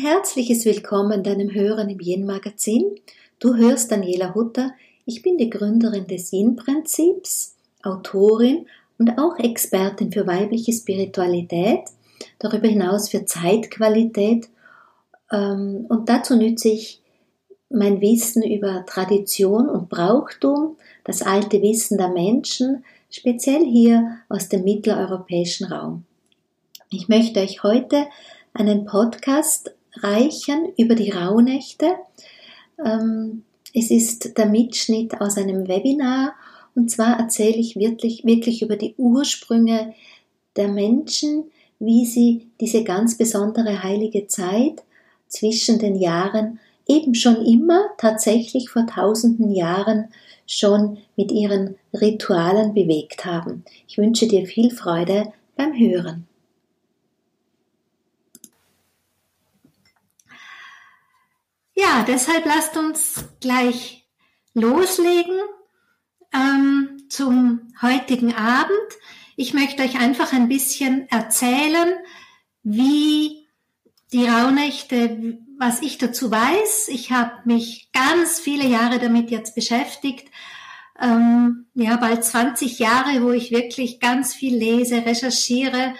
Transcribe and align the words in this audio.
herzliches 0.00 0.64
Willkommen 0.64 1.24
deinem 1.24 1.52
Hören 1.52 1.90
im 1.90 1.98
Yin-Magazin. 1.98 2.84
Du 3.40 3.56
hörst 3.56 3.90
Daniela 3.90 4.32
Hutter. 4.32 4.70
Ich 5.06 5.22
bin 5.22 5.38
die 5.38 5.50
Gründerin 5.50 6.06
des 6.06 6.32
Yin-Prinzips, 6.32 7.56
Autorin 7.82 8.66
und 8.98 9.18
auch 9.18 9.36
Expertin 9.40 10.12
für 10.12 10.24
weibliche 10.24 10.72
Spiritualität, 10.72 11.80
darüber 12.38 12.68
hinaus 12.68 13.08
für 13.08 13.24
Zeitqualität. 13.24 14.48
Ähm, 15.32 15.86
und 15.88 16.08
dazu 16.08 16.36
nütze 16.36 16.68
ich 16.68 17.02
mein 17.68 18.00
Wissen 18.00 18.44
über 18.44 18.86
Tradition 18.86 19.68
und 19.68 19.88
Brauchtum, 19.88 20.76
das 21.02 21.22
alte 21.22 21.60
Wissen 21.60 21.98
der 21.98 22.08
Menschen, 22.08 22.84
speziell 23.10 23.64
hier 23.64 24.18
aus 24.28 24.48
dem 24.48 24.62
mitteleuropäischen 24.62 25.66
Raum. 25.66 26.04
Ich 26.88 27.08
möchte 27.08 27.40
euch 27.40 27.64
heute 27.64 28.06
einen 28.54 28.86
Podcast 28.86 29.72
reichen 29.94 30.72
über 30.76 30.94
die 30.94 31.10
Rauhnächte. 31.10 31.94
Ähm, 32.84 33.44
es 33.74 33.90
ist 33.90 34.36
der 34.38 34.46
Mitschnitt 34.46 35.20
aus 35.20 35.36
einem 35.36 35.68
Webinar 35.68 36.34
und 36.78 36.92
zwar 36.92 37.18
erzähle 37.18 37.56
ich 37.56 37.74
wirklich, 37.74 38.24
wirklich 38.24 38.62
über 38.62 38.76
die 38.76 38.94
Ursprünge 38.96 39.94
der 40.54 40.68
Menschen, 40.68 41.50
wie 41.80 42.06
sie 42.06 42.46
diese 42.60 42.84
ganz 42.84 43.18
besondere 43.18 43.82
heilige 43.82 44.28
Zeit 44.28 44.84
zwischen 45.26 45.80
den 45.80 45.96
Jahren 45.96 46.60
eben 46.86 47.16
schon 47.16 47.44
immer 47.44 47.80
tatsächlich 47.98 48.70
vor 48.70 48.86
tausenden 48.86 49.50
Jahren 49.50 50.06
schon 50.46 50.98
mit 51.16 51.32
ihren 51.32 51.74
Ritualen 51.92 52.74
bewegt 52.74 53.24
haben. 53.24 53.64
Ich 53.88 53.98
wünsche 53.98 54.28
dir 54.28 54.46
viel 54.46 54.70
Freude 54.70 55.32
beim 55.56 55.76
Hören. 55.76 56.27
Ja, 61.80 62.04
deshalb 62.04 62.44
lasst 62.44 62.76
uns 62.76 63.24
gleich 63.40 64.04
loslegen 64.52 65.38
ähm, 66.34 67.04
zum 67.08 67.72
heutigen 67.80 68.34
Abend. 68.34 68.88
Ich 69.36 69.54
möchte 69.54 69.84
euch 69.84 70.00
einfach 70.00 70.32
ein 70.32 70.48
bisschen 70.48 71.08
erzählen, 71.08 71.94
wie 72.64 73.46
die 74.10 74.26
Rauhnächte, 74.26 75.38
was 75.56 75.80
ich 75.80 75.98
dazu 75.98 76.32
weiß. 76.32 76.88
Ich 76.88 77.12
habe 77.12 77.34
mich 77.44 77.92
ganz 77.92 78.40
viele 78.40 78.66
Jahre 78.66 78.98
damit 78.98 79.30
jetzt 79.30 79.54
beschäftigt. 79.54 80.26
Ähm, 81.00 81.66
ja, 81.74 81.96
bald 81.96 82.24
20 82.24 82.80
Jahre, 82.80 83.22
wo 83.22 83.30
ich 83.30 83.52
wirklich 83.52 84.00
ganz 84.00 84.34
viel 84.34 84.56
lese, 84.56 85.06
recherchiere, 85.06 85.94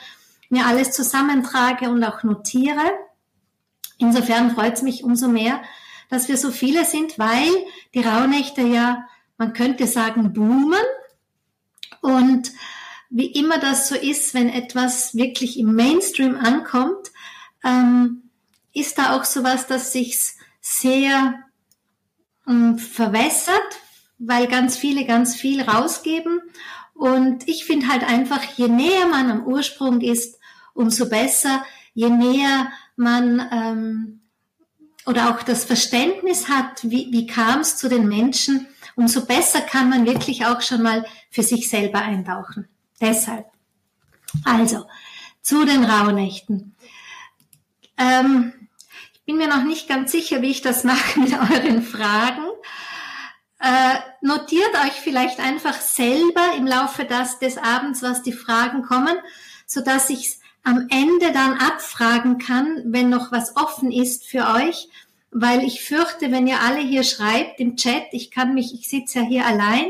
mir 0.48 0.66
alles 0.66 0.90
zusammentrage 0.90 1.88
und 1.88 2.02
auch 2.02 2.24
notiere. 2.24 2.82
Insofern 3.98 4.54
freut 4.54 4.74
es 4.74 4.82
mich 4.82 5.04
umso 5.04 5.28
mehr, 5.28 5.60
dass 6.08 6.28
wir 6.28 6.36
so 6.36 6.50
viele 6.50 6.84
sind, 6.84 7.18
weil 7.18 7.50
die 7.94 8.00
Rauhnächte 8.00 8.62
ja, 8.62 9.06
man 9.36 9.52
könnte 9.52 9.86
sagen, 9.86 10.32
boomen. 10.32 10.78
Und 12.00 12.52
wie 13.10 13.26
immer 13.26 13.58
das 13.58 13.88
so 13.88 13.94
ist, 13.94 14.34
wenn 14.34 14.48
etwas 14.48 15.14
wirklich 15.14 15.58
im 15.58 15.74
Mainstream 15.74 16.36
ankommt, 16.36 17.10
ähm, 17.64 18.30
ist 18.72 18.98
da 18.98 19.16
auch 19.16 19.24
sowas, 19.24 19.66
dass 19.66 19.92
sich 19.92 20.18
sehr 20.60 21.42
ähm, 22.46 22.78
verwässert, 22.78 23.80
weil 24.18 24.46
ganz 24.46 24.76
viele 24.76 25.06
ganz 25.06 25.34
viel 25.34 25.62
rausgeben. 25.62 26.40
Und 26.94 27.48
ich 27.48 27.64
finde 27.64 27.88
halt 27.88 28.04
einfach, 28.04 28.42
je 28.56 28.68
näher 28.68 29.06
man 29.06 29.30
am 29.30 29.46
Ursprung 29.46 30.00
ist, 30.00 30.38
umso 30.74 31.08
besser, 31.08 31.64
je 31.94 32.10
näher 32.10 32.70
man 32.98 33.48
ähm, 33.52 34.20
oder 35.06 35.30
auch 35.30 35.42
das 35.42 35.64
Verständnis 35.64 36.48
hat, 36.48 36.82
wie, 36.82 37.08
wie 37.10 37.26
kam 37.26 37.60
es 37.60 37.76
zu 37.76 37.88
den 37.88 38.08
Menschen, 38.08 38.66
umso 38.94 39.24
besser 39.24 39.60
kann 39.60 39.88
man 39.88 40.04
wirklich 40.06 40.44
auch 40.44 40.60
schon 40.60 40.82
mal 40.82 41.06
für 41.30 41.42
sich 41.42 41.70
selber 41.70 42.00
eintauchen. 42.00 42.68
Deshalb. 43.00 43.46
Also, 44.44 44.86
zu 45.40 45.64
den 45.64 45.84
Rauhnächten. 45.84 46.76
Ähm, 47.96 48.52
ich 49.14 49.24
bin 49.24 49.38
mir 49.38 49.48
noch 49.48 49.64
nicht 49.64 49.88
ganz 49.88 50.12
sicher, 50.12 50.42
wie 50.42 50.50
ich 50.50 50.60
das 50.60 50.84
mache 50.84 51.20
mit 51.20 51.32
euren 51.32 51.82
Fragen. 51.82 52.44
Äh, 53.60 53.98
notiert 54.20 54.74
euch 54.84 54.92
vielleicht 54.92 55.40
einfach 55.40 55.80
selber 55.80 56.52
im 56.56 56.66
Laufe 56.66 57.04
des, 57.04 57.38
des 57.38 57.56
Abends, 57.56 58.02
was 58.02 58.22
die 58.22 58.32
Fragen 58.32 58.82
kommen, 58.82 59.16
so 59.66 59.80
dass 59.80 60.10
ich 60.10 60.38
am 60.64 60.86
Ende 60.90 61.32
dann 61.32 61.54
abfragen 61.54 62.38
kann, 62.38 62.82
wenn 62.86 63.08
noch 63.08 63.32
was 63.32 63.56
offen 63.56 63.90
ist 63.90 64.26
für 64.26 64.46
euch, 64.54 64.88
weil 65.30 65.62
ich 65.62 65.82
fürchte, 65.82 66.30
wenn 66.32 66.46
ihr 66.46 66.60
alle 66.60 66.80
hier 66.80 67.04
schreibt 67.04 67.60
im 67.60 67.76
Chat, 67.76 68.04
ich 68.12 68.30
kann 68.30 68.54
mich, 68.54 68.74
ich 68.74 68.88
sitze 68.88 69.20
ja 69.20 69.24
hier 69.24 69.46
allein, 69.46 69.86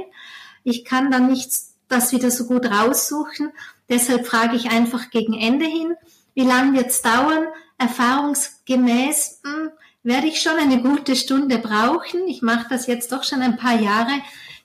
ich 0.64 0.84
kann 0.84 1.10
dann 1.10 1.28
nicht 1.28 1.50
das 1.88 2.12
wieder 2.12 2.30
so 2.30 2.46
gut 2.46 2.66
raussuchen. 2.66 3.50
Deshalb 3.88 4.26
frage 4.26 4.56
ich 4.56 4.70
einfach 4.70 5.10
gegen 5.10 5.34
Ende 5.34 5.64
hin, 5.64 5.94
wie 6.34 6.44
lange 6.44 6.76
wird 6.76 6.88
es 6.88 7.02
dauern? 7.02 7.46
Erfahrungsgemäß 7.78 9.40
hm, 9.44 9.70
werde 10.02 10.26
ich 10.26 10.40
schon 10.40 10.56
eine 10.56 10.82
gute 10.82 11.16
Stunde 11.16 11.58
brauchen. 11.58 12.26
Ich 12.26 12.42
mache 12.42 12.66
das 12.68 12.86
jetzt 12.86 13.12
doch 13.12 13.24
schon 13.24 13.40
ein 13.40 13.56
paar 13.56 13.80
Jahre, 13.80 14.12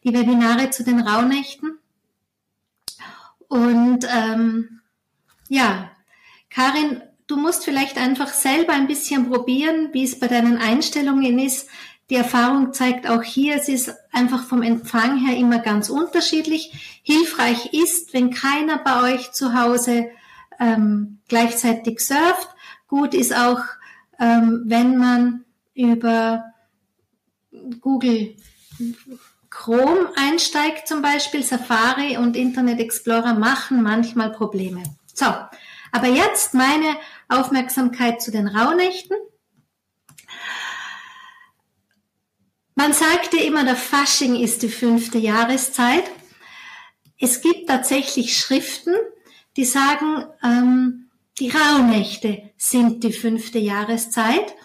die 0.04 0.14
Webinare 0.14 0.70
zu 0.72 0.84
den 0.84 1.00
Rauhnächten. 1.00 1.78
Und 3.48 4.06
ähm, 4.12 4.82
ja, 5.48 5.92
Karin, 6.54 7.02
du 7.28 7.38
musst 7.38 7.66
vielleicht 7.66 7.98
einfach 7.98 8.28
selber 8.28 8.74
ein 8.74 8.88
bisschen 8.88 9.30
probieren, 9.30 9.90
wie 9.92 10.04
es 10.04 10.20
bei 10.20 10.28
deinen 10.28 10.58
Einstellungen 10.58 11.40
ist. 11.40 11.68
Die 12.10 12.16
Erfahrung 12.16 12.74
zeigt 12.74 13.10
auch 13.10 13.24
hier, 13.24 13.56
es 13.56 13.70
ist 13.70 13.94
einfach 14.12 14.44
vom 14.44 14.62
Empfang 14.62 15.18
her 15.26 15.36
immer 15.38 15.60
ganz 15.60 15.90
unterschiedlich. 15.90 17.02
Hilfreich 17.02 17.74
ist, 17.74 18.14
wenn 18.14 18.32
keiner 18.32 18.78
bei 18.78 19.14
euch 19.14 19.32
zu 19.32 19.60
Hause 19.60 20.10
ähm, 20.60 21.20
gleichzeitig 21.28 22.02
surft. 22.02 22.50
Gut 22.88 23.14
ist 23.16 23.36
auch, 23.36 23.62
ähm, 24.20 24.64
wenn 24.66 24.98
man 24.98 25.46
über 25.74 26.44
Google 27.80 28.36
Chrome 29.50 30.12
einsteigt 30.16 30.88
zum 30.88 31.02
Beispiel, 31.02 31.42
Safari 31.42 32.18
und 32.18 32.36
Internet 32.36 32.80
Explorer 32.80 33.34
machen 33.34 33.82
manchmal 33.82 34.32
Probleme. 34.32 34.84
So, 35.14 35.26
aber 35.94 36.08
jetzt 36.08 36.56
meine 36.56 36.98
Aufmerksamkeit 37.30 38.22
zu 38.22 38.32
den 38.32 38.48
Rauhnächten. 38.48 39.16
Man 42.76 42.92
sagte 42.94 43.38
immer, 43.38 43.64
der 43.64 43.76
Fasching 43.76 44.36
ist 44.36 44.64
die 44.64 44.70
fünfte 44.70 45.20
Jahreszeit. 45.20 46.04
Es 47.20 47.42
gibt 47.42 47.70
tatsächlich 47.70 48.36
Schriften, 48.36 48.96
die 49.56 49.66
sagen, 49.66 50.26
ähm, 50.44 51.12
die 51.38 51.52
Rauhnächte 51.52 52.52
sind 52.58 53.04
die 53.04 53.14
fünfte 53.14 53.60
Jahreszeit. 53.60 54.56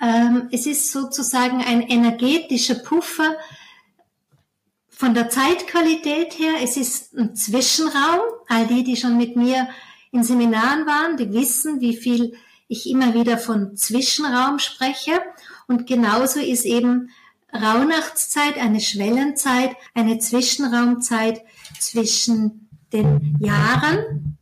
Ähm, 0.00 0.48
es 0.50 0.64
ist 0.64 0.90
sozusagen 0.90 1.62
ein 1.62 1.82
energetischer 1.82 2.76
Puffer 2.76 3.36
von 4.88 5.12
der 5.12 5.28
Zeitqualität 5.28 6.38
her. 6.38 6.54
Es 6.62 6.78
ist 6.78 7.14
ein 7.14 7.36
Zwischenraum. 7.36 8.20
All 8.48 8.66
die, 8.66 8.82
die 8.82 8.96
schon 8.96 9.18
mit 9.18 9.36
mir 9.36 9.68
in 10.14 10.22
Seminaren 10.22 10.86
waren, 10.86 11.16
die 11.16 11.32
wissen, 11.32 11.80
wie 11.80 11.96
viel 11.96 12.34
ich 12.68 12.88
immer 12.88 13.14
wieder 13.14 13.36
von 13.36 13.76
Zwischenraum 13.76 14.60
spreche. 14.60 15.20
Und 15.66 15.88
genauso 15.88 16.38
ist 16.38 16.64
eben 16.64 17.10
Rauhnachtszeit 17.52 18.56
eine 18.56 18.80
Schwellenzeit, 18.80 19.72
eine 19.92 20.20
Zwischenraumzeit 20.20 21.42
zwischen 21.80 22.68
den 22.92 23.36
Jahren. 23.40 24.38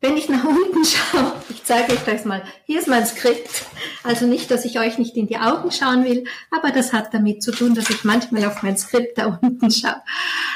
Wenn 0.00 0.16
ich 0.16 0.28
nach 0.28 0.44
unten 0.44 0.84
schaue, 0.84 1.34
ich 1.48 1.62
zeige 1.62 1.92
euch 1.92 2.04
das 2.04 2.24
mal, 2.24 2.42
hier 2.64 2.80
ist 2.80 2.88
mein 2.88 3.06
Skript. 3.06 3.64
Also 4.02 4.26
nicht, 4.26 4.50
dass 4.50 4.64
ich 4.64 4.80
euch 4.80 4.98
nicht 4.98 5.16
in 5.16 5.28
die 5.28 5.38
Augen 5.38 5.70
schauen 5.70 6.04
will, 6.04 6.24
aber 6.50 6.72
das 6.72 6.92
hat 6.92 7.14
damit 7.14 7.44
zu 7.44 7.52
tun, 7.52 7.76
dass 7.76 7.90
ich 7.90 8.02
manchmal 8.02 8.44
auf 8.44 8.64
mein 8.64 8.76
Skript 8.76 9.18
da 9.18 9.26
unten 9.40 9.70
schaue. 9.70 10.02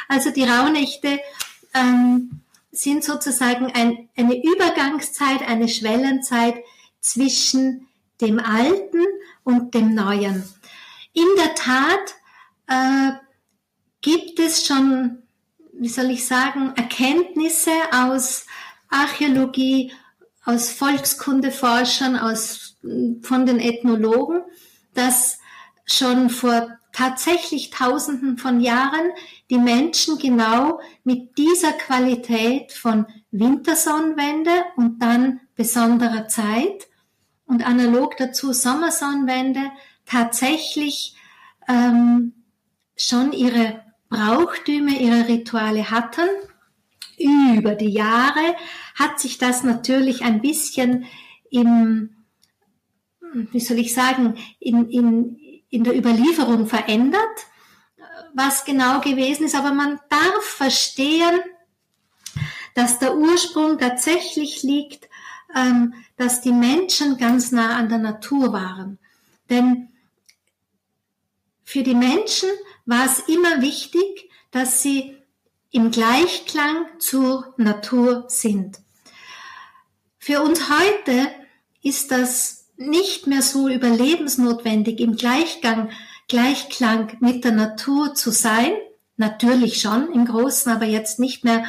Also 0.08 0.30
die 0.30 0.44
Rauhnächte 0.44 1.20
ähm, 1.72 2.41
sind 2.72 3.04
sozusagen 3.04 3.66
ein, 3.72 4.08
eine 4.16 4.42
Übergangszeit, 4.42 5.46
eine 5.46 5.68
Schwellenzeit 5.68 6.56
zwischen 7.00 7.86
dem 8.20 8.40
Alten 8.40 9.04
und 9.44 9.74
dem 9.74 9.94
Neuen. 9.94 10.42
In 11.12 11.26
der 11.36 11.54
Tat 11.54 12.14
äh, 12.66 13.12
gibt 14.00 14.40
es 14.40 14.66
schon, 14.66 15.22
wie 15.74 15.88
soll 15.88 16.10
ich 16.10 16.26
sagen, 16.26 16.72
Erkenntnisse 16.74 17.72
aus 17.92 18.46
Archäologie, 18.88 19.92
aus 20.44 20.70
Volkskundeforschern, 20.70 22.16
aus, 22.16 22.76
von 23.22 23.46
den 23.46 23.60
Ethnologen, 23.60 24.42
dass 24.94 25.38
schon 25.84 26.30
vor 26.30 26.78
tatsächlich 26.92 27.70
Tausenden 27.70 28.38
von 28.38 28.60
Jahren 28.60 29.10
die 29.50 29.58
Menschen 29.58 30.18
genau 30.18 30.80
mit 31.04 31.38
dieser 31.38 31.72
Qualität 31.72 32.72
von 32.72 33.06
Wintersonnenwende 33.30 34.50
und 34.76 35.00
dann 35.00 35.40
besonderer 35.56 36.28
Zeit 36.28 36.88
und 37.46 37.66
analog 37.66 38.16
dazu 38.16 38.52
Sommersonnenwende 38.52 39.72
tatsächlich 40.06 41.16
ähm, 41.68 42.32
schon 42.96 43.32
ihre 43.32 43.82
Brauchtümer, 44.08 44.92
ihre 44.92 45.28
Rituale 45.28 45.90
hatten. 45.90 46.28
Über 47.18 47.74
die 47.74 47.90
Jahre 47.90 48.56
hat 48.94 49.20
sich 49.20 49.38
das 49.38 49.62
natürlich 49.62 50.22
ein 50.22 50.40
bisschen 50.42 51.04
im, 51.50 52.10
wie 53.32 53.60
soll 53.60 53.78
ich 53.78 53.94
sagen, 53.94 54.34
in, 54.58 54.88
in, 54.88 55.38
in 55.72 55.84
der 55.84 55.96
Überlieferung 55.96 56.66
verändert, 56.66 57.46
was 58.34 58.64
genau 58.64 59.00
gewesen 59.00 59.46
ist. 59.46 59.54
Aber 59.54 59.72
man 59.72 59.98
darf 60.10 60.44
verstehen, 60.44 61.40
dass 62.74 62.98
der 62.98 63.16
Ursprung 63.16 63.78
tatsächlich 63.78 64.62
liegt, 64.62 65.08
ähm, 65.56 65.94
dass 66.16 66.42
die 66.42 66.52
Menschen 66.52 67.16
ganz 67.16 67.52
nah 67.52 67.76
an 67.76 67.88
der 67.88 67.98
Natur 67.98 68.52
waren. 68.52 68.98
Denn 69.48 69.88
für 71.64 71.82
die 71.82 71.94
Menschen 71.94 72.50
war 72.84 73.06
es 73.06 73.20
immer 73.20 73.62
wichtig, 73.62 74.30
dass 74.50 74.82
sie 74.82 75.16
im 75.70 75.90
Gleichklang 75.90 76.86
zur 76.98 77.54
Natur 77.56 78.26
sind. 78.28 78.78
Für 80.18 80.42
uns 80.42 80.68
heute 80.68 81.28
ist 81.82 82.10
das 82.10 82.61
nicht 82.88 83.26
mehr 83.26 83.42
so 83.42 83.68
überlebensnotwendig, 83.68 85.00
im 85.00 85.16
Gleichgang, 85.16 85.90
Gleichklang 86.28 87.16
mit 87.20 87.44
der 87.44 87.52
Natur 87.52 88.14
zu 88.14 88.30
sein. 88.30 88.72
Natürlich 89.16 89.80
schon 89.80 90.12
im 90.12 90.24
Großen, 90.24 90.70
aber 90.72 90.86
jetzt 90.86 91.18
nicht 91.18 91.44
mehr. 91.44 91.64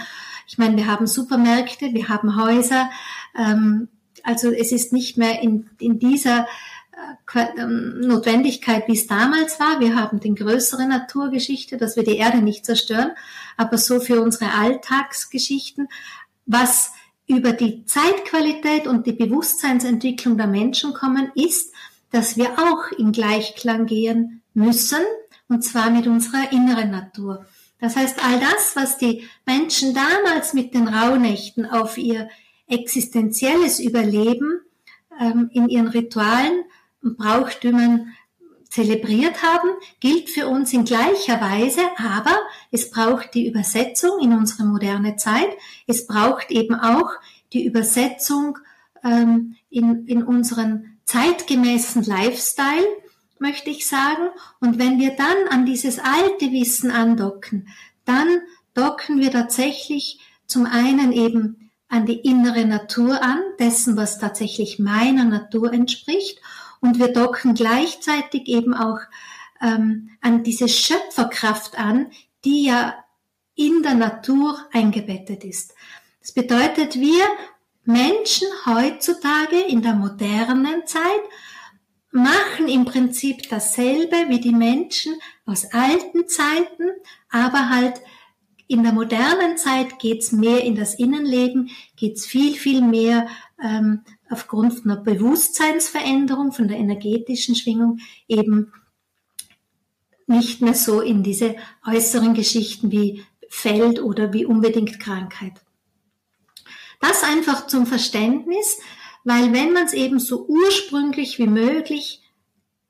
Ich 0.47 0.57
meine, 0.57 0.77
wir 0.77 0.87
haben 0.87 1.07
Supermärkte, 1.07 1.93
wir 1.93 2.09
haben 2.09 2.41
Häuser. 2.41 2.89
Ähm, 3.37 3.89
also 4.23 4.51
es 4.51 4.71
ist 4.71 4.93
nicht 4.93 5.17
mehr 5.17 5.41
in, 5.41 5.69
in 5.79 5.99
dieser 5.99 6.47
ähm, 7.57 7.99
Notwendigkeit, 8.01 8.87
wie 8.87 8.93
es 8.93 9.07
damals 9.07 9.59
war. 9.59 9.79
Wir 9.79 9.95
haben 9.95 10.19
den 10.19 10.35
größere 10.35 10.87
Naturgeschichte, 10.87 11.77
dass 11.77 11.95
wir 11.95 12.03
die 12.03 12.17
Erde 12.17 12.41
nicht 12.41 12.65
zerstören, 12.65 13.11
aber 13.57 13.77
so 13.77 13.99
für 13.99 14.21
unsere 14.21 14.53
Alltagsgeschichten, 14.53 15.89
was 16.45 16.91
über 17.27 17.53
die 17.53 17.85
Zeitqualität 17.85 18.87
und 18.87 19.07
die 19.07 19.13
Bewusstseinsentwicklung 19.13 20.37
der 20.37 20.47
Menschen 20.47 20.93
kommen, 20.93 21.31
ist, 21.35 21.73
dass 22.11 22.37
wir 22.37 22.51
auch 22.59 22.91
in 22.97 23.11
Gleichklang 23.11 23.85
gehen 23.85 24.41
müssen, 24.53 25.01
und 25.47 25.63
zwar 25.63 25.89
mit 25.89 26.07
unserer 26.07 26.51
inneren 26.51 26.91
Natur. 26.91 27.45
Das 27.79 27.95
heißt, 27.95 28.23
all 28.23 28.39
das, 28.39 28.75
was 28.75 28.97
die 28.97 29.27
Menschen 29.45 29.93
damals 29.93 30.53
mit 30.53 30.73
den 30.73 30.87
Rauhnächten 30.87 31.65
auf 31.65 31.97
ihr 31.97 32.29
existenzielles 32.67 33.79
Überleben 33.79 34.61
ähm, 35.19 35.49
in 35.51 35.67
ihren 35.67 35.87
Ritualen 35.87 36.63
und 37.01 37.17
Brauchtümern 37.17 38.13
zelebriert 38.73 39.43
haben, 39.43 39.69
gilt 39.99 40.31
für 40.31 40.47
uns 40.47 40.73
in 40.73 40.83
gleicher 40.83 41.39
Weise, 41.39 41.81
aber 41.95 42.35
es 42.71 42.89
braucht 42.89 43.35
die 43.35 43.47
Übersetzung 43.47 44.19
in 44.19 44.33
unsere 44.33 44.63
moderne 44.63 45.15
Zeit. 45.15 45.49
Es 45.85 46.07
braucht 46.07 46.49
eben 46.49 46.73
auch 46.73 47.11
die 47.53 47.67
Übersetzung 47.67 48.57
ähm, 49.03 49.57
in, 49.69 50.07
in 50.07 50.23
unseren 50.23 50.97
zeitgemäßen 51.05 52.01
Lifestyle, 52.03 52.87
möchte 53.37 53.69
ich 53.69 53.87
sagen. 53.87 54.29
Und 54.59 54.79
wenn 54.79 54.99
wir 54.99 55.11
dann 55.11 55.49
an 55.51 55.67
dieses 55.67 55.99
alte 55.99 56.51
Wissen 56.51 56.89
andocken, 56.89 57.67
dann 58.05 58.39
docken 58.73 59.19
wir 59.19 59.29
tatsächlich 59.29 60.19
zum 60.47 60.65
einen 60.65 61.11
eben 61.11 61.69
an 61.89 62.07
die 62.07 62.21
innere 62.21 62.65
Natur 62.65 63.21
an, 63.21 63.39
dessen, 63.59 63.97
was 63.97 64.17
tatsächlich 64.17 64.79
meiner 64.79 65.25
Natur 65.25 65.71
entspricht 65.71 66.39
und 66.83 66.99
wir 66.99 67.13
docken 67.13 67.55
gleichzeitig 67.55 68.47
eben 68.47 68.73
auch 68.73 68.99
ähm, 69.61 70.09
an 70.19 70.43
diese 70.43 70.67
Schöpferkraft 70.67 71.79
an, 71.79 72.11
die 72.43 72.65
ja 72.65 72.93
in 73.55 73.83
der 73.83 73.93
Natur 73.95 74.57
eingebettet 74.73 75.45
ist. 75.45 75.73
Das 76.19 76.33
bedeutet, 76.33 76.99
wir 76.99 77.23
Menschen 77.85 78.47
heutzutage 78.65 79.61
in 79.61 79.81
der 79.81 79.93
modernen 79.93 80.85
Zeit 80.85 81.21
machen 82.11 82.67
im 82.67 82.83
Prinzip 82.83 83.47
dasselbe 83.49 84.27
wie 84.27 84.41
die 84.41 84.51
Menschen 84.51 85.13
aus 85.45 85.65
alten 85.71 86.27
Zeiten, 86.27 86.89
aber 87.29 87.69
halt 87.69 88.01
in 88.67 88.83
der 88.83 88.91
modernen 88.91 89.57
Zeit 89.57 89.99
geht's 89.99 90.33
mehr 90.33 90.63
in 90.65 90.75
das 90.75 90.95
Innenleben, 90.95 91.69
geht's 91.95 92.25
viel, 92.25 92.55
viel 92.55 92.81
mehr 92.81 93.27
ähm, 93.63 94.01
aufgrund 94.33 94.83
einer 94.83 94.97
Bewusstseinsveränderung 94.97 96.51
von 96.51 96.67
der 96.67 96.77
energetischen 96.77 97.55
Schwingung 97.55 97.99
eben 98.27 98.73
nicht 100.27 100.61
mehr 100.61 100.73
so 100.73 101.01
in 101.01 101.23
diese 101.23 101.55
äußeren 101.85 102.33
Geschichten 102.33 102.91
wie 102.91 103.23
Feld 103.47 104.01
oder 104.01 104.33
wie 104.33 104.45
unbedingt 104.45 104.99
Krankheit. 104.99 105.53
Das 106.99 107.23
einfach 107.23 107.67
zum 107.67 107.85
Verständnis, 107.85 108.79
weil 109.23 109.53
wenn 109.53 109.73
man 109.73 109.85
es 109.85 109.93
eben 109.93 110.19
so 110.19 110.45
ursprünglich 110.47 111.37
wie 111.37 111.47
möglich 111.47 112.23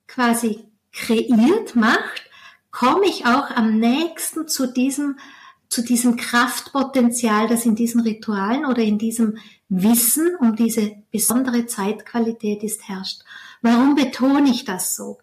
quasi 0.07 0.63
kreiert 0.91 1.75
macht, 1.75 2.29
komme 2.71 3.05
ich 3.05 3.25
auch 3.25 3.49
am 3.51 3.79
nächsten 3.79 4.47
zu 4.47 4.71
diesem 4.71 5.17
zu 5.73 5.81
diesem 5.81 6.17
Kraftpotenzial, 6.17 7.47
das 7.47 7.65
in 7.65 7.73
diesen 7.73 8.01
Ritualen 8.01 8.65
oder 8.65 8.83
in 8.83 8.99
diesem 8.99 9.39
Wissen 9.69 10.35
um 10.39 10.55
diese 10.55 10.97
besondere 11.09 11.65
Zeitqualität 11.65 12.61
ist 12.61 12.87
herrscht. 12.87 13.21
Warum 13.63 13.95
betone 13.95 14.51
ich 14.51 14.65
das 14.65 14.95
so? 14.95 15.17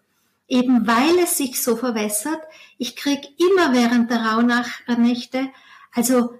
Eben 0.49 0.85
weil 0.85 1.19
es 1.23 1.37
sich 1.37 1.63
so 1.63 1.77
verwässert. 1.77 2.41
Ich 2.77 2.97
krieg 2.97 3.21
immer 3.39 3.71
während 3.71 4.11
der 4.11 4.25
Rauhnächte, 4.25 5.47
also 5.93 6.33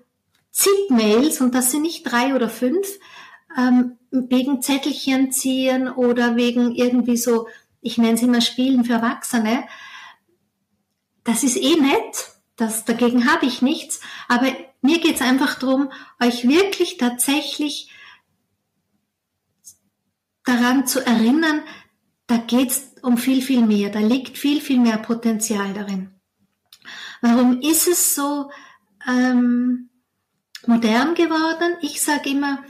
zig 0.52 0.90
Mails, 0.90 1.40
und 1.40 1.56
das 1.56 1.72
sind 1.72 1.84
nicht 1.84 2.04
drei 2.04 2.36
oder 2.36 2.50
fünf, 2.50 3.00
ähm, 3.58 3.98
wegen 4.12 4.62
Zettelchen 4.62 5.32
ziehen 5.32 5.88
oder 5.88 6.36
wegen 6.36 6.76
irgendwie 6.76 7.16
so, 7.16 7.48
ich 7.80 7.98
nenne 7.98 8.16
es 8.16 8.24
immer 8.24 8.42
Spielen 8.42 8.84
für 8.84 8.94
Erwachsene. 8.94 9.64
Das 11.24 11.44
ist 11.44 11.56
eh 11.56 11.80
nett, 11.80 12.31
das, 12.62 12.86
dagegen 12.86 13.32
habe 13.32 13.46
ich 13.46 13.62
nichts, 13.62 14.02
aber 14.28 14.56
mir 14.82 15.00
geht 15.00 15.16
es 15.16 15.22
einfach 15.22 15.56
darum, 15.58 15.92
euch 16.22 16.48
wirklich 16.48 16.98
tatsächlich 16.98 17.92
daran 20.46 20.86
zu 20.86 21.06
erinnern, 21.06 21.62
da 22.28 22.38
geht 22.38 22.70
es 22.70 22.96
um 23.02 23.18
viel, 23.18 23.42
viel 23.42 23.66
mehr, 23.66 23.90
da 23.90 24.00
liegt 24.00 24.38
viel, 24.38 24.62
viel 24.62 24.80
mehr 24.80 24.98
Potenzial 24.98 25.74
darin. 25.74 26.12
Warum 27.22 27.62
ist 27.62 27.88
es 27.88 28.16
so 28.16 28.50
ähm, 29.08 29.90
modern 30.66 31.16
geworden? 31.16 31.78
Ich 31.82 32.02
sage 32.02 32.30
immer, 32.30 32.64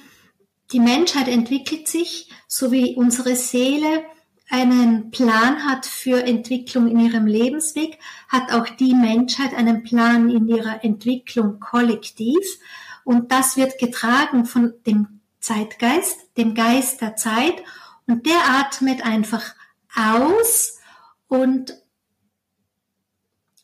die 0.71 0.79
Menschheit 0.79 1.27
entwickelt 1.27 1.87
sich, 1.87 2.31
so 2.47 2.71
wie 2.71 2.95
unsere 2.95 3.35
Seele 3.35 4.05
einen 4.51 5.11
Plan 5.11 5.65
hat 5.65 5.85
für 5.85 6.23
Entwicklung 6.23 6.87
in 6.87 6.99
ihrem 6.99 7.25
Lebensweg, 7.25 7.97
hat 8.27 8.51
auch 8.51 8.67
die 8.67 8.93
Menschheit 8.93 9.53
einen 9.55 9.83
Plan 9.83 10.29
in 10.29 10.47
ihrer 10.47 10.83
Entwicklung 10.83 11.59
kollektiv. 11.59 12.59
Und 13.05 13.31
das 13.31 13.55
wird 13.55 13.79
getragen 13.79 14.45
von 14.45 14.73
dem 14.85 15.21
Zeitgeist, 15.39 16.37
dem 16.37 16.53
Geist 16.53 17.01
der 17.01 17.15
Zeit. 17.15 17.63
Und 18.07 18.25
der 18.25 18.39
atmet 18.59 19.03
einfach 19.05 19.55
aus 19.95 20.79
und 21.27 21.73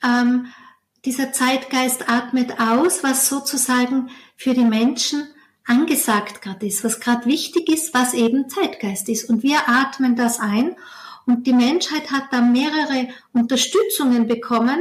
ähm, 0.03 0.48
dieser 1.03 1.34
Zeitgeist 1.34 2.10
atmet 2.10 2.60
aus, 2.60 3.03
was 3.03 3.27
sozusagen 3.27 4.10
für 4.38 4.53
die 4.53 4.65
Menschen 4.65 5.27
angesagt 5.68 6.42
gerade 6.42 6.66
ist, 6.66 6.84
was 6.84 7.00
gerade 7.00 7.26
wichtig 7.26 7.70
ist, 7.70 7.94
was 7.94 8.14
eben 8.14 8.50
Zeitgeist 8.50 9.10
ist. 9.10 9.30
Und 9.30 9.44
wir 9.44 9.68
atmen 9.68 10.16
das 10.16 10.40
ein 10.40 10.76
und 11.26 11.46
die 11.46 11.54
Menschheit 11.54 12.10
hat 12.10 12.32
da 12.32 12.42
mehrere 12.42 13.10
Unterstützungen 13.34 14.28
bekommen. 14.28 14.80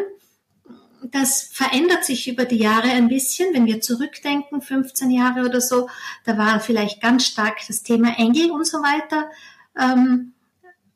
Das 1.02 1.50
verändert 1.52 2.04
sich 2.04 2.28
über 2.28 2.44
die 2.44 2.58
Jahre 2.58 2.88
ein 2.88 3.08
bisschen. 3.08 3.52
Wenn 3.52 3.66
wir 3.66 3.80
zurückdenken, 3.80 4.62
15 4.62 5.10
Jahre 5.10 5.44
oder 5.44 5.60
so, 5.60 5.88
da 6.24 6.38
war 6.38 6.60
vielleicht 6.60 7.02
ganz 7.02 7.26
stark 7.26 7.58
das 7.66 7.82
Thema 7.82 8.16
Engel 8.18 8.50
und 8.52 8.66
so 8.66 8.78
weiter 8.78 9.28
ähm, 9.76 10.34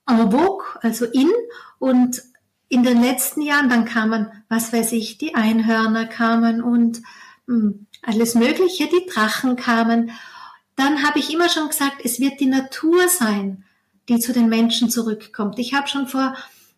en 0.07 0.31
vogue, 0.31 0.65
also 0.83 1.05
in. 1.05 1.31
Und 1.79 2.23
in 2.69 2.85
den 2.85 3.03
letzten 3.03 3.43
Jahren, 3.43 3.69
dann 3.69 3.85
kamen, 3.85 4.29
was 4.49 4.73
weiß 4.73 4.93
ich, 4.93 5.19
die 5.19 5.35
Einhörner 5.35 6.07
kamen 6.07 6.63
und 6.63 7.03
mh, 7.47 7.57
hm, 7.57 7.87
alles 8.03 8.35
Mögliche, 8.35 8.89
die 8.89 9.07
Drachen 9.07 9.57
kamen. 9.57 10.13
Dann 10.77 11.05
habe 11.05 11.19
ich 11.19 11.33
immer 11.33 11.49
schon 11.49 11.69
gesagt, 11.69 12.03
es 12.05 12.21
wird 12.21 12.41
die 12.41 12.47
Natur 12.47 13.09
sein, 13.09 13.65
die 14.09 14.19
zu 14.19 14.33
den 14.33 14.49
Menschen 14.49 14.91
zurückkommt. 14.91 15.59
Ich 15.59 15.75
habe 15.75 15.89
schon 15.89 16.07
vor 16.07 16.35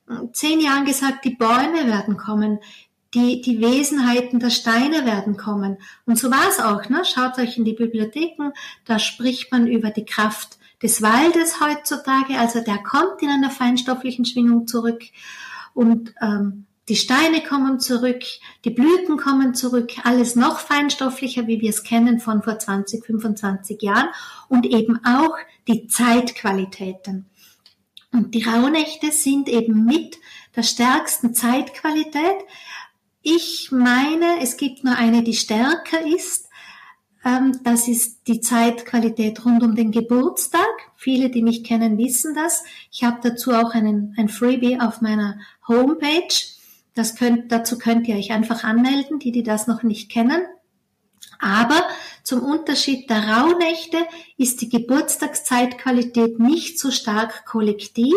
hm, 0.06 0.34
zehn 0.34 0.60
Jahren 0.60 0.84
gesagt, 0.84 1.24
die 1.24 1.36
Bäume 1.36 1.86
werden 1.86 2.16
kommen, 2.16 2.58
die, 3.14 3.42
die 3.42 3.60
Wesenheiten 3.60 4.40
der 4.40 4.50
Steine 4.50 5.04
werden 5.04 5.36
kommen. 5.36 5.78
Und 6.06 6.18
so 6.18 6.30
war 6.30 6.48
es 6.48 6.58
auch. 6.58 6.88
Ne? 6.88 7.04
Schaut 7.04 7.38
euch 7.38 7.58
in 7.58 7.64
die 7.64 7.74
Bibliotheken, 7.74 8.52
da 8.86 8.98
spricht 8.98 9.52
man 9.52 9.66
über 9.66 9.90
die 9.90 10.04
Kraft 10.04 10.58
des 10.82 11.02
Waldes 11.02 11.60
heutzutage. 11.60 12.38
Also 12.38 12.60
der 12.60 12.78
kommt 12.78 13.22
in 13.22 13.28
einer 13.28 13.50
feinstofflichen 13.50 14.24
Schwingung 14.24 14.66
zurück 14.66 15.02
und 15.74 16.14
ähm, 16.20 16.66
die 16.92 16.98
Steine 16.98 17.40
kommen 17.40 17.80
zurück, 17.80 18.22
die 18.66 18.70
Blüten 18.70 19.16
kommen 19.16 19.54
zurück, 19.54 19.92
alles 20.04 20.36
noch 20.36 20.58
feinstofflicher, 20.58 21.46
wie 21.46 21.62
wir 21.62 21.70
es 21.70 21.84
kennen 21.84 22.20
von 22.20 22.42
vor 22.42 22.58
20, 22.58 23.06
25 23.06 23.80
Jahren 23.80 24.08
und 24.50 24.66
eben 24.66 25.02
auch 25.02 25.34
die 25.66 25.86
Zeitqualitäten. 25.86 27.30
Und 28.12 28.34
die 28.34 28.44
Rauhnächte 28.44 29.10
sind 29.10 29.48
eben 29.48 29.86
mit 29.86 30.18
der 30.54 30.64
stärksten 30.64 31.32
Zeitqualität. 31.32 32.44
Ich 33.22 33.70
meine, 33.72 34.42
es 34.42 34.58
gibt 34.58 34.84
nur 34.84 34.94
eine, 34.94 35.22
die 35.22 35.32
stärker 35.32 36.04
ist. 36.04 36.50
Ähm, 37.24 37.58
das 37.64 37.88
ist 37.88 38.28
die 38.28 38.42
Zeitqualität 38.42 39.42
rund 39.46 39.62
um 39.62 39.74
den 39.74 39.92
Geburtstag. 39.92 40.68
Viele, 40.96 41.30
die 41.30 41.42
mich 41.42 41.64
kennen, 41.64 41.96
wissen 41.96 42.34
das. 42.34 42.64
Ich 42.90 43.02
habe 43.02 43.20
dazu 43.22 43.52
auch 43.52 43.70
einen, 43.70 44.14
ein 44.18 44.28
Freebie 44.28 44.78
auf 44.78 45.00
meiner 45.00 45.40
Homepage. 45.66 46.51
Das 46.94 47.16
könnt, 47.16 47.50
dazu 47.52 47.78
könnt 47.78 48.06
ihr 48.08 48.16
euch 48.16 48.32
einfach 48.32 48.64
anmelden, 48.64 49.18
die, 49.18 49.32
die 49.32 49.42
das 49.42 49.66
noch 49.66 49.82
nicht 49.82 50.10
kennen. 50.10 50.42
Aber 51.38 51.82
zum 52.22 52.42
Unterschied 52.42 53.10
der 53.10 53.28
Rauhnächte 53.28 53.98
ist 54.36 54.60
die 54.60 54.68
Geburtstagszeitqualität 54.68 56.38
nicht 56.38 56.78
so 56.78 56.90
stark 56.90 57.44
kollektiv, 57.46 58.14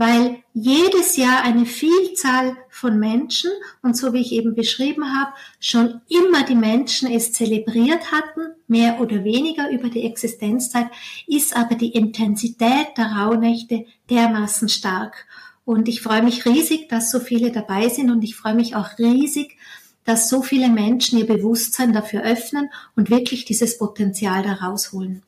weil 0.00 0.42
jedes 0.54 1.18
Jahr 1.18 1.42
eine 1.42 1.66
Vielzahl 1.66 2.56
von 2.70 2.98
Menschen, 2.98 3.50
und 3.82 3.96
so 3.96 4.14
wie 4.14 4.22
ich 4.22 4.32
eben 4.32 4.54
beschrieben 4.54 5.04
habe, 5.20 5.32
schon 5.60 6.00
immer 6.08 6.42
die 6.42 6.54
Menschen 6.54 7.10
es 7.12 7.32
zelebriert 7.32 8.10
hatten, 8.10 8.54
mehr 8.66 8.98
oder 9.00 9.24
weniger 9.24 9.70
über 9.70 9.90
die 9.90 10.04
Existenzzeit, 10.04 10.86
ist 11.26 11.54
aber 11.54 11.74
die 11.74 11.92
Intensität 11.92 12.96
der 12.96 13.12
Rauhnächte 13.12 13.84
dermaßen 14.08 14.70
stark. 14.70 15.26
Und 15.70 15.88
ich 15.88 16.02
freue 16.02 16.22
mich 16.22 16.44
riesig, 16.44 16.88
dass 16.88 17.10
so 17.10 17.20
viele 17.20 17.52
dabei 17.52 17.88
sind 17.88 18.10
und 18.10 18.22
ich 18.22 18.36
freue 18.36 18.54
mich 18.54 18.76
auch 18.76 18.98
riesig, 18.98 19.56
dass 20.04 20.28
so 20.28 20.42
viele 20.42 20.68
Menschen 20.68 21.18
ihr 21.18 21.26
Bewusstsein 21.26 21.92
dafür 21.92 22.22
öffnen 22.22 22.70
und 22.96 23.10
wirklich 23.10 23.44
dieses 23.44 23.78
Potenzial 23.78 24.42
da 24.42 24.54
rausholen. 24.54 25.22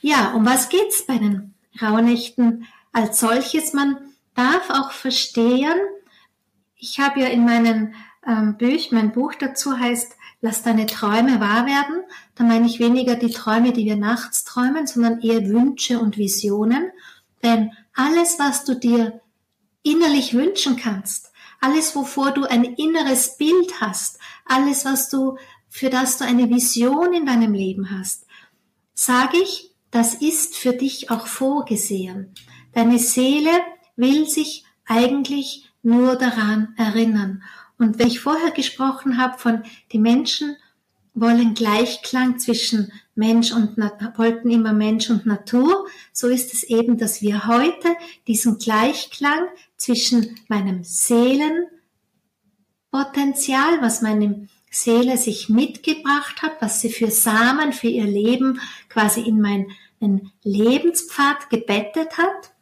Ja, 0.00 0.32
um 0.32 0.46
was 0.46 0.68
geht's 0.68 1.06
bei 1.06 1.18
den 1.18 1.54
Rauhnächten? 1.80 2.66
als 2.96 3.20
solches. 3.20 3.74
Man 3.74 3.98
darf 4.34 4.70
auch 4.70 4.90
verstehen, 4.90 5.74
ich 6.76 6.98
habe 6.98 7.20
ja 7.20 7.26
in 7.26 7.44
meinen 7.44 7.94
ähm, 8.26 8.56
Büch, 8.56 8.90
mein 8.90 9.12
Buch 9.12 9.34
dazu 9.34 9.78
heißt, 9.78 10.16
lass 10.40 10.62
deine 10.62 10.86
Träume 10.86 11.40
wahr 11.40 11.66
werden. 11.66 12.02
Da 12.34 12.44
meine 12.44 12.66
ich 12.66 12.80
weniger 12.80 13.14
die 13.16 13.30
Träume, 13.30 13.72
die 13.72 13.84
wir 13.84 13.96
nachts 13.96 14.44
träumen, 14.44 14.86
sondern 14.86 15.20
eher 15.20 15.46
Wünsche 15.48 15.98
und 15.98 16.16
Visionen. 16.16 16.90
Denn 17.42 17.72
alles, 17.96 18.38
was 18.38 18.64
du 18.64 18.74
dir 18.74 19.20
innerlich 19.82 20.34
wünschen 20.34 20.76
kannst, 20.76 21.32
alles, 21.60 21.96
wovor 21.96 22.32
du 22.32 22.44
ein 22.44 22.64
inneres 22.64 23.36
Bild 23.36 23.80
hast, 23.80 24.18
alles, 24.44 24.84
was 24.84 25.08
du, 25.08 25.38
für 25.68 25.90
das 25.90 26.18
du 26.18 26.24
eine 26.24 26.48
Vision 26.48 27.12
in 27.12 27.26
deinem 27.26 27.54
Leben 27.54 27.90
hast, 27.90 28.26
sage 28.94 29.38
ich, 29.38 29.72
das 29.90 30.14
ist 30.14 30.56
für 30.56 30.72
dich 30.72 31.10
auch 31.10 31.26
vorgesehen. 31.26 32.34
Deine 32.72 32.98
Seele 32.98 33.50
will 33.96 34.28
sich 34.28 34.64
eigentlich 34.84 35.70
nur 35.82 36.16
daran 36.16 36.74
erinnern. 36.76 37.42
Und 37.78 37.98
wenn 37.98 38.08
ich 38.08 38.20
vorher 38.20 38.50
gesprochen 38.50 39.18
habe 39.18 39.38
von 39.38 39.62
die 39.92 39.98
Menschen 39.98 40.56
wollen 41.16 41.54
Gleichklang 41.54 42.38
zwischen 42.38 42.92
Mensch 43.14 43.52
und 43.52 43.76
wollten 44.16 44.50
immer 44.50 44.72
Mensch 44.72 45.10
und 45.10 45.26
Natur, 45.26 45.88
so 46.12 46.28
ist 46.28 46.54
es 46.54 46.62
eben, 46.62 46.96
dass 46.98 47.20
wir 47.22 47.48
heute 47.48 47.88
diesen 48.28 48.58
Gleichklang 48.58 49.48
zwischen 49.76 50.38
meinem 50.48 50.84
Seelenpotenzial, 50.84 53.80
was 53.80 54.02
meine 54.02 54.46
Seele 54.70 55.16
sich 55.16 55.48
mitgebracht 55.48 56.42
hat, 56.42 56.60
was 56.60 56.80
sie 56.80 56.90
für 56.90 57.10
Samen 57.10 57.72
für 57.72 57.88
ihr 57.88 58.06
Leben 58.06 58.60
quasi 58.88 59.22
in 59.22 59.40
meinen 59.40 59.72
Lebenspfad 60.44 61.50
gebettet 61.50 62.18
hat, 62.18 62.52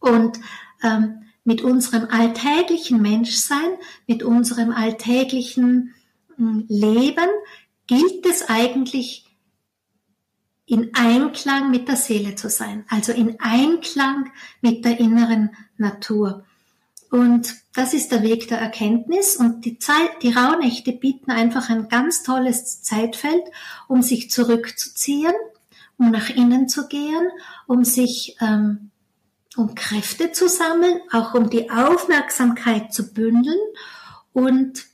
und 0.00 0.40
ähm, 0.82 1.22
mit 1.44 1.62
unserem 1.62 2.08
alltäglichen 2.10 3.00
Menschsein, 3.00 3.76
mit 4.06 4.22
unserem 4.22 4.72
alltäglichen 4.72 5.94
äh, 6.38 6.42
Leben 6.68 7.28
gilt 7.90 8.24
es 8.24 8.48
eigentlich 8.48 9.26
in 10.64 10.94
Einklang 10.94 11.72
mit 11.72 11.88
der 11.88 11.96
Seele 11.96 12.36
zu 12.36 12.48
sein, 12.48 12.84
also 12.88 13.10
in 13.10 13.40
Einklang 13.40 14.30
mit 14.60 14.84
der 14.84 15.00
inneren 15.00 15.56
Natur. 15.76 16.44
Und 17.10 17.52
das 17.74 17.92
ist 17.92 18.12
der 18.12 18.22
Weg 18.22 18.46
der 18.46 18.60
Erkenntnis 18.60 19.34
und 19.34 19.64
die 19.64 19.80
Zeit, 19.80 20.22
die 20.22 20.32
Rauhnächte 20.32 20.92
bieten 20.92 21.32
einfach 21.32 21.68
ein 21.68 21.88
ganz 21.88 22.22
tolles 22.22 22.80
Zeitfeld, 22.82 23.42
um 23.88 24.02
sich 24.02 24.30
zurückzuziehen, 24.30 25.34
um 25.98 26.12
nach 26.12 26.30
innen 26.30 26.68
zu 26.68 26.86
gehen, 26.86 27.28
um 27.66 27.82
sich 27.82 28.36
ähm, 28.40 28.92
um 29.56 29.74
Kräfte 29.74 30.30
zu 30.30 30.48
sammeln, 30.48 31.00
auch 31.10 31.34
um 31.34 31.50
die 31.50 31.68
Aufmerksamkeit 31.72 32.94
zu 32.94 33.12
bündeln 33.12 33.58
und 34.32 34.89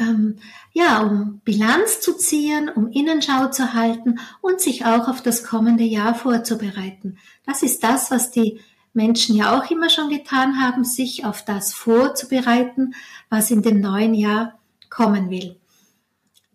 ähm, 0.00 0.38
ja, 0.72 1.00
um 1.00 1.40
Bilanz 1.44 2.00
zu 2.00 2.16
ziehen, 2.16 2.68
um 2.68 2.90
Innenschau 2.90 3.48
zu 3.48 3.74
halten 3.74 4.18
und 4.40 4.60
sich 4.60 4.84
auch 4.84 5.08
auf 5.08 5.22
das 5.22 5.44
kommende 5.44 5.84
Jahr 5.84 6.14
vorzubereiten. 6.14 7.18
Das 7.46 7.62
ist 7.62 7.84
das, 7.84 8.10
was 8.10 8.30
die 8.30 8.60
Menschen 8.92 9.36
ja 9.36 9.58
auch 9.58 9.70
immer 9.70 9.88
schon 9.88 10.08
getan 10.10 10.60
haben, 10.60 10.84
sich 10.84 11.24
auf 11.24 11.44
das 11.44 11.74
vorzubereiten, 11.74 12.94
was 13.28 13.50
in 13.50 13.62
dem 13.62 13.80
neuen 13.80 14.14
Jahr 14.14 14.58
kommen 14.88 15.30
will. 15.30 15.56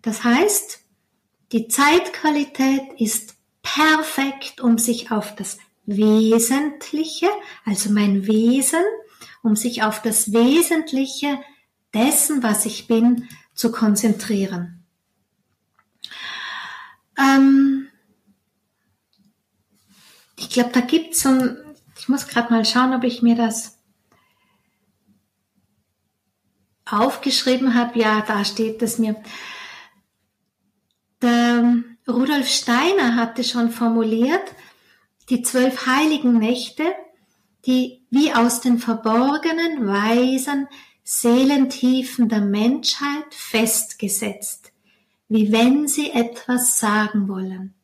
Das 0.02 0.24
heißt, 0.24 0.80
die 1.52 1.68
Zeitqualität 1.68 3.00
ist 3.00 3.36
perfekt, 3.62 4.62
um 4.62 4.78
sich 4.78 5.12
auf 5.12 5.36
das 5.36 5.58
Wesentliche, 5.86 7.28
also 7.64 7.92
mein 7.92 8.28
Wesen, 8.28 8.84
um 9.42 9.56
sich 9.56 9.84
auf 9.84 10.02
das 10.02 10.34
Wesentliche 10.34 11.40
dessen, 11.96 12.44
was 12.44 12.66
ich 12.66 12.86
bin, 12.88 13.28
zu 13.56 13.72
konzentrieren. 13.72 14.84
Ähm 17.18 17.88
ich 20.36 20.50
glaube, 20.50 20.72
da 20.74 20.82
gibt's 20.82 21.22
so 21.22 21.30
ein, 21.30 21.58
ich 21.98 22.10
muss 22.10 22.28
gerade 22.28 22.52
mal 22.54 22.66
schauen, 22.66 22.94
ob 22.94 23.04
ich 23.04 23.22
mir 23.22 23.36
das 23.36 23.80
aufgeschrieben 26.86 27.74
habe. 27.74 27.98
Ja, 28.00 28.22
da 28.22 28.46
steht 28.46 28.82
es 28.82 29.00
mir. 29.00 29.16
Der 31.22 31.84
Rudolf 32.08 32.50
Steiner 32.50 33.16
hatte 33.16 33.44
schon 33.44 33.72
formuliert, 33.72 34.44
die 35.30 35.42
zwölf 35.42 35.88
heiligen 35.88 36.38
Nächte, 36.38 36.84
die 37.66 38.06
wie 38.12 38.34
aus 38.34 38.62
den 38.62 38.78
verborgenen, 38.78 39.88
weisen 39.88 40.68
Seelentiefen 41.08 42.30
der 42.30 42.42
Menschheit 42.42 43.28
festgesetzt, 43.30 44.72
wie 45.30 45.52
wenn 45.52 45.88
sie 45.88 46.10
etwas 46.10 46.80
sagen 46.80 47.28
wollen. 47.28 47.76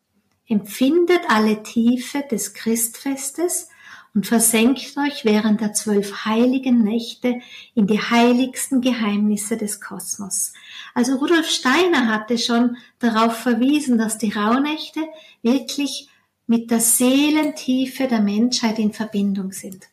Empfindet 0.48 1.22
alle 1.30 1.62
Tiefe 1.62 2.24
des 2.32 2.56
Christfestes 2.56 3.70
und 4.16 4.26
versenkt 4.26 4.98
euch 4.98 5.24
während 5.24 5.62
der 5.62 5.74
zwölf 5.74 6.26
heiligen 6.26 6.84
Nächte 6.84 7.40
in 7.76 7.86
die 7.86 8.00
heiligsten 8.00 8.82
Geheimnisse 8.82 9.56
des 9.56 9.80
Kosmos. 9.80 10.54
Also 10.96 11.18
Rudolf 11.18 11.48
Steiner 11.48 12.08
hatte 12.08 12.40
schon 12.40 12.78
darauf 12.98 13.38
verwiesen, 13.38 14.00
dass 14.00 14.18
die 14.18 14.32
Rauhnächte 14.32 15.00
wirklich 15.44 16.10
mit 16.48 16.72
der 16.72 16.80
Seelentiefe 16.80 18.08
der 18.08 18.22
Menschheit 18.22 18.80
in 18.80 18.94
Verbindung 18.94 19.52
sind. 19.52 19.88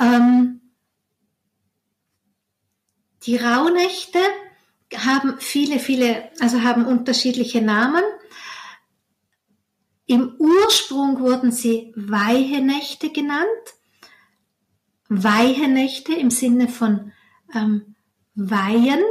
Ähm, 0.00 0.62
die 3.26 3.36
Rauhnächte 3.36 4.20
haben 4.94 5.40
viele, 5.40 5.78
viele, 5.78 6.30
also 6.40 6.62
haben 6.62 6.86
unterschiedliche 6.86 7.60
Namen. 7.60 8.02
Im 10.06 10.36
Ursprung 10.38 11.18
wurden 11.20 11.50
sie 11.50 11.92
Weihenächte 11.96 13.10
genannt. 13.10 13.46
Weihenächte 15.08 16.14
im 16.14 16.30
Sinne 16.30 16.68
von 16.68 17.12
ähm, 17.52 17.96
Weihen. 18.34 19.02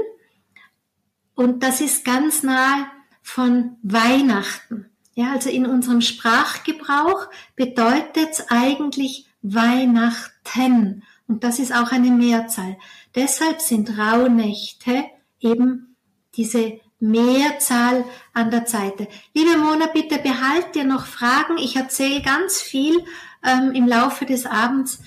Und 1.36 1.63
das 1.63 1.81
ist 1.81 2.05
ganz 2.05 2.43
nahe 2.43 2.88
von 3.22 3.77
Weihnachten. 3.84 4.89
Ja, 5.15 5.34
also 5.34 5.50
in 5.50 5.65
unserem 5.65 6.01
Sprachgebrauch 6.01 7.27
bedeutet 7.55 8.29
es 8.31 8.50
eigentlich 8.50 9.27
Weihnachten. 9.41 11.03
Und 11.27 11.44
das 11.44 11.60
ist 11.60 11.74
auch 11.74 11.91
eine 11.91 12.12
Mehrzahl. 12.12 12.77
Deshalb 13.15 13.62
sind 13.62 13.98
Rauhnächte 13.98 15.05
eben 15.39 15.96
diese 16.36 16.79
Mehrzahl 17.00 18.05
an 18.34 18.51
der 18.51 18.67
Seite. 18.67 19.08
Liebe 19.34 19.58
Mona, 19.58 19.88
bitte 19.88 20.17
behalt 20.20 20.75
dir 20.75 20.84
noch 20.84 21.05
Fragen. 21.05 21.58
Ich 21.58 21.75
erzähle 21.75 22.22
ganz 22.22 22.62
viel 22.62 23.03
ähm, 23.44 23.72
im 23.74 23.88
Laufe 23.88 24.25
des 24.25 24.46
Abends 24.46 25.00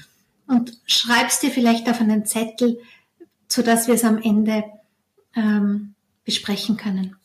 und 0.47 0.73
schreibst 0.87 1.43
dir 1.43 1.51
vielleicht 1.51 1.89
auf 1.89 2.01
einen 2.01 2.27
Zettel, 2.27 2.81
so 3.49 3.63
dass 3.63 3.87
wir 3.87 3.95
es 3.95 4.05
am 4.05 4.19
Ende 4.19 4.65
ähm, 5.35 5.95
besprechen 6.25 6.77
können. 6.77 7.17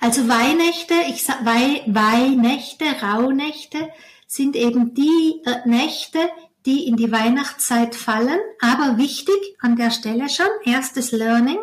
Also 0.00 0.28
Weihnächte, 0.28 0.94
ich 1.08 1.24
sag 1.24 1.44
Wei 1.44 1.82
Weihnächte, 1.86 2.84
Rauhnächte 3.02 3.88
sind 4.26 4.56
eben 4.56 4.94
die 4.94 5.40
äh, 5.44 5.66
Nächte, 5.66 6.18
die 6.66 6.86
in 6.86 6.96
die 6.96 7.10
Weihnachtszeit 7.10 7.94
fallen. 7.94 8.38
Aber 8.60 8.98
wichtig 8.98 9.36
an 9.60 9.76
der 9.76 9.90
Stelle 9.90 10.28
schon, 10.28 10.46
erstes 10.64 11.12
Learning. 11.12 11.58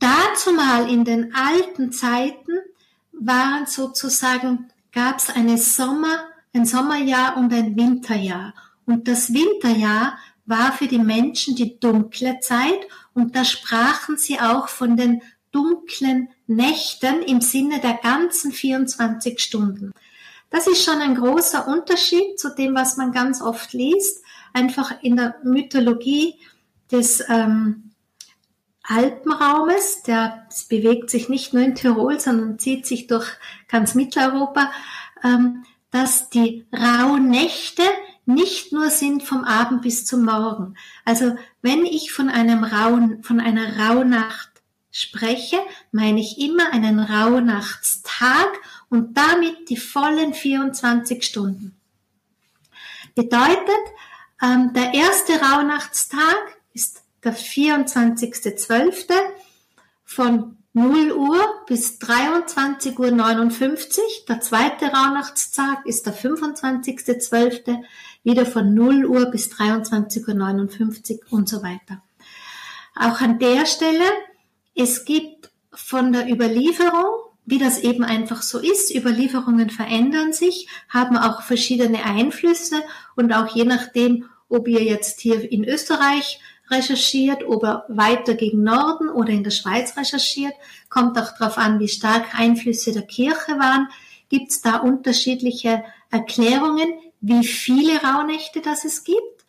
Dazu 0.00 0.52
mal 0.52 0.90
in 0.90 1.04
den 1.04 1.34
alten 1.34 1.92
Zeiten 1.92 2.52
waren 3.12 3.66
sozusagen, 3.66 4.70
gab 4.92 5.18
es 5.18 5.28
eine 5.30 5.58
Sommer, 5.58 6.24
ein 6.54 6.64
Sommerjahr 6.64 7.36
und 7.36 7.52
ein 7.52 7.76
Winterjahr. 7.76 8.54
Und 8.86 9.06
das 9.06 9.32
Winterjahr 9.32 10.18
war 10.46 10.72
für 10.72 10.86
die 10.86 10.98
Menschen 10.98 11.54
die 11.54 11.78
dunkle 11.78 12.40
Zeit 12.40 12.88
und 13.12 13.36
da 13.36 13.44
sprachen 13.44 14.16
sie 14.16 14.40
auch 14.40 14.68
von 14.68 14.96
den 14.96 15.20
dunklen 15.50 16.30
Nächten 16.46 17.22
im 17.22 17.40
Sinne 17.40 17.80
der 17.80 17.94
ganzen 17.94 18.52
24 18.52 19.40
Stunden. 19.40 19.92
Das 20.50 20.66
ist 20.66 20.82
schon 20.82 21.00
ein 21.00 21.14
großer 21.14 21.68
Unterschied 21.68 22.38
zu 22.38 22.54
dem, 22.54 22.74
was 22.74 22.96
man 22.96 23.12
ganz 23.12 23.42
oft 23.42 23.72
liest. 23.72 24.22
Einfach 24.54 25.02
in 25.02 25.16
der 25.16 25.36
Mythologie 25.42 26.36
des 26.90 27.22
ähm, 27.28 27.90
Alpenraumes, 28.82 30.02
der 30.04 30.48
bewegt 30.70 31.10
sich 31.10 31.28
nicht 31.28 31.52
nur 31.52 31.62
in 31.62 31.74
Tirol, 31.74 32.18
sondern 32.18 32.58
zieht 32.58 32.86
sich 32.86 33.06
durch 33.06 33.28
ganz 33.68 33.94
Mitteleuropa, 33.94 34.70
ähm, 35.22 35.64
dass 35.90 36.30
die 36.30 36.66
Rauhnächte 36.72 37.82
nicht 38.24 38.72
nur 38.72 38.90
sind 38.90 39.22
vom 39.22 39.44
Abend 39.44 39.82
bis 39.82 40.04
zum 40.04 40.24
Morgen. 40.24 40.74
Also 41.04 41.36
wenn 41.60 41.84
ich 41.84 42.12
von 42.12 42.28
einem 42.30 42.64
rauen, 42.64 43.22
von 43.22 43.40
einer 43.40 43.78
Rauhnacht 43.78 44.50
spreche, 44.90 45.58
meine 45.92 46.20
ich 46.20 46.38
immer 46.38 46.72
einen 46.72 46.98
Rauhnachtstag 46.98 48.48
und 48.90 49.16
damit 49.16 49.68
die 49.68 49.76
vollen 49.76 50.34
24 50.34 51.22
Stunden. 51.22 51.76
Bedeutet, 53.14 53.84
ähm, 54.42 54.72
der 54.72 54.94
erste 54.94 55.40
Rauhnachtstag 55.40 56.36
ist 56.72 57.02
der 57.24 57.34
24.12. 57.34 59.12
von 60.04 60.56
0 60.72 61.12
Uhr 61.12 61.38
bis 61.66 61.98
23.59 61.98 62.98
Uhr. 62.98 63.78
Der 64.28 64.40
zweite 64.40 64.86
Rauhnachtstag 64.86 65.84
ist 65.86 66.06
der 66.06 66.14
25.12. 66.14 67.82
wieder 68.22 68.46
von 68.46 68.74
0 68.74 69.06
Uhr 69.06 69.26
bis 69.26 69.50
23.59 69.50 71.12
Uhr 71.12 71.32
und 71.32 71.48
so 71.48 71.62
weiter. 71.62 72.02
Auch 72.94 73.20
an 73.20 73.38
der 73.38 73.66
Stelle, 73.66 74.04
es 74.74 75.04
gibt 75.04 75.50
von 75.72 76.12
der 76.12 76.30
Überlieferung 76.30 77.27
wie 77.48 77.58
das 77.58 77.78
eben 77.78 78.04
einfach 78.04 78.42
so 78.42 78.58
ist. 78.58 78.94
Überlieferungen 78.94 79.70
verändern 79.70 80.34
sich, 80.34 80.68
haben 80.90 81.16
auch 81.16 81.40
verschiedene 81.40 82.04
Einflüsse 82.04 82.82
und 83.16 83.32
auch 83.32 83.54
je 83.54 83.64
nachdem, 83.64 84.26
ob 84.50 84.68
ihr 84.68 84.84
jetzt 84.84 85.20
hier 85.20 85.50
in 85.50 85.64
Österreich 85.64 86.40
recherchiert, 86.70 87.44
ob 87.46 87.64
er 87.64 87.84
weiter 87.88 88.34
gegen 88.34 88.62
Norden 88.62 89.08
oder 89.08 89.30
in 89.30 89.44
der 89.44 89.50
Schweiz 89.50 89.96
recherchiert, 89.96 90.52
kommt 90.90 91.18
auch 91.18 91.38
darauf 91.38 91.56
an, 91.56 91.80
wie 91.80 91.88
stark 91.88 92.38
Einflüsse 92.38 92.92
der 92.92 93.06
Kirche 93.06 93.58
waren. 93.58 93.88
Gibt 94.28 94.50
es 94.50 94.60
da 94.60 94.76
unterschiedliche 94.76 95.82
Erklärungen, 96.10 96.98
wie 97.22 97.44
viele 97.46 98.02
Rauhnächte 98.02 98.60
das 98.60 98.84
es 98.84 99.04
gibt? 99.04 99.46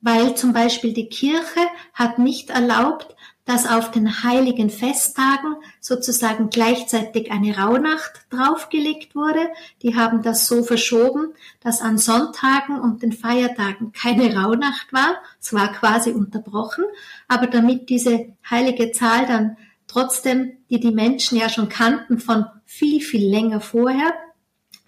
Weil 0.00 0.34
zum 0.34 0.54
Beispiel 0.54 0.94
die 0.94 1.10
Kirche 1.10 1.60
hat 1.92 2.18
nicht 2.18 2.48
erlaubt, 2.48 3.14
dass 3.44 3.68
auf 3.68 3.90
den 3.90 4.22
heiligen 4.22 4.70
Festtagen 4.70 5.56
sozusagen 5.80 6.48
gleichzeitig 6.48 7.30
eine 7.30 7.58
Rauhnacht 7.58 8.26
draufgelegt 8.30 9.14
wurde. 9.14 9.50
Die 9.82 9.96
haben 9.96 10.22
das 10.22 10.46
so 10.46 10.62
verschoben, 10.62 11.34
dass 11.60 11.82
an 11.82 11.98
Sonntagen 11.98 12.80
und 12.80 13.02
den 13.02 13.12
Feiertagen 13.12 13.92
keine 13.92 14.34
Rauhnacht 14.34 14.92
war. 14.92 15.16
Es 15.40 15.52
war 15.52 15.72
quasi 15.72 16.10
unterbrochen. 16.10 16.84
Aber 17.28 17.46
damit 17.46 17.90
diese 17.90 18.34
heilige 18.48 18.92
Zahl 18.92 19.26
dann 19.26 19.58
trotzdem, 19.86 20.52
die 20.70 20.80
die 20.80 20.92
Menschen 20.92 21.38
ja 21.38 21.50
schon 21.50 21.68
kannten 21.68 22.18
von 22.18 22.46
viel, 22.64 23.00
viel 23.02 23.28
länger 23.28 23.60
vorher, 23.60 24.14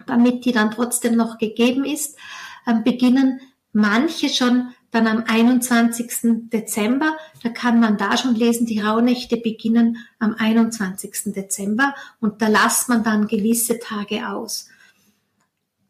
damit 0.07 0.45
die 0.45 0.51
dann 0.51 0.71
trotzdem 0.71 1.15
noch 1.15 1.37
gegeben 1.37 1.85
ist, 1.85 2.17
ähm, 2.65 2.83
beginnen 2.83 3.39
manche 3.71 4.29
schon 4.29 4.73
dann 4.91 5.07
am 5.07 5.23
21. 5.27 6.49
Dezember, 6.49 7.17
da 7.43 7.49
kann 7.49 7.79
man 7.79 7.97
da 7.97 8.17
schon 8.17 8.35
lesen, 8.35 8.65
die 8.65 8.79
Rauhnächte 8.79 9.37
beginnen 9.37 9.97
am 10.19 10.33
21. 10.33 11.33
Dezember 11.33 11.93
und 12.19 12.41
da 12.41 12.47
lasst 12.47 12.89
man 12.89 13.03
dann 13.03 13.27
gewisse 13.27 13.79
Tage 13.79 14.29
aus. 14.29 14.69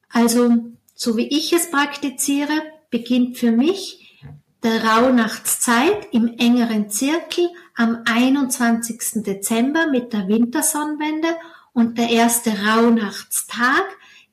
Also, 0.10 0.58
so 0.96 1.18
wie 1.18 1.28
ich 1.28 1.54
es 1.54 1.70
praktiziere, 1.70 2.54
beginnt 2.90 3.38
für 3.38 3.52
mich 3.52 4.08
der 4.64 4.84
Rauhnachtszeit 4.84 6.08
im 6.12 6.28
engeren 6.38 6.90
Zirkel 6.90 7.50
am 7.76 8.02
21. 8.06 9.24
Dezember 9.24 9.88
mit 9.88 10.14
der 10.14 10.28
Wintersonnenwende 10.28 11.28
und 11.74 11.98
der 12.00 12.10
erste 12.10 12.52
Rauhnachtstag 12.66 13.84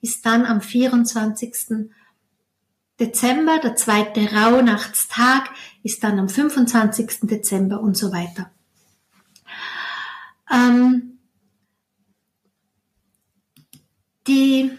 ist 0.01 0.25
dann 0.25 0.45
am 0.45 0.61
24. 0.61 1.89
Dezember, 2.99 3.59
der 3.59 3.75
zweite 3.75 4.31
Rauhnachtstag 4.31 5.49
ist 5.83 6.03
dann 6.03 6.17
am 6.17 6.29
25. 6.29 7.21
Dezember 7.23 7.81
und 7.81 7.97
so 7.97 8.11
weiter. 8.13 8.51
Ähm, 10.51 11.19
die, 14.27 14.71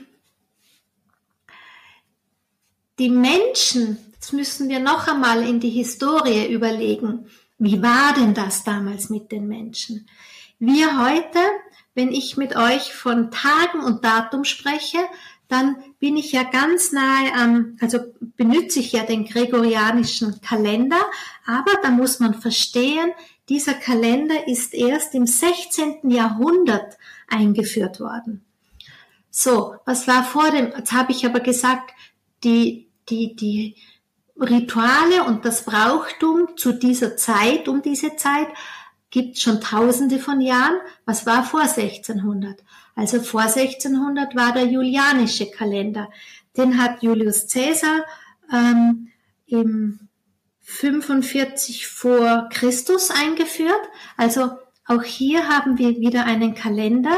die 2.99 3.11
Menschen, 3.11 3.99
jetzt 4.15 4.33
müssen 4.33 4.69
wir 4.69 4.81
noch 4.81 5.09
einmal 5.09 5.47
in 5.47 5.61
die 5.61 5.71
Historie 5.71 6.47
überlegen, 6.53 7.29
wie 7.59 7.83
war 7.83 8.15
denn 8.15 8.35
das 8.35 8.65
damals 8.65 9.11
mit 9.11 9.33
den 9.33 9.47
Menschen? 9.49 10.09
Wir 10.59 11.03
heute, 11.03 11.39
wenn 11.95 12.13
ich 12.13 12.37
mit 12.37 12.57
euch 12.57 12.95
von 12.95 13.31
Tagen 13.31 13.81
und 13.81 14.05
Datum 14.05 14.45
spreche, 14.45 14.99
dann 15.49 15.77
bin 15.99 16.17
ich 16.17 16.33
ja 16.33 16.43
ganz 16.43 16.93
nahe 16.93 17.33
am, 17.35 17.77
also 17.81 17.99
benütze 18.37 18.81
ich 18.81 18.93
ja 18.93 19.05
den 19.05 19.25
gregorianischen 19.25 20.41
Kalender, 20.41 21.01
aber 21.47 21.73
da 21.83 21.91
muss 21.91 22.21
man 22.21 22.35
verstehen, 22.35 23.13
dieser 23.49 23.75
Kalender 23.75 24.49
ist 24.49 24.75
erst 24.75 25.15
im 25.15 25.27
16. 25.27 26.11
Jahrhundert 26.11 26.97
eingeführt 27.29 28.01
worden. 28.01 28.45
So, 29.31 29.77
was 29.85 30.09
war 30.09 30.25
vor 30.25 30.51
dem, 30.51 30.73
jetzt 30.77 30.93
habe 30.93 31.13
ich 31.13 31.25
aber 31.27 31.41
gesagt, 31.41 31.93
die, 32.43 32.89
die, 33.09 33.37
die 33.37 33.77
Rituale 34.39 35.25
und 35.25 35.45
das 35.45 35.65
Brauchtum 35.65 36.57
zu 36.57 36.73
dieser 36.73 37.17
Zeit, 37.17 37.69
um 37.69 37.83
diese 37.83 38.17
Zeit, 38.17 38.49
gibt 39.11 39.39
schon 39.39 39.61
tausende 39.61 40.19
von 40.19 40.41
Jahren. 40.41 40.79
Was 41.05 41.27
war 41.27 41.45
vor 41.45 41.61
1600? 41.61 42.63
Also 42.97 43.21
vor 43.21 43.43
1600 43.43 44.35
war 44.35 44.53
der 44.53 44.65
julianische 44.65 45.51
Kalender. 45.51 46.09
Den 46.57 46.83
hat 46.83 47.03
Julius 47.03 47.47
Caesar 47.47 48.05
ähm, 48.53 49.09
im 49.47 50.01
45 50.63 51.87
vor 51.87 52.49
Christus 52.51 53.11
eingeführt. 53.11 53.81
Also 54.17 54.51
auch 54.87 55.03
hier 55.03 55.49
haben 55.49 55.79
wir 55.79 55.99
wieder 55.99 56.25
einen 56.25 56.55
Kalender, 56.55 57.17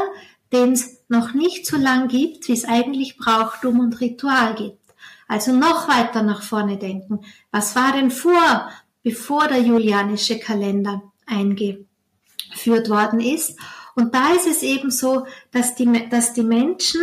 den 0.51 0.73
es 0.73 0.99
noch 1.07 1.33
nicht 1.33 1.65
so 1.65 1.77
lang 1.77 2.09
gibt, 2.09 2.47
wie 2.47 2.53
es 2.53 2.65
eigentlich 2.65 3.17
Brauchtum 3.17 3.79
und 3.79 4.01
Ritual 4.01 4.55
gibt. 4.55 4.79
Also 5.27 5.53
noch 5.53 5.87
weiter 5.87 6.23
nach 6.23 6.43
vorne 6.43 6.77
denken. 6.77 7.21
Was 7.51 7.75
war 7.75 7.93
denn 7.93 8.11
vor, 8.11 8.69
bevor 9.01 9.47
der 9.47 9.61
julianische 9.61 10.39
Kalender 10.39 11.03
eingeführt 11.25 12.89
worden 12.89 13.21
ist? 13.21 13.57
Und 13.99 14.15
da 14.15 14.31
ist 14.33 14.47
es 14.47 14.63
eben 14.63 14.91
so, 14.91 15.27
dass 15.51 15.75
die, 15.75 16.07
dass 16.09 16.31
die 16.31 16.43
Menschen, 16.43 17.01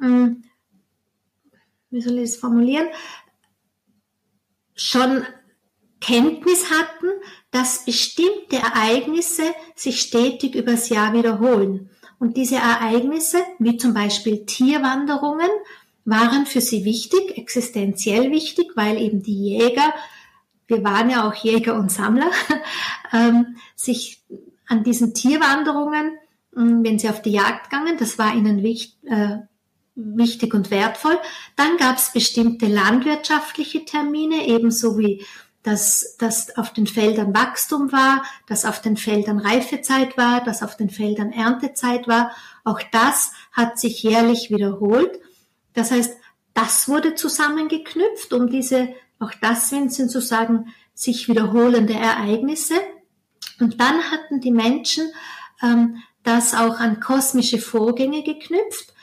hm, 0.00 0.42
wie 1.90 2.00
soll 2.00 2.18
ich 2.18 2.30
es 2.30 2.36
formulieren, 2.36 2.88
schon 4.74 5.24
Kenntnis 6.00 6.68
hatten, 6.68 7.06
dass 7.52 7.84
bestimmte 7.84 8.56
Ereignisse 8.56 9.44
sich 9.76 10.00
stetig 10.00 10.56
übers 10.56 10.88
Jahr 10.88 11.12
wiederholen. 11.12 11.90
Und 12.18 12.36
diese 12.36 12.56
Ereignisse, 12.56 13.38
wie 13.60 13.76
zum 13.76 13.94
Beispiel 13.94 14.44
Tierwanderungen, 14.44 15.50
waren 16.04 16.46
für 16.46 16.60
sie 16.60 16.84
wichtig, 16.84 17.38
existenziell 17.38 18.32
wichtig, 18.32 18.72
weil 18.74 19.00
eben 19.00 19.22
die 19.22 19.50
Jäger, 19.50 19.94
wir 20.66 20.82
waren 20.82 21.08
ja 21.08 21.28
auch 21.28 21.34
Jäger 21.34 21.76
und 21.76 21.92
Sammler, 21.92 22.32
ähm, 23.12 23.58
sich 23.76 24.24
an 24.66 24.82
diesen 24.82 25.14
Tierwanderungen, 25.14 26.18
wenn 26.52 26.98
sie 26.98 27.08
auf 27.08 27.22
die 27.22 27.32
Jagd 27.32 27.70
gingen, 27.70 27.96
das 27.98 28.18
war 28.18 28.34
ihnen 28.34 28.62
wichtig, 28.62 28.98
äh, 29.10 29.38
wichtig 29.94 30.54
und 30.54 30.70
wertvoll. 30.70 31.18
Dann 31.56 31.76
gab 31.76 31.96
es 31.96 32.12
bestimmte 32.12 32.66
landwirtschaftliche 32.66 33.84
Termine, 33.84 34.46
ebenso 34.46 34.98
wie 34.98 35.24
dass, 35.62 36.16
dass 36.18 36.56
auf 36.56 36.72
den 36.72 36.86
Feldern 36.86 37.34
Wachstum 37.34 37.92
war, 37.92 38.24
dass 38.48 38.64
auf 38.64 38.80
den 38.80 38.96
Feldern 38.96 39.38
Reifezeit 39.38 40.16
war, 40.16 40.42
dass 40.42 40.62
auf 40.62 40.76
den 40.76 40.90
Feldern 40.90 41.30
Erntezeit 41.30 42.08
war. 42.08 42.32
Auch 42.64 42.80
das 42.90 43.32
hat 43.52 43.78
sich 43.78 44.02
jährlich 44.02 44.50
wiederholt. 44.50 45.20
Das 45.72 45.92
heißt, 45.92 46.16
das 46.54 46.88
wurde 46.88 47.14
zusammengeknüpft, 47.14 48.32
um 48.32 48.50
diese, 48.50 48.88
auch 49.20 49.32
das 49.40 49.68
sind 49.68 49.92
sozusagen 49.92 50.72
sich 50.94 51.28
wiederholende 51.28 51.94
Ereignisse. 51.94 52.74
Und 53.60 53.80
dann 53.80 54.10
hatten 54.10 54.40
die 54.40 54.50
Menschen 54.50 55.12
ähm, 55.62 56.02
das 56.22 56.54
auch 56.54 56.78
an 56.78 57.00
kosmische 57.00 57.58
Vorgänge 57.58 58.22
geknüpft, 58.22 58.94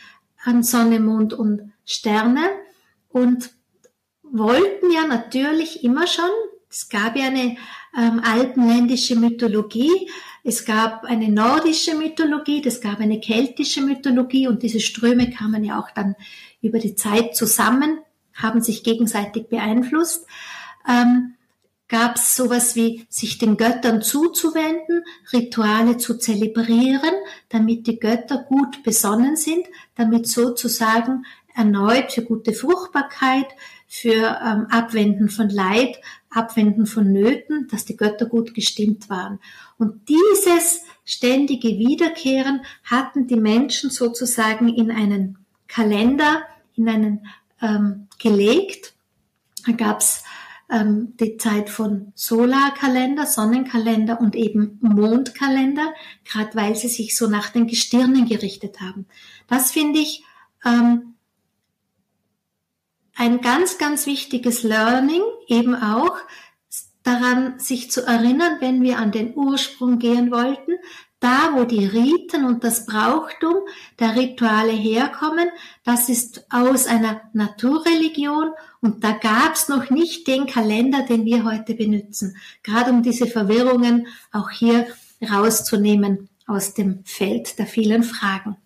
an 0.44 0.64
Sonne, 0.64 1.00
Mond 1.00 1.34
und 1.34 1.72
Sterne 1.86 2.50
und 3.10 3.52
wollten 4.24 4.92
ja 4.92 5.06
natürlich 5.08 5.84
immer 5.84 6.08
schon, 6.08 6.30
es 6.70 6.88
gab 6.90 7.16
ja 7.16 7.26
eine 7.26 7.58
ähm, 7.98 8.22
alpenländische 8.24 9.16
Mythologie, 9.16 10.10
es 10.44 10.66
gab 10.66 11.04
eine 11.04 11.30
nordische 11.30 11.96
Mythologie, 11.96 12.62
es 12.66 12.80
gab 12.80 13.00
eine 13.00 13.20
keltische 13.20 13.82
Mythologie 13.82 14.48
und 14.48 14.64
diese 14.64 14.80
Ströme 14.80 15.32
kamen 15.32 15.64
ja 15.64 15.80
auch 15.80 15.92
dann 15.92 16.16
über 16.62 16.80
die 16.80 16.96
Zeit 16.96 17.36
zusammen, 17.36 18.00
haben 18.34 18.62
sich 18.62 18.84
gegenseitig 18.84 19.50
beeinflusst. 19.50 20.26
Ähm, 20.88 21.36
gab 21.90 22.16
es 22.16 22.36
sowas 22.36 22.76
wie 22.76 23.06
sich 23.10 23.40
den 23.40 23.58
Göttern 23.58 24.02
zuzuwenden, 24.02 25.04
Rituale 25.34 25.98
zu 25.98 26.18
zelebrieren, 26.18 27.14
damit 27.50 27.88
die 27.88 28.00
Götter 28.00 28.46
gut 28.48 28.84
besonnen 28.84 29.36
sind, 29.36 29.66
damit 29.96 30.28
sozusagen 30.28 31.26
erneut 31.54 32.12
für 32.12 32.22
gute 32.22 32.54
Fruchtbarkeit, 32.54 33.48
für 33.88 34.40
ähm, 34.42 34.68
Abwenden 34.70 35.30
von 35.30 35.50
Leid, 35.50 36.00
Abwenden 36.30 36.86
von 36.86 37.12
Nöten, 37.12 37.68
dass 37.70 37.86
die 37.86 37.98
Götter 37.98 38.28
gut 38.28 38.54
gestimmt 38.54 39.10
waren. 39.10 39.40
Und 39.80 40.08
dieses 40.10 40.84
ständige 41.06 41.70
Wiederkehren 41.70 42.62
hatten 42.84 43.26
die 43.26 43.36
Menschen 43.36 43.90
sozusagen 43.90 44.70
in 44.70 44.92
einen 44.92 45.40
Kalender, 45.68 46.44
in 46.76 46.88
einen 46.88 47.28
ähm, 47.62 48.08
gelegt. 48.20 48.94
Da 49.66 49.72
gab's 49.72 50.24
ähm, 50.70 51.16
die 51.20 51.38
Zeit 51.38 51.70
von 51.70 52.12
Solarkalender, 52.16 53.26
Sonnenkalender 53.26 54.20
und 54.20 54.36
eben 54.36 54.78
Mondkalender, 54.82 55.94
gerade 56.26 56.56
weil 56.56 56.76
sie 56.76 56.90
sich 56.90 57.16
so 57.16 57.28
nach 57.28 57.50
den 57.50 57.68
Gestirnen 57.68 58.28
gerichtet 58.28 58.80
haben. 58.80 59.06
Das 59.48 59.72
finde 59.72 60.00
ich 60.00 60.24
ähm, 60.66 61.16
ein 63.16 63.42
ganz, 63.42 63.78
ganz 63.78 64.06
wichtiges 64.06 64.64
Learning, 64.64 65.22
eben 65.48 65.76
auch 65.76 66.18
daran 67.04 67.60
sich 67.60 67.92
zu 67.92 68.06
erinnern, 68.06 68.58
wenn 68.60 68.82
wir 68.82 68.98
an 69.00 69.12
den 69.12 69.36
Ursprung 69.36 70.00
gehen 70.00 70.32
wollten, 70.32 70.74
da 71.20 71.52
wo 71.54 71.66
die 71.66 71.86
Riten 71.86 72.46
und 72.46 72.64
das 72.64 72.86
Brauchtum 72.86 73.56
der 74.00 74.16
Rituale 74.16 74.72
herkommen, 74.72 75.50
das 75.84 76.08
ist 76.08 76.46
aus 76.50 76.88
einer 76.88 77.22
Naturreligion 77.34 78.52
und 78.82 79.04
da 79.04 79.12
gab's 79.12 79.68
noch 79.68 79.90
nicht 79.90 80.28
den 80.28 80.48
Kalender, 80.48 81.04
den 81.04 81.26
wir 81.26 81.44
heute 81.44 81.74
benutzen, 81.74 82.38
gerade 82.64 82.92
um 82.92 83.04
diese 83.04 83.28
Verwirrungen 83.28 84.08
auch 84.32 84.50
hier 84.50 84.88
rauszunehmen 85.30 86.30
aus 86.48 86.74
dem 86.74 87.04
Feld 87.04 87.60
der 87.60 87.68
vielen 87.68 88.04
Fragen. 88.04 88.58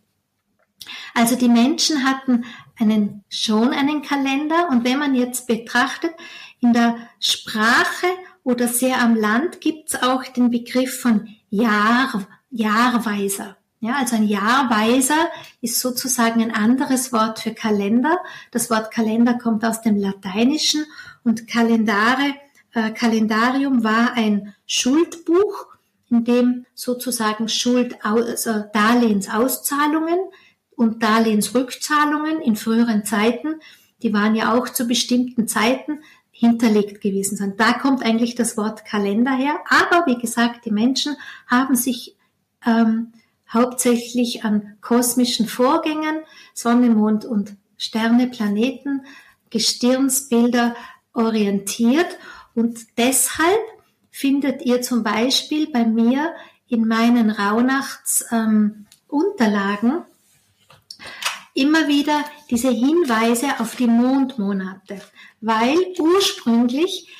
Also 1.13 1.35
die 1.35 1.49
Menschen 1.49 2.03
hatten 2.03 2.45
einen, 2.77 3.23
schon 3.29 3.69
einen 3.69 4.01
Kalender 4.01 4.69
und 4.69 4.83
wenn 4.83 4.99
man 4.99 5.15
jetzt 5.15 5.47
betrachtet, 5.47 6.11
in 6.59 6.73
der 6.73 7.09
Sprache 7.19 8.07
oder 8.43 8.67
sehr 8.67 9.01
am 9.01 9.15
Land 9.15 9.61
gibt's 9.61 9.95
auch 10.01 10.23
den 10.23 10.49
Begriff 10.49 10.99
von 10.99 11.27
Jahr, 11.49 12.27
Jahrweiser. 12.49 13.57
Ja, 13.83 13.97
also 13.97 14.15
ein 14.15 14.23
Jahrweiser 14.23 15.29
ist 15.59 15.81
sozusagen 15.81 16.41
ein 16.41 16.55
anderes 16.55 17.11
Wort 17.11 17.39
für 17.39 17.53
Kalender. 17.53 18.17
Das 18.49 18.69
Wort 18.69 18.91
Kalender 18.91 19.33
kommt 19.33 19.65
aus 19.65 19.81
dem 19.81 19.97
Lateinischen 19.97 20.85
und 21.25 21.49
Kalendare, 21.49 22.33
äh, 22.71 22.91
Kalendarium 22.91 23.83
war 23.83 24.13
ein 24.13 24.55
Schuldbuch, 24.65 25.67
in 26.09 26.23
dem 26.23 26.65
sozusagen 26.73 27.49
Schuld, 27.49 27.97
also 28.05 28.63
Darlehensauszahlungen 28.71 30.19
und 30.77 31.03
Darlehensrückzahlungen 31.03 32.39
in 32.39 32.55
früheren 32.55 33.03
Zeiten, 33.03 33.55
die 34.01 34.13
waren 34.13 34.33
ja 34.33 34.57
auch 34.57 34.69
zu 34.69 34.87
bestimmten 34.87 35.49
Zeiten 35.49 35.99
hinterlegt 36.31 37.01
gewesen 37.01 37.35
sind. 37.35 37.59
Da 37.59 37.73
kommt 37.73 38.01
eigentlich 38.01 38.35
das 38.35 38.55
Wort 38.55 38.85
Kalender 38.85 39.35
her. 39.35 39.59
Aber 39.67 40.05
wie 40.05 40.17
gesagt, 40.17 40.63
die 40.63 40.71
Menschen 40.71 41.17
haben 41.47 41.75
sich 41.75 42.15
ähm, 42.65 43.11
hauptsächlich 43.53 44.43
an 44.43 44.77
kosmischen 44.81 45.47
Vorgängen, 45.47 46.23
Sonne, 46.53 46.89
Mond 46.89 47.23
und 47.25 47.55
Sterne, 47.77 48.27
Planeten, 48.27 49.05
Gestirnsbilder 49.49 50.75
orientiert. 51.13 52.17
Und 52.55 52.79
deshalb 52.97 53.61
findet 54.09 54.63
ihr 54.63 54.81
zum 54.81 55.03
Beispiel 55.03 55.71
bei 55.71 55.85
mir 55.85 56.33
in 56.67 56.87
meinen 56.87 57.29
Rauhnachtsunterlagen 57.29 59.91
ähm, 59.91 60.03
immer 61.53 61.87
wieder 61.87 62.25
diese 62.49 62.71
Hinweise 62.71 63.59
auf 63.59 63.75
die 63.75 63.87
Mondmonate, 63.87 65.01
weil 65.41 65.77
ursprünglich 65.99 67.13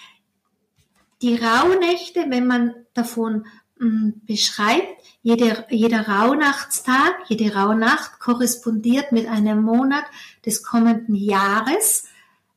die 1.21 1.35
Rauhnächte, 1.35 2.25
wenn 2.29 2.47
man 2.47 2.73
davon 2.93 3.45
mh, 3.77 3.89
hm, 3.89 4.21
beschreibt, 4.25 5.02
jeder, 5.23 5.71
jeder 5.71 6.07
Rauhnachtstag, 6.07 7.13
jede 7.27 7.55
Rauhnacht 7.55 8.19
korrespondiert 8.19 9.13
mit 9.13 9.27
einem 9.27 9.63
Monat 9.63 10.03
des 10.45 10.63
kommenden 10.63 11.15
Jahres, 11.15 12.07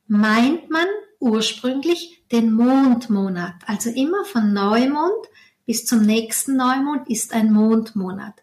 meint 0.08 0.68
man 0.68 0.86
ursprünglich 1.20 2.22
den 2.32 2.52
Mondmonat. 2.52 3.54
Also 3.66 3.90
immer 3.90 4.24
von 4.24 4.52
Neumond 4.52 5.26
bis 5.64 5.86
zum 5.86 6.02
nächsten 6.02 6.56
Neumond 6.56 7.08
ist 7.08 7.32
ein 7.32 7.52
Mondmonat. 7.52 8.34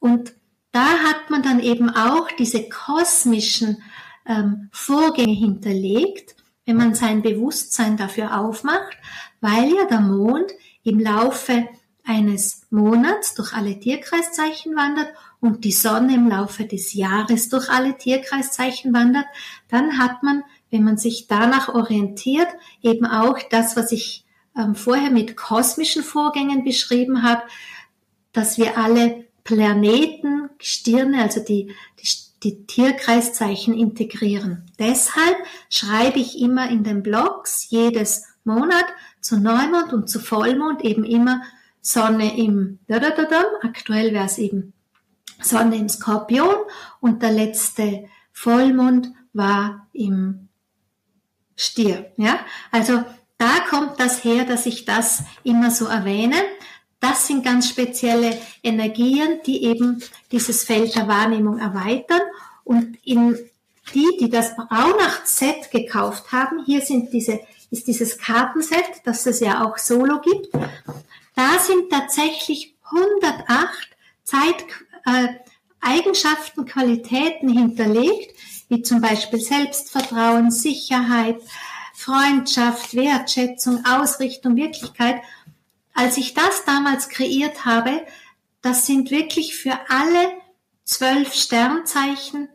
Und 0.00 0.34
da 0.72 0.84
hat 0.84 1.30
man 1.30 1.42
dann 1.42 1.60
eben 1.60 1.88
auch 1.88 2.28
diese 2.32 2.68
kosmischen 2.68 3.82
ähm, 4.26 4.70
Vorgänge 4.72 5.34
hinterlegt, 5.34 6.34
wenn 6.66 6.76
man 6.76 6.94
sein 6.94 7.22
Bewusstsein 7.22 7.96
dafür 7.96 8.40
aufmacht, 8.40 8.96
weil 9.40 9.72
ja 9.72 9.84
der 9.84 10.00
Mond 10.00 10.50
im 10.82 10.98
Laufe 10.98 11.68
eines 12.04 12.66
Monats 12.70 13.34
durch 13.34 13.52
alle 13.52 13.78
Tierkreiszeichen 13.78 14.74
wandert 14.74 15.08
und 15.40 15.64
die 15.64 15.72
Sonne 15.72 16.14
im 16.14 16.28
Laufe 16.28 16.64
des 16.64 16.94
Jahres 16.94 17.48
durch 17.48 17.68
alle 17.68 17.96
Tierkreiszeichen 17.96 18.92
wandert, 18.92 19.26
dann 19.68 19.98
hat 19.98 20.22
man, 20.22 20.42
wenn 20.70 20.84
man 20.84 20.96
sich 20.96 21.26
danach 21.28 21.68
orientiert, 21.68 22.48
eben 22.82 23.06
auch 23.06 23.38
das, 23.50 23.76
was 23.76 23.92
ich 23.92 24.24
ähm, 24.56 24.74
vorher 24.74 25.10
mit 25.10 25.36
kosmischen 25.36 26.02
Vorgängen 26.02 26.64
beschrieben 26.64 27.22
habe, 27.22 27.42
dass 28.32 28.58
wir 28.58 28.78
alle 28.78 29.24
Planeten, 29.44 30.50
Stirne, 30.58 31.22
also 31.22 31.40
die, 31.40 31.74
die, 32.00 32.08
die 32.42 32.66
Tierkreiszeichen 32.66 33.74
integrieren. 33.74 34.70
Deshalb 34.78 35.36
schreibe 35.68 36.18
ich 36.18 36.40
immer 36.40 36.68
in 36.70 36.84
den 36.84 37.02
Blogs 37.02 37.68
jedes 37.70 38.24
Monat 38.44 38.86
zu 39.20 39.38
Neumond 39.38 39.92
und 39.92 40.08
zu 40.08 40.18
Vollmond 40.18 40.82
eben 40.82 41.04
immer 41.04 41.42
Sonne 41.82 42.38
im 42.38 42.78
Dadadadam. 42.86 43.44
Aktuell 43.62 44.14
wäre 44.14 44.26
es 44.26 44.38
eben 44.38 44.72
Sonne 45.40 45.76
im 45.76 45.88
Skorpion 45.88 46.54
und 47.00 47.22
der 47.22 47.32
letzte 47.32 48.08
Vollmond 48.32 49.12
war 49.32 49.88
im 49.92 50.48
Stier. 51.56 52.12
Ja, 52.16 52.40
also 52.70 53.04
da 53.36 53.60
kommt 53.68 53.98
das 53.98 54.24
her, 54.24 54.44
dass 54.44 54.66
ich 54.66 54.84
das 54.84 55.24
immer 55.42 55.70
so 55.70 55.86
erwähne. 55.86 56.36
Das 57.00 57.26
sind 57.26 57.44
ganz 57.44 57.68
spezielle 57.68 58.38
Energien, 58.62 59.40
die 59.44 59.64
eben 59.64 60.00
dieses 60.30 60.62
Feld 60.62 60.94
der 60.94 61.08
Wahrnehmung 61.08 61.58
erweitern. 61.58 62.20
Und 62.62 62.96
in 63.04 63.36
die, 63.92 64.06
die 64.20 64.30
das 64.30 64.52
Rauhnacht-Set 64.56 65.72
gekauft 65.72 66.30
haben, 66.30 66.64
hier 66.64 66.80
sind 66.80 67.12
diese, 67.12 67.40
ist 67.72 67.88
dieses 67.88 68.18
Kartenset, 68.18 68.84
das 69.04 69.26
es 69.26 69.40
ja 69.40 69.64
auch 69.64 69.78
solo 69.78 70.20
gibt. 70.20 70.48
Da 71.42 71.58
sind 71.58 71.90
tatsächlich 71.90 72.76
108 72.84 73.88
Zeit, 74.22 74.64
äh, 75.06 75.28
Eigenschaften, 75.80 76.66
Qualitäten 76.66 77.48
hinterlegt, 77.48 78.36
wie 78.68 78.82
zum 78.82 79.00
Beispiel 79.00 79.40
Selbstvertrauen, 79.40 80.52
Sicherheit, 80.52 81.40
Freundschaft, 81.94 82.94
Wertschätzung, 82.94 83.84
Ausrichtung, 83.84 84.54
Wirklichkeit 84.54 85.20
als 85.94 86.16
ich 86.16 86.32
das 86.32 86.64
damals 86.64 87.08
kreiert 87.08 87.64
habe, 87.64 88.06
das 88.62 88.86
sind 88.86 89.10
wirklich 89.10 89.56
für 89.56 89.78
alle 89.88 90.32
zwölf 90.84 91.34
Sternzeichen 91.34 92.48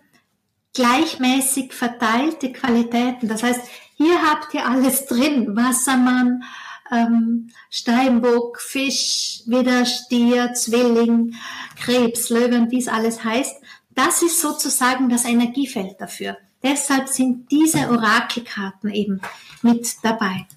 gleichmäßig 0.74 1.74
verteilte 1.74 2.52
Qualitäten. 2.54 3.28
Das 3.28 3.44
heißt, 3.44 3.62
hier 3.96 4.22
habt 4.22 4.54
ihr 4.54 4.66
alles 4.66 5.08
drin. 5.08 5.56
Wassermann, 5.56 6.44
ähm, 6.92 7.50
Steinbock, 7.70 8.60
Fisch, 8.60 9.42
Widderstier, 9.46 10.54
Zwilling, 10.54 11.36
Krebs, 11.80 12.30
Löwen, 12.30 12.72
wie 12.72 12.80
es 12.80 12.88
alles 12.88 13.24
heißt. 13.24 13.56
Das 13.92 14.22
ist 14.22 14.42
sozusagen 14.42 15.10
das 15.10 15.26
Energiefeld 15.26 16.00
dafür. 16.00 16.38
Deshalb 16.64 17.08
sind 17.08 17.52
diese 17.52 17.90
Orakelkarten 17.90 18.90
eben 18.92 19.22
mit 19.62 19.96
dabei. 20.04 20.48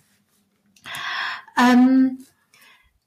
Ähm, 1.59 2.25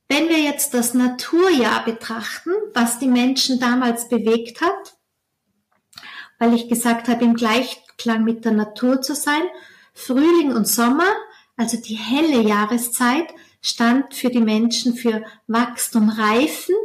wenn 0.08 0.30
wir 0.30 0.40
jetzt 0.40 0.74
das 0.74 0.94
Naturjahr 0.94 1.84
betrachten, 1.86 2.52
was 2.74 3.00
die 3.00 3.08
Menschen 3.08 3.60
damals 3.60 4.10
bewegt 4.10 4.62
hat, 4.62 4.96
weil 6.38 6.54
ich 6.54 6.70
gesagt 6.70 7.08
habe, 7.08 7.24
im 7.24 7.36
Gleichklang 7.36 8.24
mit 8.24 8.46
der 8.46 8.52
Natur 8.52 9.02
zu 9.02 9.16
sein, 9.16 9.44
Frühling 9.94 10.52
und 10.54 10.68
Sommer, 10.68 11.12
also 11.58 11.78
die 11.78 11.96
helle 11.96 12.42
Jahreszeit, 12.42 13.34
stand 13.62 14.14
für 14.14 14.30
die 14.30 14.42
Menschen 14.42 14.96
für 14.96 15.24
Wachstum, 15.48 16.10
Reifen, 16.10 16.76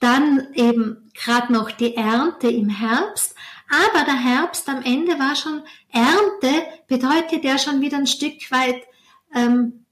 dann 0.00 0.48
eben 0.54 1.10
gerade 1.14 1.52
noch 1.52 1.70
die 1.70 1.96
Ernte 1.96 2.48
im 2.48 2.68
Herbst, 2.68 3.34
aber 3.68 4.04
der 4.04 4.18
Herbst 4.18 4.68
am 4.68 4.82
Ende 4.82 5.18
war 5.18 5.34
schon 5.34 5.62
Ernte, 5.90 6.66
bedeutet 6.86 7.44
ja 7.44 7.58
schon 7.58 7.80
wieder 7.80 7.96
ein 7.96 8.06
Stück 8.06 8.50
weit 8.50 8.82
ähm, 9.34 9.84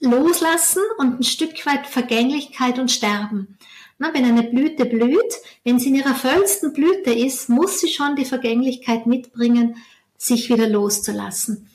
loslassen 0.00 0.82
und 0.98 1.20
ein 1.20 1.24
Stück 1.24 1.64
weit 1.66 1.86
Vergänglichkeit 1.86 2.78
und 2.78 2.90
Sterben. 2.90 3.58
Na, 3.98 4.12
wenn 4.12 4.26
eine 4.26 4.42
Blüte 4.42 4.84
blüht, 4.84 5.40
wenn 5.64 5.78
sie 5.78 5.88
in 5.88 5.94
ihrer 5.94 6.14
vollsten 6.14 6.74
Blüte 6.74 7.12
ist, 7.12 7.48
muss 7.48 7.80
sie 7.80 7.88
schon 7.88 8.14
die 8.14 8.26
Vergänglichkeit 8.26 9.06
mitbringen, 9.06 9.76
sich 10.18 10.50
wieder 10.50 10.68
loszulassen. 10.68 11.68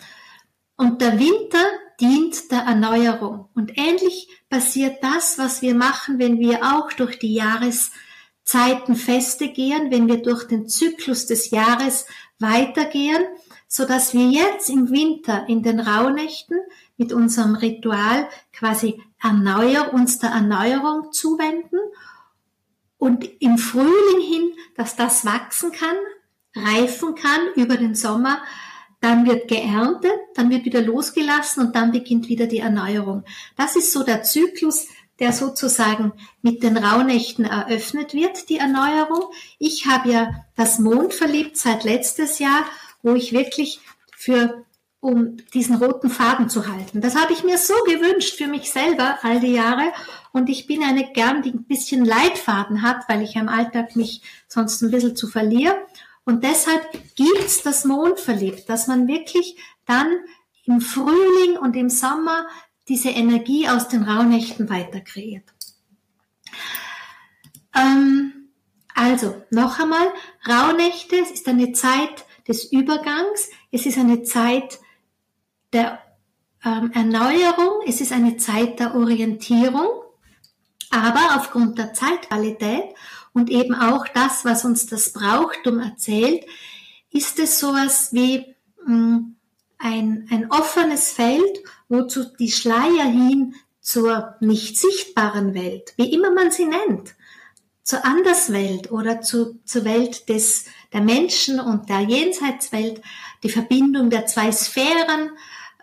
Und 0.82 1.00
der 1.00 1.18
Winter 1.20 1.64
dient 2.00 2.52
der 2.52 2.62
Erneuerung. 2.62 3.50
Und 3.54 3.78
ähnlich 3.78 4.30
passiert 4.50 5.04
das, 5.04 5.38
was 5.38 5.62
wir 5.62 5.76
machen, 5.76 6.18
wenn 6.18 6.40
wir 6.40 6.62
auch 6.74 6.92
durch 6.92 7.20
die 7.20 7.36
Jahreszeitenfeste 7.36 9.50
gehen, 9.50 9.92
wenn 9.92 10.08
wir 10.08 10.24
durch 10.24 10.48
den 10.48 10.68
Zyklus 10.68 11.28
des 11.28 11.52
Jahres 11.52 12.08
weitergehen, 12.40 13.24
so 13.68 13.86
dass 13.86 14.16
wir 14.16 14.28
jetzt 14.30 14.72
im 14.72 14.90
Winter 14.90 15.48
in 15.48 15.62
den 15.62 15.80
Rauhnächten 15.80 16.58
mit 16.98 17.14
unserem 17.14 17.54
Ritual 17.54 18.28
quasi 18.52 19.00
erneuer, 19.22 19.94
uns 19.94 20.18
der 20.18 20.32
Erneuerung 20.32 21.14
zuwenden 21.14 21.78
und 22.98 23.30
im 23.40 23.60
Frühling 23.60 24.22
hin, 24.28 24.54
dass 24.76 24.96
das 24.96 25.28
wachsen 25.28 25.72
kann, 25.72 25.98
reifen 26.56 27.14
kann 27.14 27.50
über 27.56 27.78
den 27.78 27.94
Sommer, 27.94 28.42
dann 29.02 29.26
wird 29.26 29.48
geerntet, 29.48 30.14
dann 30.36 30.50
wird 30.50 30.64
wieder 30.64 30.82
losgelassen 30.82 31.66
und 31.66 31.76
dann 31.76 31.92
beginnt 31.92 32.30
wieder 32.30 32.46
die 32.46 32.60
Erneuerung. 32.60 33.24
Das 33.58 33.76
ist 33.76 33.92
so 33.92 34.04
der 34.04 34.24
Zyklus, 34.24 34.88
der 35.20 35.34
sozusagen 35.34 36.14
mit 36.42 36.64
den 36.64 36.78
Rauhnächten 36.78 37.46
eröffnet 37.46 38.14
wird, 38.14 38.50
die 38.50 38.58
Erneuerung. 38.58 39.26
Ich 39.60 39.88
habe 39.88 40.10
ja 40.10 40.46
das 40.56 40.80
Mond 40.80 41.14
verliebt 41.14 41.58
seit 41.58 41.84
letztes 41.84 42.40
Jahr, 42.40 42.64
wo 43.04 43.14
ich 43.14 43.34
wirklich 43.34 43.82
für 44.16 44.66
um 45.02 45.38
diesen 45.56 45.76
roten 45.78 46.12
Faden 46.12 46.48
zu 46.48 46.68
halten. 46.68 47.02
Das 47.02 47.16
habe 47.16 47.34
ich 47.34 47.44
mir 47.44 47.58
so 47.58 47.74
gewünscht 47.86 48.38
für 48.38 48.48
mich 48.48 48.72
selber 48.72 49.18
all 49.24 49.40
die 49.40 49.54
Jahre 49.54 49.92
und 50.32 50.48
ich 50.48 50.68
bin 50.68 50.84
eine 50.84 51.12
gern, 51.12 51.42
die 51.42 51.50
ein 51.50 51.64
bisschen 51.64 52.06
Leitfaden 52.06 52.84
hat, 52.84 53.10
weil 53.10 53.24
ich 53.24 53.36
im 53.36 53.50
Alltag 53.50 53.96
mich 53.96 54.22
sonst 54.48 54.82
ein 54.84 54.92
bisschen 54.92 55.16
zu 55.16 55.28
verliere. 55.28 55.76
Und 56.24 56.44
deshalb 56.44 56.92
gibt's 57.16 57.64
das 57.64 57.86
Mondverliebt, 57.86 58.70
dass 58.70 58.88
man 58.88 59.08
wirklich 59.08 59.58
dann 59.86 60.08
im 60.66 60.82
Frühling 60.82 61.58
und 61.60 61.76
im 61.76 61.90
Sommer 61.90 62.46
diese 62.88 63.10
Energie 63.10 63.68
aus 63.68 63.88
den 63.88 64.04
Rauhnächten 64.04 64.70
weiter 64.70 65.02
kreiert. 65.02 65.54
Ähm, 67.76 68.50
also, 68.94 69.42
noch 69.50 69.80
einmal, 69.80 70.08
Rauhnächte, 70.48 71.18
es 71.18 71.32
ist 71.32 71.48
eine 71.48 71.72
Zeit 71.72 72.26
des 72.48 72.72
Übergangs, 72.72 73.50
es 73.72 73.86
ist 73.86 73.98
eine 73.98 74.24
Zeit 74.24 74.80
der 75.74 76.00
ähm, 76.64 76.92
Erneuerung, 76.94 77.82
es 77.88 78.02
ist 78.02 78.12
eine 78.12 78.38
Zeit 78.38 78.80
der 78.80 78.96
Orientierung, 78.96 79.88
aber 80.90 81.38
aufgrund 81.38 81.78
der 81.78 81.94
Zeitqualität 81.94 82.94
und 83.34 83.50
eben 83.50 83.74
auch 83.74 84.08
das, 84.08 84.46
was 84.46 84.66
uns 84.66 84.86
das 84.86 85.14
Brauchtum 85.14 85.80
erzählt, 85.80 86.46
ist 87.12 87.40
es 87.40 87.60
sowas 87.60 88.10
wie 88.12 88.56
mh, 88.86 88.88
hm, 88.88 89.36
ein, 89.78 90.28
ein 90.30 90.52
offenes 90.52 91.12
Feld, 91.12 91.64
wozu 91.90 92.26
die 92.40 92.52
Schleier 92.52 93.06
hin 93.06 93.56
zur 93.80 94.36
nicht 94.40 94.78
sichtbaren 94.78 95.54
Welt, 95.54 95.94
wie 95.98 96.14
immer 96.14 96.32
man 96.32 96.52
sie 96.52 96.66
nennt, 96.66 97.16
zur 97.84 98.06
Anderswelt 98.06 98.92
oder 98.92 99.22
zu, 99.22 99.60
zur 99.66 99.86
Welt 99.86 100.30
des, 100.30 100.66
der 100.94 101.02
Menschen 101.02 101.60
und 101.60 101.90
der 101.90 102.02
Jenseitswelt, 102.02 103.02
die 103.44 103.50
Verbindung 103.50 104.12
der 104.12 104.28
zwei 104.28 104.52
Sphären, 104.52 105.32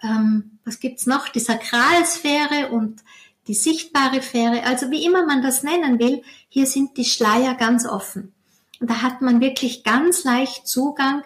ähm, 0.02 0.58
was 0.64 0.78
gibt's 0.78 1.06
noch, 1.06 1.28
die 1.28 1.40
Sakralsphäre 1.40 2.68
und 2.70 3.02
die 3.48 3.54
sichtbare 3.54 4.22
Sphäre, 4.22 4.64
also 4.64 4.90
wie 4.90 5.04
immer 5.04 5.26
man 5.26 5.42
das 5.42 5.62
nennen 5.62 5.98
will, 5.98 6.22
hier 6.48 6.66
sind 6.66 6.96
die 6.98 7.06
Schleier 7.06 7.54
ganz 7.54 7.86
offen. 7.86 8.34
Und 8.78 8.90
da 8.90 9.02
hat 9.02 9.22
man 9.22 9.40
wirklich 9.40 9.82
ganz 9.82 10.22
leicht 10.24 10.68
Zugang 10.68 11.24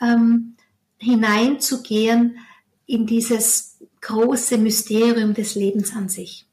ähm, 0.00 0.56
hineinzugehen 0.96 2.38
in 2.86 3.06
dieses 3.06 3.78
große 4.00 4.56
Mysterium 4.58 5.34
des 5.34 5.54
Lebens 5.54 5.94
an 5.94 6.08
sich. 6.08 6.46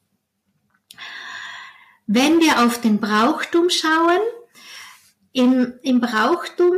Wenn 2.07 2.39
wir 2.39 2.65
auf 2.65 2.81
den 2.81 2.99
Brauchtum 2.99 3.69
schauen, 3.69 4.19
im, 5.33 5.73
im 5.81 6.01
Brauchtum, 6.01 6.73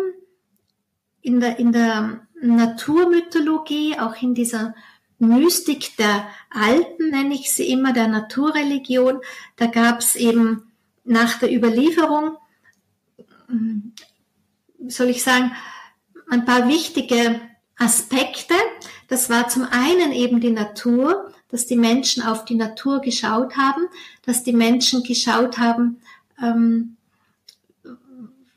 in 1.21 1.39
der, 1.39 1.57
in 1.57 1.71
der 1.71 2.27
Naturmythologie, 2.41 3.97
auch 3.97 4.21
in 4.21 4.35
dieser 4.35 4.75
Mystik 5.27 5.97
der 5.97 6.27
Alten, 6.49 7.09
nenne 7.09 7.33
ich 7.33 7.51
sie 7.51 7.69
immer, 7.69 7.93
der 7.93 8.07
Naturreligion, 8.07 9.21
da 9.55 9.67
gab 9.67 9.99
es 9.99 10.15
eben 10.15 10.71
nach 11.03 11.39
der 11.39 11.53
Überlieferung, 11.53 12.37
soll 14.87 15.09
ich 15.09 15.23
sagen, 15.23 15.51
ein 16.29 16.45
paar 16.45 16.67
wichtige 16.67 17.41
Aspekte. 17.77 18.55
Das 19.07 19.29
war 19.29 19.47
zum 19.49 19.67
einen 19.69 20.11
eben 20.11 20.39
die 20.39 20.51
Natur, 20.51 21.31
dass 21.49 21.67
die 21.67 21.75
Menschen 21.75 22.23
auf 22.23 22.45
die 22.45 22.55
Natur 22.55 23.01
geschaut 23.01 23.57
haben, 23.57 23.87
dass 24.25 24.43
die 24.43 24.53
Menschen 24.53 25.03
geschaut 25.03 25.57
haben, 25.57 26.01
ähm, 26.41 26.97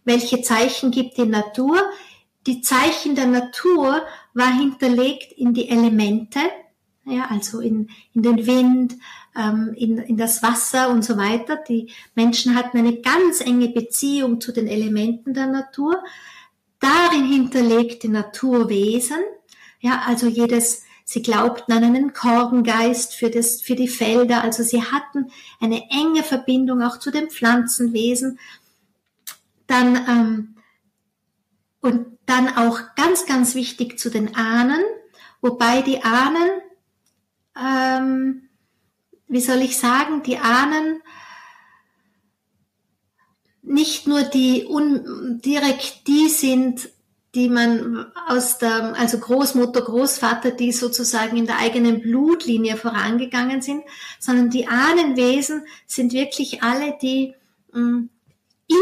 welche 0.05 0.40
Zeichen 0.40 0.90
gibt 0.90 1.18
die 1.18 1.26
Natur. 1.26 1.83
Die 2.46 2.61
Zeichen 2.61 3.16
der 3.16 3.26
Natur 3.26 4.02
war 4.37 4.53
hinterlegt 4.53 5.33
in 5.33 5.55
die 5.55 5.68
Elemente, 5.68 6.40
ja, 7.05 7.27
also 7.31 7.61
in, 7.61 7.88
in 8.14 8.22
den 8.22 8.46
Wind, 8.46 8.96
ähm, 9.37 9.75
in, 9.77 9.99
in 9.99 10.16
das 10.16 10.42
Wasser 10.42 10.90
und 10.90 11.05
so 11.05 11.16
weiter. 11.16 11.57
Die 11.57 11.90
Menschen 12.14 12.55
hatten 12.55 12.79
eine 12.79 13.01
ganz 13.01 13.40
enge 13.40 13.68
Beziehung 13.68 14.40
zu 14.40 14.53
den 14.53 14.66
Elementen 14.66 15.35
der 15.35 15.46
Natur. 15.46 16.03
Darin 16.81 17.25
hinterlegt 17.25 18.03
die 18.03 18.09
Naturwesen, 18.09 19.18
ja, 19.81 20.03
also 20.07 20.27
jedes, 20.27 20.85
sie 21.05 21.22
glaubten 21.22 21.72
an 21.72 21.85
einen 21.85 22.12
Korngeist 22.12 23.14
für 23.14 23.31
das, 23.31 23.62
für 23.62 23.77
die 23.77 23.88
Felder, 23.88 24.42
also 24.42 24.62
sie 24.62 24.83
hatten 24.83 25.31
eine 25.61 25.83
enge 25.90 26.22
Verbindung 26.22 26.83
auch 26.83 26.99
zu 26.99 27.11
den 27.11 27.31
Pflanzenwesen. 27.31 28.38
Dann, 29.66 29.96
ähm, 30.09 30.55
und 31.87 32.18
dann 32.27 32.49
auch 32.49 32.81
ganz, 32.96 33.27
ganz 33.27 33.55
wichtig 33.55 33.99
zu 33.99 34.11
den 34.11 34.35
Ahnen, 34.35 34.83
wobei 35.40 35.83
die 35.83 36.03
Ahnen, 36.03 36.51
ähm, 37.57 38.49
wie 39.29 39.40
soll 39.40 39.62
ich 39.62 39.79
sagen, 39.79 40.25
die 40.25 40.38
Ahnen 40.38 41.01
nicht 43.62 44.09
nur 44.09 44.22
die 44.22 44.66
un, 44.66 45.40
direkt 45.44 46.09
die 46.09 46.29
sind, 46.29 46.88
die 47.37 47.49
man 47.49 48.07
aus 48.27 48.59
der, 48.59 48.94
also 48.96 49.18
Großmutter, 49.18 49.83
Großvater, 49.83 50.51
die 50.51 50.72
sozusagen 50.72 51.37
in 51.37 51.46
der 51.46 51.59
eigenen 51.59 52.01
Blutlinie 52.01 52.77
vorangegangen 52.77 53.62
sind, 53.62 53.85
sondern 54.18 54.51
die 54.51 54.66
Ahnenwesen 54.66 55.64
sind 55.87 56.12
wirklich 56.12 56.62
alle, 56.64 56.96
die 57.01 57.35
mh, 57.72 57.81
mm, 57.81 58.11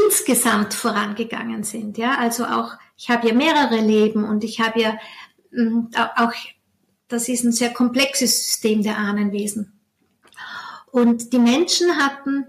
insgesamt 0.06 0.72
vorangegangen 0.72 1.64
sind. 1.64 1.98
Ja, 1.98 2.16
also 2.16 2.46
auch 2.46 2.74
ich 2.96 3.10
habe 3.10 3.28
ja 3.28 3.34
mehrere 3.34 3.80
Leben 3.80 4.24
und 4.24 4.44
ich 4.44 4.60
habe 4.60 4.80
ja 4.80 4.98
mh, 5.50 5.88
auch, 6.16 6.32
das 7.08 7.28
ist 7.28 7.44
ein 7.44 7.52
sehr 7.52 7.72
komplexes 7.72 8.44
System 8.44 8.82
der 8.82 8.98
Ahnenwesen. 8.98 9.72
Und 10.90 11.32
die 11.32 11.38
Menschen 11.38 11.96
hatten, 11.96 12.46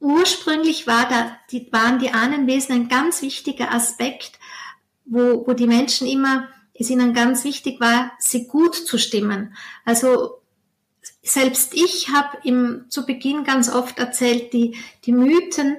ursprünglich 0.00 0.86
war 0.86 1.08
da, 1.08 1.36
die, 1.50 1.72
waren 1.72 1.98
die 1.98 2.10
Ahnenwesen 2.10 2.74
ein 2.74 2.88
ganz 2.88 3.22
wichtiger 3.22 3.72
Aspekt, 3.72 4.38
wo, 5.04 5.46
wo 5.46 5.52
die 5.52 5.66
Menschen 5.66 6.06
immer, 6.06 6.48
es 6.74 6.90
ihnen 6.90 7.14
ganz 7.14 7.44
wichtig 7.44 7.80
war, 7.80 8.12
sie 8.18 8.48
gut 8.48 8.74
zu 8.74 8.98
stimmen. 8.98 9.54
Also 9.84 10.40
selbst 11.22 11.72
ich 11.74 12.08
habe 12.10 12.38
zu 12.88 13.06
Beginn 13.06 13.44
ganz 13.44 13.72
oft 13.72 13.98
erzählt, 13.98 14.52
die, 14.52 14.76
die 15.04 15.12
Mythen, 15.12 15.76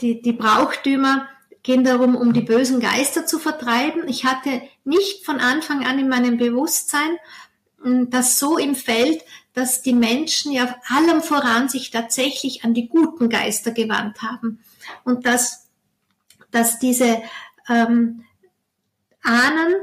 die, 0.00 0.22
die 0.22 0.32
Brauchtümer 0.32 1.28
gehen 1.64 1.82
darum, 1.82 2.14
um 2.14 2.32
die 2.32 2.42
bösen 2.42 2.78
Geister 2.78 3.26
zu 3.26 3.40
vertreiben. 3.40 4.06
Ich 4.06 4.24
hatte 4.24 4.62
nicht 4.84 5.24
von 5.24 5.40
Anfang 5.40 5.84
an 5.84 5.98
in 5.98 6.08
meinem 6.08 6.36
Bewusstsein, 6.36 7.16
hm, 7.82 8.10
dass 8.10 8.38
so 8.38 8.58
im 8.58 8.76
Feld, 8.76 9.24
dass 9.54 9.82
die 9.82 9.94
Menschen 9.94 10.52
ja 10.52 10.76
allem 10.88 11.22
voran 11.22 11.68
sich 11.68 11.90
tatsächlich 11.90 12.64
an 12.64 12.74
die 12.74 12.88
guten 12.88 13.28
Geister 13.28 13.72
gewandt 13.72 14.22
haben 14.22 14.62
und 15.04 15.26
dass, 15.26 15.68
dass 16.50 16.78
diese 16.78 17.22
ähm, 17.68 18.24
Ahnen, 19.22 19.74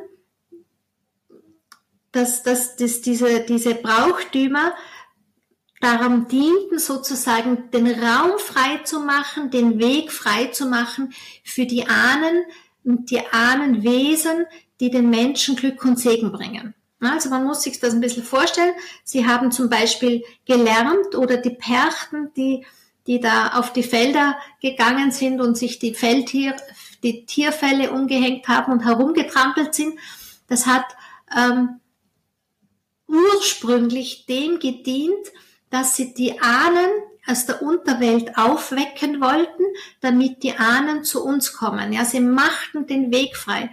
dass, 2.11 2.43
dass, 2.43 2.75
dass 2.75 3.01
diese, 3.01 3.39
diese 3.41 3.73
Brauchtümer 3.73 4.73
darum 5.81 6.27
dienten, 6.27 6.79
sozusagen 6.79 7.69
den 7.71 7.87
Raum 7.87 8.37
frei 8.37 8.77
zu 8.85 8.99
machen, 8.99 9.51
den 9.51 9.79
Weg 9.79 10.11
frei 10.11 10.45
zu 10.47 10.67
machen 10.67 11.13
für 11.43 11.65
die 11.65 11.87
Ahnen 11.87 12.43
und 12.83 13.11
die 13.11 13.21
Ahnenwesen, 13.31 14.45
die 14.79 14.89
den 14.89 15.09
Menschen 15.09 15.55
Glück 15.55 15.83
und 15.83 15.99
Segen 15.99 16.31
bringen. 16.31 16.73
Also 16.99 17.29
man 17.29 17.43
muss 17.43 17.63
sich 17.63 17.79
das 17.79 17.93
ein 17.93 18.01
bisschen 18.01 18.23
vorstellen. 18.23 18.73
Sie 19.03 19.27
haben 19.27 19.51
zum 19.51 19.69
Beispiel 19.69 20.23
gelernt 20.45 21.15
oder 21.15 21.37
die 21.37 21.49
Perchten, 21.49 22.31
die, 22.35 22.63
die 23.07 23.19
da 23.19 23.53
auf 23.53 23.73
die 23.73 23.83
Felder 23.83 24.37
gegangen 24.61 25.11
sind 25.11 25.41
und 25.41 25.57
sich 25.57 25.79
die 25.79 25.95
Feldtier, 25.95 26.55
die 27.01 27.25
Tierfälle 27.25 27.91
umgehängt 27.91 28.47
haben 28.47 28.71
und 28.71 28.85
herumgetrampelt 28.85 29.73
sind, 29.73 29.97
das 30.47 30.67
hat 30.67 30.85
ähm, 31.35 31.79
ursprünglich 33.07 34.27
dem 34.27 34.59
gedient, 34.59 35.31
dass 35.71 35.95
sie 35.95 36.13
die 36.13 36.39
Ahnen 36.39 36.89
aus 37.25 37.45
der 37.45 37.63
Unterwelt 37.63 38.37
aufwecken 38.37 39.21
wollten, 39.21 39.63
damit 40.01 40.43
die 40.43 40.53
Ahnen 40.53 41.03
zu 41.03 41.23
uns 41.23 41.53
kommen. 41.53 41.93
Ja, 41.93 42.05
sie 42.05 42.19
machten 42.19 42.85
den 42.85 43.11
Weg 43.11 43.35
frei. 43.35 43.71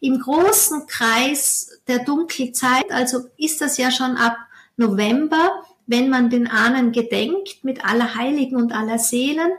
Im 0.00 0.20
großen 0.20 0.86
Kreis 0.86 1.80
der 1.88 2.00
Dunkelzeit, 2.00 2.90
also 2.90 3.26
ist 3.38 3.60
das 3.60 3.78
ja 3.78 3.90
schon 3.90 4.16
ab 4.16 4.36
November, 4.76 5.64
wenn 5.86 6.10
man 6.10 6.30
den 6.30 6.48
Ahnen 6.48 6.92
gedenkt 6.92 7.62
mit 7.62 7.84
aller 7.84 8.14
Heiligen 8.14 8.56
und 8.56 8.72
aller 8.72 8.98
Seelen. 8.98 9.52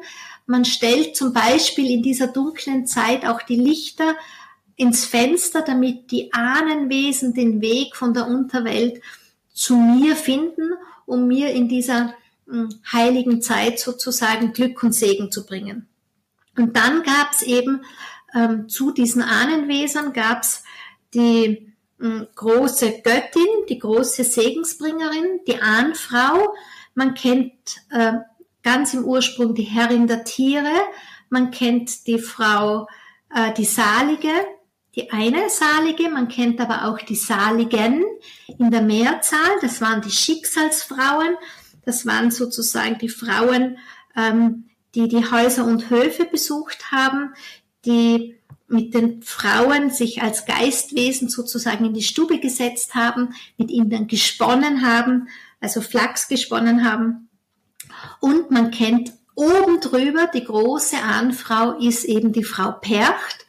Man 0.46 0.66
stellt 0.66 1.16
zum 1.16 1.34
Beispiel 1.34 1.90
in 1.90 2.04
dieser 2.04 2.28
dunklen 2.28 2.86
Zeit 2.86 3.26
auch 3.26 3.42
die 3.42 3.56
Lichter 3.56 4.16
ins 4.76 5.06
Fenster, 5.06 5.62
damit 5.62 6.12
die 6.12 6.34
Ahnenwesen 6.34 7.34
den 7.34 7.62
Weg 7.62 7.96
von 7.96 8.14
der 8.14 8.28
Unterwelt 8.28 9.02
zu 9.54 9.76
mir 9.76 10.16
finden, 10.16 10.74
um 11.08 11.26
mir 11.26 11.50
in 11.50 11.68
dieser 11.68 12.14
hm, 12.48 12.70
heiligen 12.92 13.42
Zeit 13.42 13.80
sozusagen 13.80 14.54
Glück 14.54 14.84
und 14.84 14.94
Segen 14.94 15.32
zu 15.32 15.48
bringen. 15.48 15.88
Und 16.56 16.78
dann 16.78 17.02
gab 17.02 17.32
es 17.34 17.42
eben 17.42 17.82
ähm, 18.36 18.70
zu 18.70 18.92
diesen 18.92 19.22
Ahnenwesern 19.22 20.14
gab 20.14 20.44
es 20.44 20.64
die 21.14 21.74
äh, 22.00 22.26
große 22.36 23.02
Göttin, 23.02 23.48
die 23.70 23.80
große 23.80 24.24
Segensbringerin, 24.24 25.42
die 25.48 25.62
Ahnfrau. 25.62 26.54
Man 26.94 27.14
kennt 27.14 27.54
äh, 27.90 28.14
ganz 28.64 28.94
im 28.94 29.06
Ursprung 29.06 29.56
die 29.56 29.64
Herrin 29.64 30.08
der 30.08 30.24
Tiere. 30.24 30.74
Man 31.30 31.52
kennt 31.52 32.08
die 32.08 32.20
Frau, 32.20 32.88
äh, 33.34 33.54
die 33.54 33.66
Salige, 33.66 34.32
die 34.98 35.12
eine 35.12 35.50
Salige. 35.50 36.10
Man 36.10 36.28
kennt 36.28 36.60
aber 36.60 36.86
auch 36.86 36.98
die 36.98 37.16
Saligen 37.16 38.04
in 38.58 38.72
der 38.72 38.82
Mehrzahl. 38.82 39.60
Das 39.62 39.80
waren 39.80 40.02
die 40.02 40.12
Schicksalsfrauen. 40.12 41.36
Das 41.86 42.06
waren 42.06 42.32
sozusagen 42.32 42.98
die 42.98 43.10
Frauen, 43.10 43.78
ähm, 44.16 44.66
die 44.96 45.08
die 45.08 45.30
Häuser 45.30 45.66
und 45.66 45.90
Höfe 45.90 46.26
besucht 46.26 46.92
haben, 46.92 47.34
die 47.86 48.36
mit 48.68 48.94
den 48.94 49.22
Frauen 49.22 49.92
sich 49.92 50.22
als 50.22 50.46
Geistwesen 50.46 51.30
sozusagen 51.30 51.86
in 51.86 51.94
die 51.94 52.04
Stube 52.04 52.40
gesetzt 52.40 52.96
haben, 52.96 53.34
mit 53.58 53.72
ihnen 53.72 54.08
gesponnen 54.08 54.86
haben, 54.86 55.30
also 55.62 55.80
Flachs 55.80 56.28
gesponnen 56.28 56.84
haben. 56.84 57.30
Und 58.20 58.52
man 58.52 58.72
kennt 58.72 59.14
oben 59.36 59.80
drüber, 59.80 60.28
die 60.34 60.44
große 60.44 60.98
Ahnfrau 60.98 61.78
ist 61.78 62.04
eben 62.04 62.34
die 62.34 62.44
Frau 62.44 62.72
Percht. 62.72 63.47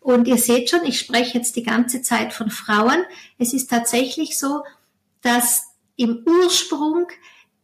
Und 0.00 0.28
ihr 0.28 0.38
seht 0.38 0.70
schon, 0.70 0.84
ich 0.84 0.98
spreche 0.98 1.38
jetzt 1.38 1.56
die 1.56 1.62
ganze 1.62 2.02
Zeit 2.02 2.32
von 2.32 2.50
Frauen. 2.50 3.04
Es 3.38 3.52
ist 3.52 3.68
tatsächlich 3.68 4.38
so, 4.38 4.64
dass 5.22 5.64
im 5.96 6.24
Ursprung 6.26 7.08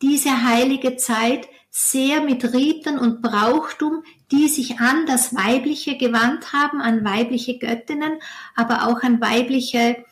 diese 0.02 0.44
heilige 0.44 0.96
Zeit 0.96 1.48
sehr 1.70 2.20
mit 2.20 2.52
Riten 2.52 2.98
und 2.98 3.22
Brauchtum, 3.22 4.04
die 4.30 4.48
sich 4.48 4.78
an 4.78 5.06
das 5.06 5.34
Weibliche 5.34 5.96
gewandt 5.96 6.52
haben, 6.52 6.80
an 6.80 7.04
weibliche 7.04 7.58
Göttinnen, 7.58 8.20
aber 8.54 8.86
auch 8.86 9.02
an 9.02 9.20
weibliche 9.20 10.04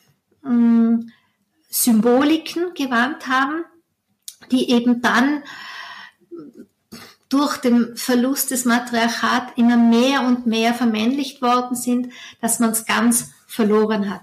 mh, 0.42 0.50
hm, 0.50 1.12
Symboliken 1.70 2.74
gewandt 2.74 3.28
haben, 3.28 3.64
die 4.50 4.70
eben 4.70 5.00
dann 5.02 5.42
durch 7.32 7.56
den 7.56 7.96
Verlust 7.96 8.50
des 8.50 8.64
Matriarchat 8.64 9.56
immer 9.56 9.76
mehr 9.76 10.22
und 10.22 10.46
mehr 10.46 10.74
vermännlicht 10.74 11.40
worden 11.40 11.76
sind, 11.76 12.12
dass 12.40 12.60
man 12.60 12.70
es 12.70 12.84
ganz 12.84 13.30
verloren 13.46 14.10
hat. 14.10 14.22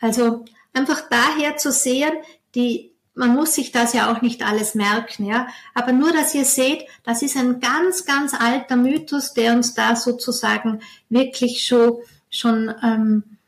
Also 0.00 0.44
einfach 0.72 1.02
daher 1.10 1.56
zu 1.56 1.72
sehen, 1.72 2.12
die 2.54 2.92
man 3.18 3.34
muss 3.34 3.54
sich 3.54 3.72
das 3.72 3.94
ja 3.94 4.12
auch 4.12 4.20
nicht 4.20 4.42
alles 4.42 4.74
merken, 4.74 5.24
ja. 5.24 5.48
Aber 5.72 5.92
nur, 5.92 6.12
dass 6.12 6.34
ihr 6.34 6.44
seht, 6.44 6.84
das 7.02 7.22
ist 7.22 7.34
ein 7.34 7.60
ganz, 7.60 8.04
ganz 8.04 8.34
alter 8.34 8.76
Mythos, 8.76 9.32
der 9.32 9.54
uns 9.54 9.72
da 9.72 9.96
sozusagen 9.96 10.82
wirklich 11.08 11.66
schon, 11.66 11.94
schon 12.28 12.74
ähm, 12.82 13.38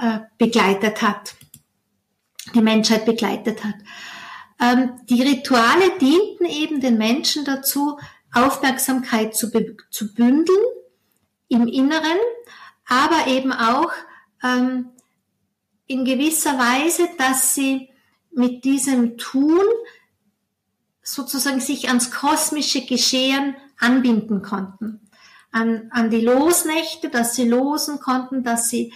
äh, 0.00 0.18
begleitet 0.36 1.00
hat, 1.00 1.34
die 2.54 2.60
Menschheit 2.60 3.06
begleitet 3.06 3.64
hat. 3.64 3.76
Ähm, 4.60 4.92
die 5.08 5.22
Rituale 5.22 5.98
dienten 5.98 6.44
eben 6.44 6.82
den 6.82 6.98
Menschen 6.98 7.46
dazu, 7.46 7.98
Aufmerksamkeit 8.32 9.34
zu, 9.34 9.50
zu 9.90 10.14
bündeln 10.14 10.64
im 11.48 11.66
Inneren, 11.66 12.18
aber 12.86 13.26
eben 13.26 13.52
auch 13.52 13.90
ähm, 14.42 14.90
in 15.86 16.04
gewisser 16.04 16.58
Weise, 16.58 17.08
dass 17.18 17.54
sie 17.54 17.88
mit 18.30 18.64
diesem 18.64 19.18
Tun 19.18 19.64
sozusagen 21.02 21.60
sich 21.60 21.88
ans 21.88 22.10
kosmische 22.12 22.86
Geschehen 22.86 23.56
anbinden 23.78 24.42
konnten. 24.42 25.00
An, 25.52 25.88
an 25.90 26.10
die 26.10 26.20
Losnächte, 26.20 27.08
dass 27.08 27.34
sie 27.34 27.48
losen 27.48 27.98
konnten, 27.98 28.44
dass 28.44 28.68
sie 28.68 28.92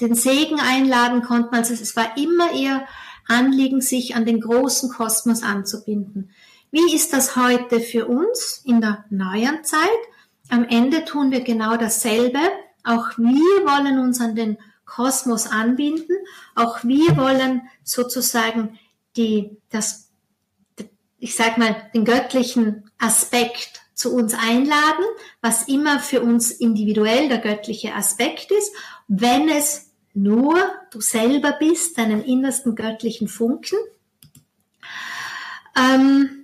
den 0.00 0.16
Segen 0.16 0.58
einladen 0.58 1.22
konnten. 1.22 1.54
Also 1.54 1.74
es 1.74 1.94
war 1.94 2.16
immer 2.16 2.52
ihr 2.52 2.84
Anliegen, 3.28 3.80
sich 3.80 4.16
an 4.16 4.26
den 4.26 4.40
großen 4.40 4.90
Kosmos 4.90 5.44
anzubinden. 5.44 6.30
Wie 6.72 6.94
ist 6.94 7.12
das 7.12 7.36
heute 7.36 7.80
für 7.80 8.06
uns 8.06 8.62
in 8.64 8.80
der 8.80 9.04
neuen 9.10 9.62
Zeit? 9.62 9.90
Am 10.48 10.64
Ende 10.64 11.04
tun 11.04 11.30
wir 11.30 11.42
genau 11.42 11.76
dasselbe. 11.76 12.38
Auch 12.82 13.10
wir 13.18 13.66
wollen 13.66 13.98
uns 13.98 14.22
an 14.22 14.34
den 14.34 14.56
Kosmos 14.86 15.46
anbinden. 15.46 16.16
Auch 16.54 16.82
wir 16.82 17.14
wollen 17.18 17.60
sozusagen 17.84 18.78
die, 19.18 19.58
das, 19.68 20.08
ich 21.18 21.34
sag 21.34 21.58
mal, 21.58 21.90
den 21.92 22.06
göttlichen 22.06 22.90
Aspekt 22.98 23.82
zu 23.92 24.14
uns 24.14 24.32
einladen, 24.32 25.04
was 25.42 25.68
immer 25.68 26.00
für 26.00 26.22
uns 26.22 26.50
individuell 26.50 27.28
der 27.28 27.38
göttliche 27.38 27.94
Aspekt 27.94 28.50
ist, 28.50 28.72
wenn 29.08 29.50
es 29.50 29.90
nur 30.14 30.56
du 30.90 31.02
selber 31.02 31.52
bist, 31.52 31.98
deinen 31.98 32.24
innersten 32.24 32.74
göttlichen 32.74 33.28
Funken. 33.28 33.76
Ähm, 35.76 36.41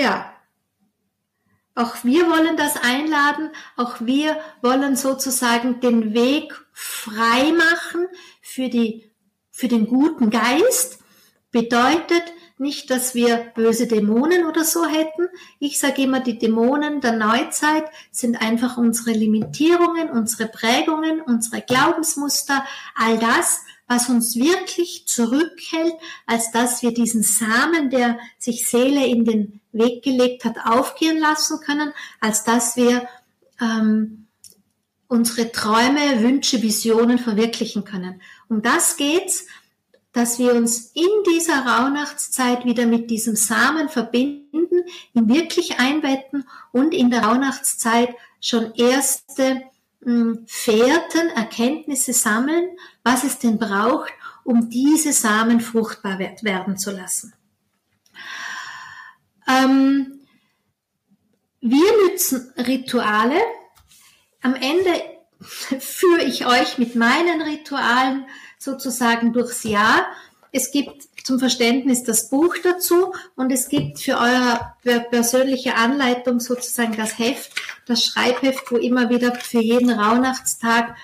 ja, 0.00 0.32
auch 1.74 2.04
wir 2.04 2.26
wollen 2.28 2.56
das 2.56 2.76
einladen, 2.82 3.50
auch 3.76 4.00
wir 4.00 4.36
wollen 4.62 4.96
sozusagen 4.96 5.80
den 5.80 6.14
Weg 6.14 6.52
frei 6.72 7.52
machen 7.52 8.06
für 8.40 8.68
die, 8.68 9.10
für 9.50 9.68
den 9.68 9.86
guten 9.86 10.30
Geist. 10.30 10.98
Bedeutet 11.52 12.22
nicht, 12.58 12.90
dass 12.90 13.14
wir 13.14 13.52
böse 13.54 13.86
Dämonen 13.86 14.46
oder 14.46 14.64
so 14.64 14.86
hätten. 14.86 15.28
Ich 15.58 15.78
sage 15.78 16.02
immer, 16.02 16.20
die 16.20 16.38
Dämonen 16.38 17.00
der 17.00 17.12
Neuzeit 17.12 17.84
sind 18.10 18.40
einfach 18.42 18.76
unsere 18.76 19.12
Limitierungen, 19.12 20.10
unsere 20.10 20.48
Prägungen, 20.48 21.20
unsere 21.22 21.62
Glaubensmuster, 21.62 22.64
all 22.94 23.18
das, 23.18 23.60
was 23.90 24.08
uns 24.08 24.36
wirklich 24.36 25.08
zurückhält, 25.08 25.94
als 26.24 26.52
dass 26.52 26.80
wir 26.80 26.94
diesen 26.94 27.24
Samen, 27.24 27.90
der 27.90 28.20
sich 28.38 28.68
Seele 28.68 29.04
in 29.04 29.24
den 29.24 29.60
Weg 29.72 30.04
gelegt 30.04 30.44
hat, 30.44 30.58
aufgehen 30.64 31.18
lassen 31.18 31.58
können, 31.58 31.92
als 32.20 32.44
dass 32.44 32.76
wir 32.76 33.08
ähm, 33.60 34.28
unsere 35.08 35.50
Träume, 35.50 36.22
Wünsche, 36.22 36.62
Visionen 36.62 37.18
verwirklichen 37.18 37.84
können. 37.84 38.22
Um 38.48 38.62
das 38.62 38.96
geht's, 38.96 39.46
dass 40.12 40.38
wir 40.38 40.54
uns 40.54 40.92
in 40.94 41.10
dieser 41.28 41.66
Rauhnachtszeit 41.66 42.64
wieder 42.64 42.86
mit 42.86 43.10
diesem 43.10 43.34
Samen 43.34 43.88
verbinden, 43.88 44.68
ihn 45.14 45.28
wirklich 45.28 45.80
einbetten 45.80 46.46
und 46.70 46.94
in 46.94 47.10
der 47.10 47.24
Rauhnachtszeit 47.24 48.14
schon 48.40 48.72
erste 48.74 49.62
Fährten, 50.02 51.28
Erkenntnisse 51.34 52.12
sammeln, 52.12 52.70
was 53.04 53.24
es 53.24 53.38
denn 53.38 53.58
braucht, 53.58 54.12
um 54.44 54.70
diese 54.70 55.12
Samen 55.12 55.60
fruchtbar 55.60 56.18
werden 56.18 56.78
zu 56.78 56.90
lassen. 56.90 57.34
Ähm, 59.46 60.20
wir 61.60 61.92
nützen 62.04 62.52
Rituale. 62.56 63.40
Am 64.40 64.54
Ende 64.54 65.02
führe 65.40 66.22
ich 66.24 66.46
euch 66.46 66.78
mit 66.78 66.94
meinen 66.94 67.42
Ritualen 67.42 68.26
sozusagen 68.58 69.34
durchs 69.34 69.64
Jahr. 69.64 70.06
Es 70.52 70.72
gibt 70.72 71.09
zum 71.30 71.38
Verständnis 71.38 72.02
das 72.02 72.28
Buch 72.28 72.56
dazu 72.60 73.14
und 73.36 73.52
es 73.52 73.68
gibt 73.68 74.00
für 74.00 74.18
eure 74.18 75.00
persönliche 75.10 75.76
Anleitung 75.76 76.40
sozusagen 76.40 76.96
das 76.96 77.20
Heft, 77.20 77.52
das 77.86 78.04
Schreibheft, 78.04 78.72
wo 78.72 78.76
immer 78.76 79.10
wieder 79.10 79.32
für 79.36 79.60
jeden 79.60 79.90
Rauhnachtstag 79.90 80.96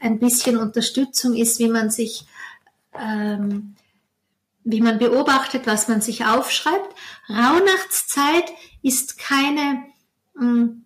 ein 0.00 0.18
bisschen 0.18 0.56
Unterstützung 0.56 1.36
ist, 1.36 1.60
wie 1.60 1.68
man 1.68 1.90
sich, 1.90 2.26
ähm, 2.92 3.76
wie 4.64 4.80
man 4.80 4.98
beobachtet, 4.98 5.68
was 5.68 5.86
man 5.86 6.00
sich 6.00 6.24
aufschreibt. 6.26 6.96
Rauhnachtszeit 7.28 8.50
ist 8.82 9.16
keine 9.16 9.84
mh, 10.34 10.40
hm, 10.40 10.84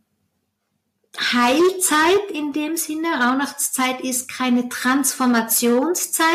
Heilzeit 1.18 2.30
in 2.30 2.53
dem 2.53 2.76
Sinne. 2.76 3.09
Rauhnachtszeit 3.09 4.03
ist 4.03 4.28
keine 4.28 4.68
Transformationszeit. 4.68 6.26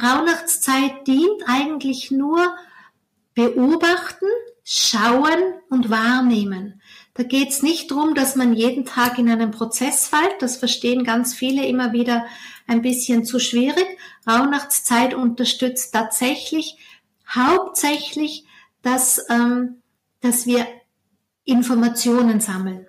Rauhnachtszeit 0.00 1.06
dient 1.06 1.42
eigentlich 1.46 2.10
nur 2.10 2.54
beobachten, 3.34 4.26
schauen 4.64 5.54
und 5.68 5.90
wahrnehmen. 5.90 6.80
Da 7.14 7.24
geht 7.24 7.50
es 7.50 7.62
nicht 7.62 7.90
darum, 7.90 8.14
dass 8.14 8.36
man 8.36 8.54
jeden 8.54 8.86
Tag 8.86 9.18
in 9.18 9.28
einen 9.28 9.50
Prozess 9.50 10.08
fällt. 10.08 10.40
Das 10.40 10.56
verstehen 10.56 11.04
ganz 11.04 11.34
viele 11.34 11.66
immer 11.66 11.92
wieder 11.92 12.24
ein 12.66 12.80
bisschen 12.80 13.24
zu 13.24 13.38
schwierig. 13.38 13.86
Rauhnachtszeit 14.26 15.12
unterstützt 15.14 15.92
tatsächlich 15.92 16.78
hauptsächlich, 17.28 18.44
dass, 18.82 19.24
ähm, 19.28 19.82
dass 20.20 20.46
wir 20.46 20.66
Informationen 21.44 22.40
sammeln. 22.40 22.86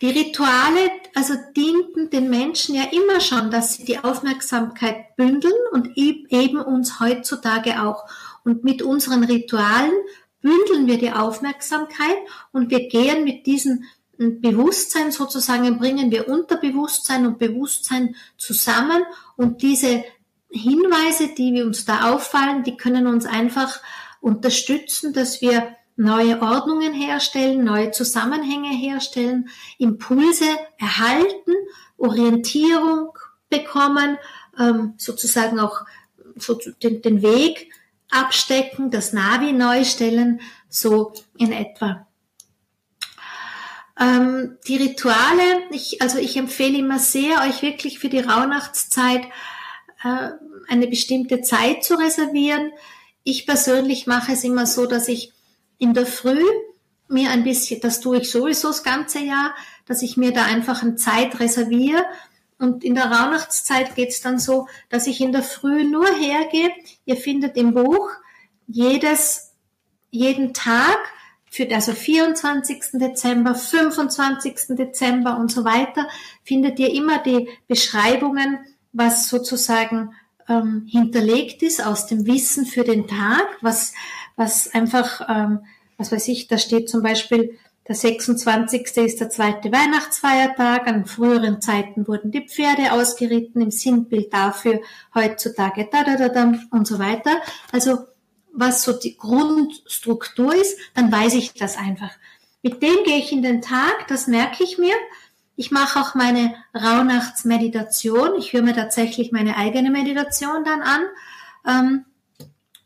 Die 0.00 0.10
Rituale, 0.10 0.90
also 1.14 1.34
dienten 1.56 2.10
den 2.10 2.30
Menschen 2.30 2.74
ja 2.74 2.84
immer 2.84 3.20
schon, 3.20 3.50
dass 3.50 3.74
sie 3.74 3.84
die 3.84 3.98
Aufmerksamkeit 3.98 5.16
bündeln 5.16 5.52
und 5.72 5.96
eben 5.96 6.60
uns 6.60 7.00
heutzutage 7.00 7.82
auch. 7.82 8.04
Und 8.44 8.64
mit 8.64 8.82
unseren 8.82 9.24
Ritualen 9.24 9.92
bündeln 10.40 10.86
wir 10.86 10.98
die 10.98 11.12
Aufmerksamkeit 11.12 12.16
und 12.50 12.70
wir 12.70 12.88
gehen 12.88 13.24
mit 13.24 13.46
diesem 13.46 13.84
Bewusstsein 14.18 15.10
sozusagen, 15.10 15.78
bringen 15.78 16.10
wir 16.10 16.28
Unterbewusstsein 16.28 17.26
und 17.26 17.38
Bewusstsein 17.38 18.14
zusammen 18.36 19.02
und 19.36 19.62
diese 19.62 20.04
Hinweise, 20.50 21.28
die 21.36 21.62
uns 21.62 21.84
da 21.84 22.12
auffallen, 22.12 22.62
die 22.62 22.76
können 22.76 23.06
uns 23.06 23.24
einfach 23.24 23.80
unterstützen, 24.20 25.12
dass 25.12 25.40
wir 25.40 25.76
neue 25.96 26.40
Ordnungen 26.40 26.92
herstellen, 26.92 27.64
neue 27.64 27.90
Zusammenhänge 27.90 28.70
herstellen, 28.70 29.48
Impulse 29.78 30.46
erhalten, 30.78 31.52
Orientierung 31.96 33.16
bekommen, 33.48 34.18
ähm, 34.58 34.94
sozusagen 34.96 35.60
auch 35.60 35.84
den, 36.82 37.02
den 37.02 37.22
Weg 37.22 37.70
abstecken, 38.10 38.90
das 38.90 39.12
Navi 39.12 39.52
neu 39.52 39.84
stellen, 39.84 40.40
so 40.68 41.12
in 41.38 41.52
etwa. 41.52 42.06
Ähm, 44.00 44.58
die 44.66 44.76
Rituale, 44.76 45.64
ich, 45.70 46.00
also 46.00 46.18
ich 46.18 46.36
empfehle 46.36 46.78
immer 46.78 46.98
sehr, 46.98 47.42
euch 47.42 47.62
wirklich 47.62 47.98
für 47.98 48.08
die 48.08 48.20
Rauhnachtszeit 48.20 49.24
äh, 50.02 50.30
eine 50.68 50.86
bestimmte 50.86 51.42
Zeit 51.42 51.84
zu 51.84 51.94
reservieren. 51.94 52.72
Ich 53.22 53.46
persönlich 53.46 54.06
mache 54.06 54.32
es 54.32 54.44
immer 54.44 54.66
so, 54.66 54.86
dass 54.86 55.08
ich 55.08 55.32
in 55.82 55.94
der 55.94 56.06
Früh 56.06 56.44
mir 57.08 57.30
ein 57.30 57.42
bisschen, 57.42 57.80
das 57.80 57.98
tue 57.98 58.18
ich 58.18 58.30
sowieso 58.30 58.68
das 58.68 58.84
ganze 58.84 59.18
Jahr, 59.18 59.52
dass 59.84 60.02
ich 60.02 60.16
mir 60.16 60.32
da 60.32 60.44
einfach 60.44 60.80
eine 60.82 60.94
Zeit 60.94 61.40
reserviere. 61.40 62.04
Und 62.56 62.84
in 62.84 62.94
der 62.94 63.06
Rauhnachtszeit 63.06 63.96
geht 63.96 64.10
es 64.10 64.20
dann 64.20 64.38
so, 64.38 64.68
dass 64.90 65.08
ich 65.08 65.20
in 65.20 65.32
der 65.32 65.42
Früh 65.42 65.82
nur 65.82 66.06
hergehe. 66.06 66.70
Ihr 67.04 67.16
findet 67.16 67.56
im 67.56 67.74
Buch 67.74 68.10
jedes, 68.68 69.54
jeden 70.12 70.54
Tag 70.54 70.98
für, 71.50 71.68
also 71.74 71.94
24. 71.94 72.92
Dezember, 72.92 73.56
25. 73.56 74.76
Dezember 74.76 75.36
und 75.36 75.50
so 75.50 75.64
weiter, 75.64 76.08
findet 76.44 76.78
ihr 76.78 76.94
immer 76.94 77.18
die 77.18 77.48
Beschreibungen, 77.66 78.60
was 78.92 79.28
sozusagen 79.28 80.14
ähm, 80.48 80.86
hinterlegt 80.88 81.62
ist 81.64 81.84
aus 81.84 82.06
dem 82.06 82.24
Wissen 82.26 82.66
für 82.66 82.84
den 82.84 83.08
Tag, 83.08 83.46
was 83.60 83.94
was 84.36 84.72
einfach, 84.74 85.28
ähm, 85.28 85.60
was 85.96 86.12
weiß 86.12 86.28
ich, 86.28 86.48
da 86.48 86.58
steht 86.58 86.88
zum 86.88 87.02
Beispiel, 87.02 87.58
der 87.88 87.96
26. 87.96 88.96
ist 88.98 89.20
der 89.20 89.28
zweite 89.28 89.72
Weihnachtsfeiertag. 89.72 90.86
An 90.86 91.04
früheren 91.04 91.60
Zeiten 91.60 92.06
wurden 92.06 92.30
die 92.30 92.46
Pferde 92.46 92.92
ausgeritten, 92.92 93.60
im 93.60 93.72
Sinnbild 93.72 94.32
dafür 94.32 94.80
heutzutage 95.14 95.88
da 95.90 96.04
da 96.04 96.16
da 96.16 96.28
da 96.28 96.52
und 96.70 96.86
so 96.86 97.00
weiter. 97.00 97.42
Also 97.72 97.98
was 98.52 98.84
so 98.84 98.92
die 98.92 99.16
Grundstruktur 99.16 100.54
ist, 100.54 100.78
dann 100.94 101.10
weiß 101.10 101.34
ich 101.34 101.54
das 101.54 101.76
einfach. 101.76 102.10
Mit 102.62 102.82
dem 102.82 103.02
gehe 103.04 103.18
ich 103.18 103.32
in 103.32 103.42
den 103.42 103.62
Tag, 103.62 104.06
das 104.08 104.28
merke 104.28 104.62
ich 104.62 104.78
mir. 104.78 104.94
Ich 105.56 105.70
mache 105.70 106.00
auch 106.00 106.14
meine 106.14 106.54
Rauhnachtsmeditation. 106.74 108.36
Ich 108.38 108.52
höre 108.52 108.62
mir 108.62 108.74
tatsächlich 108.74 109.32
meine 109.32 109.56
eigene 109.56 109.90
Meditation 109.90 110.64
dann 110.64 110.82
an. 110.82 111.02
Ähm, 111.66 112.04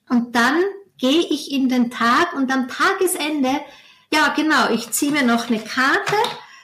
und 0.09 0.35
dann 0.35 0.63
gehe 0.99 1.27
ich 1.29 1.53
in 1.53 1.69
den 1.69 1.91
Tag 1.91 2.33
und 2.35 2.53
am 2.53 2.69
Tagesende, 2.69 3.61
ja 4.13 4.29
genau, 4.35 4.71
ich 4.71 4.91
ziehe 4.91 5.13
mir 5.13 5.25
noch 5.25 5.49
eine 5.49 5.61
Karte 5.61 6.17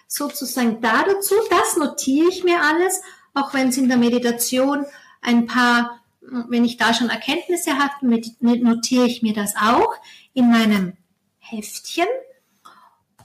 sozusagen 0.06 0.80
da 0.80 1.04
dazu, 1.04 1.34
das 1.50 1.76
notiere 1.76 2.28
ich 2.28 2.44
mir 2.44 2.60
alles, 2.62 3.02
auch 3.34 3.54
wenn 3.54 3.68
es 3.68 3.78
in 3.78 3.88
der 3.88 3.96
Meditation 3.96 4.84
ein 5.22 5.46
paar, 5.46 6.00
wenn 6.20 6.64
ich 6.64 6.76
da 6.76 6.92
schon 6.92 7.08
Erkenntnisse 7.08 7.78
habe, 7.78 7.94
notiere 8.40 9.06
ich 9.06 9.22
mir 9.22 9.32
das 9.32 9.54
auch 9.56 9.94
in 10.34 10.50
meinem 10.50 10.96
Heftchen. 11.38 12.06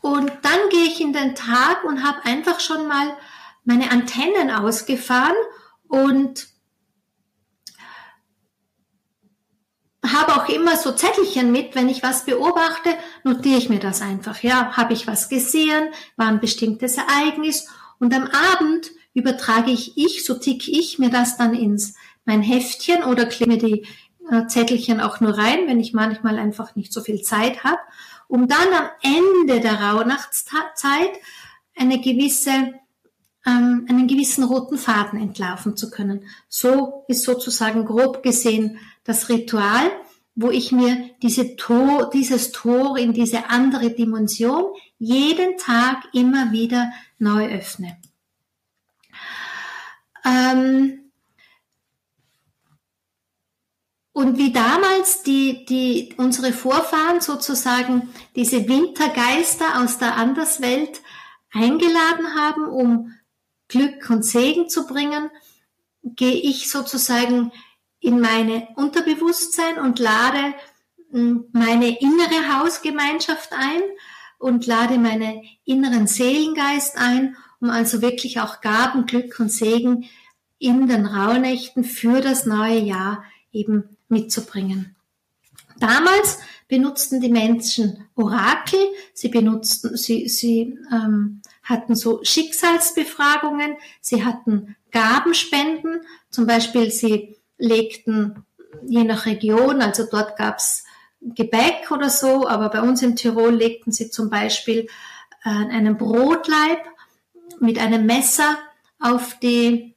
Und 0.01 0.31
dann 0.41 0.69
gehe 0.69 0.85
ich 0.85 1.01
in 1.01 1.11
den 1.11 1.35
Tag 1.35 1.83
und 1.83 2.03
habe 2.03 2.23
einfach 2.23 2.59
schon 2.59 2.87
mal 2.87 3.17
meine 3.65 3.91
Antennen 3.91 4.51
ausgefahren 4.51 5.35
und 5.87 6.47
habe 10.13 10.35
auch 10.35 10.49
immer 10.49 10.77
so 10.77 10.91
Zettelchen 10.91 11.51
mit, 11.51 11.75
wenn 11.75 11.89
ich 11.89 12.03
was 12.03 12.25
beobachte, 12.25 12.89
notiere 13.23 13.57
ich 13.57 13.69
mir 13.69 13.79
das 13.79 14.01
einfach. 14.01 14.41
Ja, 14.43 14.75
habe 14.77 14.93
ich 14.93 15.07
was 15.07 15.29
gesehen, 15.29 15.89
war 16.15 16.27
ein 16.27 16.39
bestimmtes 16.39 16.97
Ereignis 16.97 17.67
und 17.99 18.13
am 18.13 18.29
Abend 18.53 18.91
übertrage 19.13 19.71
ich 19.71 19.97
ich, 19.97 20.25
so 20.25 20.35
tick 20.35 20.67
ich 20.67 20.99
mir 20.99 21.09
das 21.09 21.37
dann 21.37 21.53
ins 21.53 21.95
mein 22.25 22.41
Heftchen 22.41 23.03
oder 23.03 23.25
klemme 23.25 23.57
die 23.57 23.85
äh, 24.29 24.47
Zettelchen 24.47 24.99
auch 24.99 25.19
nur 25.21 25.37
rein, 25.37 25.67
wenn 25.67 25.79
ich 25.79 25.93
manchmal 25.93 26.37
einfach 26.37 26.75
nicht 26.75 26.93
so 26.93 27.01
viel 27.01 27.21
Zeit 27.21 27.63
habe, 27.63 27.79
um 28.27 28.47
dann 28.47 28.67
am 28.73 28.89
Ende 29.01 29.61
der 29.61 29.81
Rauhnachtszeit 29.81 31.11
eine 31.75 31.99
gewisse 32.01 32.73
ähm, 33.45 33.85
einen 33.89 34.07
gewissen 34.07 34.43
roten 34.43 34.77
Faden 34.77 35.19
entlaufen 35.19 35.77
zu 35.77 35.89
können. 35.89 36.25
So 36.49 37.05
ist 37.07 37.23
sozusagen 37.23 37.85
grob 37.85 38.21
gesehen 38.21 38.79
das 39.07 39.29
Ritual, 39.29 39.89
wo 40.35 40.51
ich 40.51 40.71
mir 40.71 41.09
diese 41.23 41.55
Tor, 41.55 42.11
dieses 42.11 42.51
Tor 42.51 42.97
in 42.97 43.13
diese 43.13 43.49
andere 43.49 43.89
Dimension 43.89 44.65
jeden 44.99 45.57
Tag 45.57 46.03
immer 46.13 46.51
wieder 46.51 46.91
neu 47.17 47.47
öffne. 47.47 47.97
Ähm, 50.23 51.11
und 54.11 54.37
wie 54.37 54.51
damals 54.51 55.23
die, 55.23 55.65
die, 55.65 56.13
unsere 56.17 56.51
Vorfahren 56.51 57.21
sozusagen 57.21 58.13
diese 58.35 58.67
Wintergeister 58.67 59.81
aus 59.81 59.97
der 59.97 60.15
Anderswelt 60.15 61.01
eingeladen 61.51 62.35
haben, 62.35 62.65
um 62.65 63.13
Glück 63.69 64.09
und 64.09 64.23
Segen 64.23 64.69
zu 64.69 64.85
bringen, 64.85 65.29
gehe 66.03 66.35
ich 66.35 66.69
sozusagen 66.69 67.51
in 68.07 68.21
meine 68.21 68.69
Unterbewusstsein 68.77 69.77
und 69.79 69.99
lade 69.99 70.53
hm, 71.11 71.43
meine 71.51 71.99
innere 71.99 72.57
Hausgemeinschaft 72.57 73.51
ein 73.51 73.81
und 74.39 74.65
lade 74.65 74.97
meine 74.97 75.43
inneren 75.65 76.07
Seelengeist 76.07 76.97
ein, 76.97 77.35
um 77.59 77.69
also 77.69 78.01
wirklich 78.01 78.39
auch 78.39 78.61
Gaben, 78.61 79.07
Glück 79.07 79.37
und 79.41 79.51
Segen 79.51 80.05
in 80.57 80.87
den 80.87 81.05
Rauhnächten 81.05 81.83
für 81.83 82.21
das 82.21 82.45
neue 82.45 82.79
Jahr 82.79 83.25
eben 83.51 83.97
mitzubringen. 84.07 84.95
Damals 85.77 86.39
benutzten 86.69 87.19
die 87.19 87.29
Menschen 87.29 88.07
Orakel, 88.15 88.79
sie 89.13 89.27
benutzten, 89.27 89.97
sie, 89.97 90.29
sie 90.29 90.79
ähm, 90.93 91.41
hatten 91.61 91.93
so 91.93 92.21
Schicksalsbefragungen, 92.23 93.75
sie 93.99 94.23
hatten 94.23 94.77
Gabenspenden, 94.91 96.03
zum 96.29 96.47
Beispiel 96.47 96.89
sie 96.89 97.36
legten 97.57 98.45
je 98.87 99.03
nach 99.03 99.25
Region, 99.25 99.81
also 99.81 100.05
dort 100.09 100.37
gab's 100.37 100.83
Gebäck 101.19 101.91
oder 101.91 102.09
so, 102.09 102.47
aber 102.47 102.69
bei 102.69 102.81
uns 102.81 103.01
in 103.01 103.15
Tirol 103.15 103.55
legten 103.55 103.91
sie 103.91 104.09
zum 104.09 104.29
Beispiel 104.29 104.87
äh, 105.43 105.49
einen 105.49 105.97
Brotleib 105.97 106.79
mit 107.59 107.79
einem 107.79 108.05
Messer 108.05 108.57
auf 108.99 109.39
die 109.39 109.95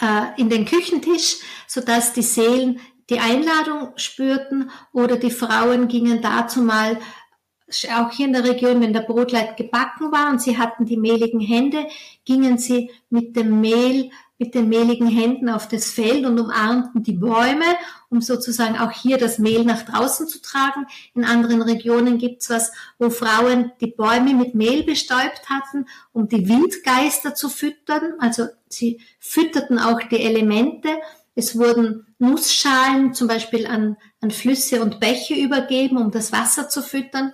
äh, 0.00 0.40
in 0.40 0.48
den 0.48 0.64
Küchentisch, 0.64 1.36
so 1.66 1.80
dass 1.80 2.12
die 2.12 2.22
Seelen 2.22 2.80
die 3.10 3.20
Einladung 3.20 3.92
spürten 3.96 4.70
oder 4.92 5.16
die 5.16 5.30
Frauen 5.30 5.88
gingen 5.88 6.20
dazu 6.20 6.62
mal 6.62 6.98
auch 7.94 8.10
hier 8.12 8.26
in 8.26 8.32
der 8.32 8.44
Region, 8.44 8.80
wenn 8.80 8.94
der 8.94 9.02
Brotleib 9.02 9.56
gebacken 9.58 10.10
war 10.10 10.30
und 10.30 10.40
sie 10.40 10.56
hatten 10.56 10.86
die 10.86 10.96
mehligen 10.96 11.40
Hände, 11.40 11.86
gingen 12.24 12.56
sie 12.56 12.90
mit 13.10 13.36
dem 13.36 13.60
Mehl 13.60 14.10
mit 14.38 14.54
den 14.54 14.68
mehligen 14.68 15.08
Händen 15.08 15.48
auf 15.48 15.66
das 15.66 15.90
Feld 15.90 16.24
und 16.24 16.38
umarmten 16.38 17.02
die 17.02 17.12
Bäume, 17.12 17.64
um 18.08 18.20
sozusagen 18.20 18.78
auch 18.78 18.92
hier 18.92 19.18
das 19.18 19.38
Mehl 19.38 19.64
nach 19.64 19.82
draußen 19.82 20.28
zu 20.28 20.40
tragen. 20.40 20.86
In 21.14 21.24
anderen 21.24 21.60
Regionen 21.60 22.18
gibt's 22.18 22.48
was, 22.48 22.70
wo 22.98 23.10
Frauen 23.10 23.72
die 23.80 23.88
Bäume 23.88 24.34
mit 24.34 24.54
Mehl 24.54 24.84
bestäubt 24.84 25.50
hatten, 25.50 25.86
um 26.12 26.28
die 26.28 26.48
Windgeister 26.48 27.34
zu 27.34 27.48
füttern. 27.48 28.14
Also 28.20 28.46
sie 28.68 29.00
fütterten 29.18 29.78
auch 29.78 30.00
die 30.00 30.22
Elemente. 30.22 30.88
Es 31.34 31.58
wurden 31.58 32.06
Nussschalen 32.18 33.14
zum 33.14 33.28
Beispiel 33.28 33.66
an, 33.66 33.96
an 34.20 34.30
Flüsse 34.30 34.82
und 34.82 35.00
Bäche 35.00 35.34
übergeben, 35.34 35.98
um 35.98 36.10
das 36.10 36.32
Wasser 36.32 36.68
zu 36.68 36.82
füttern. 36.82 37.32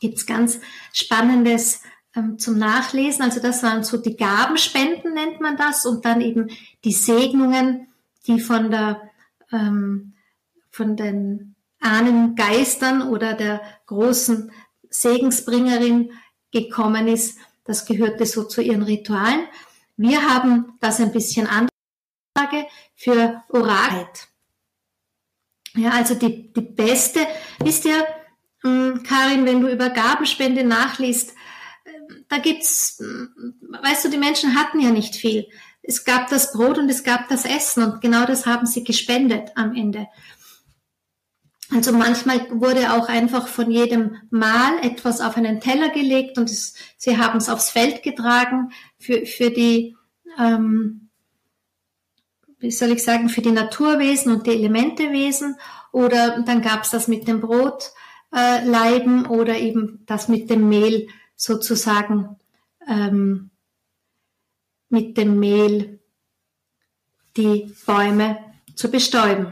Gibt's 0.00 0.26
ganz 0.26 0.60
spannendes 0.92 1.82
ähm, 2.14 2.38
zum 2.38 2.58
Nachlesen. 2.58 3.22
Also 3.22 3.40
das 3.40 3.62
waren 3.62 3.84
so 3.84 3.98
die 3.98 4.16
Gabenspenden, 4.16 5.14
nennt 5.14 5.40
man 5.40 5.56
das, 5.56 5.86
und 5.86 6.04
dann 6.04 6.20
eben 6.20 6.50
die 6.84 6.92
Segnungen, 6.92 7.88
die 8.26 8.40
von 8.40 8.70
der 8.70 9.10
ähm, 9.50 10.14
von 10.70 10.96
den 10.96 11.54
Ahnengeistern 11.80 13.02
oder 13.08 13.34
der 13.34 13.60
großen 13.86 14.50
Segensbringerin 14.88 16.12
gekommen 16.50 17.08
ist. 17.08 17.38
Das 17.64 17.86
gehörte 17.86 18.26
so 18.26 18.44
zu 18.44 18.62
ihren 18.62 18.82
Ritualen. 18.82 19.46
Wir 19.96 20.28
haben 20.28 20.74
das 20.80 21.00
ein 21.00 21.12
bisschen 21.12 21.46
anders 21.46 21.68
für 22.94 23.42
Orakel. 23.48 24.06
Ja, 25.74 25.90
also 25.90 26.14
die, 26.14 26.52
die 26.52 26.60
beste, 26.60 27.20
wisst 27.60 27.84
ihr, 27.84 28.06
hm, 28.62 29.02
Karin, 29.04 29.46
wenn 29.46 29.60
du 29.60 29.68
über 29.68 29.90
Gabenspende 29.90 30.64
nachliest, 30.64 31.34
da 32.32 32.38
gibt's, 32.38 32.98
weißt 32.98 34.06
du, 34.06 34.08
die 34.08 34.16
Menschen 34.16 34.54
hatten 34.54 34.80
ja 34.80 34.90
nicht 34.90 35.16
viel. 35.16 35.48
Es 35.82 36.06
gab 36.06 36.30
das 36.30 36.52
Brot 36.52 36.78
und 36.78 36.88
es 36.88 37.04
gab 37.04 37.28
das 37.28 37.44
Essen 37.44 37.84
und 37.84 38.00
genau 38.00 38.24
das 38.24 38.46
haben 38.46 38.64
sie 38.64 38.84
gespendet 38.84 39.50
am 39.54 39.74
Ende. 39.74 40.08
Also 41.70 41.92
manchmal 41.92 42.48
wurde 42.50 42.94
auch 42.94 43.10
einfach 43.10 43.48
von 43.48 43.70
jedem 43.70 44.16
Mal 44.30 44.78
etwas 44.80 45.20
auf 45.20 45.36
einen 45.36 45.60
Teller 45.60 45.90
gelegt 45.90 46.38
und 46.38 46.48
es, 46.48 46.74
sie 46.96 47.18
haben 47.18 47.36
es 47.36 47.50
aufs 47.50 47.68
Feld 47.68 48.02
getragen 48.02 48.72
für, 48.98 49.26
für 49.26 49.50
die, 49.50 49.94
ähm, 50.38 51.10
wie 52.60 52.70
soll 52.70 52.92
ich 52.92 53.04
sagen, 53.04 53.28
für 53.28 53.42
die 53.42 53.52
Naturwesen 53.52 54.32
und 54.32 54.46
die 54.46 54.52
Elementewesen. 54.52 55.56
Oder 55.92 56.40
dann 56.40 56.62
gab 56.62 56.84
es 56.84 56.90
das 56.92 57.08
mit 57.08 57.28
dem 57.28 57.42
Brotleiben 57.42 59.26
äh, 59.26 59.28
oder 59.28 59.58
eben 59.58 60.02
das 60.06 60.28
mit 60.28 60.48
dem 60.48 60.70
Mehl 60.70 61.08
sozusagen 61.42 62.38
ähm, 62.86 63.50
mit 64.88 65.16
dem 65.16 65.40
Mehl 65.40 66.00
die 67.36 67.74
Bäume 67.84 68.38
zu 68.76 68.88
bestäuben. 68.90 69.50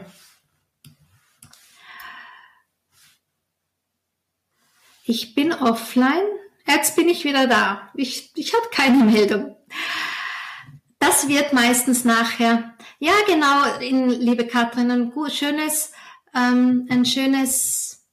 Ich 5.03 5.35
bin 5.35 5.51
offline. 5.51 6.23
Jetzt 6.65 6.95
bin 6.95 7.09
ich 7.09 7.25
wieder 7.25 7.47
da. 7.47 7.91
Ich, 7.95 8.31
ich 8.35 8.53
habe 8.53 8.69
keine 8.71 9.03
Meldung. 9.11 9.57
Das 10.99 11.27
wird 11.27 11.51
meistens 11.51 12.05
nachher. 12.05 12.77
Ja, 12.99 13.13
genau, 13.27 13.79
in, 13.79 14.09
liebe 14.09 14.47
Katrin, 14.47 14.91
ein 14.91 15.11
schönes, 15.29 15.91
ähm, 16.33 16.87
ein 16.89 17.03
schönes, 17.03 18.07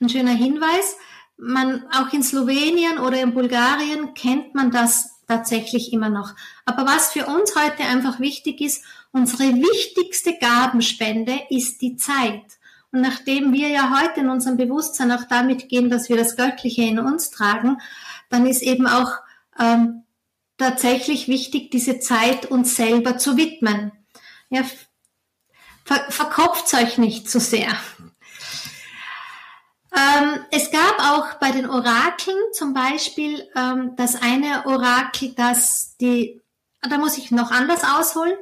ein 0.00 0.08
schöner 0.08 0.32
Hinweis 0.32 0.96
man 1.40 1.84
auch 1.92 2.12
in 2.12 2.22
Slowenien 2.22 2.98
oder 2.98 3.20
in 3.20 3.34
Bulgarien 3.34 4.14
kennt 4.14 4.54
man 4.54 4.70
das 4.70 5.20
tatsächlich 5.26 5.92
immer 5.92 6.10
noch. 6.10 6.34
Aber 6.64 6.84
was 6.86 7.12
für 7.12 7.26
uns 7.26 7.54
heute 7.56 7.84
einfach 7.84 8.20
wichtig 8.20 8.60
ist, 8.60 8.84
unsere 9.12 9.54
wichtigste 9.54 10.36
Gabenspende 10.38 11.40
ist 11.48 11.80
die 11.82 11.96
Zeit. 11.96 12.58
Und 12.92 13.02
nachdem 13.02 13.52
wir 13.52 13.68
ja 13.68 14.00
heute 14.00 14.20
in 14.20 14.28
unserem 14.28 14.56
Bewusstsein 14.56 15.12
auch 15.12 15.24
damit 15.24 15.68
gehen, 15.68 15.90
dass 15.90 16.08
wir 16.08 16.16
das 16.16 16.36
Göttliche 16.36 16.82
in 16.82 16.98
uns 16.98 17.30
tragen, 17.30 17.78
dann 18.28 18.46
ist 18.46 18.62
eben 18.62 18.86
auch 18.86 19.12
ähm, 19.58 20.02
tatsächlich 20.58 21.28
wichtig, 21.28 21.70
diese 21.70 22.00
Zeit 22.00 22.46
uns 22.46 22.76
selber 22.76 23.16
zu 23.16 23.36
widmen. 23.36 23.92
Ja, 24.48 24.64
ver 25.84 26.04
verkopft 26.10 26.74
euch 26.74 26.98
nicht 26.98 27.30
zu 27.30 27.38
sehr. 27.38 27.72
Ähm, 29.94 30.44
es 30.50 30.70
gab 30.70 30.98
auch 31.00 31.34
bei 31.34 31.50
den 31.50 31.68
Orakeln 31.68 32.38
zum 32.52 32.74
Beispiel 32.74 33.48
ähm, 33.56 33.94
das 33.96 34.20
eine 34.22 34.66
Orakel, 34.66 35.32
das 35.34 35.96
die, 36.00 36.40
da 36.82 36.98
muss 36.98 37.18
ich 37.18 37.30
noch 37.30 37.50
anders 37.50 37.82
ausholen. 37.82 38.36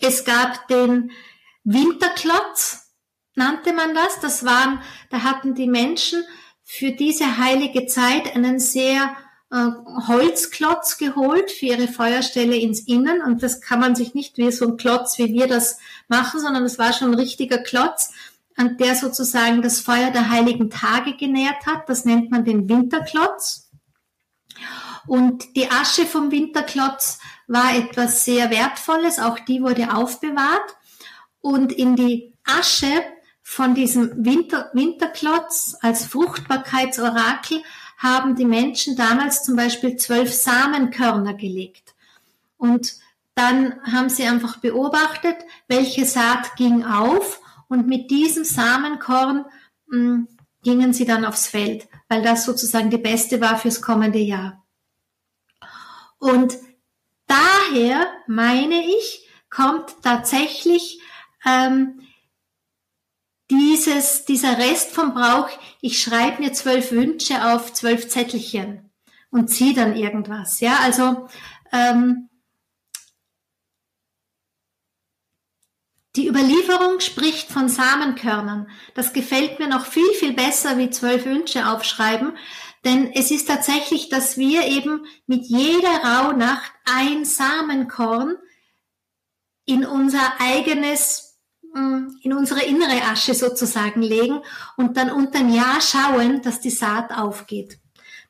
Es 0.00 0.24
gab 0.24 0.66
den 0.66 1.12
Winterklotz, 1.62 2.90
nannte 3.36 3.72
man 3.72 3.94
das. 3.94 4.18
Das 4.20 4.44
waren, 4.44 4.82
da 5.10 5.22
hatten 5.22 5.54
die 5.54 5.68
Menschen 5.68 6.24
für 6.64 6.90
diese 6.90 7.38
heilige 7.38 7.86
Zeit 7.86 8.34
einen 8.34 8.58
sehr 8.58 9.16
äh, 9.52 9.68
Holzklotz 10.08 10.98
geholt 10.98 11.52
für 11.52 11.66
ihre 11.66 11.86
Feuerstelle 11.86 12.56
ins 12.56 12.80
Innen. 12.80 13.22
Und 13.22 13.44
das 13.44 13.60
kann 13.60 13.78
man 13.78 13.94
sich 13.94 14.14
nicht 14.14 14.36
wie 14.38 14.50
so 14.50 14.66
ein 14.66 14.76
Klotz, 14.76 15.18
wie 15.18 15.32
wir 15.32 15.46
das 15.46 15.78
machen, 16.08 16.40
sondern 16.40 16.64
es 16.64 16.78
war 16.78 16.92
schon 16.92 17.12
ein 17.12 17.18
richtiger 17.18 17.58
Klotz 17.58 18.10
an 18.56 18.76
der 18.76 18.94
sozusagen 18.94 19.62
das 19.62 19.80
Feuer 19.80 20.10
der 20.10 20.30
heiligen 20.30 20.70
Tage 20.70 21.16
genährt 21.16 21.66
hat. 21.66 21.88
Das 21.88 22.04
nennt 22.04 22.30
man 22.30 22.44
den 22.44 22.68
Winterklotz. 22.68 23.70
Und 25.06 25.56
die 25.56 25.70
Asche 25.70 26.06
vom 26.06 26.30
Winterklotz 26.30 27.18
war 27.46 27.74
etwas 27.74 28.24
sehr 28.24 28.50
Wertvolles, 28.50 29.18
auch 29.18 29.38
die 29.38 29.62
wurde 29.62 29.94
aufbewahrt. 29.94 30.76
Und 31.40 31.72
in 31.72 31.96
die 31.96 32.34
Asche 32.44 33.02
von 33.42 33.74
diesem 33.74 34.24
Winter, 34.24 34.70
Winterklotz 34.72 35.76
als 35.80 36.06
Fruchtbarkeitsorakel 36.06 37.62
haben 37.98 38.36
die 38.36 38.44
Menschen 38.44 38.96
damals 38.96 39.42
zum 39.42 39.56
Beispiel 39.56 39.96
zwölf 39.96 40.32
Samenkörner 40.32 41.34
gelegt. 41.34 41.94
Und 42.56 42.94
dann 43.34 43.80
haben 43.84 44.08
sie 44.08 44.24
einfach 44.24 44.58
beobachtet, 44.58 45.36
welche 45.68 46.04
Saat 46.04 46.56
ging 46.56 46.84
auf 46.84 47.41
und 47.72 47.88
mit 47.88 48.10
diesem 48.10 48.44
Samenkorn 48.44 49.46
mh, 49.86 49.96
hm, 49.96 50.28
gingen 50.62 50.92
sie 50.92 51.06
dann 51.06 51.24
aufs 51.24 51.46
Feld, 51.46 51.88
weil 52.06 52.20
das 52.20 52.44
sozusagen 52.44 52.90
die 52.90 52.98
beste 52.98 53.40
war 53.40 53.56
fürs 53.56 53.80
kommende 53.80 54.18
Jahr. 54.18 54.62
Und 56.18 56.58
daher 57.26 58.06
meine 58.26 58.84
ich, 58.84 59.26
kommt 59.48 60.02
tatsächlich 60.02 61.00
ähm, 61.46 62.00
dieses, 63.50 64.26
dieser 64.26 64.58
Rest 64.58 64.92
vom 64.92 65.14
Brauch, 65.14 65.48
ich 65.80 66.00
schreibe 66.00 66.42
mir 66.42 66.52
zwölf 66.52 66.92
Wünsche 66.92 67.54
auf 67.54 67.72
zwölf 67.72 68.06
Zettelchen 68.08 68.90
und 69.30 69.48
ziehe 69.48 69.72
dann 69.72 69.96
irgendwas. 69.96 70.60
Ja, 70.60 70.80
also 70.82 71.26
ähm, 71.72 72.28
die 76.16 76.28
Überlieferung 76.28 77.00
spricht 77.00 77.50
von 77.50 77.68
Samenkörnern. 77.68 78.68
Das 78.94 79.12
gefällt 79.12 79.58
mir 79.58 79.68
noch 79.68 79.86
viel, 79.86 80.12
viel 80.14 80.34
besser 80.34 80.76
wie 80.76 80.90
zwölf 80.90 81.24
Wünsche 81.24 81.68
aufschreiben, 81.68 82.36
denn 82.84 83.12
es 83.12 83.30
ist 83.30 83.46
tatsächlich, 83.46 84.08
dass 84.08 84.36
wir 84.36 84.66
eben 84.66 85.06
mit 85.26 85.44
jeder 85.44 86.02
Rauhnacht 86.04 86.72
ein 86.84 87.24
Samenkorn 87.24 88.36
in 89.64 89.86
unser 89.86 90.40
eigenes, 90.40 91.38
mm, 91.72 92.08
in 92.22 92.32
unsere 92.32 92.62
innere 92.64 93.02
Asche 93.04 93.34
sozusagen 93.34 94.02
legen 94.02 94.40
und 94.76 94.96
dann 94.96 95.10
unter 95.10 95.38
ein 95.38 95.54
Jahr 95.54 95.80
schauen, 95.80 96.42
dass 96.42 96.60
die 96.60 96.70
Saat 96.70 97.12
aufgeht. 97.12 97.78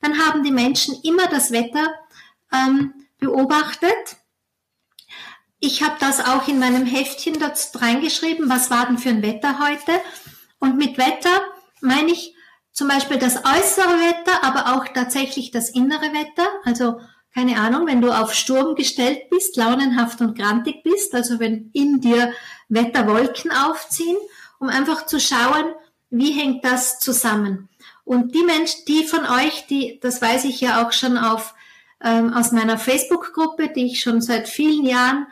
Dann 0.02 0.18
haben 0.18 0.42
die 0.44 0.52
Menschen 0.52 1.00
immer 1.02 1.26
das 1.28 1.50
Wetter 1.50 1.88
ähm, 2.52 2.92
beobachtet. 3.18 4.16
Ich 5.64 5.80
habe 5.80 5.94
das 6.00 6.18
auch 6.18 6.48
in 6.48 6.58
meinem 6.58 6.86
Heftchen 6.86 7.38
dort 7.38 7.56
reingeschrieben, 7.80 8.50
was 8.50 8.68
war 8.68 8.86
denn 8.86 8.98
für 8.98 9.10
ein 9.10 9.22
Wetter 9.22 9.60
heute. 9.60 9.92
Und 10.58 10.76
mit 10.76 10.98
Wetter 10.98 11.40
meine 11.80 12.10
ich 12.10 12.34
zum 12.72 12.88
Beispiel 12.88 13.16
das 13.16 13.36
äußere 13.36 14.00
Wetter, 14.00 14.42
aber 14.42 14.74
auch 14.74 14.88
tatsächlich 14.88 15.52
das 15.52 15.70
innere 15.70 16.12
Wetter. 16.12 16.48
Also 16.64 16.98
keine 17.32 17.60
Ahnung, 17.60 17.86
wenn 17.86 18.00
du 18.00 18.10
auf 18.10 18.34
Sturm 18.34 18.74
gestellt 18.74 19.30
bist, 19.30 19.56
launenhaft 19.56 20.20
und 20.20 20.36
grantig 20.36 20.82
bist, 20.82 21.14
also 21.14 21.38
wenn 21.38 21.70
in 21.72 22.00
dir 22.00 22.32
Wetterwolken 22.68 23.52
aufziehen, 23.52 24.16
um 24.58 24.68
einfach 24.68 25.06
zu 25.06 25.20
schauen, 25.20 25.74
wie 26.10 26.32
hängt 26.32 26.64
das 26.64 26.98
zusammen. 26.98 27.68
Und 28.02 28.34
die 28.34 28.42
Menschen, 28.42 28.84
die 28.88 29.04
von 29.04 29.24
euch, 29.26 29.68
die, 29.68 30.00
das 30.02 30.20
weiß 30.20 30.44
ich 30.44 30.60
ja 30.60 30.84
auch 30.84 30.90
schon 30.90 31.16
auf, 31.16 31.54
ähm, 32.02 32.34
aus 32.34 32.50
meiner 32.50 32.78
Facebook-Gruppe, 32.78 33.68
die 33.68 33.86
ich 33.86 34.00
schon 34.00 34.20
seit 34.20 34.48
vielen 34.48 34.84
Jahren 34.84 35.28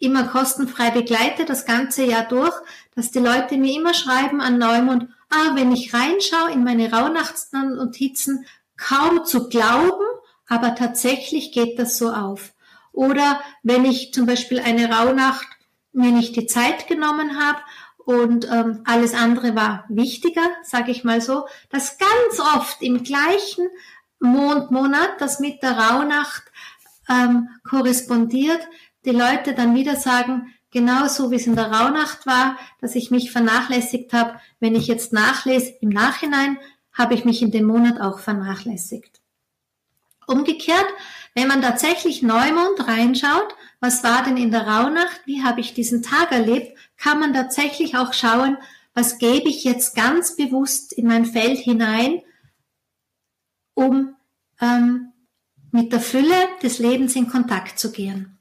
immer 0.00 0.24
kostenfrei 0.24 0.90
begleite, 0.90 1.44
das 1.44 1.66
ganze 1.66 2.04
Jahr 2.04 2.24
durch, 2.24 2.54
dass 2.96 3.10
die 3.10 3.20
Leute 3.20 3.56
mir 3.56 3.78
immer 3.78 3.94
schreiben 3.94 4.40
an 4.40 4.58
Neumond, 4.58 5.08
ah, 5.28 5.54
wenn 5.54 5.70
ich 5.70 5.94
reinschaue 5.94 6.50
in 6.52 6.64
meine 6.64 6.90
Rauhnachtsnotizen, 6.90 8.46
kaum 8.76 9.24
zu 9.24 9.48
glauben, 9.48 10.04
aber 10.48 10.74
tatsächlich 10.74 11.52
geht 11.52 11.78
das 11.78 11.98
so 11.98 12.10
auf. 12.10 12.54
Oder 12.92 13.40
wenn 13.62 13.84
ich 13.84 14.12
zum 14.12 14.26
Beispiel 14.26 14.58
eine 14.58 14.90
Rauhnacht 14.90 15.46
mir 15.92 16.10
nicht 16.10 16.34
die 16.34 16.46
Zeit 16.46 16.88
genommen 16.88 17.38
habe 17.38 17.60
und 17.98 18.50
ähm, 18.50 18.82
alles 18.86 19.14
andere 19.14 19.54
war 19.54 19.84
wichtiger, 19.88 20.48
sage 20.62 20.90
ich 20.90 21.04
mal 21.04 21.20
so, 21.20 21.46
dass 21.68 21.98
ganz 21.98 22.40
oft 22.56 22.82
im 22.82 23.04
gleichen 23.04 23.68
Mondmonat, 24.18 25.20
das 25.20 25.40
mit 25.40 25.62
der 25.62 25.78
Rauhnacht 25.78 26.42
ähm, 27.08 27.48
korrespondiert, 27.68 28.60
die 29.04 29.10
Leute 29.10 29.54
dann 29.54 29.74
wieder 29.74 29.96
sagen, 29.96 30.54
genauso 30.70 31.30
wie 31.30 31.36
es 31.36 31.46
in 31.46 31.56
der 31.56 31.72
Rauhnacht 31.72 32.26
war, 32.26 32.56
dass 32.80 32.94
ich 32.94 33.10
mich 33.10 33.30
vernachlässigt 33.30 34.12
habe, 34.12 34.40
wenn 34.60 34.74
ich 34.74 34.86
jetzt 34.86 35.12
nachlese 35.12 35.74
im 35.80 35.88
Nachhinein, 35.88 36.58
habe 36.92 37.14
ich 37.14 37.24
mich 37.24 37.42
in 37.42 37.50
dem 37.50 37.64
Monat 37.64 38.00
auch 38.00 38.18
vernachlässigt. 38.18 39.20
Umgekehrt, 40.26 40.86
wenn 41.34 41.48
man 41.48 41.62
tatsächlich 41.62 42.22
Neumond 42.22 42.86
reinschaut, 42.86 43.54
was 43.80 44.04
war 44.04 44.22
denn 44.22 44.36
in 44.36 44.50
der 44.50 44.66
Rauhnacht, 44.66 45.22
wie 45.24 45.42
habe 45.42 45.60
ich 45.60 45.74
diesen 45.74 46.02
Tag 46.02 46.32
erlebt, 46.32 46.76
kann 46.96 47.18
man 47.18 47.32
tatsächlich 47.32 47.96
auch 47.96 48.12
schauen, 48.12 48.58
was 48.94 49.18
gebe 49.18 49.48
ich 49.48 49.64
jetzt 49.64 49.94
ganz 49.94 50.36
bewusst 50.36 50.92
in 50.92 51.06
mein 51.06 51.24
Feld 51.24 51.58
hinein, 51.58 52.22
um 53.74 54.14
ähm, 54.60 55.12
mit 55.70 55.92
der 55.92 56.00
Fülle 56.00 56.34
des 56.62 56.78
Lebens 56.78 57.14
in 57.16 57.28
Kontakt 57.28 57.78
zu 57.78 57.92
gehen. 57.92 58.39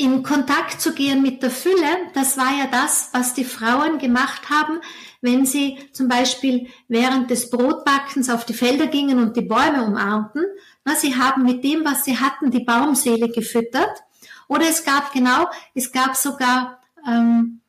In 0.00 0.22
Kontakt 0.22 0.80
zu 0.80 0.94
gehen 0.94 1.20
mit 1.20 1.42
der 1.42 1.50
Fülle, 1.50 2.10
das 2.14 2.38
war 2.38 2.56
ja 2.58 2.66
das, 2.66 3.10
was 3.12 3.34
die 3.34 3.44
Frauen 3.44 3.98
gemacht 3.98 4.48
haben, 4.48 4.80
wenn 5.20 5.44
sie 5.44 5.78
zum 5.92 6.08
Beispiel 6.08 6.68
während 6.88 7.30
des 7.30 7.50
Brotbackens 7.50 8.30
auf 8.30 8.46
die 8.46 8.54
Felder 8.54 8.86
gingen 8.86 9.18
und 9.18 9.36
die 9.36 9.42
Bäume 9.42 9.84
umarmten. 9.84 10.42
Na, 10.86 10.94
sie 10.94 11.16
haben 11.16 11.42
mit 11.42 11.62
dem, 11.64 11.84
was 11.84 12.06
sie 12.06 12.18
hatten, 12.18 12.50
die 12.50 12.64
Baumseele 12.64 13.28
gefüttert. 13.28 14.02
Oder 14.48 14.70
es 14.70 14.84
gab 14.84 15.12
genau, 15.12 15.50
es 15.74 15.92
gab 15.92 16.16
sogar 16.16 16.80
ähm, 17.06 17.60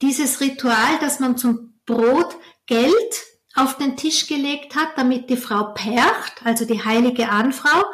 dieses 0.00 0.40
Ritual, 0.40 0.98
dass 1.00 1.18
man 1.18 1.36
zum 1.36 1.74
Brot 1.86 2.36
Geld 2.66 2.92
auf 3.56 3.76
den 3.78 3.96
Tisch 3.96 4.28
gelegt 4.28 4.76
hat, 4.76 4.90
damit 4.94 5.28
die 5.28 5.36
Frau 5.36 5.72
Percht, 5.74 6.44
also 6.44 6.64
die 6.64 6.84
heilige 6.84 7.30
Ahnfrau, 7.30 7.84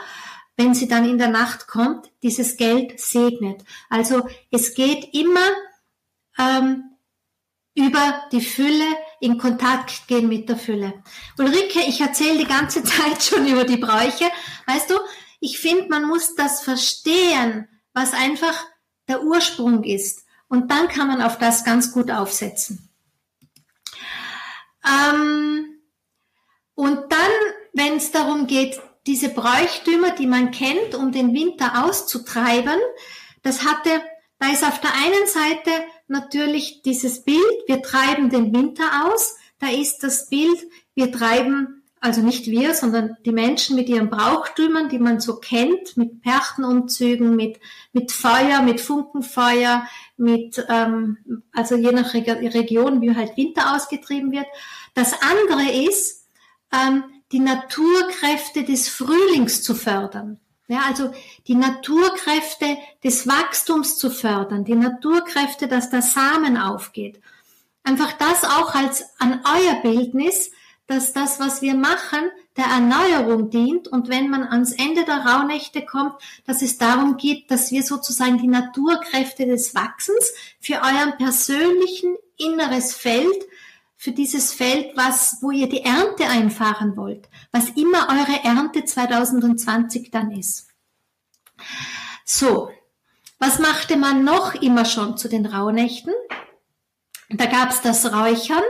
wenn 0.57 0.74
sie 0.74 0.88
dann 0.88 1.09
in 1.09 1.18
der 1.18 1.28
Nacht 1.28 1.66
kommt, 1.66 2.11
dieses 2.22 2.57
Geld 2.57 3.00
segnet. 3.00 3.64
Also 3.88 4.28
es 4.50 4.74
geht 4.74 5.14
immer 5.14 5.48
ähm, 6.38 6.92
über 7.74 8.24
die 8.32 8.42
Fülle 8.42 8.84
in 9.20 9.38
Kontakt 9.38 10.07
gehen 10.09 10.28
mit 10.28 10.48
der 10.48 10.59
Fülle. 10.59 11.03
Ulrike, 11.38 11.80
ich 11.86 12.00
erzähle 12.00 12.38
die 12.38 12.46
ganze 12.46 12.84
Zeit 12.84 13.22
schon 13.22 13.46
über 13.46 13.64
die 13.64 13.78
Bräuche. 13.78 14.30
Weißt 14.66 14.90
du, 14.90 14.94
ich 15.40 15.59
finde, 15.59 15.88
man 15.88 16.05
muss 16.05 16.34
das 16.34 16.62
verstehen, 16.62 17.68
was 17.94 18.12
einfach 18.12 18.66
der 19.09 19.22
Ursprung 19.22 19.84
ist. 19.84 20.24
Und 20.48 20.70
dann 20.70 20.88
kann 20.88 21.09
man 21.09 21.22
auf 21.22 21.38
das 21.38 21.64
ganz 21.64 21.92
gut 21.92 22.11
aufsetzen. 22.11 22.90
Ähm, 24.84 25.80
und 26.74 27.11
dann, 27.11 27.30
wenn 27.72 27.96
es 27.96 28.11
darum 28.11 28.46
geht, 28.46 28.80
diese 29.07 29.30
Bräuchtümer, 29.30 30.11
die 30.11 30.26
man 30.26 30.50
kennt, 30.50 30.94
um 30.94 31.12
den 31.12 31.34
Winter 31.34 31.84
auszutreiben, 31.84 32.78
das 33.42 33.64
hatte, 33.64 33.90
da 34.38 34.50
ist 34.50 34.64
auf 34.64 34.80
der 34.80 34.92
einen 34.94 35.26
Seite 35.26 35.70
natürlich 36.09 36.82
dieses 36.82 37.24
Bild, 37.24 37.42
wir 37.66 37.82
treiben 37.82 38.30
den 38.30 38.55
Winter 38.55 38.84
aus, 39.07 39.36
da 39.59 39.68
ist 39.68 40.03
das 40.03 40.28
Bild, 40.28 40.59
wir 40.94 41.11
treiben, 41.11 41.82
also 42.00 42.20
nicht 42.20 42.46
wir, 42.46 42.74
sondern 42.74 43.16
die 43.24 43.32
Menschen 43.32 43.76
mit 43.76 43.88
ihren 43.88 44.11
Brauchtümern, 44.11 44.88
die 44.88 44.98
man 44.98 45.20
so 45.20 45.36
kennt, 45.36 45.96
mit 45.96 46.20
Perchtenumzügen, 46.22 47.36
mit, 47.36 47.61
mit 47.92 48.11
Feuer, 48.11 48.62
mit 48.62 48.80
Funkenfeuer, 48.80 49.86
mit, 50.16 50.64
ähm, 50.68 51.44
also 51.53 51.76
je 51.76 51.92
nach 51.92 52.12
Region, 52.14 53.00
wie 53.00 53.14
halt 53.14 53.36
Winter 53.36 53.74
ausgetrieben 53.74 54.32
wird. 54.32 54.46
Das 54.94 55.14
andere 55.22 55.70
ist, 55.86 56.26
ähm, 56.72 57.05
die 57.33 57.41
Naturkräfte 57.41 58.64
des 58.64 58.89
Frühlings 58.89 59.62
zu 59.62 59.74
fördern. 59.74 60.39
Ja, 60.68 60.83
also 60.87 61.12
die 61.49 61.55
Naturkräfte 61.55 62.78
des 63.03 63.26
Wachstums 63.26 63.99
zu 63.99 64.11
fördern, 64.11 64.64
die 64.64 64.74
Naturkräfte, 64.74 65.66
dass 65.68 65.91
der 65.91 66.03
Samen 66.03 66.57
aufgeht. 66.57 67.20
Einfach 67.83 68.12
das 68.12 68.45
auch 68.45 68.74
als 68.74 69.05
an 69.18 69.41
euer 69.45 69.74
Bildnis, 69.83 70.53
dass 70.87 71.12
das, 71.12 71.41
was 71.41 71.62
wir 71.62 71.74
machen, 71.74 72.30
der 72.57 72.66
Erneuerung 72.66 73.51
dient 73.51 73.89
und 73.89 74.09
wenn 74.09 74.28
man 74.28 74.45
ans 74.45 74.72
Ende 74.72 75.05
der 75.05 75.24
Rauhnächte 75.24 75.85
kommt, 75.85 76.14
dass 76.47 76.62
es 76.62 76.76
darum 76.76 77.16
geht, 77.16 77.51
dass 77.51 77.70
wir 77.70 77.83
sozusagen 77.83 78.39
die 78.39 78.49
Naturkräfte 78.49 79.47
des 79.47 79.74
Wachsens 79.74 80.33
für 80.61 80.74
euren 80.74 81.16
persönlichen 81.16 82.16
inneres 82.37 82.95
Feld 82.95 83.47
für 84.03 84.11
dieses 84.11 84.53
Feld, 84.53 84.96
was, 84.96 85.38
wo 85.42 85.53
ihr 85.53 85.68
die 85.68 85.84
Ernte 85.84 86.26
einfahren 86.26 86.96
wollt, 86.96 87.28
was 87.53 87.68
immer 87.68 88.09
eure 88.09 88.42
Ernte 88.42 88.84
2020 88.84 90.11
dann 90.11 90.32
ist. 90.32 90.66
So, 92.24 92.72
was 93.38 93.61
machte 93.61 93.96
man 93.96 94.24
noch 94.24 94.57
immer 94.57 94.86
schon 94.86 95.16
zu 95.16 95.28
den 95.28 95.46
Rauhnächten? 95.46 96.12
Da 97.28 97.46
gab's 97.46 97.80
das 97.80 98.12
Räuchern. 98.12 98.64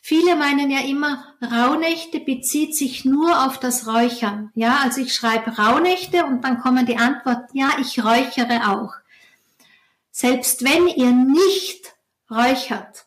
Viele 0.00 0.34
meinen 0.34 0.70
ja 0.70 0.80
immer, 0.80 1.26
Rauhnächte 1.42 2.20
bezieht 2.20 2.74
sich 2.74 3.04
nur 3.04 3.44
auf 3.44 3.60
das 3.60 3.86
Räuchern. 3.86 4.50
Ja, 4.54 4.78
also 4.82 5.02
ich 5.02 5.14
schreibe 5.14 5.58
Rauhnächte 5.58 6.24
und 6.24 6.42
dann 6.42 6.58
kommen 6.58 6.86
die 6.86 6.96
Antwort, 6.96 7.50
ja, 7.52 7.72
ich 7.82 8.02
räuchere 8.02 8.70
auch. 8.70 8.94
Selbst 10.10 10.64
wenn 10.64 10.88
ihr 10.88 11.12
nicht 11.12 11.94
räuchert, 12.30 13.04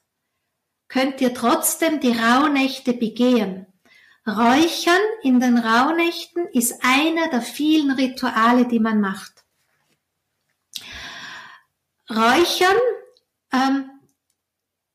könnt 0.97 1.21
ihr 1.21 1.35
trotzdem 1.35 1.99
die 1.99 2.11
Rauhnächte 2.11 2.91
begehen. 2.91 3.67
Räuchern 4.25 4.99
in 5.21 5.39
den 5.39 5.59
Rauhnächten 5.59 6.47
ist 6.53 6.83
einer 6.83 7.29
der 7.29 7.43
vielen 7.43 7.91
Rituale, 7.91 8.65
die 8.65 8.79
man 8.79 8.99
macht. 8.99 9.45
Räuchern 12.09 12.77
ähm, 13.53 13.91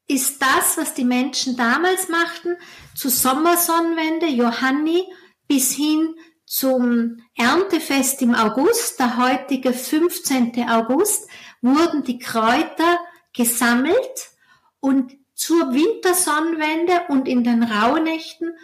ist 0.09 0.42
das, 0.42 0.76
was 0.76 0.92
die 0.94 1.05
Menschen 1.05 1.57
damals 1.57 2.09
machten, 2.09 2.57
zu 2.96 3.09
Sommersonnenwende, 3.09 4.26
Johanni, 4.26 5.05
bis 5.46 5.72
hin 5.72 6.16
zum 6.44 7.22
Erntefest 7.36 8.22
im 8.22 8.34
August, 8.34 8.98
der 8.98 9.18
heutige 9.18 9.72
15. 9.72 10.68
August, 10.68 11.30
wurden 11.61 12.03
die 12.03 12.18
Kräuter 12.18 12.98
gesammelt 13.32 14.32
und 14.80 15.22
zur 15.43 15.74
Wintersonnenwende 15.74 17.07
und 17.09 17.26
in 17.26 17.43
den 17.43 17.64
Rauhnächten 17.64 18.57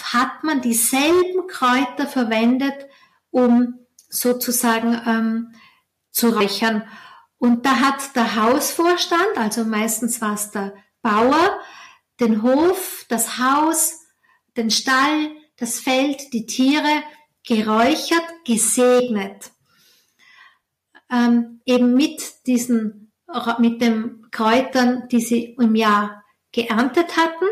hat 0.00 0.44
man 0.44 0.60
dieselben 0.60 1.48
Kräuter 1.48 2.06
verwendet, 2.06 2.86
um 3.30 3.80
sozusagen 4.08 5.02
ähm, 5.04 5.54
zu 6.12 6.28
räuchern. 6.28 6.86
Und 7.38 7.66
da 7.66 7.80
hat 7.80 8.14
der 8.14 8.36
Hausvorstand, 8.36 9.36
also 9.36 9.64
meistens 9.64 10.20
war 10.20 10.34
es 10.34 10.52
der 10.52 10.74
Bauer, 11.02 11.60
den 12.20 12.42
Hof, 12.42 13.04
das 13.08 13.38
Haus, 13.38 13.98
den 14.56 14.70
Stall, 14.70 15.32
das 15.56 15.80
Feld, 15.80 16.32
die 16.32 16.46
Tiere 16.46 17.02
geräuchert, 17.44 18.44
gesegnet. 18.44 19.50
Ähm, 21.10 21.60
eben 21.64 21.94
mit 21.94 22.46
diesen, 22.46 23.01
mit 23.58 23.80
den 23.80 24.26
Kräutern, 24.30 25.08
die 25.08 25.20
sie 25.20 25.56
im 25.58 25.74
Jahr 25.74 26.24
geerntet 26.52 27.16
hatten. 27.16 27.46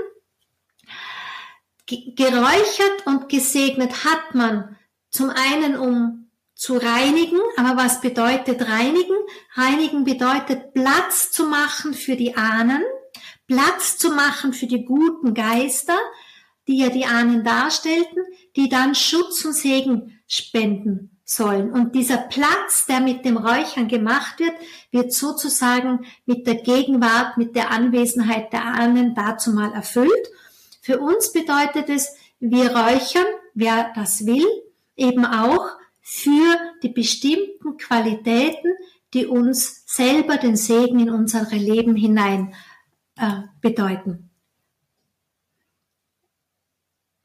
Geräuchert 1.86 3.06
und 3.06 3.28
gesegnet 3.28 4.04
hat 4.04 4.34
man 4.34 4.76
zum 5.10 5.30
einen, 5.30 5.76
um 5.76 6.30
zu 6.54 6.76
reinigen, 6.76 7.40
aber 7.56 7.82
was 7.82 8.00
bedeutet 8.00 8.68
reinigen? 8.68 9.16
Reinigen 9.54 10.04
bedeutet 10.04 10.74
Platz 10.74 11.32
zu 11.32 11.46
machen 11.46 11.94
für 11.94 12.16
die 12.16 12.36
Ahnen, 12.36 12.82
Platz 13.46 13.96
zu 13.96 14.10
machen 14.10 14.52
für 14.52 14.66
die 14.66 14.84
guten 14.84 15.34
Geister, 15.34 15.98
die 16.68 16.78
ja 16.78 16.90
die 16.90 17.06
Ahnen 17.06 17.42
darstellten, 17.42 18.22
die 18.56 18.68
dann 18.68 18.94
Schutz 18.94 19.44
und 19.44 19.54
Segen 19.54 20.20
spenden 20.28 21.19
sollen. 21.30 21.70
Und 21.70 21.94
dieser 21.94 22.18
Platz, 22.18 22.86
der 22.86 23.00
mit 23.00 23.24
dem 23.24 23.36
Räuchern 23.36 23.86
gemacht 23.86 24.40
wird, 24.40 24.54
wird 24.90 25.12
sozusagen 25.12 26.04
mit 26.26 26.46
der 26.46 26.56
Gegenwart, 26.56 27.36
mit 27.36 27.54
der 27.54 27.70
Anwesenheit 27.70 28.52
der 28.52 28.64
Ahnen 28.64 29.14
dazu 29.14 29.52
mal 29.52 29.72
erfüllt. 29.72 30.28
Für 30.80 30.98
uns 30.98 31.32
bedeutet 31.32 31.88
es, 31.88 32.16
wir 32.40 32.74
räuchern, 32.74 33.26
wer 33.54 33.92
das 33.94 34.26
will, 34.26 34.46
eben 34.96 35.24
auch 35.24 35.68
für 36.00 36.56
die 36.82 36.88
bestimmten 36.88 37.76
Qualitäten, 37.76 38.72
die 39.14 39.26
uns 39.26 39.84
selber 39.86 40.36
den 40.36 40.56
Segen 40.56 40.98
in 40.98 41.10
unser 41.10 41.44
Leben 41.50 41.94
hinein 41.94 42.54
äh, 43.16 43.42
bedeuten. 43.60 44.30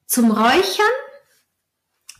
Zum 0.06 0.32
Räuchern, 0.32 0.86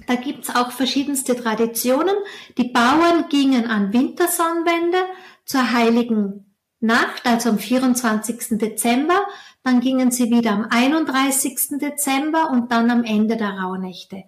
da 0.08 0.16
gibt's 0.16 0.56
auch 0.56 0.72
verschiedenste 0.72 1.36
Traditionen. 1.36 2.16
Die 2.58 2.70
Bauern 2.70 3.30
gingen 3.30 3.68
an 3.68 3.94
Wintersonnenwende 3.94 4.98
zur 5.46 5.72
heiligen 5.72 6.46
Nacht, 6.80 7.26
also 7.26 7.50
am 7.50 7.60
24. 7.60 8.60
Dezember, 8.60 9.26
dann 9.64 9.80
gingen 9.80 10.12
sie 10.12 10.30
wieder 10.30 10.52
am 10.52 10.68
31. 10.70 11.80
Dezember 11.80 12.52
und 12.52 12.72
dann 12.72 12.92
am 12.92 13.04
Ende 13.04 13.38
der 13.38 13.58
Rauhnächte. 13.60 14.24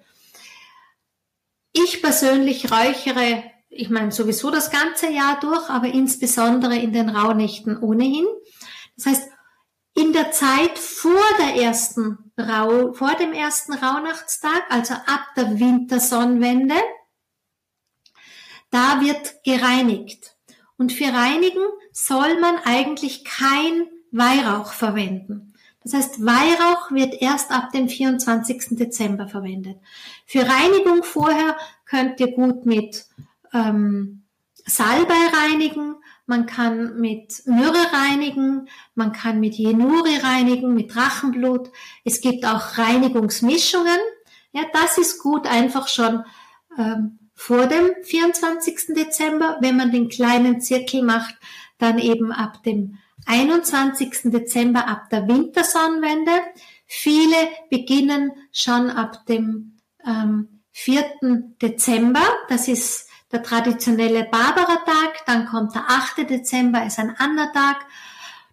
Ich 1.74 2.02
persönlich 2.02 2.72
räuchere, 2.72 3.44
ich 3.70 3.90
meine 3.90 4.12
sowieso 4.12 4.50
das 4.50 4.72
ganze 4.72 5.12
Jahr 5.12 5.40
durch, 5.40 5.70
aber 5.70 5.88
insbesondere 5.88 6.76
in 6.76 6.94
den 6.94 7.10
Rauhnächten 7.10 7.78
ohnehin. 7.78 8.26
Das 8.96 9.06
heißt, 9.06 9.30
in 9.98 10.14
der 10.14 10.32
Zeit 10.32 10.78
vor 10.78 11.24
der 11.40 11.62
ersten 11.62 12.32
Rau, 12.38 12.94
vor 12.94 13.16
dem 13.16 13.34
ersten 13.34 13.74
Rauhnachtstag, 13.74 14.64
also 14.70 14.94
ab 14.94 15.34
der 15.36 15.60
Wintersonnenwende, 15.60 16.76
da 18.70 19.02
wird 19.02 19.44
gereinigt. 19.44 20.36
Und 20.78 20.94
für 20.94 21.12
Reinigen 21.12 21.66
soll 21.92 22.40
man 22.40 22.58
eigentlich 22.64 23.26
kein 23.26 23.88
Weihrauch 24.12 24.72
verwenden. 24.72 25.54
Das 25.84 25.94
heißt, 25.94 26.26
Weihrauch 26.26 26.92
wird 26.92 27.20
erst 27.22 27.50
ab 27.50 27.72
dem 27.72 27.90
24. 27.90 28.78
Dezember 28.78 29.28
verwendet. 29.28 29.78
Für 30.26 30.42
Reinigung 30.48 31.04
vorher 31.04 31.58
könnt 31.86 32.20
ihr 32.20 32.34
gut 32.34 32.66
mit 32.66 33.06
ähm, 33.54 34.24
Salbei 34.66 35.16
reinigen, 35.34 35.96
man 36.28 36.46
kann 36.46 37.00
mit 37.00 37.42
Myrrhe 37.46 37.92
reinigen, 37.94 38.68
man 38.96 39.14
kann 39.14 39.40
mit 39.40 39.56
Jenuri 39.56 40.18
reinigen, 40.18 40.74
mit 40.74 40.94
Drachenblut. 40.94 41.72
Es 42.04 42.22
gibt 42.22 42.46
auch 42.46 42.78
Reinigungsmischungen. 42.78 43.98
Ja, 44.52 44.64
das 44.74 44.98
ist 44.98 45.20
gut 45.20 45.48
einfach 45.48 45.88
schon 45.88 46.24
ähm, 46.78 47.20
vor 47.34 47.68
dem 47.68 47.92
24. 48.04 48.88
Dezember. 48.90 49.58
Wenn 49.62 49.78
man 49.78 49.92
den 49.92 50.10
kleinen 50.10 50.60
Zirkel 50.60 51.02
macht, 51.02 51.36
dann 51.78 51.98
eben 51.98 52.34
ab 52.34 52.62
dem 52.64 52.98
21. 53.26 54.24
Dezember 54.26 54.88
ab 54.88 55.10
der 55.10 55.28
Wintersonnenwende. 55.28 56.32
Viele 56.86 57.36
beginnen 57.70 58.32
schon 58.52 58.90
ab 58.90 59.26
dem 59.28 59.78
ähm, 60.06 60.62
4. 60.72 61.06
Dezember. 61.62 62.24
Das 62.50 62.68
ist 62.68 63.07
der 63.32 63.44
traditionelle 63.44 64.24
Barbara-Tag. 64.26 65.26
Dann 65.26 65.48
kommt 65.48 65.76
der 65.76 65.86
8. 65.88 66.30
Dezember, 66.30 66.86
ist 66.86 67.00
ein 67.00 67.16
anderer 67.18 67.52
Tag. 67.52 67.86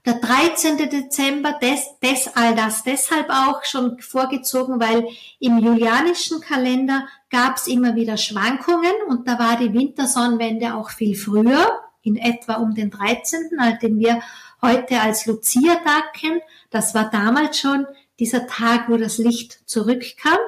Der 0.07 0.15
13. 0.15 0.77
Dezember, 0.77 1.53
des, 1.63 1.99
des, 2.03 2.29
all 2.35 2.55
das 2.55 2.83
deshalb 2.83 3.31
auch 3.31 3.65
schon 3.65 3.99
vorgezogen, 4.01 4.79
weil 4.79 5.09
im 5.41 5.59
julianischen 5.59 6.43
Kalender 6.43 7.09
gab 7.31 7.57
es 7.57 7.67
immer 7.67 7.95
wieder 7.95 8.19
Schwankungen 8.19 8.93
und 9.09 9.27
da 9.27 9.39
war 9.39 9.57
die 9.57 9.73
Wintersonnenwende 9.73 10.75
auch 10.75 10.91
viel 10.91 11.17
früher, 11.17 11.81
in 12.03 12.17
etwa 12.17 12.57
um 12.57 12.75
den 12.75 12.91
13., 12.91 13.59
als 13.59 13.79
den 13.79 13.99
wir 13.99 14.21
heute 14.61 15.01
als 15.01 15.25
Lucia-Tag 15.25 16.13
kennen. 16.13 16.43
Das 16.69 16.95
war 16.95 17.11
damals 17.11 17.59
schon 17.59 17.87
dieser 18.19 18.47
Tag, 18.47 18.91
wo 18.91 18.99
das 18.99 19.17
Licht 19.17 19.69
zurückkam. 19.69 20.39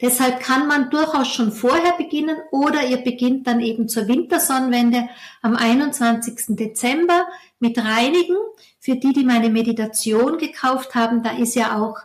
Deshalb 0.00 0.40
kann 0.40 0.68
man 0.68 0.90
durchaus 0.90 1.28
schon 1.28 1.52
vorher 1.52 1.92
beginnen 1.96 2.36
oder 2.50 2.86
ihr 2.86 2.98
beginnt 2.98 3.46
dann 3.46 3.60
eben 3.60 3.88
zur 3.88 4.08
Wintersonnenwende 4.08 5.08
am 5.42 5.56
21. 5.56 6.56
Dezember 6.56 7.26
mit 7.58 7.78
Reinigen. 7.78 8.36
Für 8.78 8.96
die, 8.96 9.12
die 9.12 9.24
meine 9.24 9.48
Meditation 9.48 10.38
gekauft 10.38 10.94
haben, 10.94 11.22
da 11.22 11.30
ist 11.36 11.54
ja 11.54 11.80
auch 11.80 11.96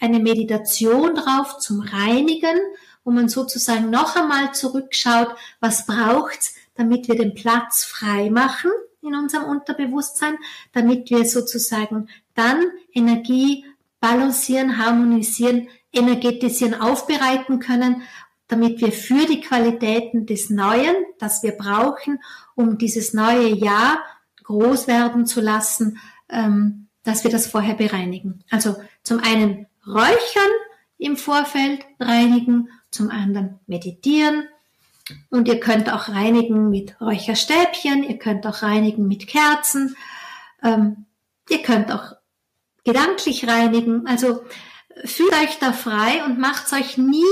eine 0.00 0.18
Meditation 0.18 1.14
drauf 1.14 1.58
zum 1.58 1.80
Reinigen, 1.80 2.58
wo 3.04 3.10
man 3.10 3.28
sozusagen 3.28 3.90
noch 3.90 4.16
einmal 4.16 4.52
zurückschaut, 4.52 5.28
was 5.60 5.86
braucht's, 5.86 6.54
damit 6.74 7.08
wir 7.08 7.16
den 7.16 7.34
Platz 7.34 7.84
frei 7.84 8.28
machen 8.30 8.70
in 9.00 9.14
unserem 9.14 9.44
Unterbewusstsein, 9.44 10.36
damit 10.72 11.10
wir 11.10 11.24
sozusagen 11.24 12.08
dann 12.34 12.64
Energie 12.92 13.64
balancieren, 14.00 14.76
harmonisieren, 14.76 15.68
energetisieren, 15.92 16.74
aufbereiten 16.74 17.58
können, 17.58 18.02
damit 18.48 18.80
wir 18.80 18.92
für 18.92 19.26
die 19.26 19.40
Qualitäten 19.40 20.26
des 20.26 20.50
Neuen, 20.50 20.94
das 21.18 21.42
wir 21.42 21.52
brauchen, 21.52 22.20
um 22.54 22.78
dieses 22.78 23.12
neue 23.12 23.48
Jahr 23.48 23.98
groß 24.44 24.86
werden 24.86 25.26
zu 25.26 25.40
lassen, 25.40 25.98
ähm, 26.28 26.86
dass 27.02 27.24
wir 27.24 27.30
das 27.30 27.46
vorher 27.46 27.74
bereinigen. 27.74 28.44
Also 28.50 28.76
zum 29.02 29.20
einen 29.20 29.66
räuchern 29.86 30.52
im 30.98 31.16
Vorfeld, 31.16 31.84
reinigen, 32.00 32.68
zum 32.90 33.10
anderen 33.10 33.58
meditieren, 33.66 34.44
und 35.30 35.46
ihr 35.48 35.60
könnt 35.60 35.92
auch 35.92 36.08
reinigen 36.08 36.70
mit 36.70 37.00
Räucherstäbchen, 37.00 38.02
ihr 38.04 38.18
könnt 38.18 38.46
auch 38.46 38.62
reinigen 38.62 39.06
mit 39.06 39.28
Kerzen, 39.28 39.96
ähm, 40.62 41.06
ihr 41.48 41.62
könnt 41.62 41.92
auch 41.92 42.16
gedanklich 42.84 43.46
reinigen. 43.46 44.06
Also 44.06 44.42
fühlt 45.04 45.32
euch 45.32 45.58
da 45.58 45.72
frei 45.72 46.24
und 46.24 46.38
macht 46.38 46.72
euch 46.72 46.96
nie, 46.96 47.22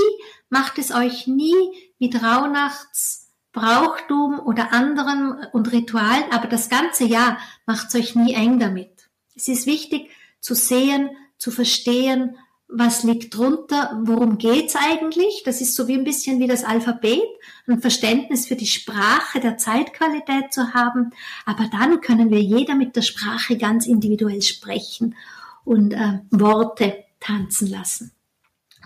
macht 0.49 0.77
es 0.77 0.91
euch 0.91 1.27
nie 1.27 1.55
mit 1.99 2.21
Rauhnachts 2.21 3.25
Brauchtum 3.51 4.39
oder 4.39 4.73
anderen 4.73 5.37
und 5.53 5.71
Ritualen, 5.71 6.25
aber 6.31 6.47
das 6.47 6.69
ganze 6.69 7.05
Jahr 7.05 7.37
macht 7.65 7.87
es 7.87 7.95
euch 7.95 8.13
nie 8.13 8.33
eng 8.33 8.59
damit. 8.59 9.09
Es 9.33 9.47
ist 9.47 9.65
wichtig 9.65 10.09
zu 10.41 10.53
sehen, 10.53 11.09
zu 11.37 11.51
verstehen, 11.51 12.35
was 12.67 13.03
liegt 13.03 13.37
drunter, 13.37 14.01
worum 14.03 14.37
geht's 14.37 14.75
eigentlich? 14.75 15.43
Das 15.45 15.61
ist 15.61 15.75
so 15.75 15.87
wie 15.87 15.93
ein 15.93 16.03
bisschen 16.03 16.39
wie 16.39 16.47
das 16.47 16.63
Alphabet, 16.63 17.21
ein 17.67 17.79
Verständnis 17.79 18.47
für 18.47 18.55
die 18.55 18.67
Sprache 18.67 19.39
der 19.39 19.57
Zeitqualität 19.57 20.51
zu 20.51 20.73
haben. 20.73 21.11
Aber 21.45 21.69
dann 21.71 22.01
können 22.01 22.31
wir 22.31 22.41
jeder 22.41 22.75
mit 22.75 22.95
der 22.95 23.03
Sprache 23.03 23.57
ganz 23.57 23.85
individuell 23.85 24.41
sprechen 24.41 25.15
und 25.63 25.93
äh, 25.93 26.19
Worte 26.31 27.04
tanzen 27.25 27.69
lassen. 27.69 28.11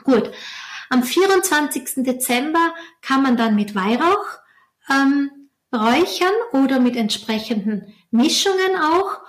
Gut, 0.04 0.32
am 0.90 1.04
24. 1.04 2.04
Dezember 2.04 2.74
kann 3.02 3.22
man 3.22 3.38
dann 3.38 3.56
mit 3.56 3.76
Weihrauch 3.76 4.26
ähm, 4.90 5.50
räuchern 5.74 6.34
oder 6.52 6.80
mit 6.80 6.96
entsprechenden 6.96 7.94
Mischungen 8.12 8.76
auch. 8.76 9.20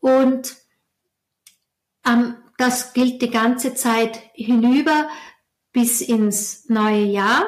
Und 0.00 0.56
am 2.02 2.36
das 2.58 2.94
gilt 2.94 3.20
die 3.20 3.30
ganze 3.30 3.74
Zeit 3.74 4.18
hinüber 4.32 5.08
bis 5.72 6.00
ins 6.00 6.68
neue 6.68 7.04
Jahr. 7.04 7.46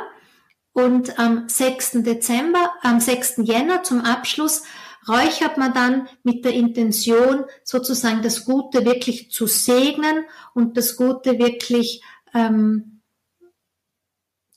Und 0.72 1.18
am 1.18 1.48
6. 1.48 2.02
Dezember, 2.02 2.74
am 2.82 3.00
6. 3.00 3.38
Jänner 3.38 3.82
zum 3.82 4.02
Abschluss 4.02 4.64
räuchert 5.08 5.56
man 5.58 5.72
dann 5.72 6.08
mit 6.22 6.44
der 6.44 6.52
Intention, 6.52 7.44
sozusagen 7.64 8.22
das 8.22 8.44
Gute 8.44 8.84
wirklich 8.84 9.30
zu 9.30 9.46
segnen 9.46 10.24
und 10.54 10.76
das 10.76 10.96
Gute 10.96 11.38
wirklich 11.38 12.02
ähm, 12.34 13.00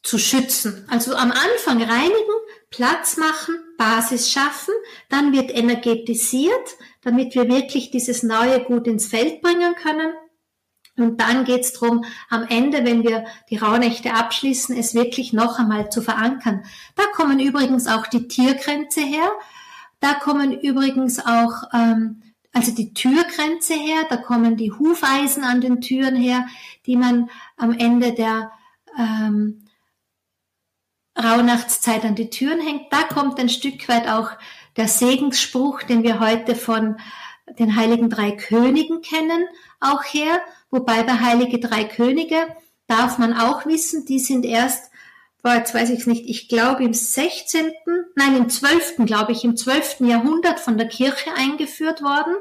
zu 0.04 0.18
schützen. 0.18 0.86
Also 0.90 1.16
am 1.16 1.32
Anfang 1.32 1.82
reinigen, 1.82 2.36
Platz 2.70 3.18
machen, 3.18 3.56
Basis 3.78 4.32
schaffen, 4.32 4.74
dann 5.10 5.34
wird 5.34 5.56
energetisiert, 5.56 6.78
damit 7.02 7.36
wir 7.36 7.48
wirklich 7.48 7.92
dieses 7.92 8.24
neue 8.24 8.64
Gut 8.64 8.88
ins 8.88 9.08
Feld 9.08 9.42
bringen 9.42 9.76
können. 9.76 10.14
Und 10.98 11.22
dann 11.22 11.46
geht's 11.46 11.74
drum, 11.74 12.06
am 12.30 12.46
Ende, 12.48 12.84
wenn 12.86 13.04
wir 13.04 13.26
die 13.50 13.58
Rauhnächte 13.58 14.14
abschließen, 14.14 14.78
es 14.78 14.94
wirklich 14.94 15.34
noch 15.34 15.58
einmal 15.58 15.90
zu 15.90 16.02
verankern. 16.02 16.64
Da 16.96 17.04
kommen 17.14 17.40
übrigens 17.40 17.88
auch 17.88 18.08
die 18.08 18.28
Tiergrenze 18.28 19.02
her. 19.02 19.32
Da 20.02 20.16
kommen 20.16 20.60
übrigens 20.60 21.20
auch 21.26 21.70
ähm, 21.74 22.22
also 22.54 22.74
die 22.74 22.94
Türgrenze 22.94 23.74
her, 23.74 24.06
da 24.10 24.18
kommen 24.18 24.58
die 24.58 24.72
Hufeisen 24.72 25.44
an 25.44 25.62
den 25.62 25.80
Türen 25.80 26.16
her, 26.16 26.48
die 26.86 26.98
man 26.98 27.30
am 27.56 27.72
Ende 27.72 28.14
der 28.14 28.52
ähm, 28.98 29.68
Rauhnachtszeit 31.18 32.04
an 32.04 32.16
die 32.16 32.30
Türen 32.30 32.60
hängt. 32.60 32.92
Da 32.92 33.04
kommt 33.04 33.40
ein 33.40 33.50
Stück 33.50 33.88
weit 33.88 34.08
auch 34.08 34.32
der 34.76 34.88
Segensspruch, 34.88 35.84
den 35.84 36.04
wir 36.04 36.20
heute 36.20 36.56
von 36.56 36.98
den 37.60 37.76
Heiligen 37.76 38.10
Drei 38.10 38.32
Königen 38.32 39.02
kennen, 39.02 39.46
auch 39.80 40.04
her. 40.04 40.42
Wobei 40.70 41.04
bei 41.04 41.20
Heilige 41.20 41.60
Drei 41.60 41.86
Könige 41.86 42.48
darf 42.88 43.18
man 43.18 43.34
auch 43.34 43.66
wissen, 43.66 44.06
die 44.06 44.20
sind 44.20 44.46
erst, 44.46 44.91
boah, 45.42 45.56
jetzt 45.56 45.74
weiß 45.74 45.90
ich 45.90 46.02
es 46.02 46.08
nicht, 46.08 46.26
ich 46.28 46.48
glaube 46.48 46.84
im 46.84 46.94
16., 46.94 47.72
nein, 48.16 48.36
im 48.36 48.50
12., 48.50 49.06
glaube 49.06 49.32
ich, 49.32 49.44
im 49.44 49.58
12. 49.58 50.02
Jahrhundert 50.02 50.60
von 50.60 50.78
der 50.78 50.88
Kirche 50.88 51.34
eingeführt 51.36 52.02
worden. 52.02 52.36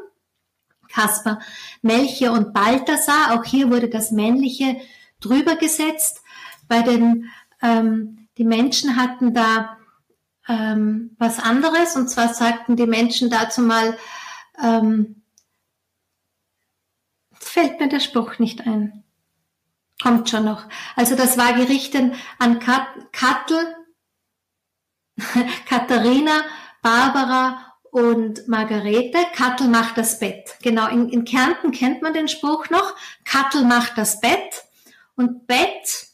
Kaspar, 0.88 1.40
Melchior 1.82 2.32
und 2.32 2.52
Balthasar, 2.52 3.32
auch 3.32 3.44
hier 3.44 3.70
wurde 3.70 3.88
das 3.88 4.10
Männliche 4.10 4.76
drüber 5.20 5.56
gesetzt. 5.56 6.22
Bei 6.68 6.82
den, 6.82 7.30
ähm, 7.62 8.28
die 8.38 8.44
Menschen 8.44 8.96
hatten 8.96 9.32
da 9.32 9.76
ähm, 10.48 11.14
was 11.18 11.38
anderes, 11.38 11.96
und 11.96 12.08
zwar 12.08 12.34
sagten 12.34 12.76
die 12.76 12.86
Menschen 12.86 13.30
dazu 13.30 13.62
mal, 13.62 13.96
ähm, 14.62 15.22
fällt 17.32 17.78
mir 17.78 17.88
der 17.88 18.00
Spruch 18.00 18.38
nicht 18.38 18.66
ein. 18.66 19.04
Kommt 20.02 20.30
schon 20.30 20.44
noch. 20.44 20.66
Also 20.96 21.14
das 21.14 21.36
war 21.36 21.52
gerichtet 21.54 22.14
an 22.38 22.58
Kat 22.58 22.86
Kattel, 23.12 23.74
Katharina, 25.68 26.42
Barbara 26.82 27.74
und 27.90 28.48
Margarete. 28.48 29.18
Kattel 29.34 29.68
macht 29.68 29.98
das 29.98 30.18
Bett. 30.18 30.56
Genau, 30.62 30.88
in, 30.88 31.08
in 31.08 31.24
Kärnten 31.24 31.72
kennt 31.72 32.02
man 32.02 32.14
den 32.14 32.28
Spruch 32.28 32.70
noch. 32.70 32.94
Kattel 33.24 33.64
macht 33.64 33.98
das 33.98 34.20
Bett. 34.20 34.64
Und 35.16 35.46
Bett 35.46 36.08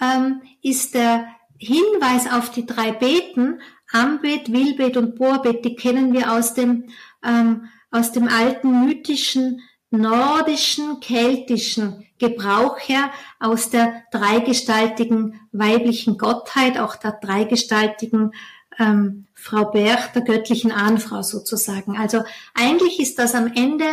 ähm, 0.00 0.42
ist 0.62 0.94
der 0.94 1.28
Hinweis 1.58 2.30
auf 2.32 2.50
die 2.50 2.66
drei 2.66 2.92
Beten, 2.92 3.60
Ambet, 3.92 4.52
Wilbet 4.52 4.96
und 4.96 5.16
Borbet, 5.16 5.64
die 5.64 5.74
kennen 5.74 6.12
wir 6.12 6.32
aus 6.32 6.54
dem, 6.54 6.90
ähm, 7.24 7.68
aus 7.90 8.12
dem 8.12 8.28
alten 8.28 8.84
mythischen 8.84 9.62
nordischen, 9.90 11.00
keltischen 11.00 12.04
Gebrauch 12.18 12.78
her, 12.78 13.10
aus 13.40 13.70
der 13.70 14.02
dreigestaltigen 14.10 15.40
weiblichen 15.52 16.18
Gottheit, 16.18 16.78
auch 16.78 16.96
der 16.96 17.12
dreigestaltigen 17.12 18.32
ähm, 18.78 19.26
Frau 19.34 19.66
Berg, 19.66 20.12
der 20.14 20.22
göttlichen 20.22 20.72
Ahnfrau 20.72 21.22
sozusagen. 21.22 21.96
Also 21.96 22.22
eigentlich 22.54 23.00
ist 23.00 23.18
das 23.18 23.34
am 23.34 23.52
Ende, 23.54 23.86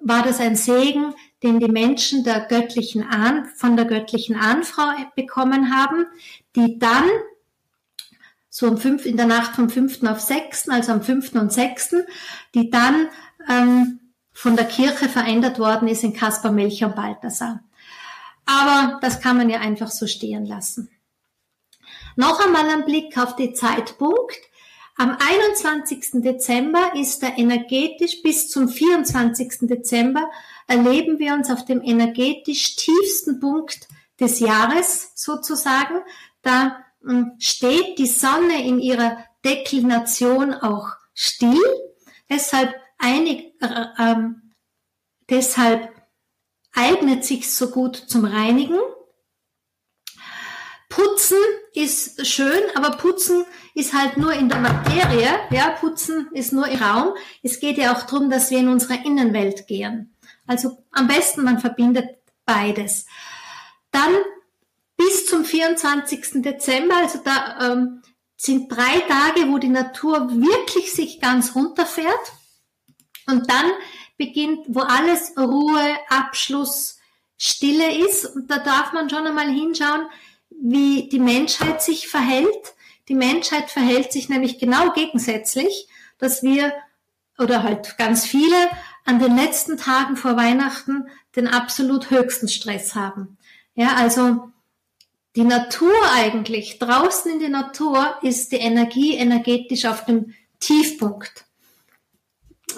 war 0.00 0.22
das 0.22 0.40
ein 0.40 0.56
Segen, 0.56 1.14
den 1.42 1.60
die 1.60 1.70
Menschen 1.70 2.24
der 2.24 2.40
göttlichen 2.40 3.04
Ahn, 3.04 3.46
von 3.56 3.76
der 3.76 3.84
göttlichen 3.84 4.36
Ahnfrau 4.36 4.90
bekommen 5.14 5.74
haben, 5.74 6.06
die 6.56 6.78
dann 6.78 7.04
so 8.50 8.66
um 8.66 8.78
fünf, 8.78 9.06
in 9.06 9.16
der 9.16 9.26
Nacht 9.26 9.54
vom 9.54 9.70
fünften 9.70 10.08
auf 10.08 10.20
sechsten, 10.20 10.72
also 10.72 10.92
am 10.92 11.02
fünften 11.02 11.38
und 11.38 11.52
sechsten, 11.52 12.04
die 12.54 12.70
dann 12.70 13.08
ähm, 13.48 13.97
von 14.38 14.54
der 14.54 14.66
Kirche 14.66 15.08
verändert 15.08 15.58
worden 15.58 15.88
ist 15.88 16.04
in 16.04 16.12
Kaspar, 16.12 16.52
Melchior 16.52 16.90
und 16.90 16.96
Balthasar. 16.96 17.64
Aber 18.46 19.00
das 19.00 19.20
kann 19.20 19.36
man 19.36 19.50
ja 19.50 19.58
einfach 19.58 19.90
so 19.90 20.06
stehen 20.06 20.46
lassen. 20.46 20.88
Noch 22.14 22.38
einmal 22.38 22.68
ein 22.70 22.84
Blick 22.84 23.18
auf 23.18 23.34
den 23.34 23.56
Zeitpunkt. 23.56 24.38
Am 24.96 25.16
21. 25.18 26.22
Dezember 26.22 26.92
ist 26.94 27.20
er 27.24 27.36
energetisch 27.36 28.22
bis 28.22 28.48
zum 28.48 28.68
24. 28.68 29.68
Dezember 29.68 30.30
erleben 30.68 31.18
wir 31.18 31.34
uns 31.34 31.50
auf 31.50 31.64
dem 31.64 31.82
energetisch 31.82 32.76
tiefsten 32.76 33.40
Punkt 33.40 33.88
des 34.20 34.38
Jahres 34.38 35.10
sozusagen. 35.16 35.96
Da 36.42 36.84
hm, 37.02 37.32
steht 37.40 37.98
die 37.98 38.06
Sonne 38.06 38.64
in 38.64 38.78
ihrer 38.78 39.18
Deklination 39.44 40.54
auch 40.54 40.90
still. 41.12 41.58
Deshalb 42.30 42.72
einig, 42.98 43.47
ähm, 43.60 44.52
deshalb 45.28 45.92
eignet 46.72 47.24
sich 47.24 47.52
so 47.52 47.70
gut 47.70 47.96
zum 47.96 48.24
Reinigen. 48.24 48.78
Putzen 50.88 51.38
ist 51.74 52.26
schön, 52.26 52.62
aber 52.74 52.96
Putzen 52.96 53.44
ist 53.74 53.92
halt 53.92 54.16
nur 54.16 54.32
in 54.32 54.48
der 54.48 54.58
Materie. 54.58 55.28
Ja, 55.50 55.70
Putzen 55.70 56.28
ist 56.32 56.52
nur 56.52 56.66
im 56.66 56.82
Raum. 56.82 57.14
Es 57.42 57.60
geht 57.60 57.78
ja 57.78 57.94
auch 57.94 58.02
darum, 58.02 58.30
dass 58.30 58.50
wir 58.50 58.58
in 58.58 58.68
unsere 58.68 58.94
Innenwelt 59.04 59.66
gehen. 59.66 60.16
Also 60.46 60.78
am 60.92 61.06
besten 61.06 61.44
man 61.44 61.60
verbindet 61.60 62.18
beides. 62.46 63.06
Dann 63.90 64.14
bis 64.96 65.26
zum 65.26 65.44
24. 65.44 66.42
Dezember, 66.42 66.96
also 66.96 67.20
da 67.22 67.72
ähm, 67.72 68.02
sind 68.36 68.72
drei 68.72 69.00
Tage, 69.08 69.50
wo 69.52 69.58
die 69.58 69.68
Natur 69.68 70.30
wirklich 70.30 70.92
sich 70.92 71.20
ganz 71.20 71.54
runterfährt. 71.54 72.32
Und 73.28 73.50
dann 73.50 73.70
beginnt, 74.16 74.66
wo 74.68 74.80
alles 74.80 75.34
Ruhe, 75.38 75.96
Abschluss, 76.08 76.98
Stille 77.36 78.04
ist. 78.04 78.24
Und 78.26 78.50
da 78.50 78.58
darf 78.58 78.92
man 78.92 79.08
schon 79.08 79.26
einmal 79.26 79.48
hinschauen, 79.48 80.06
wie 80.50 81.08
die 81.08 81.20
Menschheit 81.20 81.82
sich 81.82 82.08
verhält. 82.08 82.74
Die 83.08 83.14
Menschheit 83.14 83.70
verhält 83.70 84.12
sich 84.12 84.28
nämlich 84.28 84.58
genau 84.58 84.92
gegensätzlich, 84.92 85.88
dass 86.18 86.42
wir 86.42 86.72
oder 87.38 87.62
halt 87.62 87.96
ganz 87.96 88.26
viele 88.26 88.56
an 89.04 89.20
den 89.20 89.36
letzten 89.36 89.76
Tagen 89.76 90.16
vor 90.16 90.36
Weihnachten 90.36 91.06
den 91.36 91.46
absolut 91.46 92.10
höchsten 92.10 92.48
Stress 92.48 92.96
haben. 92.96 93.38
Ja, 93.74 93.94
also 93.94 94.50
die 95.36 95.44
Natur 95.44 95.94
eigentlich, 96.14 96.80
draußen 96.80 97.30
in 97.30 97.38
der 97.38 97.50
Natur 97.50 98.18
ist 98.22 98.50
die 98.50 98.56
Energie 98.56 99.14
energetisch 99.14 99.84
auf 99.84 100.04
dem 100.04 100.34
Tiefpunkt 100.58 101.47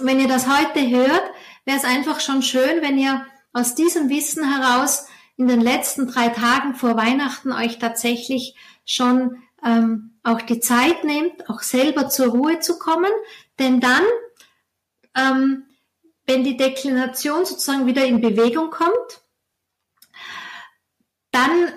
wenn 0.02 0.20
ihr 0.20 0.28
das 0.28 0.46
heute 0.46 0.88
hört, 0.88 1.22
wäre 1.64 1.78
es 1.78 1.84
einfach 1.84 2.20
schon 2.20 2.42
schön, 2.42 2.82
wenn 2.82 2.98
ihr 2.98 3.24
aus 3.52 3.74
diesem 3.74 4.08
Wissen 4.08 4.44
heraus 4.44 5.06
in 5.36 5.48
den 5.48 5.60
letzten 5.60 6.06
drei 6.06 6.28
Tagen 6.28 6.74
vor 6.74 6.96
Weihnachten 6.96 7.52
euch 7.52 7.78
tatsächlich 7.78 8.54
schon 8.84 9.42
ähm, 9.64 10.18
auch 10.22 10.42
die 10.42 10.60
Zeit 10.60 11.04
nehmt, 11.04 11.48
auch 11.48 11.60
selber 11.60 12.08
zur 12.08 12.28
Ruhe 12.28 12.60
zu 12.60 12.78
kommen. 12.78 13.10
Denn 13.58 13.80
dann, 13.80 14.02
ähm, 15.16 15.64
wenn 16.26 16.44
die 16.44 16.56
Deklination 16.56 17.44
sozusagen 17.44 17.86
wieder 17.86 18.04
in 18.04 18.20
Bewegung 18.20 18.70
kommt, 18.70 19.22
dann 21.30 21.72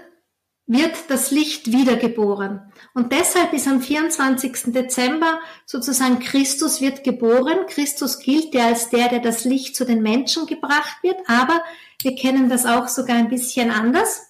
wird 0.66 1.10
das 1.10 1.32
Licht 1.32 1.72
wiedergeboren. 1.72 2.72
Und 2.94 3.12
deshalb 3.12 3.54
ist 3.54 3.68
am 3.68 3.82
24. 3.82 4.74
Dezember 4.74 5.40
sozusagen 5.66 6.20
Christus 6.20 6.80
wird 6.80 7.04
geboren. 7.04 7.66
Christus 7.68 8.20
gilt 8.20 8.54
ja 8.54 8.68
als 8.68 8.90
der, 8.90 9.10
der 9.10 9.20
das 9.20 9.44
Licht 9.44 9.76
zu 9.76 9.86
den 9.86 10.02
Menschen 10.02 10.46
gebracht 10.46 10.98
wird, 11.02 11.18
aber 11.28 11.62
wir 12.02 12.16
kennen 12.16 12.50
das 12.50 12.66
auch 12.66 12.88
sogar 12.88 13.18
ein 13.18 13.30
bisschen 13.30 13.72
anders. 13.72 14.22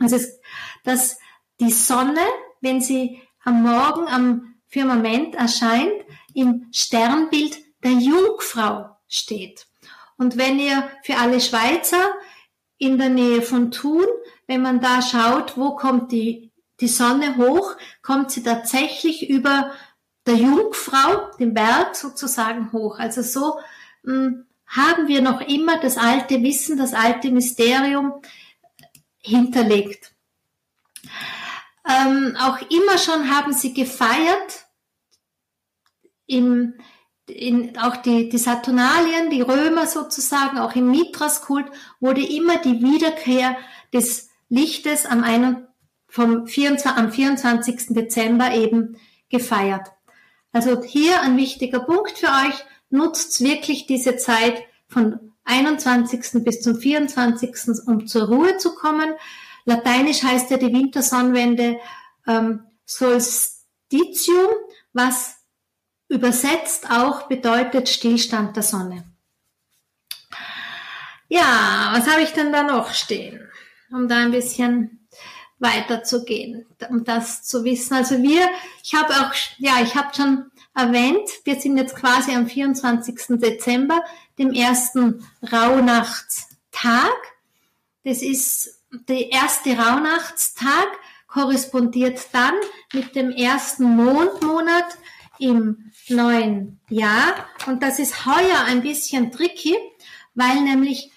Also, 0.00 0.18
dass 0.82 1.18
die 1.60 1.70
Sonne, 1.70 2.20
wenn 2.60 2.80
sie 2.80 3.20
am 3.44 3.62
Morgen 3.62 4.08
am 4.08 4.54
Firmament 4.66 5.36
erscheint, 5.36 6.04
im 6.34 6.66
Sternbild 6.72 7.58
der 7.84 7.92
Jungfrau 7.92 8.96
steht. 9.08 9.66
Und 10.16 10.36
wenn 10.36 10.58
ihr 10.58 10.90
für 11.02 11.16
alle 11.16 11.40
Schweizer 11.40 12.10
in 12.78 12.98
der 12.98 13.08
Nähe 13.08 13.42
von 13.42 13.70
Thun, 13.70 14.06
wenn 14.46 14.62
man 14.62 14.80
da 14.80 15.02
schaut, 15.02 15.56
wo 15.56 15.74
kommt 15.76 16.12
die 16.12 16.50
die 16.80 16.88
Sonne 16.88 17.36
hoch, 17.36 17.76
kommt 18.02 18.30
sie 18.30 18.42
tatsächlich 18.42 19.28
über 19.28 19.72
der 20.26 20.34
Jungfrau, 20.34 21.30
den 21.38 21.54
Berg 21.54 21.94
sozusagen 21.96 22.72
hoch. 22.72 22.98
Also 22.98 23.22
so 23.22 23.60
mh, 24.02 24.14
hm, 24.14 24.46
haben 24.66 25.08
wir 25.08 25.22
noch 25.22 25.40
immer 25.40 25.78
das 25.78 25.96
alte 25.96 26.42
Wissen, 26.42 26.78
das 26.78 26.94
alte 26.94 27.30
Mysterium 27.30 28.14
hinterlegt. 29.18 30.12
Ähm, 31.86 32.36
auch 32.40 32.58
immer 32.70 32.98
schon 32.98 33.30
haben 33.30 33.52
sie 33.52 33.74
gefeiert, 33.74 34.66
im, 36.26 36.74
in, 37.26 37.76
auch 37.78 37.98
die, 37.98 38.30
die 38.30 38.38
Saturnalien, 38.38 39.28
die 39.28 39.42
Römer 39.42 39.86
sozusagen, 39.86 40.58
auch 40.58 40.74
im 40.74 40.90
Mithraskult 40.90 41.66
wurde 42.00 42.26
immer 42.26 42.56
die 42.56 42.80
Wiederkehr 42.82 43.56
des 43.92 44.30
Lichtes 44.54 45.06
am 45.06 45.24
21 45.24 45.74
vom 46.14 46.46
24, 46.46 46.92
am 46.92 47.10
24. 47.10 47.86
Dezember 47.88 48.52
eben 48.54 48.96
gefeiert. 49.28 49.88
Also 50.52 50.80
hier 50.84 51.20
ein 51.22 51.36
wichtiger 51.36 51.80
Punkt 51.80 52.18
für 52.18 52.28
euch. 52.28 52.64
Nutzt 52.88 53.42
wirklich 53.42 53.86
diese 53.86 54.16
Zeit 54.16 54.62
von 54.86 55.32
21. 55.42 56.44
bis 56.44 56.62
zum 56.62 56.76
24. 56.76 57.86
um 57.86 58.06
zur 58.06 58.28
Ruhe 58.28 58.56
zu 58.58 58.76
kommen. 58.76 59.14
Lateinisch 59.64 60.22
heißt 60.22 60.50
ja 60.52 60.56
die 60.56 60.72
Wintersonnenwende 60.72 61.78
ähm, 62.28 62.62
Solstitium, 62.84 64.52
was 64.92 65.34
übersetzt 66.08 66.92
auch 66.92 67.26
bedeutet 67.26 67.88
Stillstand 67.88 68.54
der 68.54 68.62
Sonne. 68.62 69.04
Ja, 71.28 71.90
was 71.92 72.06
habe 72.06 72.22
ich 72.22 72.32
denn 72.34 72.52
da 72.52 72.62
noch 72.62 72.94
stehen, 72.94 73.40
um 73.94 74.08
da 74.08 74.16
ein 74.16 74.32
bisschen 74.32 75.06
weiterzugehen, 75.58 76.66
um 76.90 77.04
das 77.04 77.44
zu 77.44 77.64
wissen. 77.64 77.94
Also 77.94 78.20
wir, 78.22 78.48
ich 78.82 78.94
habe 78.94 79.14
auch, 79.14 79.32
ja, 79.58 79.80
ich 79.82 79.94
habe 79.94 80.14
schon 80.14 80.50
erwähnt, 80.74 81.28
wir 81.44 81.60
sind 81.60 81.78
jetzt 81.78 81.94
quasi 81.94 82.32
am 82.32 82.46
24. 82.48 83.38
Dezember, 83.40 84.02
dem 84.38 84.52
ersten 84.52 85.24
Rauhnachtstag. 85.50 87.14
Das 88.02 88.20
ist 88.20 88.80
der 89.08 89.30
erste 89.30 89.76
Rauhnachtstag, 89.78 90.88
korrespondiert 91.28 92.20
dann 92.32 92.54
mit 92.92 93.14
dem 93.14 93.30
ersten 93.30 93.84
Mondmonat 93.96 94.98
im 95.38 95.92
neuen 96.08 96.80
Jahr. 96.90 97.46
Und 97.66 97.82
das 97.82 97.98
ist 97.98 98.26
heuer 98.26 98.64
ein 98.66 98.82
bisschen 98.82 99.30
tricky, 99.32 99.76
weil 100.34 100.60
nämlich 100.62 101.12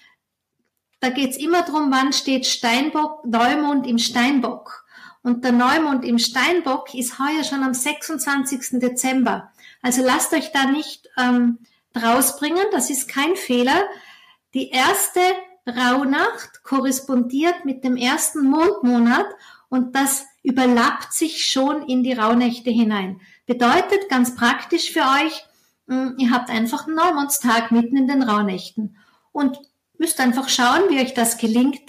da 1.00 1.10
geht's 1.10 1.36
immer 1.36 1.62
drum, 1.62 1.90
wann 1.90 2.12
steht 2.12 2.46
Steinbock, 2.46 3.24
Neumond 3.24 3.86
im 3.86 3.98
Steinbock. 3.98 4.84
Und 5.22 5.44
der 5.44 5.52
Neumond 5.52 6.04
im 6.04 6.18
Steinbock 6.18 6.94
ist 6.94 7.18
heuer 7.18 7.44
schon 7.44 7.62
am 7.62 7.74
26. 7.74 8.80
Dezember. 8.80 9.52
Also 9.82 10.02
lasst 10.02 10.32
euch 10.32 10.52
da 10.52 10.66
nicht 10.66 11.08
ähm, 11.16 11.58
rausbringen, 11.96 12.64
das 12.72 12.90
ist 12.90 13.08
kein 13.08 13.36
Fehler. 13.36 13.82
Die 14.54 14.70
erste 14.70 15.20
Rauhnacht 15.66 16.62
korrespondiert 16.62 17.64
mit 17.64 17.84
dem 17.84 17.96
ersten 17.96 18.48
Mondmonat 18.48 19.26
und 19.68 19.94
das 19.94 20.24
überlappt 20.42 21.12
sich 21.12 21.44
schon 21.44 21.82
in 21.82 22.02
die 22.02 22.14
Rauhnächte 22.14 22.70
hinein. 22.70 23.20
Bedeutet 23.46 24.08
ganz 24.08 24.34
praktisch 24.34 24.92
für 24.92 25.00
euch, 25.00 25.44
hm, 25.88 26.14
ihr 26.18 26.30
habt 26.30 26.48
einfach 26.50 26.86
einen 26.86 26.96
Neumondstag 26.96 27.70
mitten 27.70 27.96
in 27.96 28.08
den 28.08 28.22
Rauhnächten. 28.22 28.96
Und 29.32 29.58
Müsst 29.98 30.20
einfach 30.20 30.48
schauen, 30.48 30.82
wie 30.88 31.00
euch 31.00 31.14
das 31.14 31.38
gelingt 31.38 31.82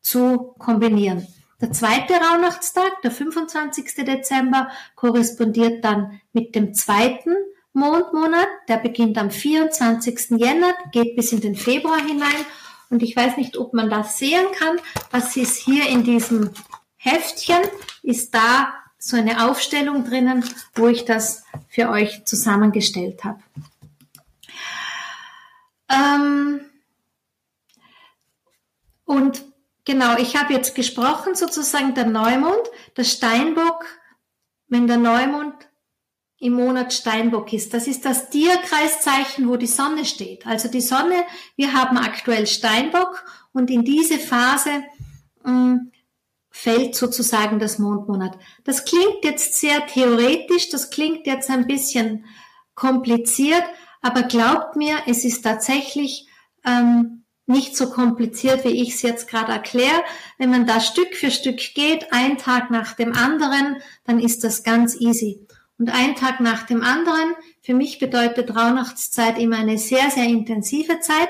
zu 0.00 0.54
kombinieren. 0.58 1.26
Der 1.60 1.72
zweite 1.72 2.14
Rauhnachtstag, 2.14 3.00
der 3.02 3.10
25. 3.10 4.04
Dezember, 4.04 4.68
korrespondiert 4.96 5.84
dann 5.84 6.20
mit 6.32 6.54
dem 6.54 6.74
zweiten 6.74 7.34
Mondmonat. 7.72 8.48
Der 8.68 8.76
beginnt 8.76 9.16
am 9.18 9.30
24. 9.30 10.30
Jänner, 10.38 10.74
geht 10.92 11.16
bis 11.16 11.32
in 11.32 11.40
den 11.40 11.54
Februar 11.54 11.98
hinein. 11.98 12.44
Und 12.90 13.02
ich 13.02 13.16
weiß 13.16 13.36
nicht, 13.36 13.56
ob 13.56 13.72
man 13.72 13.88
das 13.88 14.18
sehen 14.18 14.44
kann. 14.58 14.78
Was 15.10 15.36
ist 15.36 15.56
hier 15.56 15.88
in 15.88 16.04
diesem 16.04 16.50
Heftchen? 16.96 17.62
Ist 18.02 18.34
da 18.34 18.74
so 18.98 19.16
eine 19.16 19.48
Aufstellung 19.48 20.04
drinnen, 20.04 20.44
wo 20.74 20.88
ich 20.88 21.04
das 21.04 21.44
für 21.68 21.90
euch 21.90 22.24
zusammengestellt 22.24 23.22
habe. 23.24 23.40
Ähm, 25.90 26.60
und 29.04 29.44
genau, 29.84 30.16
ich 30.16 30.36
habe 30.36 30.52
jetzt 30.52 30.74
gesprochen, 30.74 31.34
sozusagen 31.34 31.94
der 31.94 32.06
Neumond, 32.06 32.62
der 32.96 33.04
Steinbock, 33.04 33.84
wenn 34.68 34.86
der 34.86 34.96
Neumond 34.96 35.54
im 36.38 36.54
Monat 36.54 36.92
Steinbock 36.92 37.52
ist. 37.52 37.72
Das 37.72 37.86
ist 37.86 38.04
das 38.04 38.28
Tierkreiszeichen, 38.28 39.48
wo 39.48 39.56
die 39.56 39.66
Sonne 39.66 40.04
steht. 40.04 40.46
Also 40.46 40.68
die 40.68 40.80
Sonne, 40.80 41.24
wir 41.56 41.72
haben 41.72 41.96
aktuell 41.96 42.46
Steinbock 42.46 43.24
und 43.52 43.70
in 43.70 43.84
diese 43.84 44.18
Phase 44.18 44.84
mh, 45.42 45.52
mm, 45.52 45.92
fällt 46.50 46.94
sozusagen 46.94 47.58
das 47.58 47.78
Mondmonat. 47.78 48.38
Das 48.62 48.84
klingt 48.84 49.24
jetzt 49.24 49.54
sehr 49.54 49.86
theoretisch, 49.86 50.68
das 50.68 50.90
klingt 50.90 51.26
jetzt 51.26 51.50
ein 51.50 51.66
bisschen 51.66 52.26
kompliziert, 52.74 53.64
aber 54.02 54.22
glaubt 54.22 54.76
mir, 54.76 54.98
es 55.06 55.24
ist 55.24 55.42
tatsächlich 55.42 56.28
ähm, 56.64 57.23
nicht 57.46 57.76
so 57.76 57.90
kompliziert, 57.90 58.64
wie 58.64 58.82
ich 58.82 58.94
es 58.94 59.02
jetzt 59.02 59.28
gerade 59.28 59.52
erkläre. 59.52 60.02
Wenn 60.38 60.50
man 60.50 60.66
da 60.66 60.80
Stück 60.80 61.14
für 61.14 61.30
Stück 61.30 61.58
geht, 61.74 62.12
ein 62.12 62.38
Tag 62.38 62.70
nach 62.70 62.94
dem 62.94 63.12
anderen, 63.12 63.76
dann 64.04 64.18
ist 64.18 64.44
das 64.44 64.62
ganz 64.62 64.98
easy. 64.98 65.46
Und 65.78 65.90
ein 65.92 66.14
Tag 66.14 66.40
nach 66.40 66.62
dem 66.62 66.82
anderen, 66.82 67.34
für 67.60 67.74
mich 67.74 67.98
bedeutet 67.98 68.56
Rauhnachtszeit 68.56 69.38
immer 69.38 69.58
eine 69.58 69.76
sehr, 69.76 70.10
sehr 70.10 70.24
intensive 70.24 71.00
Zeit. 71.00 71.28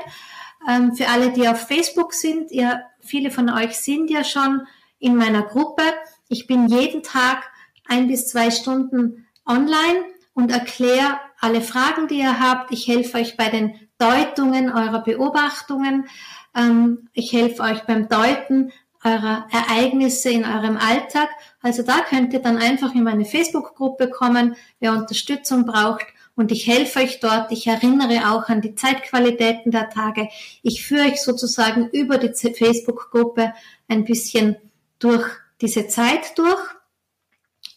Ähm, 0.69 0.95
für 0.95 1.09
alle, 1.09 1.33
die 1.33 1.49
auf 1.49 1.67
Facebook 1.67 2.13
sind, 2.13 2.51
ihr, 2.51 2.83
viele 3.01 3.31
von 3.31 3.51
euch 3.51 3.77
sind 3.77 4.11
ja 4.11 4.23
schon 4.23 4.63
in 4.99 5.17
meiner 5.17 5.43
Gruppe. 5.43 5.83
Ich 6.29 6.47
bin 6.47 6.69
jeden 6.69 7.03
Tag 7.03 7.43
ein 7.87 8.07
bis 8.07 8.29
zwei 8.29 8.51
Stunden 8.51 9.27
online 9.47 10.05
und 10.35 10.51
erkläre 10.51 11.19
alle 11.41 11.61
Fragen, 11.61 12.09
die 12.09 12.19
ihr 12.19 12.41
habt. 12.41 12.73
Ich 12.73 12.87
helfe 12.87 13.19
euch 13.19 13.37
bei 13.37 13.49
den 13.49 13.84
Deutungen 14.05 14.71
eurer 14.71 15.03
Beobachtungen. 15.03 16.09
Ähm, 16.55 17.09
ich 17.13 17.33
helfe 17.33 17.63
euch 17.63 17.83
beim 17.85 18.09
Deuten 18.09 18.73
eurer 19.03 19.47
Ereignisse 19.51 20.31
in 20.31 20.45
eurem 20.45 20.77
Alltag. 20.77 21.29
Also 21.63 21.83
da 21.83 22.01
könnt 22.01 22.33
ihr 22.33 22.41
dann 22.41 22.59
einfach 22.59 22.95
in 22.95 23.05
meine 23.05 23.25
Facebook-Gruppe 23.25 24.11
kommen, 24.11 24.57
wer 24.81 24.93
Unterstützung 24.93 25.65
braucht. 25.65 26.07
Und 26.37 26.51
ich 26.53 26.67
helfe 26.67 27.01
euch 27.01 27.21
dort. 27.21 27.53
Ich 27.53 27.67
erinnere 27.67 28.31
auch 28.31 28.49
an 28.49 28.61
die 28.61 28.75
Zeitqualitäten 28.75 29.71
der 29.71 29.89
Tage. 29.89 30.29
Ich 30.63 30.85
führe 30.85 31.07
euch 31.07 31.23
sozusagen 31.23 31.89
über 31.91 32.19
die 32.19 32.33
Facebook-Gruppe 32.33 33.55
ein 33.89 34.05
bisschen 34.05 34.57
durch 34.99 35.27
diese 35.61 35.87
Zeit 35.87 36.37
durch. 36.37 36.61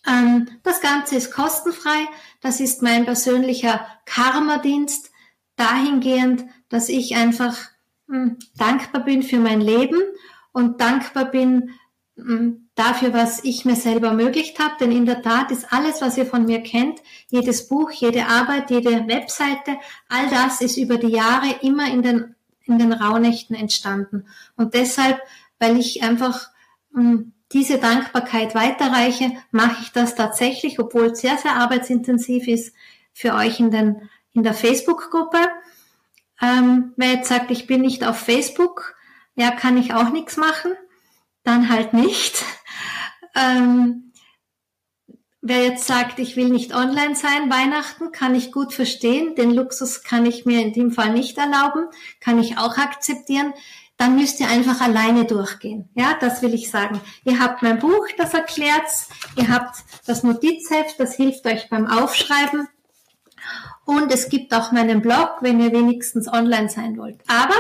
Ähm, 0.08 0.48
das 0.64 0.82
Ganze 0.82 1.16
ist 1.18 1.32
kostenfrei. 1.32 2.08
Das 2.42 2.60
ist 2.60 2.82
mein 2.82 3.06
persönlicher 3.06 3.86
Karma-Dienst 4.06 5.12
dahingehend, 5.58 6.46
dass 6.70 6.88
ich 6.88 7.16
einfach 7.16 7.58
hm, 8.08 8.38
dankbar 8.58 9.04
bin 9.04 9.24
für 9.24 9.40
mein 9.40 9.60
Leben 9.60 10.00
und 10.54 10.80
dankbar 10.80 11.26
bin 11.26 11.72
hm, 12.16 12.70
dafür, 12.76 13.14
was 13.14 13.44
ich 13.44 13.66
mir 13.66 13.76
selber 13.76 14.08
ermöglicht 14.08 14.60
habe. 14.60 14.76
Denn 14.80 14.92
in 14.92 15.06
der 15.06 15.22
Tat 15.22 15.52
ist 15.52 15.72
alles, 15.74 16.02
was 16.02 16.18
ihr 16.18 16.26
von 16.26 16.46
mir 16.46 16.62
kennt, 16.62 17.00
jedes 17.30 17.68
Buch, 17.68 17.92
jede 17.92 18.28
Arbeit, 18.28 18.72
jede 18.72 19.08
Webseite, 19.08 19.78
all 20.08 20.30
das 20.30 20.62
ist 20.62 20.78
über 20.78 20.98
die 20.98 21.10
Jahre 21.10 21.56
immer 21.62 21.92
in 21.92 22.02
den, 22.02 22.36
in 22.64 22.80
den 22.80 22.94
Rauhnächten 22.94 23.56
entstanden. 23.56 24.26
Und 24.56 24.74
deshalb, 24.74 25.20
weil 25.60 25.78
ich 25.78 26.04
einfach 26.04 26.50
hm, 26.94 27.34
diese 27.52 27.78
Dankbarkeit 27.78 28.56
weiterreiche, 28.56 29.32
mache 29.52 29.82
ich 29.82 29.92
das 29.92 30.16
tatsächlich, 30.16 30.80
obwohl 30.80 31.08
es 31.08 31.22
sehr, 31.22 31.38
sehr 31.38 31.56
arbeitsintensiv 31.56 32.48
ist, 32.48 32.74
für 33.14 33.34
euch 33.34 33.60
in 33.60 33.72
den 33.72 34.10
in 34.38 34.44
der 34.44 34.54
Facebook-Gruppe. 34.54 35.40
Ähm, 36.42 36.94
wer 36.96 37.14
jetzt 37.14 37.28
sagt, 37.28 37.50
ich 37.52 37.66
bin 37.66 37.82
nicht 37.82 38.06
auf 38.06 38.18
Facebook, 38.18 38.96
ja, 39.36 39.52
kann 39.52 39.78
ich 39.78 39.94
auch 39.94 40.10
nichts 40.10 40.38
machen, 40.38 40.74
dann 41.44 41.70
halt 41.70 41.94
nicht. 41.94 42.46
Ähm, 43.36 44.14
wer 45.42 45.64
jetzt 45.64 45.86
sagt, 45.86 46.18
ich 46.18 46.36
will 46.36 46.50
nicht 46.50 46.74
online 46.74 47.16
sein, 47.16 47.52
Weihnachten, 47.52 48.12
kann 48.12 48.34
ich 48.34 48.52
gut 48.52 48.74
verstehen. 48.74 49.36
Den 49.36 49.52
Luxus 49.52 50.02
kann 50.02 50.26
ich 50.26 50.48
mir 50.48 50.64
in 50.64 50.74
dem 50.74 50.92
Fall 50.92 51.14
nicht 51.14 51.38
erlauben, 51.38 51.86
kann 52.20 52.40
ich 52.40 52.58
auch 52.58 52.80
akzeptieren. 52.80 53.54
Dann 53.96 54.16
müsst 54.16 54.40
ihr 54.40 54.50
einfach 54.50 54.82
alleine 54.82 55.26
durchgehen. 55.26 55.88
Ja, 55.94 56.18
das 56.20 56.42
will 56.42 56.56
ich 56.56 56.72
sagen. 56.72 57.00
Ihr 57.26 57.40
habt 57.40 57.62
mein 57.62 57.78
Buch, 57.78 58.08
das 58.18 58.34
erklärt's. 58.34 59.10
Ihr 59.36 59.50
habt 59.50 59.84
das 60.08 60.24
Notizheft, 60.24 61.00
das 61.00 61.14
hilft 61.14 61.46
euch 61.46 61.70
beim 61.70 61.86
Aufschreiben. 61.86 62.68
Und 63.88 64.12
es 64.12 64.28
gibt 64.28 64.54
auch 64.54 64.74
meinen 64.74 65.02
Blog, 65.02 65.38
wenn 65.40 65.62
ihr 65.62 65.72
wenigstens 65.72 66.28
online 66.28 66.68
sein 66.68 66.98
wollt. 66.98 67.22
Aber 67.26 67.56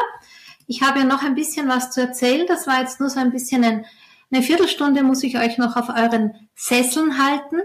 ich 0.67 0.81
habe 0.81 0.99
ja 0.99 1.05
noch 1.05 1.23
ein 1.23 1.35
bisschen 1.35 1.69
was 1.69 1.89
zu 1.91 2.01
erzählen. 2.01 2.45
Das 2.45 2.67
war 2.67 2.81
jetzt 2.81 2.99
nur 2.99 3.09
so 3.09 3.17
ein 3.21 3.31
bisschen 3.31 3.63
ein, 3.63 3.85
eine 4.29 4.43
Viertelstunde 4.43 5.03
muss 5.03 5.23
ich 5.23 5.37
euch 5.37 5.57
noch 5.57 5.77
auf 5.77 5.87
euren 5.87 6.35
Sesseln 6.53 7.17
halten. 7.17 7.61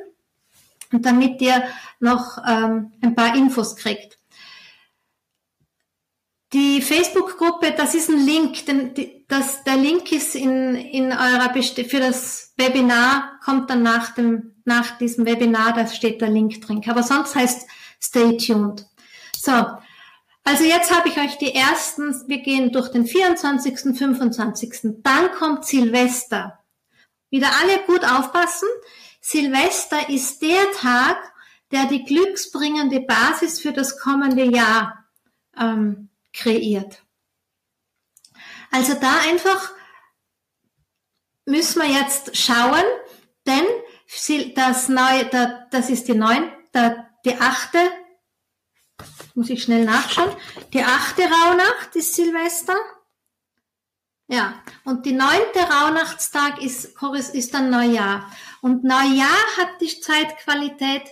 Damit 0.93 1.43
ihr 1.43 1.65
noch 1.99 2.39
ähm, 2.47 2.93
ein 3.03 3.17
paar 3.17 3.35
Infos 3.35 3.75
kriegt. 3.75 4.19
Die 6.53 6.81
Facebook-Gruppe, 6.81 7.75
das 7.77 7.97
ist 7.97 8.11
ein 8.11 8.25
Link, 8.25 8.65
denn 8.67 8.95
das, 9.27 9.65
der 9.65 9.77
Link 9.77 10.13
ist 10.13 10.37
in, 10.37 10.77
in 10.77 11.11
eurer 11.11 11.49
Best 11.53 11.81
für 11.81 11.99
das 11.99 12.53
Webinar, 12.57 13.41
kommt 13.45 13.71
dann 13.71 13.83
nach 13.83 14.15
dem, 14.15 14.55
nach 14.65 14.99
diesem 14.99 15.27
Webinar, 15.27 15.73
da 15.73 15.89
steht 15.89 16.21
der 16.21 16.29
Link 16.29 16.61
drin. 16.61 16.83
Aber 16.87 17.03
sonst 17.03 17.35
heißt 17.35 17.67
Stay 18.03 18.37
tuned. 18.37 18.87
So, 19.37 19.53
also 20.45 20.65
jetzt 20.65 20.91
habe 20.91 21.09
ich 21.09 21.19
euch 21.19 21.39
die 21.39 21.55
ersten, 21.55 22.29
wir 22.29 22.39
gehen 22.39 22.73
durch 22.73 22.89
den 22.89 23.07
24., 23.07 23.97
25., 23.97 25.03
dann 25.03 25.31
kommt 25.33 25.65
Silvester. 25.65 26.59
wieder 27.31 27.49
alle 27.61 27.81
gut 27.87 28.05
aufpassen. 28.05 28.69
Silvester 29.21 30.09
ist 30.09 30.43
der 30.43 30.71
Tag, 30.73 31.17
der 31.71 31.87
die 31.87 32.05
glücksbringende 32.05 33.01
Basis 33.01 33.61
für 33.61 33.73
das 33.73 33.99
kommende 33.99 34.45
Jahr 34.45 35.07
ähm, 35.59 36.11
kreiert. 36.33 37.03
Also 38.71 38.95
da 38.95 39.21
einfach 39.29 39.73
müssen 41.47 41.83
wir 41.83 41.89
jetzt 41.89 42.37
schauen, 42.37 42.85
denn 43.47 43.65
das 44.55 44.89
neue, 44.89 45.27
das 45.71 45.89
ist 45.89 46.09
die 46.09 46.15
neun, 46.15 46.51
die 47.25 47.35
achte, 47.41 47.79
muss 49.35 49.51
ich 49.51 49.63
schnell 49.63 49.85
nachschauen, 49.85 50.35
die 50.73 50.83
achte 50.83 51.23
Rauhnacht 51.23 51.95
ist 51.95 52.15
Silvester. 52.15 52.77
Ja, 54.29 54.63
und 54.85 55.05
die 55.05 55.13
neunte 55.13 55.61
Rauhnachtstag 55.61 56.63
ist, 56.63 56.95
ist 57.35 57.55
dann 57.55 57.71
Neujahr. 57.71 58.31
Und 58.61 58.85
Neujahr 58.85 59.29
hat 59.59 59.81
die 59.81 60.01
Zeitqualität 60.01 61.03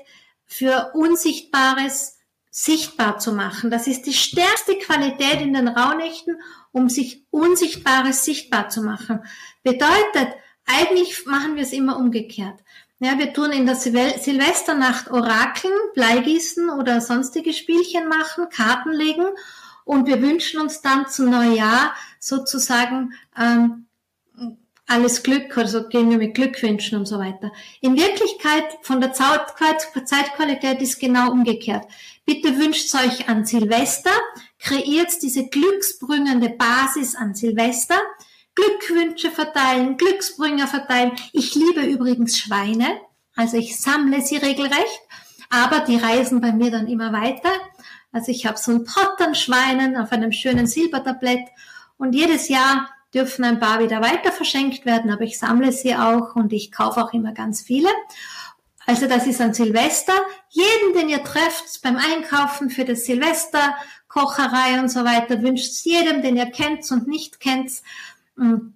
für 0.46 0.92
Unsichtbares 0.94 2.18
sichtbar 2.50 3.18
zu 3.18 3.32
machen. 3.32 3.70
Das 3.70 3.86
ist 3.86 4.06
die 4.06 4.14
stärkste 4.14 4.76
Qualität 4.78 5.40
in 5.40 5.54
den 5.54 5.68
Rauhnächten, 5.68 6.40
um 6.72 6.88
sich 6.88 7.26
Unsichtbares 7.30 8.24
sichtbar 8.24 8.68
zu 8.68 8.82
machen. 8.82 9.24
Bedeutet, 9.62 10.34
eigentlich 10.66 11.26
machen 11.26 11.56
wir 11.56 11.62
es 11.62 11.72
immer 11.72 11.96
umgekehrt. 11.96 12.60
Ja, 13.02 13.18
wir 13.18 13.32
tun 13.32 13.50
in 13.50 13.64
der 13.64 13.76
Sil 13.80 13.96
Silvesternacht 14.20 15.10
Orakeln, 15.10 15.72
Bleigießen 15.94 16.68
oder 16.68 17.00
sonstige 17.00 17.54
Spielchen 17.54 18.08
machen, 18.08 18.50
Karten 18.50 18.92
legen 18.92 19.24
und 19.86 20.06
wir 20.06 20.20
wünschen 20.20 20.60
uns 20.60 20.82
dann 20.82 21.08
zum 21.08 21.30
Neujahr 21.30 21.94
sozusagen 22.18 23.14
ähm, 23.38 23.86
alles 24.86 25.22
Glück, 25.22 25.56
also 25.56 25.88
gehen 25.88 26.10
wir 26.10 26.18
mit 26.18 26.34
Glückwünschen 26.34 26.98
und 26.98 27.06
so 27.06 27.18
weiter. 27.18 27.52
In 27.80 27.96
Wirklichkeit 27.96 28.64
von 28.82 29.00
der 29.00 29.14
Zeitqualität 29.14 30.82
ist 30.82 31.00
genau 31.00 31.30
umgekehrt. 31.30 31.86
Bitte 32.26 32.58
wünscht 32.58 32.94
euch 32.96 33.30
an 33.30 33.46
Silvester, 33.46 34.10
kreiert 34.58 35.22
diese 35.22 35.48
glücksbringende 35.48 36.50
Basis 36.50 37.14
an 37.14 37.34
Silvester, 37.34 37.98
Glückwünsche 38.54 39.30
verteilen, 39.30 39.96
Glücksbringer 39.96 40.66
verteilen. 40.66 41.12
Ich 41.32 41.54
liebe 41.54 41.82
übrigens 41.82 42.38
Schweine, 42.38 43.00
also 43.36 43.56
ich 43.56 43.80
sammle 43.80 44.20
sie 44.22 44.36
regelrecht, 44.36 45.00
aber 45.50 45.80
die 45.80 45.96
reisen 45.96 46.40
bei 46.40 46.52
mir 46.52 46.70
dann 46.70 46.88
immer 46.88 47.12
weiter. 47.12 47.50
Also 48.12 48.32
ich 48.32 48.46
habe 48.46 48.58
so 48.58 48.72
ein 48.72 48.84
Pot 48.84 49.20
an 49.20 49.34
Schweinen 49.34 49.96
auf 49.96 50.12
einem 50.12 50.32
schönen 50.32 50.66
Silbertablett 50.66 51.48
und 51.96 52.14
jedes 52.14 52.48
Jahr 52.48 52.90
dürfen 53.14 53.44
ein 53.44 53.60
paar 53.60 53.80
wieder 53.80 54.00
weiter 54.00 54.32
verschenkt 54.32 54.86
werden, 54.86 55.10
aber 55.10 55.22
ich 55.22 55.38
sammle 55.38 55.72
sie 55.72 55.94
auch 55.94 56.36
und 56.36 56.52
ich 56.52 56.70
kaufe 56.70 57.02
auch 57.02 57.12
immer 57.12 57.32
ganz 57.32 57.62
viele. 57.62 57.88
Also 58.86 59.06
das 59.06 59.26
ist 59.26 59.40
an 59.40 59.54
Silvester. 59.54 60.14
Jeden, 60.48 60.94
den 60.94 61.08
ihr 61.08 61.22
trefft 61.22 61.80
beim 61.82 61.96
Einkaufen 61.96 62.70
für 62.70 62.84
das 62.84 63.04
Silvester, 63.04 63.76
Kocherei 64.08 64.80
und 64.80 64.88
so 64.88 65.04
weiter, 65.04 65.42
wünscht 65.42 65.84
jedem, 65.84 66.22
den 66.22 66.36
ihr 66.36 66.50
kennt 66.50 66.90
und 66.90 67.06
nicht 67.06 67.38
kennt, 67.38 67.70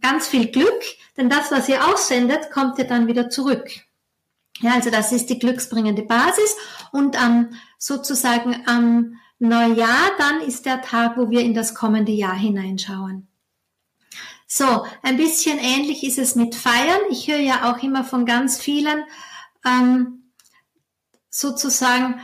ganz 0.00 0.28
viel 0.28 0.50
Glück, 0.50 0.82
denn 1.16 1.28
das, 1.28 1.50
was 1.50 1.68
ihr 1.68 1.86
aussendet, 1.86 2.50
kommt 2.50 2.78
ihr 2.78 2.84
dann 2.84 3.06
wieder 3.06 3.30
zurück. 3.30 3.68
Ja, 4.60 4.74
also 4.74 4.90
das 4.90 5.10
ist 5.12 5.30
die 5.30 5.38
glücksbringende 5.38 6.02
Basis 6.02 6.56
und 6.92 7.20
am 7.20 7.50
sozusagen 7.78 8.62
am 8.66 9.18
Neujahr 9.38 10.10
dann 10.18 10.40
ist 10.40 10.64
der 10.64 10.80
Tag, 10.80 11.16
wo 11.16 11.28
wir 11.30 11.40
in 11.40 11.54
das 11.54 11.74
kommende 11.74 12.12
Jahr 12.12 12.36
hineinschauen. 12.36 13.26
So, 14.46 14.86
ein 15.02 15.16
bisschen 15.16 15.58
ähnlich 15.58 16.04
ist 16.04 16.18
es 16.18 16.36
mit 16.36 16.54
Feiern. 16.54 17.00
Ich 17.10 17.26
höre 17.26 17.40
ja 17.40 17.72
auch 17.72 17.82
immer 17.82 18.04
von 18.04 18.24
ganz 18.24 18.60
vielen 18.60 19.04
ähm, 19.64 20.30
sozusagen, 21.30 22.20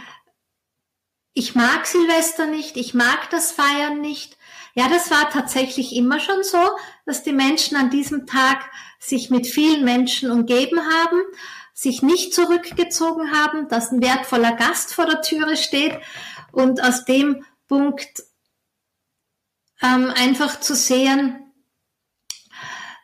ich 1.32 1.54
mag 1.54 1.86
Silvester 1.86 2.46
nicht, 2.46 2.76
ich 2.76 2.94
mag 2.94 3.28
das 3.30 3.50
Feiern 3.50 4.00
nicht. 4.00 4.36
Ja, 4.74 4.88
das 4.88 5.10
war 5.10 5.30
tatsächlich 5.30 5.94
immer 5.96 6.20
schon 6.20 6.42
so, 6.42 6.58
dass 7.06 7.22
die 7.22 7.32
Menschen 7.32 7.76
an 7.76 7.90
diesem 7.90 8.26
Tag 8.26 8.70
sich 8.98 9.30
mit 9.30 9.46
vielen 9.46 9.84
Menschen 9.84 10.30
umgeben 10.30 10.80
haben, 10.80 11.22
sich 11.74 12.02
nicht 12.02 12.34
zurückgezogen 12.34 13.32
haben, 13.32 13.68
dass 13.68 13.90
ein 13.90 14.02
wertvoller 14.02 14.52
Gast 14.52 14.94
vor 14.94 15.06
der 15.06 15.22
Türe 15.22 15.56
steht 15.56 15.98
und 16.52 16.82
aus 16.82 17.04
dem 17.04 17.44
Punkt 17.68 18.22
ähm, 19.82 20.12
einfach 20.14 20.60
zu 20.60 20.74
sehen, 20.74 21.52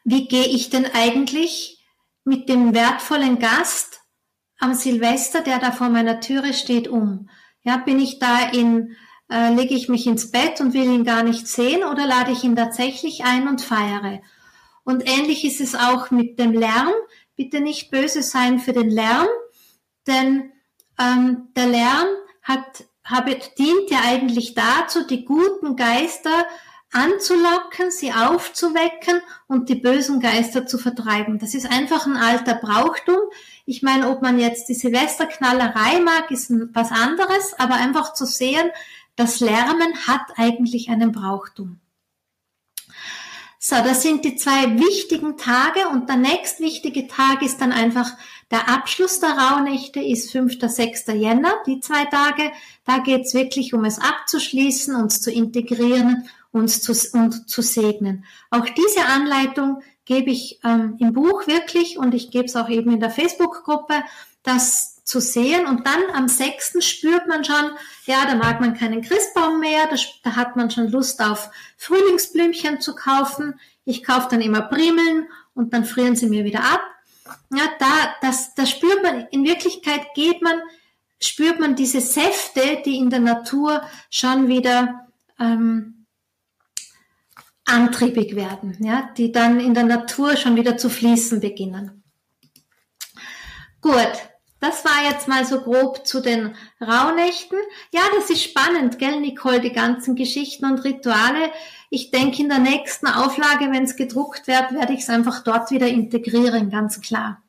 wie 0.05 0.29
gehe 0.29 0.47
ich 0.47 0.71
denn 0.71 0.87
eigentlich 0.95 1.85
mit 2.25 2.49
dem 2.49 2.75
wertvollen 2.75 3.39
Gast 3.39 4.01
am 4.59 4.75
Silvester, 4.75 5.41
der 5.41 5.59
da 5.59 5.73
vor 5.73 5.89
meiner 5.89 6.21
Türe 6.21 6.55
steht, 6.55 6.87
um? 6.87 7.29
Ja, 7.63 7.79
bin 7.79 7.99
ich 7.99 8.19
da 8.19 8.49
in, 8.51 8.97
äh, 9.31 9.53
lege 9.55 9.75
ich 9.75 9.89
mich 9.89 10.07
ins 10.07 10.31
Bett 10.31 10.61
und 10.61 10.75
will 10.75 10.85
ihn 10.85 11.05
gar 11.05 11.23
nicht 11.23 11.49
sehen 11.49 11.85
oder 11.85 12.07
lade 12.07 12.33
ich 12.33 12.45
ihn 12.45 12.57
tatsächlich 12.57 13.25
ein 13.25 13.49
und 13.49 13.61
feiere? 13.61 14.21
Und 14.85 15.09
ähnlich 15.09 15.45
ist 15.45 15.61
es 15.61 15.75
auch 15.75 16.11
mit 16.11 16.39
dem 16.39 16.53
Lärm. 16.53 16.93
Bitte 17.35 17.61
nicht 17.61 17.91
böse 17.91 18.23
sein 18.23 18.61
für 18.61 18.73
den 18.73 18.89
Lärm, 18.89 19.27
denn 20.07 20.53
ähm, 20.99 21.49
der 21.57 21.67
Lärm 21.67 22.07
hat, 22.43 22.85
habe, 23.05 23.37
dient 23.59 23.91
ja 23.91 23.99
eigentlich 24.05 24.55
dazu, 24.55 25.07
die 25.07 25.25
guten 25.25 25.77
Geister 25.77 26.47
anzulocken, 26.93 27.91
sie 27.91 28.13
aufzuwecken 28.13 29.21
und 29.49 29.69
die 29.69 29.75
bösen 29.75 30.21
Geister 30.21 30.67
zu 30.67 30.79
vertreiben. 30.79 31.39
Das 31.39 31.53
ist 31.53 31.71
einfach 31.71 32.07
ein 32.07 32.17
alter 32.17 32.55
Brauchtum. 32.55 33.19
Ich 33.67 33.83
meine, 33.83 34.09
ob 34.09 34.23
man 34.23 34.39
jetzt 34.39 34.69
die 34.69 34.75
Silvesterknallerei 34.75 36.01
mag, 36.01 36.31
ist 36.31 36.51
was 36.73 36.93
anderes, 36.93 37.55
aber 37.59 37.75
einfach 37.75 38.15
zu 38.15 38.25
sehen, 38.25 38.71
das 39.17 39.41
Lärmen 39.41 40.07
hat 40.07 40.27
eigentlich 40.37 40.89
einen 40.89 41.13
Brauchtum. 41.13 41.81
So, 43.59 43.77
das 43.77 44.03
sind 44.03 44.25
die 44.25 44.37
zwei 44.37 44.79
wichtigen 44.79 45.37
Tage 45.37 45.89
und 45.89 46.09
der 46.09 46.17
nächst 46.17 46.61
wichtige 46.61 47.09
Tag 47.09 47.43
ist 47.43 47.61
dann 47.61 47.73
einfach 47.73 48.13
der 48.53 48.69
Abschluss 48.69 49.19
der 49.19 49.31
Rauhnächte 49.31 50.01
ist 50.01 50.31
5. 50.31 50.59
6. 50.61 51.07
Jänner, 51.15 51.53
die 51.67 51.81
zwei 51.81 52.05
Tage. 52.05 52.53
Da 52.85 52.99
geht's 52.99 53.35
wirklich 53.35 53.75
um 53.75 53.85
es 53.85 53.99
abzuschließen, 53.99 54.95
uns 54.95 55.21
zu 55.21 55.33
integrieren 55.33 56.29
uns 56.57 56.81
zu, 56.81 56.93
und 57.17 57.49
zu 57.49 57.63
segnen. 57.63 58.25
Auch 58.51 58.67
diese 58.67 59.05
Anleitung 59.07 59.83
gebe 60.05 60.31
ich 60.31 60.61
ähm, 60.65 60.97
im 60.99 61.13
Buch 61.13 61.47
wirklich 61.47 61.99
und 61.99 62.15
ich 62.15 62.31
gebe 62.31 62.47
es 62.47 62.57
auch 62.57 62.69
eben 62.69 62.93
in 62.93 63.01
der 63.01 63.11
Facebook-Gruppe, 63.11 63.95
das 64.43 64.96
zu 65.07 65.21
sehen. 65.21 65.67
Und 65.67 65.87
dann 65.87 66.03
am 66.13 66.29
6. 66.29 66.85
spürt 66.85 67.27
man 67.29 67.45
schon, 67.45 67.71
ja, 68.05 68.27
da 68.27 68.35
mag 68.35 68.61
man 68.61 68.75
keinen 68.75 69.03
Christbaum 69.03 69.61
mehr, 69.61 69.87
da, 69.89 69.97
da 70.25 70.37
hat 70.37 70.57
man 70.57 70.71
schon 70.71 70.91
Lust 70.91 71.23
auf 71.23 71.49
Frühlingsblümchen 71.79 72.81
zu 72.81 72.95
kaufen. 72.95 73.59
Ich 73.85 74.05
kaufe 74.05 74.29
dann 74.31 74.41
immer 74.41 74.63
Primeln 74.63 75.29
und 75.55 75.73
dann 75.73 75.85
frieren 75.85 76.17
sie 76.17 76.29
mir 76.29 76.45
wieder 76.45 76.61
ab. 76.61 76.81
Ja, 77.55 77.69
da, 77.79 78.15
das, 78.21 78.55
das 78.55 78.69
spürt 78.71 79.03
man, 79.03 79.27
in 79.31 79.45
Wirklichkeit 79.45 80.15
geht 80.15 80.43
man, 80.43 80.61
spürt 81.21 81.61
man 81.61 81.77
diese 81.77 82.01
Säfte, 82.01 82.83
die 82.85 82.99
in 82.99 83.09
der 83.09 83.21
Natur 83.21 83.83
schon 84.11 84.49
wieder 84.49 85.07
ähm, 85.39 86.07
antriebig 87.65 88.35
werden, 88.35 88.77
ja, 88.81 89.09
die 89.17 89.31
dann 89.31 89.61
in 89.61 89.75
der 89.75 89.85
Natur 89.85 90.37
schon 90.37 90.57
wieder 90.57 90.77
zu 90.77 90.91
fließen 90.91 91.41
beginnen. 91.41 92.03
Gut, 93.81 94.13
das 94.67 94.85
war 94.85 95.05
jetzt 95.09 95.29
mal 95.29 95.45
so 95.45 95.61
grob 95.61 96.07
zu 96.07 96.21
den 96.21 96.57
Rauhnächten. 96.81 97.59
Ja, 97.93 98.01
das 98.17 98.31
ist 98.31 98.43
spannend, 98.43 98.99
gell, 98.99 99.21
Nicole, 99.21 99.61
die 99.61 99.73
ganzen 99.73 100.17
Geschichten 100.17 100.65
und 100.65 100.83
Rituale. 100.83 101.53
Ich 101.89 102.11
denke, 102.11 102.43
in 102.43 102.49
der 102.49 102.59
nächsten 102.59 103.07
Auflage, 103.07 103.71
wenn 103.71 103.85
es 103.85 103.95
gedruckt 103.95 104.49
wird, 104.49 104.73
werde 104.73 104.93
ich 104.93 105.01
es 105.01 105.11
einfach 105.11 105.45
dort 105.45 105.71
wieder 105.71 105.87
integrieren, 105.87 106.71
ganz 106.71 107.01
klar. 107.01 107.43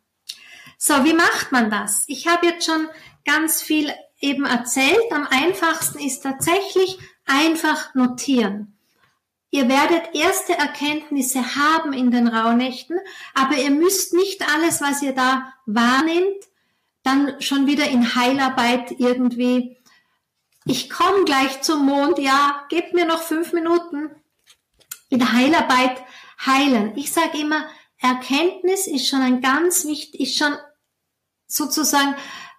So, 0.77 0.93
wie 1.05 1.13
macht 1.13 1.51
man 1.51 1.71
das? 1.71 2.03
Ich 2.07 2.27
habe 2.27 2.45
jetzt 2.45 2.67
schon 2.67 2.87
ganz 3.25 3.63
viel 3.63 3.91
eben 4.19 4.45
erzählt. 4.45 5.11
Am 5.11 5.27
einfachsten 5.27 5.97
ist 5.97 6.21
tatsächlich 6.21 6.99
einfach 7.25 7.95
notieren. 7.95 8.77
Ihr 9.49 9.67
werdet 9.69 10.13
erste 10.13 10.53
Erkenntnisse 10.53 11.55
haben 11.55 11.93
in 11.93 12.11
den 12.11 12.27
Rauhnächten, 12.27 12.99
aber 13.33 13.55
ihr 13.55 13.71
müsst 13.71 14.13
nicht 14.13 14.45
alles, 14.53 14.81
was 14.81 15.01
ihr 15.01 15.13
da 15.13 15.51
wahrnehmt, 15.65 16.43
dann 17.07 17.41
schon 17.41 17.67
wieder 17.67 17.87
in 17.89 18.15
Heilarbeit 18.15 18.91
irgendwie. 18.99 19.77
Ich 20.65 20.89
komme 20.89 21.23
gleich 21.23 21.61
zum 21.61 21.85
Mond, 21.85 22.19
ja, 22.19 22.65
gebt 22.69 22.93
mir 22.93 23.05
noch 23.05 23.23
fünf 23.23 23.53
Minuten. 23.53 24.11
In 25.09 25.31
Heilarbeit 25.31 26.03
heilen. 26.45 26.97
Ich 26.97 27.13
sage 27.13 27.37
immer, 27.39 27.65
Erkenntnis 27.99 28.87
ist 28.87 29.07
schon 29.07 29.21
ein 29.21 29.41
ganz 29.41 29.85
wichtig, 29.85 30.19
ist 30.19 30.37
schon 30.37 30.53
sozusagen 31.47 32.15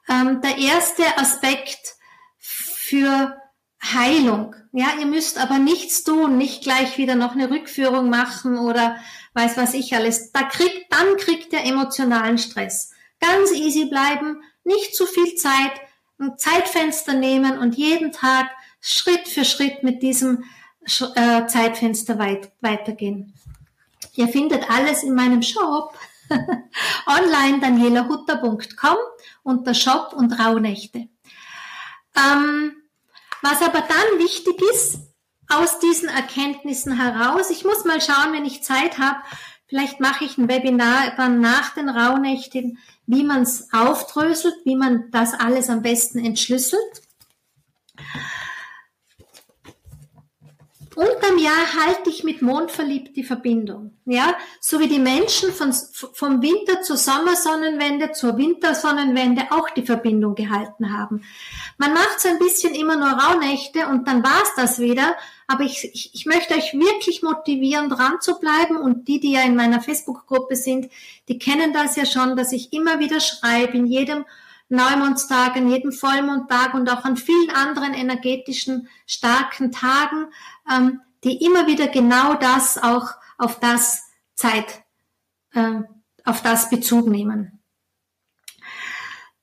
ähm, 0.09 0.41
der 0.41 0.57
erste 0.57 1.05
Aspekt 1.19 1.97
für 2.39 3.37
Heilung. 3.83 4.55
Ja, 4.73 4.95
ihr 4.99 5.07
müsst 5.07 5.39
aber 5.39 5.59
nichts 5.59 6.05
tun, 6.05 6.39
nicht 6.39 6.62
gleich 6.62 6.97
wieder 6.97 7.15
noch 7.15 7.33
eine 7.33 7.51
Rückführung 7.51 8.09
machen 8.09 8.59
oder 8.59 8.97
weiß 9.35 9.59
was 9.59 9.75
ich 9.75 9.95
alles. 9.95 10.33
Da 10.33 10.45
kriegt, 10.45 10.91
dann 10.91 11.19
kriegt 11.19 11.53
ihr 11.53 11.65
emotionalen 11.65 12.39
Stress. 12.39 12.93
Ganz 13.20 13.53
easy 13.53 13.86
bleiben, 13.86 14.43
nicht 14.65 14.95
zu 14.95 15.07
viel 15.07 15.35
Zeit, 15.35 15.73
ein 16.19 16.36
Zeitfenster 16.36 17.15
nehmen 17.15 17.59
und 17.59 17.77
jeden 17.77 18.12
Tag 18.12 18.51
Schritt 18.81 19.28
für 19.28 19.45
Schritt 19.45 19.82
mit 19.82 20.03
diesem 20.03 20.45
äh, 21.15 21.47
Zeitfenster 21.47 22.19
weit, 22.19 22.53
weitergehen. 22.61 23.35
Ihr 24.15 24.28
findet 24.28 24.69
alles 24.70 25.03
in 25.03 25.15
meinem 25.15 25.43
Shop 25.43 25.97
online 27.07 27.61
danielahutter.com 27.61 28.97
unter 29.43 29.74
Shop 29.74 30.12
und 30.12 30.32
Rauhnächte. 30.32 31.09
Ähm, 32.16 32.77
was 33.43 33.62
aber 33.62 33.81
dann 33.81 34.19
wichtig 34.19 34.61
ist, 34.73 34.99
aus 35.49 35.78
diesen 35.78 36.09
Erkenntnissen 36.09 37.01
heraus, 37.01 37.51
ich 37.51 37.65
muss 37.65 37.85
mal 37.85 38.01
schauen, 38.01 38.32
wenn 38.32 38.45
ich 38.45 38.62
Zeit 38.62 38.99
habe, 38.99 39.20
vielleicht 39.69 40.01
mache 40.01 40.24
ich 40.24 40.36
ein 40.39 40.49
Webinar 40.49 41.15
dann 41.16 41.40
nach 41.40 41.74
den 41.74 41.89
Rauhnächten, 41.89 42.78
wie 43.07 43.24
man 43.24 43.43
es 43.43 43.73
aufdröselt, 43.73 44.57
wie 44.65 44.77
man 44.77 45.11
das 45.11 45.35
alles 45.35 45.70
am 45.70 45.82
besten 45.82 46.19
entschlüsselt. 46.19 47.03
Unterm 50.99 51.39
Jahr 51.39 51.74
halte 51.78 52.11
ich 52.11 52.24
mit 52.24 52.43
Mond 52.43 52.73
verliebt 52.73 53.16
die 53.16 53.23
Verbindung. 53.23 53.97
Ja, 54.05 54.36
so 54.59 54.81
wie 54.81 54.89
die 54.89 54.99
Menschen 54.99 55.53
von, 55.53 55.73
vom 55.73 56.43
Winter 56.43 56.82
zur 56.82 56.97
Sommersonnenwende 56.97 58.11
zur 58.11 58.36
Wintersonnenwende 58.36 59.43
auch 59.51 59.70
die 59.70 59.86
Verbindung 59.86 60.35
gehalten 60.35 60.93
haben. 60.93 61.23
Man 61.77 61.95
macht 61.95 62.19
so 62.19 62.28
ein 62.28 62.40
bisschen 62.40 62.74
immer 62.74 62.97
nur 62.97 63.11
Rauhnächte 63.11 63.86
und 63.86 64.09
dann 64.09 64.24
war's 64.24 64.53
das 64.57 64.81
wieder. 64.81 65.15
Aber 65.49 65.65
ich, 65.65 65.83
ich, 65.93 66.15
ich 66.15 66.27
möchte 66.27 66.55
euch 66.55 66.75
wirklich 66.75 67.23
motivieren, 67.23 67.89
dran 67.89 68.20
zu 68.20 68.39
bleiben. 68.39 68.77
Und 68.77 69.09
die, 69.09 69.19
die 69.19 69.33
ja 69.33 69.43
in 69.43 69.57
meiner 69.57 69.81
Facebook-Gruppe 69.81 70.55
sind, 70.55 70.91
die 71.27 71.39
kennen 71.39 71.73
das 71.73 71.97
ja 71.97 72.05
schon, 72.05 72.37
dass 72.37 72.53
ich 72.53 72.73
immer 72.73 72.99
wieder 73.01 73.19
schreibe, 73.19 73.77
in 73.77 73.87
jedem 73.87 74.27
Neumondstag, 74.69 75.57
an 75.57 75.70
jedem 75.70 75.91
Vollmondtag 75.91 76.75
und 76.75 76.91
auch 76.91 77.05
an 77.05 77.16
vielen 77.16 77.51
anderen 77.51 77.95
energetischen 77.95 78.89
starken 79.07 79.73
Tagen, 79.73 80.27
ähm, 80.70 81.01
die 81.25 81.43
immer 81.43 81.66
wieder 81.66 81.89
genau 81.89 82.35
das 82.35 82.77
auch 82.77 83.09
auf 83.39 83.59
das 83.59 84.05
Zeit, 84.35 84.83
äh, 85.55 85.81
auf 86.25 86.43
das 86.43 86.69
Bezug 86.69 87.07
nehmen. 87.09 87.59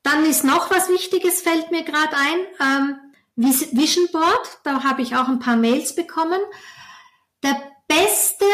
Dann 0.04 0.24
ist 0.24 0.44
noch 0.44 0.70
was 0.70 0.88
Wichtiges, 0.88 1.40
fällt 1.40 1.72
mir 1.72 1.82
gerade 1.82 2.16
ein. 2.16 2.38
Ähm, 2.60 2.98
Vision 3.36 4.08
Board, 4.12 4.60
da 4.64 4.82
habe 4.82 5.02
ich 5.02 5.14
auch 5.14 5.28
ein 5.28 5.38
paar 5.38 5.56
Mails 5.56 5.94
bekommen. 5.94 6.40
Der 7.42 7.60
beste, 7.86 8.46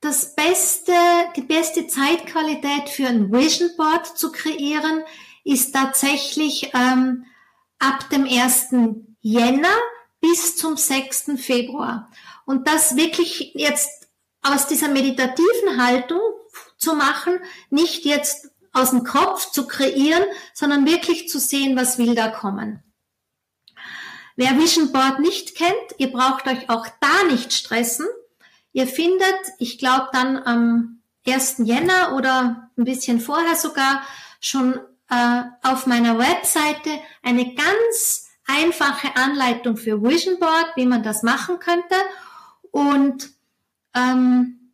das 0.00 0.34
beste, 0.34 0.92
die 1.36 1.42
beste 1.42 1.86
Zeitqualität 1.86 2.90
für 2.90 3.08
ein 3.08 3.32
Vision 3.32 3.70
Board 3.76 4.06
zu 4.06 4.30
kreieren, 4.30 5.02
ist 5.44 5.72
tatsächlich 5.72 6.72
ähm, 6.74 7.24
ab 7.78 8.10
dem 8.10 8.24
1. 8.24 8.74
Jänner 9.20 9.74
bis 10.20 10.56
zum 10.56 10.76
6. 10.76 11.32
Februar. 11.38 12.10
Und 12.44 12.68
das 12.68 12.96
wirklich 12.96 13.52
jetzt 13.54 14.08
aus 14.42 14.66
dieser 14.66 14.88
meditativen 14.88 15.82
Haltung 15.82 16.20
zu 16.76 16.94
machen, 16.94 17.38
nicht 17.70 18.04
jetzt 18.04 18.50
aus 18.72 18.90
dem 18.90 19.04
Kopf 19.04 19.50
zu 19.50 19.66
kreieren, 19.66 20.22
sondern 20.52 20.86
wirklich 20.86 21.28
zu 21.28 21.38
sehen, 21.38 21.76
was 21.76 21.98
will 21.98 22.14
da 22.14 22.28
kommen. 22.28 22.82
Wer 24.36 24.58
Vision 24.58 24.92
Board 24.92 25.20
nicht 25.20 25.56
kennt, 25.56 25.74
ihr 25.98 26.12
braucht 26.12 26.46
euch 26.46 26.68
auch 26.68 26.86
da 27.00 27.24
nicht 27.32 27.52
stressen. 27.54 28.06
Ihr 28.72 28.86
findet, 28.86 29.40
ich 29.58 29.78
glaube 29.78 30.08
dann 30.12 30.36
am 30.36 31.00
1. 31.26 31.56
Jänner 31.64 32.14
oder 32.14 32.70
ein 32.76 32.84
bisschen 32.84 33.20
vorher 33.20 33.56
sogar 33.56 34.02
schon 34.40 34.78
äh, 35.08 35.42
auf 35.62 35.86
meiner 35.86 36.18
Webseite 36.18 36.90
eine 37.22 37.54
ganz 37.54 38.28
einfache 38.46 39.16
Anleitung 39.16 39.78
für 39.78 40.02
Vision 40.02 40.38
Board, 40.38 40.72
wie 40.76 40.86
man 40.86 41.02
das 41.02 41.22
machen 41.22 41.58
könnte. 41.58 41.96
Und 42.70 43.30
ähm, 43.94 44.65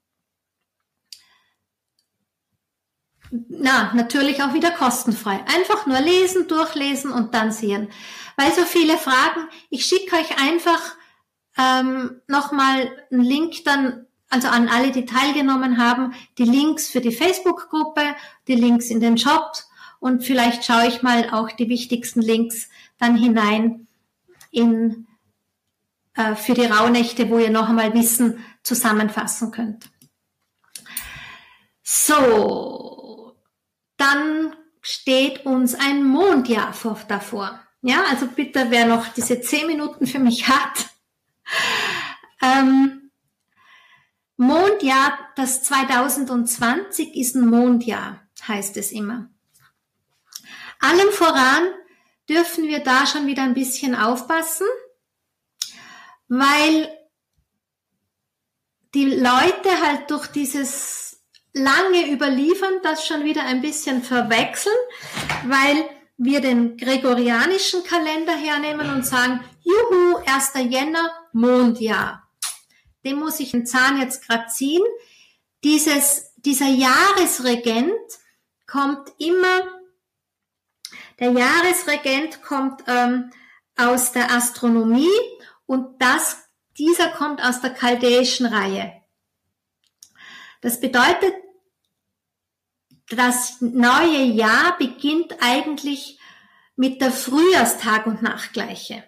na, 3.49 3.93
natürlich 3.95 4.43
auch 4.43 4.53
wieder 4.53 4.71
kostenfrei. 4.71 5.43
Einfach 5.55 5.87
nur 5.87 6.01
lesen, 6.01 6.49
durchlesen 6.49 7.11
und 7.11 7.35
dann 7.35 7.51
sehen. 7.51 7.89
Weil 8.37 8.53
so 8.53 8.63
viele 8.63 8.99
Fragen, 8.99 9.49
ich 9.71 9.87
schicke 9.87 10.17
euch 10.17 10.39
einfach 10.39 10.81
ähm, 11.57 12.21
nochmal 12.29 12.91
einen 13.11 13.23
Link 13.23 13.65
dann, 13.65 14.07
also 14.29 14.49
an 14.49 14.69
alle, 14.69 14.93
die 14.93 15.07
teilgenommen 15.07 15.79
haben, 15.79 16.13
die 16.37 16.45
Links 16.45 16.89
für 16.89 17.01
die 17.01 17.13
Facebook-Gruppe, 17.13 18.03
die 18.49 18.55
Links 18.55 18.91
in 18.91 19.01
den 19.01 19.17
Shop 19.17 19.53
und 19.99 20.25
vielleicht 20.25 20.65
schaue 20.65 20.89
ich 20.89 21.03
mal 21.03 21.31
auch 21.31 21.51
die 21.53 21.69
wichtigsten 21.69 22.21
Links 22.21 22.69
dann 22.99 23.17
hinein 23.17 23.87
in, 24.51 25.07
äh, 26.15 26.35
für 26.35 26.55
die 26.55 26.67
Rauhnächte, 26.67 27.31
wo 27.31 27.39
ihr 27.39 27.51
noch 27.51 27.69
einmal 27.69 27.95
Wissen 27.95 28.45
zusammenfassen 28.63 29.53
könnt. 29.53 29.91
So, 31.83 32.92
dann 33.97 34.57
steht 34.81 35.47
uns 35.47 35.75
ein 35.75 36.05
Mondjahr 36.05 36.73
vor, 36.73 36.99
davor. 37.09 37.61
Ja, 37.83 38.05
also 38.11 38.27
bitte, 38.27 38.67
wer 38.71 38.87
noch 38.87 39.09
diese 39.09 39.41
zehn 39.41 39.67
Minuten 39.67 40.07
für 40.07 40.19
mich 40.19 40.49
hat. 40.49 40.87
Ähm, 42.45 43.13
Mondjahr, 44.37 45.17
das 45.37 45.63
2020 45.63 47.15
ist 47.15 47.37
ein 47.37 47.47
Mondjahr, 47.47 48.21
heißt 48.49 48.77
es 48.79 48.91
immer. 48.91 49.31
Allem 50.81 51.13
voran 51.13 51.69
dürfen 52.29 52.65
wir 52.65 52.81
da 52.81 53.07
schon 53.07 53.29
wieder 53.29 53.45
ein 53.45 53.55
bisschen 53.55 53.95
aufpassen, 53.95 54.67
weil 56.27 56.93
die 58.95 59.15
Leute 59.15 59.81
halt 59.81 60.11
durch 60.11 60.27
dieses 60.27 61.12
lange 61.53 62.11
Überliefern 62.11 62.81
das 62.83 63.07
schon 63.07 63.25
wieder 63.25 63.45
ein 63.45 63.61
bisschen 63.61 64.03
verwechseln, 64.03 64.75
weil 65.45 65.85
wir 66.17 66.41
den 66.41 66.77
gregorianischen 66.77 67.85
Kalender 67.85 68.35
hernehmen 68.35 68.91
und 68.91 69.05
sagen, 69.05 69.41
juhu, 69.63 70.17
1. 70.27 70.53
Jänner, 70.71 71.11
Mondjahr. 71.33 72.29
Dem 73.05 73.19
muss 73.19 73.41
ich 73.41 73.51
den 73.51 73.67
Zahn 73.67 74.01
jetzt 74.01 74.27
gerade 74.27 74.47
ziehen. 74.49 74.83
Dieses, 75.65 76.33
dieser 76.37 76.69
Jahresregent 76.69 77.93
kommt 78.67 79.13
immer 79.19 79.83
der 81.23 81.31
Jahresregent 81.31 82.43
kommt 82.43 82.83
ähm, 82.89 83.31
aus 83.77 84.11
der 84.11 84.33
Astronomie 84.33 85.07
und 85.67 86.03
das, 86.03 86.49
dieser 86.79 87.11
kommt 87.11 87.41
aus 87.41 87.61
der 87.61 87.75
chaldäischen 87.75 88.47
Reihe. 88.47 89.02
Das 90.63 90.81
bedeutet, 90.81 91.35
das 93.11 93.61
neue 93.61 94.23
Jahr 94.23 94.79
beginnt 94.79 95.37
eigentlich 95.41 96.19
mit 96.77 97.03
der 97.03 97.13
Frühjahrstag- 97.13 98.07
und 98.07 98.23
Nachtgleiche. 98.23 99.05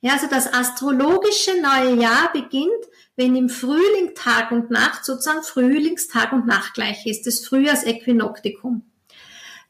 Ja, 0.00 0.12
also 0.12 0.28
das 0.28 0.52
astrologische 0.52 1.60
neue 1.60 2.00
Jahr 2.00 2.32
beginnt, 2.32 2.70
wenn 3.16 3.34
im 3.34 3.48
Frühling 3.48 4.14
Tag 4.14 4.52
und 4.52 4.70
Nacht 4.70 5.04
sozusagen 5.04 5.42
Frühlingstag 5.42 6.32
und 6.32 6.46
Nachtgleiche 6.46 7.10
ist, 7.10 7.26
das 7.26 7.44
Frühjahrsäquinoktikum. 7.44 8.88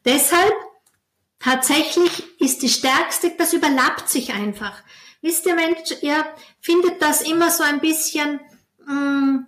Deshalb 0.05 0.53
Tatsächlich 1.43 2.39
ist 2.39 2.61
die 2.61 2.69
stärkste, 2.69 3.31
das 3.35 3.53
überlappt 3.53 4.09
sich 4.09 4.31
einfach. 4.33 4.83
Wisst 5.21 5.45
ihr, 5.47 5.55
Mensch, 5.55 5.91
ihr 6.01 6.23
findet 6.59 7.01
das 7.01 7.23
immer 7.23 7.49
so 7.49 7.63
ein 7.63 7.79
bisschen, 7.79 8.39
mh, 8.85 8.93
mm, 8.93 9.47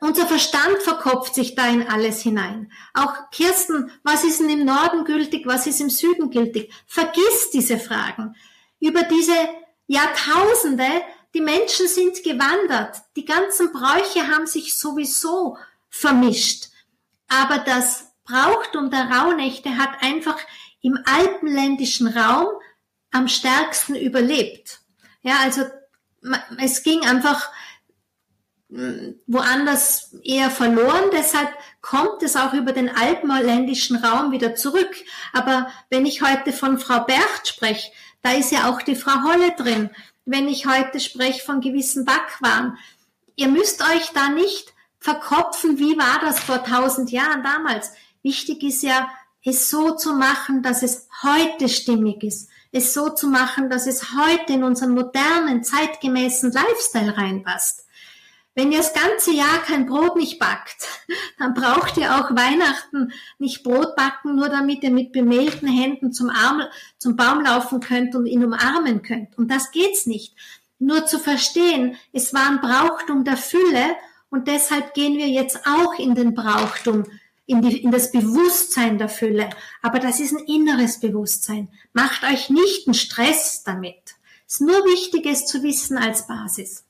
unser 0.00 0.26
Verstand 0.26 0.78
verkopft 0.82 1.34
sich 1.34 1.54
da 1.54 1.66
in 1.68 1.86
alles 1.88 2.20
hinein. 2.22 2.72
Auch 2.94 3.30
Kirsten, 3.30 3.90
was 4.02 4.24
ist 4.24 4.40
denn 4.40 4.50
im 4.50 4.64
Norden 4.64 5.04
gültig, 5.04 5.46
was 5.46 5.66
ist 5.66 5.80
im 5.80 5.90
Süden 5.90 6.30
gültig? 6.30 6.72
Vergiss 6.86 7.50
diese 7.52 7.78
Fragen. 7.78 8.34
Über 8.80 9.02
diese 9.02 9.34
Jahrtausende, 9.86 10.88
die 11.34 11.40
Menschen 11.40 11.88
sind 11.88 12.22
gewandert, 12.22 13.02
die 13.16 13.24
ganzen 13.24 13.72
Bräuche 13.72 14.26
haben 14.28 14.46
sich 14.46 14.78
sowieso 14.78 15.58
vermischt. 15.88 16.70
Aber 17.28 17.58
das 17.58 18.12
Brauchtum 18.24 18.90
der 18.90 19.10
Rauhnächte 19.10 19.76
hat 19.76 20.02
einfach 20.02 20.38
im 20.82 20.98
alpenländischen 21.04 22.08
Raum 22.08 22.48
am 23.12 23.28
stärksten 23.28 23.94
überlebt. 23.94 24.80
Ja, 25.22 25.38
also 25.42 25.62
es 26.58 26.82
ging 26.82 27.00
einfach 27.06 27.50
woanders 28.68 30.12
eher 30.24 30.50
verloren, 30.50 31.04
deshalb 31.12 31.48
kommt 31.80 32.22
es 32.22 32.34
auch 32.36 32.52
über 32.52 32.72
den 32.72 32.88
alpenländischen 32.88 33.96
Raum 33.96 34.32
wieder 34.32 34.56
zurück. 34.56 34.90
Aber 35.32 35.68
wenn 35.88 36.04
ich 36.04 36.22
heute 36.22 36.52
von 36.52 36.78
Frau 36.78 37.04
Bercht 37.04 37.46
spreche, 37.46 37.92
da 38.22 38.32
ist 38.32 38.50
ja 38.50 38.68
auch 38.68 38.82
die 38.82 38.96
Frau 38.96 39.22
Holle 39.24 39.52
drin. 39.56 39.90
wenn 40.28 40.48
ich 40.48 40.66
heute 40.66 40.98
spreche 40.98 41.40
von 41.44 41.60
gewissen 41.60 42.04
Backwaren. 42.04 42.76
Ihr 43.36 43.46
müsst 43.46 43.80
euch 43.82 44.10
da 44.12 44.28
nicht 44.28 44.74
verkopfen, 44.98 45.78
wie 45.78 45.96
war 45.96 46.18
das 46.20 46.40
vor 46.40 46.64
tausend 46.64 47.12
Jahren 47.12 47.44
damals. 47.44 47.92
Wichtig 48.24 48.64
ist 48.64 48.82
ja, 48.82 49.08
es 49.44 49.70
so 49.70 49.92
zu 49.94 50.14
machen, 50.14 50.64
dass 50.64 50.82
es 50.82 51.06
heute 51.22 51.68
stimmig 51.68 52.24
ist. 52.24 52.50
Es 52.72 52.92
so 52.92 53.10
zu 53.10 53.28
machen, 53.28 53.70
dass 53.70 53.86
es 53.86 54.16
heute 54.16 54.54
in 54.54 54.64
unseren 54.64 54.90
modernen, 54.90 55.62
zeitgemäßen 55.62 56.50
Lifestyle 56.50 57.16
reinpasst. 57.16 57.85
Wenn 58.56 58.72
ihr 58.72 58.78
das 58.78 58.94
ganze 58.94 59.32
Jahr 59.32 59.58
kein 59.66 59.84
Brot 59.84 60.16
nicht 60.16 60.38
backt, 60.38 60.88
dann 61.38 61.52
braucht 61.52 61.98
ihr 61.98 62.16
auch 62.16 62.34
Weihnachten 62.34 63.12
nicht 63.38 63.62
Brot 63.62 63.94
backen, 63.96 64.34
nur 64.34 64.48
damit 64.48 64.82
ihr 64.82 64.90
mit 64.90 65.12
bemehlten 65.12 65.68
Händen 65.68 66.10
zum, 66.10 66.30
Arm, 66.30 66.62
zum 66.96 67.16
Baum 67.16 67.44
laufen 67.44 67.80
könnt 67.80 68.14
und 68.14 68.24
ihn 68.24 68.42
umarmen 68.42 69.02
könnt. 69.02 69.36
Und 69.36 69.50
das 69.50 69.72
geht's 69.72 70.06
nicht. 70.06 70.34
Nur 70.78 71.04
zu 71.04 71.18
verstehen, 71.18 71.96
es 72.14 72.32
war 72.32 72.48
ein 72.48 72.62
Brauchtum 72.62 73.24
der 73.24 73.36
Fülle 73.36 73.94
und 74.30 74.48
deshalb 74.48 74.94
gehen 74.94 75.18
wir 75.18 75.28
jetzt 75.28 75.66
auch 75.66 75.98
in 75.98 76.14
den 76.14 76.34
Brauchtum, 76.34 77.04
in, 77.44 77.60
die, 77.60 77.82
in 77.82 77.90
das 77.90 78.10
Bewusstsein 78.10 78.96
der 78.96 79.10
Fülle. 79.10 79.50
Aber 79.82 79.98
das 79.98 80.18
ist 80.18 80.32
ein 80.32 80.44
inneres 80.46 80.98
Bewusstsein. 80.98 81.68
Macht 81.92 82.24
euch 82.24 82.48
nicht 82.48 82.86
einen 82.86 82.94
Stress 82.94 83.64
damit. 83.64 84.16
Es 84.46 84.54
ist 84.54 84.60
nur 84.62 84.82
wichtig, 84.86 85.26
es 85.26 85.44
zu 85.44 85.62
wissen 85.62 85.98
als 85.98 86.26
Basis. 86.26 86.85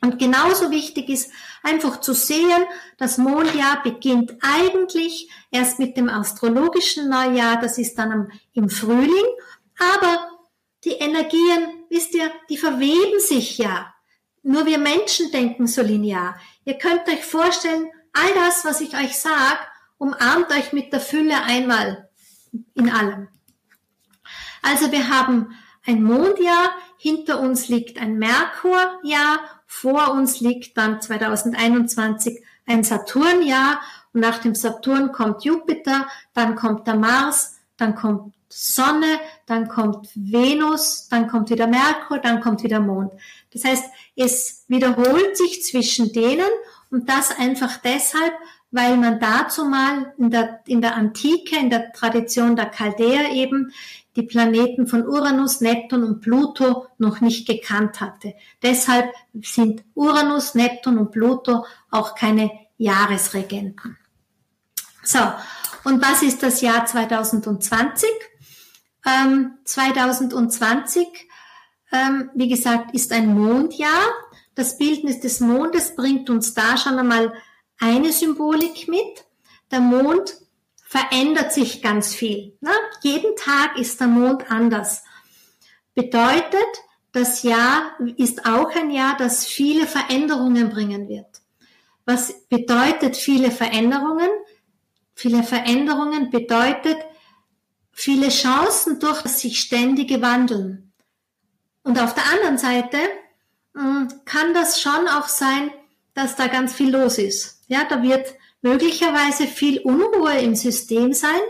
Und 0.00 0.18
genauso 0.18 0.70
wichtig 0.70 1.08
ist 1.08 1.32
einfach 1.62 2.00
zu 2.00 2.14
sehen, 2.14 2.64
das 2.98 3.18
Mondjahr 3.18 3.82
beginnt 3.82 4.36
eigentlich 4.40 5.28
erst 5.50 5.78
mit 5.78 5.96
dem 5.96 6.08
astrologischen 6.08 7.08
Neujahr, 7.08 7.60
das 7.60 7.78
ist 7.78 7.98
dann 7.98 8.30
im 8.52 8.70
Frühling, 8.70 9.26
aber 9.96 10.30
die 10.84 10.92
Energien, 10.92 11.84
wisst 11.90 12.14
ihr, 12.14 12.30
die 12.48 12.58
verweben 12.58 13.18
sich 13.18 13.58
ja. 13.58 13.92
Nur 14.42 14.66
wir 14.66 14.78
Menschen 14.78 15.32
denken 15.32 15.66
so 15.66 15.82
linear. 15.82 16.38
Ihr 16.64 16.78
könnt 16.78 17.08
euch 17.08 17.24
vorstellen, 17.24 17.90
all 18.12 18.32
das, 18.34 18.64
was 18.64 18.80
ich 18.80 18.94
euch 18.96 19.18
sage, 19.18 19.58
umarmt 19.98 20.50
euch 20.52 20.72
mit 20.72 20.92
der 20.92 21.00
Fülle 21.00 21.42
einmal 21.42 22.08
in 22.74 22.90
allem. 22.90 23.28
Also 24.62 24.92
wir 24.92 25.08
haben 25.08 25.56
ein 25.84 26.02
Mondjahr, 26.02 26.70
hinter 26.98 27.40
uns 27.40 27.68
liegt 27.68 28.00
ein 28.00 28.18
Merkurjahr 28.18 29.57
vor 29.68 30.12
uns 30.12 30.40
liegt 30.40 30.76
dann 30.76 31.00
2021 31.00 32.42
ein 32.66 32.82
Saturnjahr 32.82 33.80
und 34.12 34.20
nach 34.20 34.38
dem 34.38 34.54
Saturn 34.54 35.12
kommt 35.12 35.44
Jupiter, 35.44 36.08
dann 36.32 36.56
kommt 36.56 36.86
der 36.86 36.96
Mars, 36.96 37.58
dann 37.76 37.94
kommt 37.94 38.34
Sonne, 38.48 39.20
dann 39.46 39.68
kommt 39.68 40.08
Venus, 40.14 41.08
dann 41.10 41.28
kommt 41.28 41.50
wieder 41.50 41.66
Merkur, 41.66 42.18
dann 42.18 42.40
kommt 42.40 42.62
wieder 42.62 42.80
Mond. 42.80 43.12
Das 43.52 43.64
heißt, 43.64 43.84
es 44.16 44.64
wiederholt 44.68 45.36
sich 45.36 45.62
zwischen 45.62 46.12
denen 46.14 46.48
und 46.90 47.08
das 47.10 47.38
einfach 47.38 47.76
deshalb, 47.76 48.32
weil 48.70 48.96
man 48.96 49.20
dazu 49.20 49.66
mal 49.66 50.14
in 50.16 50.30
der, 50.30 50.60
in 50.66 50.80
der 50.80 50.96
Antike, 50.96 51.58
in 51.58 51.68
der 51.68 51.92
Tradition 51.92 52.56
der 52.56 52.70
Chaldäer 52.70 53.32
eben 53.32 53.72
die 54.18 54.24
Planeten 54.24 54.88
von 54.88 55.06
Uranus, 55.06 55.60
Neptun 55.60 56.02
und 56.02 56.20
Pluto 56.20 56.86
noch 56.98 57.20
nicht 57.20 57.46
gekannt 57.46 58.00
hatte. 58.00 58.34
Deshalb 58.62 59.14
sind 59.40 59.84
Uranus, 59.94 60.56
Neptun 60.56 60.98
und 60.98 61.12
Pluto 61.12 61.64
auch 61.92 62.16
keine 62.16 62.50
Jahresregenten. 62.78 63.96
So, 65.04 65.20
und 65.84 66.02
was 66.02 66.22
ist 66.22 66.42
das 66.42 66.60
Jahr 66.60 66.84
2020? 66.84 68.08
Ähm, 69.06 69.52
2020, 69.64 71.06
ähm, 71.92 72.30
wie 72.34 72.48
gesagt, 72.48 72.92
ist 72.94 73.12
ein 73.12 73.32
Mondjahr. 73.32 74.10
Das 74.56 74.76
Bildnis 74.78 75.20
des 75.20 75.38
Mondes 75.38 75.94
bringt 75.94 76.28
uns 76.28 76.54
da 76.54 76.76
schon 76.76 76.98
einmal 76.98 77.32
eine 77.78 78.12
Symbolik 78.12 78.88
mit. 78.88 79.24
Der 79.70 79.80
Mond 79.80 80.36
verändert 80.88 81.52
sich 81.52 81.82
ganz 81.82 82.14
viel. 82.14 82.56
Ne? 82.62 82.70
Jeden 83.02 83.36
Tag 83.36 83.78
ist 83.78 84.00
der 84.00 84.06
Mond 84.06 84.50
anders. 84.50 85.04
Bedeutet, 85.94 86.66
das 87.12 87.42
Jahr 87.42 87.92
ist 88.16 88.46
auch 88.46 88.74
ein 88.74 88.90
Jahr, 88.90 89.14
das 89.18 89.44
viele 89.44 89.86
Veränderungen 89.86 90.70
bringen 90.70 91.06
wird. 91.06 91.26
Was 92.06 92.46
bedeutet 92.48 93.18
viele 93.18 93.50
Veränderungen? 93.50 94.30
Viele 95.14 95.42
Veränderungen 95.42 96.30
bedeutet 96.30 96.96
viele 97.92 98.30
Chancen 98.30 98.98
durch 98.98 99.20
das 99.20 99.40
sich 99.40 99.60
ständige 99.60 100.22
Wandeln. 100.22 100.94
Und 101.82 102.00
auf 102.00 102.14
der 102.14 102.24
anderen 102.32 102.56
Seite 102.56 102.98
hm, 103.74 104.08
kann 104.24 104.54
das 104.54 104.80
schon 104.80 105.06
auch 105.08 105.28
sein, 105.28 105.70
dass 106.14 106.34
da 106.34 106.46
ganz 106.46 106.72
viel 106.72 106.90
los 106.96 107.18
ist. 107.18 107.60
Ja, 107.66 107.84
da 107.84 108.02
wird 108.02 108.26
möglicherweise 108.62 109.46
viel 109.46 109.80
Unruhe 109.80 110.38
im 110.38 110.54
System 110.54 111.12
sein. 111.12 111.40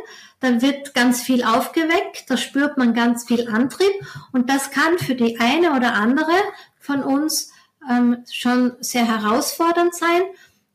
Da 0.40 0.62
wird 0.62 0.94
ganz 0.94 1.22
viel 1.22 1.42
aufgeweckt, 1.42 2.24
da 2.28 2.36
spürt 2.36 2.78
man 2.78 2.94
ganz 2.94 3.26
viel 3.26 3.48
Antrieb 3.48 3.92
und 4.32 4.48
das 4.48 4.70
kann 4.70 4.98
für 4.98 5.16
die 5.16 5.40
eine 5.40 5.72
oder 5.74 5.94
andere 5.94 6.34
von 6.78 7.02
uns 7.02 7.50
ähm, 7.90 8.24
schon 8.30 8.76
sehr 8.80 9.06
herausfordernd 9.06 9.94
sein. 9.94 10.22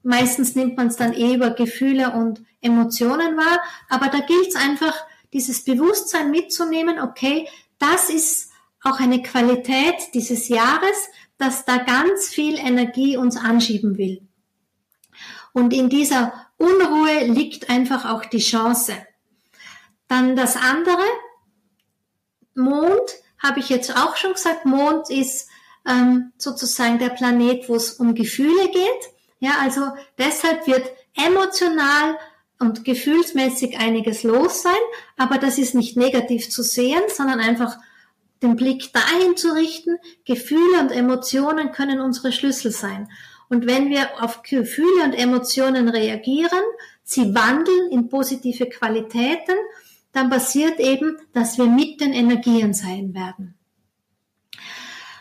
Meistens 0.04 0.56
nimmt 0.56 0.76
man 0.76 0.88
es 0.88 0.98
dann 0.98 1.14
eh 1.14 1.36
über 1.36 1.52
Gefühle 1.52 2.12
und 2.12 2.44
Emotionen 2.60 3.38
wahr, 3.38 3.60
aber 3.90 4.08
da 4.08 4.20
gilt 4.20 4.50
es 4.50 4.56
einfach, 4.56 4.94
dieses 5.32 5.64
Bewusstsein 5.64 6.30
mitzunehmen, 6.30 7.00
okay, 7.00 7.48
das 7.80 8.10
ist 8.10 8.52
auch 8.84 9.00
eine 9.00 9.24
Qualität 9.24 9.96
dieses 10.14 10.48
Jahres, 10.48 11.10
dass 11.38 11.66
da 11.66 11.78
ganz 11.78 12.28
viel 12.28 12.58
Energie 12.58 13.18
uns 13.18 13.38
anschieben 13.38 13.98
will. 13.98 14.22
Und 15.54 15.72
in 15.72 15.90
dieser 15.90 16.34
Unruhe 16.58 17.26
liegt 17.26 17.70
einfach 17.70 18.06
auch 18.06 18.26
die 18.26 18.40
Chance. 18.40 18.94
Dann 20.08 20.36
das 20.36 20.56
andere, 20.56 21.04
Mond, 22.56 23.02
habe 23.42 23.60
ich 23.60 23.70
jetzt 23.70 23.96
auch 23.96 24.16
schon 24.16 24.34
gesagt, 24.34 24.66
Mond 24.66 25.10
ist 25.10 25.50
ähm, 25.88 26.32
sozusagen 26.38 27.00
der 27.00 27.10
Planet, 27.10 27.68
wo 27.68 27.76
es 27.76 27.94
um 27.94 28.16
Gefühle 28.16 28.70
geht. 28.70 29.14
Ja, 29.40 29.58
also 29.62 29.82
deshalb 30.18 30.66
wird 30.68 30.90
emotional 31.16 32.18
und 32.60 32.86
gefühlsmäßig 32.86 33.78
einiges 33.78 34.24
los 34.24 34.64
sein, 34.64 34.74
aber 35.18 35.38
das 35.38 35.58
ist 35.58 35.76
nicht 35.76 35.98
negativ 35.98 36.50
zu 36.50 36.64
sehen, 36.64 37.02
sondern 37.10 37.40
einfach 37.40 37.78
den 38.42 38.56
Blick 38.56 38.94
dahin 38.94 39.36
zu 39.36 39.54
richten. 39.54 39.98
Gefühle 40.26 40.80
und 40.80 40.92
Emotionen 40.92 41.72
können 41.72 42.00
unsere 42.00 42.32
Schlüssel 42.32 42.72
sein. 42.72 43.10
Und 43.50 43.68
wenn 43.68 43.90
wir 43.90 44.24
auf 44.24 44.42
Gefühle 44.44 45.04
und 45.04 45.14
Emotionen 45.14 45.90
reagieren, 45.90 46.64
sie 47.04 47.36
wandeln 47.36 47.92
in 47.92 48.10
positive 48.10 48.68
Qualitäten, 48.68 49.56
dann 50.12 50.30
passiert 50.30 50.80
eben, 50.80 51.18
dass 51.34 51.58
wir 51.58 51.66
mit 51.66 52.00
den 52.02 52.14
Energien 52.14 52.74
sein 52.74 53.14
werden. 53.14 53.56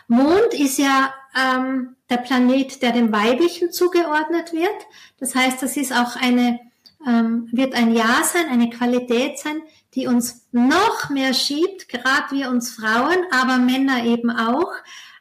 Mond 0.07 0.53
ist 0.53 0.77
ja 0.77 1.13
ähm, 1.35 1.95
der 2.09 2.17
Planet, 2.17 2.81
der 2.81 2.91
dem 2.91 3.11
Weiblichen 3.11 3.71
zugeordnet 3.71 4.53
wird. 4.53 4.87
Das 5.19 5.35
heißt, 5.35 5.61
das 5.61 5.77
ist 5.77 5.91
auch 5.91 6.15
eine, 6.15 6.59
ähm, 7.07 7.49
wird 7.51 7.73
ein 7.73 7.93
Jahr 7.93 8.23
sein, 8.23 8.47
eine 8.49 8.69
Qualität 8.69 9.39
sein, 9.39 9.61
die 9.95 10.07
uns 10.07 10.47
noch 10.51 11.09
mehr 11.09 11.33
schiebt, 11.33 11.89
gerade 11.89 12.35
wir 12.35 12.49
uns 12.49 12.71
Frauen, 12.71 13.25
aber 13.31 13.57
Männer 13.57 14.05
eben 14.05 14.29
auch, 14.29 14.71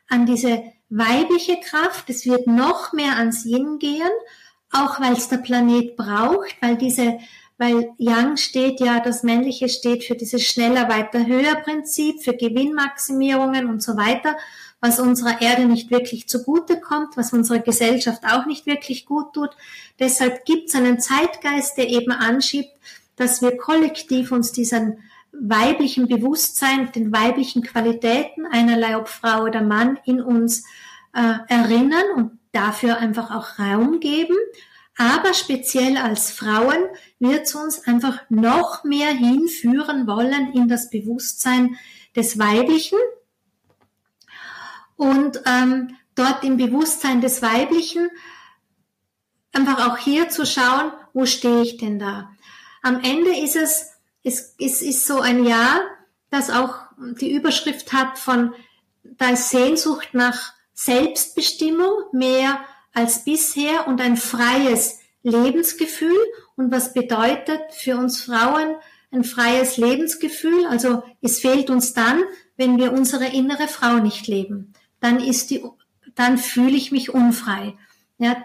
an 0.08 0.26
diese 0.26 0.62
weibliche 0.93 1.59
Kraft. 1.60 2.10
Es 2.10 2.27
wird 2.27 2.47
noch 2.47 2.93
mehr 2.93 3.16
ans 3.16 3.44
Yin 3.44 3.78
gehen, 3.78 4.10
auch 4.70 5.01
weil 5.01 5.14
es 5.14 5.28
der 5.28 5.39
Planet 5.39 5.97
braucht, 5.97 6.55
weil 6.60 6.77
diese, 6.77 7.19
weil 7.59 7.90
Yang 7.98 8.36
steht 8.36 8.81
ja, 8.81 9.01
das 9.01 9.23
Männliche 9.23 9.69
steht 9.69 10.05
für 10.05 10.14
dieses 10.14 10.44
schneller, 10.44 10.89
weiter, 10.89 11.27
höher 11.27 11.56
Prinzip, 11.56 12.23
für 12.23 12.35
Gewinnmaximierungen 12.35 13.69
und 13.69 13.82
so 13.82 13.97
weiter, 13.97 14.36
was 14.81 14.98
unserer 15.01 15.40
Erde 15.40 15.64
nicht 15.64 15.90
wirklich 15.90 16.28
zugute 16.28 16.81
kommt, 16.81 17.16
was 17.16 17.32
unserer 17.32 17.60
Gesellschaft 17.60 18.24
auch 18.24 18.47
nicht 18.47 18.66
wirklich 18.66 19.06
gut 19.06 19.32
tut. 19.32 19.51
Deshalb 19.98 20.44
gibt 20.44 20.69
es 20.69 20.74
einen 20.74 21.01
Zeitgeist, 21.01 21.78
der 21.78 21.89
eben 21.89 22.12
anschiebt, 22.12 22.73
dass 23.16 23.40
wir 23.40 23.56
kollektiv 23.56 24.32
uns 24.32 24.52
diesen 24.52 24.98
weiblichen 25.32 26.06
Bewusstsein, 26.06 26.92
den 26.92 27.12
weiblichen 27.12 27.62
Qualitäten, 27.62 28.46
einerlei 28.46 28.96
ob 28.96 29.09
Frau 29.09 29.44
oder 29.44 29.62
Mann, 29.62 29.98
in 30.04 30.20
uns 30.20 30.64
äh, 31.14 31.38
erinnern 31.48 32.04
und 32.16 32.38
dafür 32.52 32.98
einfach 32.98 33.30
auch 33.30 33.59
Raum 33.59 34.00
geben. 34.00 34.36
Aber 34.96 35.32
speziell 35.32 35.96
als 35.96 36.30
Frauen 36.30 36.78
wird 37.18 37.46
es 37.46 37.54
uns 37.54 37.86
einfach 37.86 38.20
noch 38.28 38.84
mehr 38.84 39.09
hinführen 39.09 40.06
wollen 40.06 40.52
in 40.52 40.68
das 40.68 40.90
Bewusstsein 40.90 41.76
des 42.14 42.38
Weiblichen. 42.38 42.98
Und 44.96 45.42
ähm, 45.46 45.96
dort 46.14 46.44
im 46.44 46.59
Bewusstsein 46.59 47.22
des 47.22 47.40
Weiblichen 47.40 48.10
einfach 49.52 49.88
auch 49.88 49.98
hier 49.98 50.28
zu 50.28 50.44
schauen, 50.44 50.92
wo 51.14 51.26
stehe 51.26 51.62
ich 51.62 51.78
denn 51.78 51.98
da? 51.98 52.30
Am 52.82 53.00
Ende 53.02 53.36
ist 53.36 53.56
es 53.56 53.91
es, 54.23 54.55
es 54.59 54.82
ist 54.82 55.07
so 55.07 55.20
ein 55.20 55.44
Jahr, 55.44 55.81
das 56.31 56.51
auch 56.51 56.74
die 57.20 57.32
Überschrift 57.32 57.93
hat 57.93 58.19
von 58.19 58.55
da 59.05 59.31
ist 59.31 59.51
Sehnsucht 59.51 60.11
nach 60.12 60.53
Selbstbestimmung 60.74 61.93
mehr 62.12 62.61
als 62.93 63.24
bisher 63.24 63.86
und 63.89 64.01
ein 64.01 64.16
freies 64.16 65.01
Lebensgefühl. 65.23 66.16
Und 66.57 66.70
was 66.70 66.93
bedeutet 66.93 67.61
für 67.73 67.97
uns 67.97 68.23
Frauen 68.23 68.77
ein 69.11 69.24
freies 69.24 69.77
Lebensgefühl? 69.77 70.66
Also 70.66 71.03
es 71.20 71.40
fehlt 71.40 71.70
uns 71.70 71.94
dann, 71.94 72.23
wenn 72.57 72.78
wir 72.78 72.93
unsere 72.93 73.27
innere 73.27 73.69
Frau 73.69 73.97
nicht 73.97 74.27
leben. 74.27 74.73
Dann 75.01 75.20
ist 75.20 75.51
die, 75.51 75.65
dann 76.15 76.39
fühle 76.39 76.77
ich 76.77 76.93
mich 76.93 77.12
unfrei. 77.12 77.77
Ja, 78.19 78.36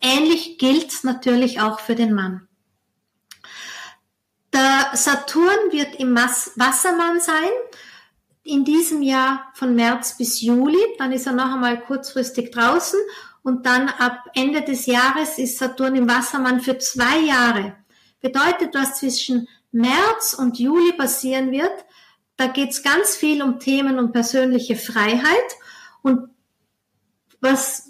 ähnlich 0.00 0.58
gilt 0.58 1.04
natürlich 1.04 1.60
auch 1.60 1.80
für 1.80 1.94
den 1.94 2.14
Mann. 2.14 2.45
Der 4.56 4.96
Saturn 4.96 5.70
wird 5.70 5.96
im 5.96 6.16
Wassermann 6.16 7.20
sein, 7.20 7.50
in 8.42 8.64
diesem 8.64 9.02
Jahr 9.02 9.52
von 9.52 9.74
März 9.74 10.16
bis 10.16 10.40
Juli, 10.40 10.78
dann 10.96 11.12
ist 11.12 11.26
er 11.26 11.34
noch 11.34 11.52
einmal 11.52 11.78
kurzfristig 11.82 12.52
draußen. 12.52 12.98
Und 13.42 13.66
dann 13.66 13.90
ab 13.90 14.24
Ende 14.34 14.62
des 14.62 14.86
Jahres 14.86 15.36
ist 15.36 15.58
Saturn 15.58 15.94
im 15.94 16.08
Wassermann 16.08 16.60
für 16.60 16.78
zwei 16.78 17.18
Jahre. 17.18 17.76
Bedeutet, 18.22 18.74
was 18.74 19.00
zwischen 19.00 19.46
März 19.72 20.32
und 20.32 20.58
Juli 20.58 20.94
passieren 20.94 21.50
wird, 21.50 21.84
da 22.38 22.46
geht 22.46 22.70
es 22.70 22.82
ganz 22.82 23.14
viel 23.14 23.42
um 23.42 23.60
Themen 23.60 23.98
und 23.98 24.12
persönliche 24.12 24.76
Freiheit. 24.76 25.56
Und 26.00 26.30
was 27.42 27.85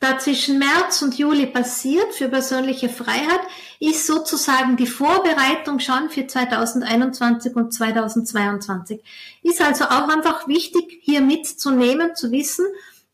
da 0.00 0.18
zwischen 0.18 0.58
März 0.58 1.02
und 1.02 1.18
Juli 1.18 1.46
passiert 1.46 2.14
für 2.14 2.28
persönliche 2.28 2.88
Freiheit, 2.88 3.40
ist 3.78 4.06
sozusagen 4.06 4.76
die 4.78 4.86
Vorbereitung 4.86 5.78
schon 5.78 6.08
für 6.08 6.26
2021 6.26 7.54
und 7.54 7.72
2022. 7.72 9.00
Ist 9.42 9.60
also 9.60 9.84
auch 9.84 10.08
einfach 10.08 10.48
wichtig, 10.48 11.00
hier 11.02 11.20
mitzunehmen, 11.20 12.16
zu 12.16 12.32
wissen, 12.32 12.64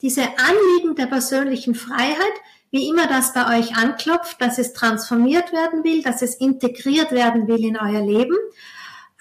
diese 0.01 0.23
Anliegen 0.23 0.95
der 0.95 1.07
persönlichen 1.07 1.75
Freiheit, 1.75 2.35
wie 2.71 2.89
immer 2.89 3.09
das 3.09 3.33
bei 3.33 3.59
euch 3.59 3.77
anklopft, 3.77 4.41
dass 4.41 4.59
es 4.59 4.73
transformiert 4.73 5.53
werden 5.53 5.83
will, 5.83 6.03
dass 6.03 6.23
es 6.23 6.37
integriert 6.37 7.11
werden 7.11 7.49
will 7.49 7.65
in 7.65 7.77
euer 7.77 8.05
Leben, 8.05 8.37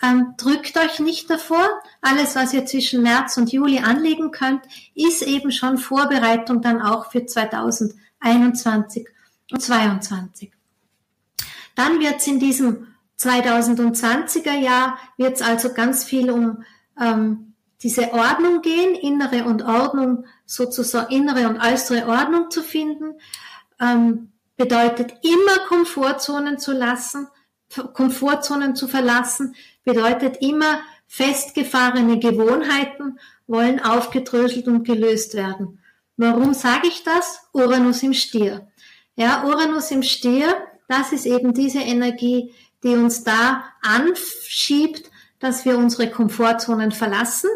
ähm, 0.02 0.34
drückt 0.38 0.78
euch 0.78 1.00
nicht 1.00 1.30
davor. 1.30 1.68
Alles, 2.02 2.36
was 2.36 2.54
ihr 2.54 2.66
zwischen 2.66 3.02
März 3.02 3.38
und 3.38 3.52
Juli 3.52 3.80
anlegen 3.80 4.32
könnt, 4.32 4.62
ist 4.94 5.22
eben 5.22 5.52
schon 5.52 5.78
Vorbereitung 5.78 6.62
dann 6.62 6.82
auch 6.82 7.12
für 7.12 7.26
2021 7.26 9.08
und 9.52 9.62
2022. 9.62 10.52
Dann 11.76 12.00
wird 12.00 12.18
es 12.18 12.28
in 12.28 12.40
diesem 12.40 12.88
2020er 13.20 14.58
Jahr, 14.58 14.98
wird 15.18 15.36
es 15.36 15.42
also 15.42 15.74
ganz 15.74 16.04
viel 16.04 16.30
um 16.32 16.64
ähm, 17.00 17.54
diese 17.82 18.14
Ordnung 18.14 18.62
gehen, 18.62 18.96
innere 18.96 19.46
und 19.46 19.62
Ordnung, 19.62 20.26
sozusagen 20.46 21.14
innere 21.14 21.48
und 21.48 21.60
äußere 21.60 22.08
Ordnung 22.08 22.50
zu 22.50 22.64
finden, 22.64 23.20
ähm, 23.80 24.32
bedeutet 24.58 25.14
immer 25.24 25.68
Komfortzonen 25.68 26.58
zu 26.58 26.72
lassen, 26.72 27.28
Komfortzonen 27.94 28.76
zu 28.76 28.88
verlassen, 28.88 29.56
bedeutet 29.86 30.41
immer 30.41 30.82
festgefahrene 31.07 32.20
Gewohnheiten 32.20 33.20
wollen 33.48 33.80
aufgedröselt 33.80 34.68
und 34.68 34.84
gelöst 34.84 35.36
werden. 35.36 35.80
Warum 36.18 36.53
sage 36.53 36.88
ich 36.88 37.03
das? 37.03 37.48
Uranus 37.53 38.03
im 38.03 38.14
Stier. 38.14 38.68
Ja, 39.16 39.45
Uranus 39.45 39.91
im 39.91 40.03
Stier, 40.03 40.48
das 40.88 41.12
ist 41.12 41.26
eben 41.26 41.53
diese 41.53 41.80
Energie, 41.80 42.53
die 42.84 42.90
uns 42.90 43.24
da 43.24 43.66
anschiebt, 43.82 45.10
dass 45.40 45.66
wir 45.66 45.78
unsere 45.78 46.10
Komfortzonen 46.10 46.91
verlassen. 46.91 47.49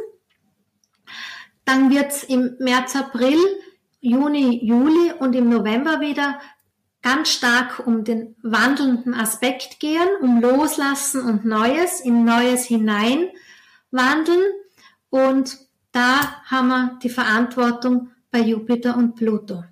Dann 1.66 1.90
wird 1.90 2.12
es 2.12 2.24
im 2.24 2.56
März, 2.60 2.96
April, 2.96 3.38
Juni, 4.02 4.64
Juli 4.64 5.12
und 5.20 5.36
im 5.36 5.50
November 5.50 6.00
wieder 6.00 6.40
ganz 7.02 7.30
stark 7.30 7.86
um 7.86 8.04
den 8.04 8.36
wandelnden 8.44 9.14
Aspekt 9.14 9.80
gehen, 9.80 10.08
um 10.22 10.42
Loslassen 10.42 11.22
und 11.22 11.46
Neues, 11.46 12.02
in 12.02 12.26
Neues 12.26 12.66
hinein 12.66 13.30
wandeln. 13.92 14.44
Und 15.10 15.58
da 15.92 16.44
haben 16.46 16.68
wir 16.68 17.00
die 17.02 17.10
Verantwortung 17.10 18.12
bei 18.32 18.40
Jupiter 18.40 18.96
und 18.98 19.16
Pluto. 19.16 19.64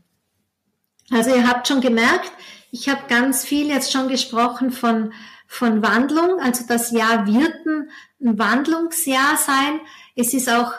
Also 1.11 1.33
ihr 1.33 1.47
habt 1.47 1.67
schon 1.67 1.81
gemerkt, 1.81 2.31
ich 2.71 2.89
habe 2.89 3.01
ganz 3.07 3.45
viel 3.45 3.67
jetzt 3.67 3.91
schon 3.91 4.07
gesprochen 4.07 4.71
von, 4.71 5.13
von 5.47 5.81
Wandlung. 5.81 6.39
Also 6.41 6.65
das 6.67 6.91
Jahr 6.91 7.27
wird 7.27 7.65
ein 7.65 7.89
Wandlungsjahr 8.19 9.37
sein. 9.37 9.79
Es 10.15 10.33
ist 10.33 10.49
auch 10.49 10.73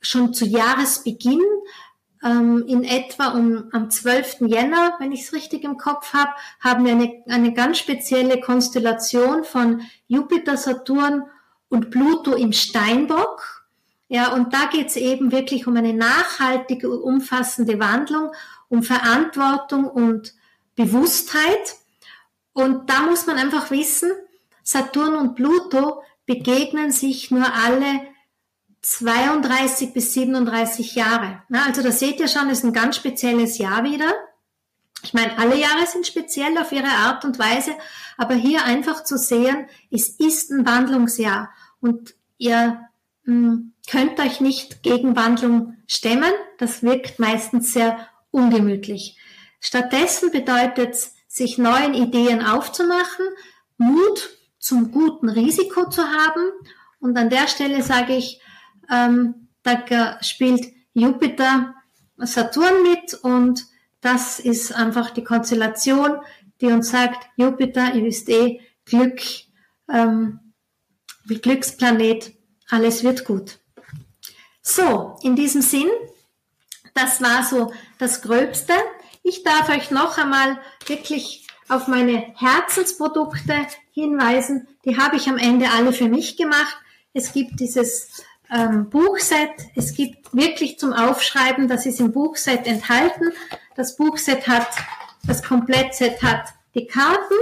schon 0.00 0.34
zu 0.34 0.44
Jahresbeginn 0.44 1.42
ähm, 2.22 2.64
in 2.66 2.84
etwa 2.84 3.28
um, 3.28 3.68
am 3.72 3.90
12. 3.90 4.42
Jänner, 4.42 4.94
wenn 4.98 5.12
ich 5.12 5.22
es 5.22 5.32
richtig 5.32 5.64
im 5.64 5.76
Kopf 5.78 6.12
habe, 6.12 6.30
haben 6.60 6.84
wir 6.84 6.92
eine, 6.92 7.22
eine 7.28 7.54
ganz 7.54 7.78
spezielle 7.78 8.40
Konstellation 8.40 9.44
von 9.44 9.82
Jupiter, 10.06 10.56
Saturn 10.56 11.24
und 11.68 11.90
Pluto 11.90 12.34
im 12.34 12.52
Steinbock. 12.52 13.64
Ja, 14.08 14.32
und 14.32 14.52
da 14.52 14.66
geht 14.66 14.88
es 14.88 14.96
eben 14.96 15.30
wirklich 15.32 15.66
um 15.66 15.76
eine 15.76 15.94
nachhaltige, 15.94 16.90
umfassende 16.90 17.78
Wandlung, 17.78 18.32
um 18.68 18.82
Verantwortung 18.82 19.88
und 19.88 20.34
Bewusstheit. 20.74 21.76
Und 22.52 22.90
da 22.90 23.02
muss 23.02 23.26
man 23.26 23.36
einfach 23.36 23.70
wissen, 23.70 24.10
Saturn 24.62 25.14
und 25.14 25.36
Pluto 25.36 26.02
begegnen 26.26 26.90
sich 26.90 27.30
nur 27.30 27.46
alle 27.54 28.09
32 28.82 29.92
bis 29.92 30.14
37 30.14 30.94
Jahre. 30.94 31.42
also 31.52 31.82
da 31.82 31.90
seht 31.90 32.18
ihr 32.20 32.28
schon, 32.28 32.48
ist 32.50 32.64
ein 32.64 32.72
ganz 32.72 32.96
spezielles 32.96 33.58
Jahr 33.58 33.84
wieder. 33.84 34.12
Ich 35.02 35.14
meine, 35.14 35.38
alle 35.38 35.56
Jahre 35.56 35.86
sind 35.86 36.06
speziell 36.06 36.56
auf 36.58 36.72
ihre 36.72 36.88
Art 36.88 37.24
und 37.24 37.38
Weise, 37.38 37.72
aber 38.16 38.34
hier 38.34 38.64
einfach 38.64 39.04
zu 39.04 39.16
sehen, 39.16 39.66
es 39.90 40.08
ist 40.08 40.50
ein 40.50 40.66
Wandlungsjahr 40.66 41.50
und 41.80 42.14
ihr 42.36 42.80
mh, 43.24 43.34
hm, 43.34 43.72
könnt 43.90 44.20
euch 44.20 44.40
nicht 44.40 44.82
gegen 44.82 45.16
Wandlung 45.16 45.76
stemmen. 45.86 46.32
Das 46.58 46.82
wirkt 46.82 47.18
meistens 47.18 47.72
sehr 47.72 48.06
ungemütlich. 48.30 49.16
Stattdessen 49.60 50.30
bedeutet 50.30 50.94
es, 50.94 51.14
sich 51.26 51.58
neuen 51.58 51.94
Ideen 51.94 52.44
aufzumachen, 52.44 53.26
Mut 53.78 54.30
zum 54.58 54.90
guten 54.90 55.28
Risiko 55.28 55.88
zu 55.88 56.02
haben. 56.02 56.50
Und 56.98 57.16
an 57.16 57.30
der 57.30 57.46
Stelle 57.46 57.82
sage 57.82 58.16
ich, 58.16 58.40
ähm, 58.90 59.48
da 59.62 60.22
spielt 60.22 60.72
Jupiter 60.94 61.74
Saturn 62.16 62.82
mit 62.82 63.14
und 63.14 63.66
das 64.00 64.38
ist 64.38 64.72
einfach 64.74 65.10
die 65.10 65.24
Konstellation, 65.24 66.20
die 66.60 66.66
uns 66.66 66.90
sagt, 66.90 67.28
Jupiter, 67.36 67.94
ihr 67.94 68.04
wisst 68.04 68.28
eh, 68.28 68.60
Glück, 68.84 69.20
ähm, 69.88 70.40
Glücksplanet, 71.26 72.32
alles 72.68 73.04
wird 73.04 73.24
gut. 73.24 73.58
So, 74.62 75.16
in 75.22 75.36
diesem 75.36 75.62
Sinn, 75.62 75.88
das 76.94 77.20
war 77.20 77.44
so 77.44 77.72
das 77.98 78.22
Gröbste. 78.22 78.74
Ich 79.22 79.42
darf 79.42 79.68
euch 79.68 79.90
noch 79.90 80.18
einmal 80.18 80.58
wirklich 80.86 81.46
auf 81.68 81.86
meine 81.86 82.34
Herzensprodukte 82.36 83.66
hinweisen. 83.92 84.66
Die 84.84 84.98
habe 84.98 85.16
ich 85.16 85.28
am 85.28 85.38
Ende 85.38 85.70
alle 85.70 85.92
für 85.92 86.08
mich 86.08 86.36
gemacht. 86.36 86.76
Es 87.12 87.32
gibt 87.32 87.60
dieses 87.60 88.22
ähm, 88.52 88.90
Buchset. 88.90 89.50
Es 89.76 89.94
gibt 89.94 90.34
wirklich 90.34 90.78
zum 90.78 90.92
Aufschreiben, 90.92 91.68
das 91.68 91.86
ist 91.86 92.00
im 92.00 92.12
Buchset 92.12 92.66
enthalten. 92.66 93.32
Das 93.76 93.96
Buchset 93.96 94.48
hat, 94.48 94.68
das 95.26 95.42
Komplettset 95.42 96.22
hat 96.22 96.44
die 96.74 96.86
Karten, 96.86 97.34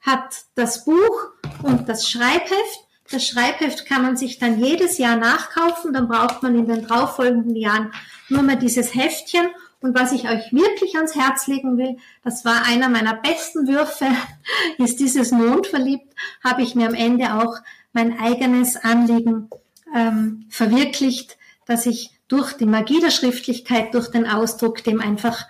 hat 0.00 0.34
das 0.54 0.84
Buch 0.84 1.28
und 1.62 1.88
das 1.88 2.08
Schreibheft. 2.08 2.80
Das 3.10 3.26
Schreibheft 3.26 3.86
kann 3.86 4.02
man 4.02 4.16
sich 4.16 4.38
dann 4.38 4.58
jedes 4.58 4.98
Jahr 4.98 5.16
nachkaufen, 5.16 5.92
dann 5.92 6.08
braucht 6.08 6.42
man 6.42 6.54
in 6.56 6.66
den 6.66 6.86
darauffolgenden 6.86 7.54
Jahren 7.54 7.92
nur 8.28 8.42
mehr 8.42 8.56
dieses 8.56 8.94
Heftchen. 8.94 9.48
Und 9.80 9.94
was 9.94 10.12
ich 10.12 10.30
euch 10.30 10.50
wirklich 10.50 10.96
ans 10.96 11.14
Herz 11.14 11.46
legen 11.46 11.76
will, 11.76 11.98
das 12.22 12.46
war 12.46 12.64
einer 12.64 12.88
meiner 12.88 13.14
besten 13.14 13.68
Würfe, 13.68 14.06
ist 14.78 14.98
dieses 15.00 15.30
Mondverliebt, 15.30 16.14
habe 16.42 16.62
ich 16.62 16.74
mir 16.74 16.88
am 16.88 16.94
Ende 16.94 17.34
auch 17.34 17.58
mein 17.92 18.18
eigenes 18.18 18.76
Anliegen 18.76 19.50
ähm, 19.94 20.44
verwirklicht, 20.50 21.38
dass 21.64 21.86
ich 21.86 22.10
durch 22.28 22.52
die 22.54 22.66
Magie 22.66 23.00
der 23.00 23.10
Schriftlichkeit, 23.10 23.94
durch 23.94 24.08
den 24.08 24.26
Ausdruck 24.26 24.84
dem 24.84 25.00
einfach 25.00 25.46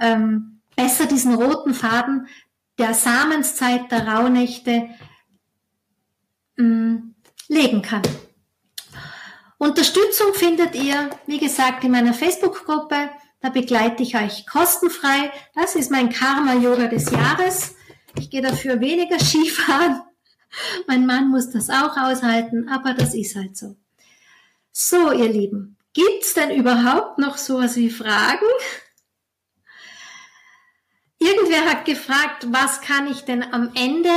ähm, 0.00 0.60
besser 0.76 1.06
diesen 1.06 1.34
roten 1.34 1.74
Faden 1.74 2.28
der 2.78 2.94
Samenszeit 2.94 3.90
der 3.90 4.06
Rauhnächte 4.06 4.90
ähm, 6.58 7.14
legen 7.48 7.82
kann. 7.82 8.02
Unterstützung 9.58 10.34
findet 10.34 10.74
ihr, 10.74 11.08
wie 11.26 11.38
gesagt, 11.38 11.82
in 11.84 11.92
meiner 11.92 12.12
Facebook-Gruppe. 12.12 13.08
Da 13.40 13.48
begleite 13.48 14.02
ich 14.02 14.16
euch 14.16 14.46
kostenfrei. 14.46 15.32
Das 15.54 15.74
ist 15.74 15.90
mein 15.90 16.10
Karma-Yoga 16.10 16.88
des 16.88 17.10
Jahres. 17.10 17.74
Ich 18.18 18.28
gehe 18.28 18.42
dafür 18.42 18.80
weniger 18.80 19.18
Skifahren. 19.24 20.02
Mein 20.86 21.06
Mann 21.06 21.30
muss 21.30 21.50
das 21.50 21.70
auch 21.70 21.96
aushalten, 21.96 22.68
aber 22.68 22.92
das 22.92 23.14
ist 23.14 23.34
halt 23.36 23.56
so. 23.56 23.76
So, 24.78 25.10
ihr 25.10 25.30
Lieben, 25.30 25.78
Gibt's 25.94 26.34
denn 26.34 26.50
überhaupt 26.50 27.16
noch 27.16 27.38
sowas 27.38 27.76
wie 27.76 27.88
Fragen? 27.88 28.44
Irgendwer 31.18 31.64
hat 31.64 31.86
gefragt, 31.86 32.48
was 32.50 32.82
kann 32.82 33.10
ich 33.10 33.22
denn 33.24 33.42
am 33.42 33.70
Ende 33.74 34.10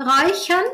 räuchern? 0.00 0.64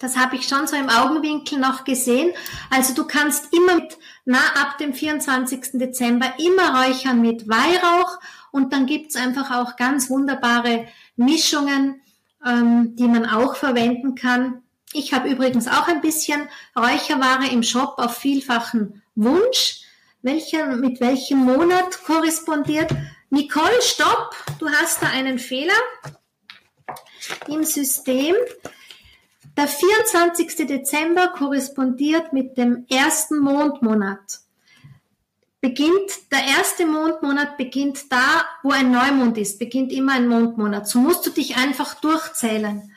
Das 0.00 0.16
habe 0.16 0.34
ich 0.34 0.48
schon 0.48 0.66
so 0.66 0.74
im 0.74 0.88
Augenwinkel 0.88 1.60
noch 1.60 1.84
gesehen. 1.84 2.32
Also 2.70 2.94
du 2.94 3.06
kannst 3.06 3.54
immer 3.54 3.76
mit, 3.76 3.96
na, 4.24 4.40
ab 4.60 4.78
dem 4.78 4.92
24. 4.92 5.74
Dezember 5.74 6.34
immer 6.40 6.84
räuchern 6.84 7.20
mit 7.20 7.48
Weihrauch 7.48 8.18
und 8.50 8.72
dann 8.72 8.86
gibt's 8.86 9.14
einfach 9.14 9.52
auch 9.52 9.76
ganz 9.76 10.10
wunderbare 10.10 10.88
Mischungen, 11.14 12.02
ähm, 12.44 12.96
die 12.96 13.06
man 13.06 13.26
auch 13.26 13.54
verwenden 13.54 14.16
kann. 14.16 14.64
Ich 14.94 15.14
habe 15.14 15.28
übrigens 15.28 15.68
auch 15.68 15.88
ein 15.88 16.02
bisschen 16.02 16.48
Räucherware 16.76 17.48
im 17.50 17.62
Shop 17.62 17.94
auf 17.96 18.16
vielfachen 18.16 19.02
Wunsch. 19.14 19.80
Welcher, 20.20 20.76
mit 20.76 21.00
welchem 21.00 21.38
Monat 21.38 22.04
korrespondiert? 22.04 22.90
Nicole, 23.30 23.80
stopp! 23.80 24.36
Du 24.58 24.68
hast 24.68 25.02
da 25.02 25.06
einen 25.06 25.38
Fehler 25.38 25.72
im 27.48 27.64
System. 27.64 28.34
Der 29.56 29.66
24. 29.66 30.66
Dezember 30.66 31.28
korrespondiert 31.28 32.32
mit 32.32 32.58
dem 32.58 32.86
ersten 32.90 33.38
Mondmonat. 33.38 34.40
Beginnt, 35.60 36.30
der 36.30 36.44
erste 36.58 36.86
Mondmonat 36.86 37.56
beginnt 37.56 38.12
da, 38.12 38.44
wo 38.62 38.70
ein 38.70 38.90
Neumond 38.90 39.38
ist, 39.38 39.58
beginnt 39.58 39.92
immer 39.92 40.12
ein 40.12 40.28
Mondmonat. 40.28 40.88
So 40.88 40.98
musst 40.98 41.24
du 41.26 41.30
dich 41.30 41.56
einfach 41.56 41.94
durchzählen. 41.94 42.91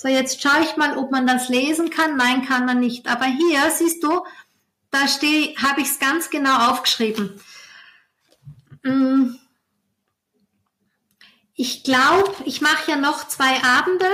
So, 0.00 0.08
jetzt 0.08 0.40
schaue 0.40 0.62
ich 0.62 0.78
mal, 0.78 0.96
ob 0.96 1.10
man 1.10 1.26
das 1.26 1.50
lesen 1.50 1.90
kann. 1.90 2.16
Nein, 2.16 2.46
kann 2.46 2.64
man 2.64 2.80
nicht. 2.80 3.06
Aber 3.06 3.26
hier, 3.26 3.70
siehst 3.70 4.02
du, 4.02 4.24
da 4.90 5.00
habe 5.00 5.80
ich 5.82 5.88
es 5.88 5.98
ganz 5.98 6.30
genau 6.30 6.70
aufgeschrieben. 6.70 7.38
Mm. 8.82 9.34
Ich 11.54 11.84
glaube, 11.84 12.34
ich 12.46 12.62
mache 12.62 12.92
ja 12.92 12.96
noch 12.96 13.28
zwei 13.28 13.62
Abende 13.62 14.06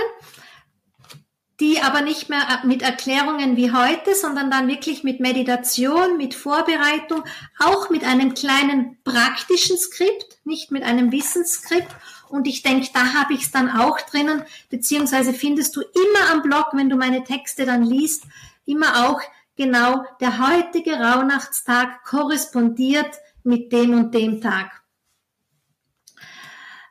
die 1.61 1.81
aber 1.81 2.03
nicht 2.03 2.29
mehr 2.29 2.47
äh, 2.63 2.67
mit 2.67 2.83
Erklärungen 2.83 3.57
wie 3.57 3.73
heute, 3.73 4.15
sondern 4.15 4.51
dann 4.51 4.69
wirklich 4.69 5.05
mit 5.05 5.21
Meditation, 5.21 6.17
mit 6.19 6.35
Vorbereitung, 6.35 7.25
auch 7.59 7.89
mit 7.89 8.05
einem 8.05 8.35
kleinen 8.35 8.99
praktischen 9.05 9.79
Skript, 9.79 10.39
nicht 10.45 10.71
mit 10.71 10.83
einem 10.83 11.13
Wissensskript. 11.13 11.89
Und 12.29 12.47
ich 12.47 12.63
denke, 12.63 12.89
da 12.93 13.15
habe 13.15 13.35
ich 13.35 13.43
es 13.43 13.51
dann 13.51 13.71
auch 13.71 14.01
drinnen, 14.01 14.43
beziehungsweise 14.71 15.33
findest 15.33 15.77
du 15.77 15.81
immer 15.81 16.33
am 16.33 16.43
Blog, 16.43 16.67
wenn 16.73 16.89
du 16.89 16.97
meine 16.97 17.25
Texte 17.25 17.67
dann 17.67 17.83
liest, 17.83 18.25
immer 18.65 19.09
auch 19.09 19.21
genau 19.57 20.05
der 20.21 20.39
heutige 20.39 20.95
Rauhnachtstag 20.95 22.05
korrespondiert 22.05 23.11
mit 23.43 23.73
dem 23.73 23.95
und 23.95 24.15
dem 24.15 24.41
Tag. 24.41 24.83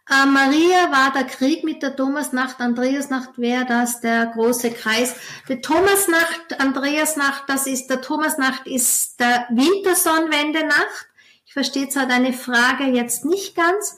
Äh, 0.10 0.28
Maria 0.28 0.92
war 0.92 1.12
der 1.12 1.24
Krieg 1.24 1.64
mit 1.64 1.82
der 1.82 1.96
Thomasnacht, 1.96 2.60
Andreasnacht 2.62 3.40
wäre 3.40 3.66
das 3.66 4.02
der 4.02 4.28
große 4.28 4.72
Kreis. 4.72 5.16
Die 5.50 5.62
Thomasnacht, 5.62 6.60
Andreasnacht, 6.60 7.46
das 7.48 7.66
ist, 7.66 7.88
der 7.90 8.02
Thomasnacht 8.02 8.68
ist 8.68 9.20
der 9.20 9.48
Wintersonnenwende-Nacht. 9.50 11.08
Ich 11.46 11.54
verstehe 11.54 11.90
zwar 11.90 12.06
deine 12.06 12.34
Frage 12.34 12.86
jetzt 12.86 13.26
nicht 13.26 13.56
ganz. 13.56 13.98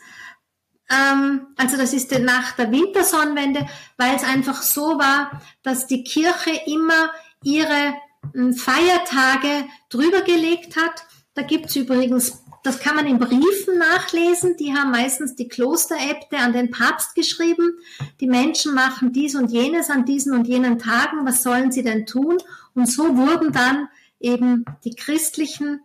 Ähm, 0.90 1.48
also 1.58 1.78
das 1.78 1.94
ist 1.94 2.12
die 2.12 2.20
Nacht 2.20 2.58
der 2.58 2.72
Wintersonnenwende, 2.72 3.68
weil 3.98 4.16
es 4.16 4.24
einfach 4.24 4.62
so 4.62 4.98
war, 4.98 5.42
dass 5.64 5.88
die 5.88 6.04
Kirche 6.04 6.52
immer 6.66 7.12
ihre 7.44 7.94
hm, 8.34 8.54
Feiertage 8.54 9.66
drüber 9.90 10.22
gelegt 10.22 10.76
hat. 10.76 11.04
Da 11.34 11.44
gibt's 11.44 11.76
übrigens 11.76 12.42
das 12.68 12.80
kann 12.80 12.98
man 12.98 13.08
in 13.08 13.18
Briefen 13.18 13.78
nachlesen. 13.78 14.58
Die 14.58 14.74
haben 14.74 14.92
meistens 14.92 15.36
die 15.36 15.48
Klosteräbte 15.48 16.38
an 16.38 16.52
den 16.52 16.70
Papst 16.70 17.16
geschrieben. 17.16 17.80
Die 18.20 18.28
Menschen 18.28 18.74
machen 18.74 19.14
dies 19.14 19.36
und 19.36 19.52
jenes 19.52 19.90
an 19.90 20.04
diesen 20.04 20.34
und 20.34 20.48
jenen 20.48 20.78
Tagen. 20.78 21.26
Was 21.26 21.44
sollen 21.44 21.72
sie 21.72 21.82
denn 21.82 22.06
tun? 22.06 22.38
Und 22.76 22.88
so 22.88 23.16
wurden 23.16 23.54
dann 23.54 23.88
eben 24.20 24.66
die 24.84 24.96
christlichen 24.96 25.80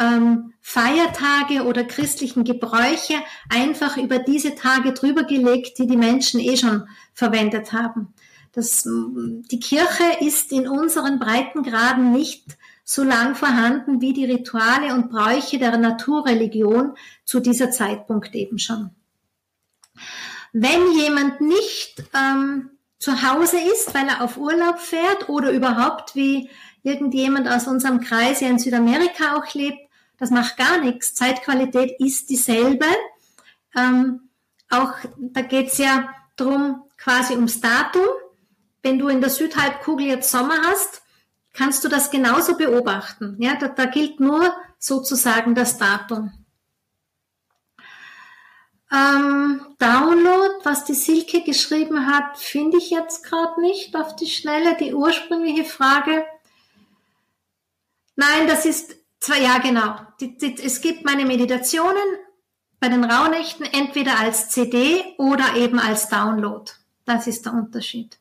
ähm, 0.00 0.54
Feiertage 0.60 1.64
oder 1.64 1.84
christlichen 1.84 2.44
Gebräuche 2.44 3.14
einfach 3.48 3.96
über 3.96 4.18
diese 4.18 4.54
Tage 4.54 4.92
drüber 4.92 5.24
gelegt, 5.24 5.78
die 5.78 5.86
die 5.86 5.96
Menschen 5.96 6.40
eh 6.40 6.56
schon 6.56 6.88
verwendet 7.14 7.72
haben. 7.72 8.14
Das, 8.52 8.82
die 8.84 9.60
Kirche 9.60 10.04
ist 10.20 10.50
in 10.50 10.66
unseren 10.66 11.20
Breitengraden 11.20 12.10
nicht 12.10 12.56
so 12.82 13.04
lang 13.04 13.36
vorhanden 13.36 14.00
wie 14.00 14.12
die 14.12 14.24
Rituale 14.24 14.94
und 14.94 15.10
Bräuche 15.10 15.58
der 15.58 15.76
Naturreligion 15.76 16.94
zu 17.24 17.38
dieser 17.38 17.70
Zeitpunkt 17.70 18.34
eben 18.34 18.58
schon. 18.58 18.90
Wenn 20.52 20.92
jemand 20.92 21.40
nicht 21.40 22.02
ähm, 22.12 22.70
zu 22.98 23.22
Hause 23.22 23.58
ist, 23.72 23.94
weil 23.94 24.08
er 24.08 24.22
auf 24.24 24.36
Urlaub 24.36 24.80
fährt 24.80 25.28
oder 25.28 25.52
überhaupt 25.52 26.16
wie 26.16 26.50
irgendjemand 26.82 27.48
aus 27.48 27.68
unserem 27.68 28.00
Kreis 28.00 28.40
ja 28.40 28.48
in 28.48 28.58
Südamerika 28.58 29.36
auch 29.36 29.54
lebt, 29.54 29.89
das 30.20 30.30
macht 30.30 30.58
gar 30.58 30.78
nichts. 30.78 31.14
Zeitqualität 31.14 31.98
ist 31.98 32.28
dieselbe. 32.28 32.86
Ähm, 33.74 34.28
auch 34.68 34.92
da 35.16 35.40
geht's 35.40 35.78
ja 35.78 36.14
drum 36.36 36.84
quasi 36.98 37.34
ums 37.34 37.60
Datum. 37.60 38.06
Wenn 38.82 38.98
du 38.98 39.08
in 39.08 39.20
der 39.20 39.30
Südhalbkugel 39.30 40.06
jetzt 40.06 40.30
Sommer 40.30 40.60
hast, 40.62 41.02
kannst 41.54 41.84
du 41.84 41.88
das 41.88 42.10
genauso 42.10 42.56
beobachten. 42.56 43.36
Ja, 43.40 43.56
da, 43.56 43.68
da 43.68 43.86
gilt 43.86 44.20
nur 44.20 44.54
sozusagen 44.78 45.54
das 45.54 45.78
Datum. 45.78 46.32
Ähm, 48.92 49.74
Download, 49.78 50.54
was 50.64 50.84
die 50.84 50.94
Silke 50.94 51.42
geschrieben 51.42 52.06
hat, 52.06 52.36
finde 52.36 52.76
ich 52.76 52.90
jetzt 52.90 53.24
gerade 53.24 53.60
nicht 53.62 53.96
auf 53.96 54.16
die 54.16 54.26
Schnelle. 54.26 54.76
Die 54.76 54.92
ursprüngliche 54.92 55.64
Frage. 55.64 56.26
Nein, 58.16 58.46
das 58.48 58.66
ist 58.66 58.99
zwar, 59.20 59.38
ja 59.38 59.58
genau. 59.58 59.96
Die, 60.20 60.36
die, 60.36 60.62
es 60.62 60.80
gibt 60.80 61.04
meine 61.04 61.24
Meditationen 61.24 62.02
bei 62.80 62.88
den 62.88 63.04
Rauhnächten 63.04 63.66
entweder 63.66 64.18
als 64.18 64.48
CD 64.50 65.04
oder 65.18 65.54
eben 65.56 65.78
als 65.78 66.08
Download. 66.08 66.70
Das 67.04 67.26
ist 67.26 67.44
der 67.44 67.52
Unterschied. 67.52 68.18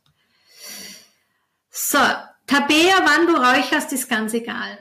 So, 1.69 1.99
Tabea, 2.45 3.01
wann 3.05 3.27
du 3.27 3.35
räucherst, 3.35 3.93
ist 3.93 4.09
ganz 4.09 4.33
egal. 4.33 4.79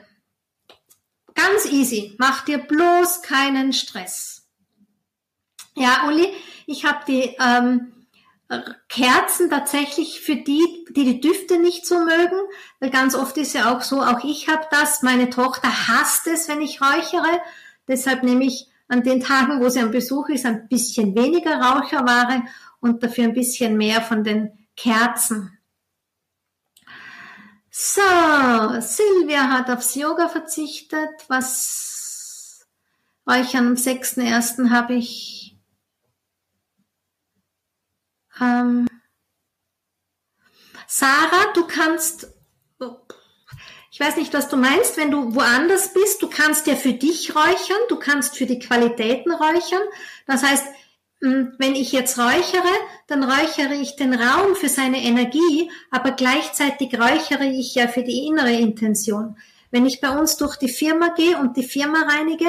Ganz 1.33 1.65
easy. 1.65 2.15
Mach 2.17 2.43
dir 2.43 2.57
bloß 2.57 3.21
keinen 3.21 3.71
Stress. 3.71 4.47
Ja, 5.75 6.07
Uli, 6.07 6.33
ich 6.65 6.83
habe 6.85 7.05
die 7.07 7.37
ähm, 7.39 7.93
Kerzen 8.87 9.49
tatsächlich 9.49 10.21
für 10.21 10.35
die, 10.35 10.85
die 10.89 11.05
die 11.05 11.21
Düfte 11.21 11.59
nicht 11.59 11.85
so 11.85 11.99
mögen, 11.99 12.39
weil 12.79 12.89
ganz 12.89 13.13
oft 13.13 13.37
ist 13.37 13.53
ja 13.53 13.75
auch 13.75 13.81
so, 13.81 14.01
auch 14.01 14.23
ich 14.23 14.47
habe 14.47 14.65
das, 14.71 15.03
meine 15.03 15.29
Tochter 15.29 15.87
hasst 15.87 16.25
es, 16.25 16.47
wenn 16.47 16.61
ich 16.61 16.81
räuchere, 16.81 17.41
deshalb 17.87 18.23
nehme 18.23 18.45
ich 18.45 18.67
an 18.87 19.03
den 19.03 19.21
Tagen, 19.21 19.61
wo 19.61 19.69
sie 19.69 19.81
am 19.81 19.91
Besuch 19.91 20.29
ist, 20.29 20.47
ein 20.47 20.67
bisschen 20.67 21.15
weniger 21.15 21.61
Raucherware 21.61 22.43
und 22.79 23.03
dafür 23.03 23.25
ein 23.25 23.35
bisschen 23.35 23.77
mehr 23.77 24.01
von 24.01 24.23
den 24.23 24.51
Kerzen. 24.75 25.55
So, 27.69 28.01
Silvia 28.81 29.49
hat 29.49 29.69
aufs 29.69 29.93
Yoga 29.93 30.27
verzichtet. 30.27 31.09
Was 31.27 32.67
euch 33.27 33.55
am 33.55 33.73
6.1. 33.73 34.71
habe 34.71 34.95
ich 34.95 35.38
ähm, 38.41 38.87
Sarah, 40.87 41.53
du 41.53 41.67
kannst, 41.67 42.27
ich 43.91 43.99
weiß 43.99 44.17
nicht, 44.17 44.33
was 44.33 44.49
du 44.49 44.57
meinst, 44.57 44.97
wenn 44.97 45.11
du 45.11 45.35
woanders 45.35 45.93
bist, 45.93 46.21
du 46.21 46.29
kannst 46.29 46.65
ja 46.67 46.75
für 46.75 46.93
dich 46.93 47.35
räuchern, 47.35 47.77
du 47.89 47.97
kannst 47.97 48.35
für 48.37 48.45
die 48.45 48.59
Qualitäten 48.59 49.31
räuchern. 49.31 49.83
Das 50.25 50.43
heißt, 50.43 50.65
hm, 51.21 51.53
wenn 51.57 51.75
ich 51.75 51.91
jetzt 51.91 52.17
räuchere, 52.17 52.73
dann 53.07 53.23
räuchere 53.23 53.75
ich 53.75 53.97
den 53.97 54.13
Raum 54.13 54.55
für 54.55 54.69
seine 54.69 55.03
Energie, 55.03 55.69
aber 55.91 56.11
gleichzeitig 56.11 56.97
räuchere 56.99 57.45
ich 57.45 57.75
ja 57.75 57.87
für 57.87 58.03
die 58.03 58.25
innere 58.25 58.53
Intention. 58.53 59.37
Wenn 59.69 59.85
ich 59.85 60.01
bei 60.01 60.17
uns 60.17 60.37
durch 60.37 60.55
die 60.55 60.69
Firma 60.69 61.09
gehe 61.09 61.37
und 61.37 61.57
die 61.57 61.63
Firma 61.63 62.01
reinige, 62.01 62.47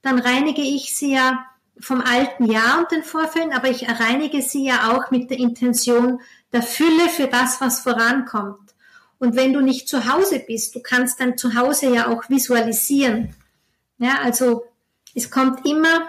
dann 0.00 0.18
reinige 0.18 0.62
ich 0.62 0.96
sie 0.96 1.14
ja 1.14 1.44
vom 1.80 2.00
alten 2.00 2.44
Jahr 2.44 2.78
und 2.78 2.90
den 2.90 3.02
Vorfällen, 3.02 3.52
aber 3.52 3.70
ich 3.70 3.88
reinige 3.88 4.42
sie 4.42 4.66
ja 4.66 4.92
auch 4.92 5.10
mit 5.10 5.30
der 5.30 5.38
Intention 5.38 6.20
der 6.52 6.62
Fülle 6.62 7.08
für 7.08 7.26
das, 7.26 7.60
was 7.60 7.80
vorankommt. 7.80 8.74
Und 9.18 9.36
wenn 9.36 9.52
du 9.52 9.60
nicht 9.60 9.88
zu 9.88 10.12
Hause 10.12 10.40
bist, 10.40 10.74
du 10.74 10.80
kannst 10.80 11.20
dann 11.20 11.38
zu 11.38 11.54
Hause 11.54 11.94
ja 11.94 12.08
auch 12.08 12.28
visualisieren. 12.28 13.34
Ja, 13.98 14.20
also 14.20 14.64
es 15.14 15.30
kommt 15.30 15.64
immer 15.66 16.08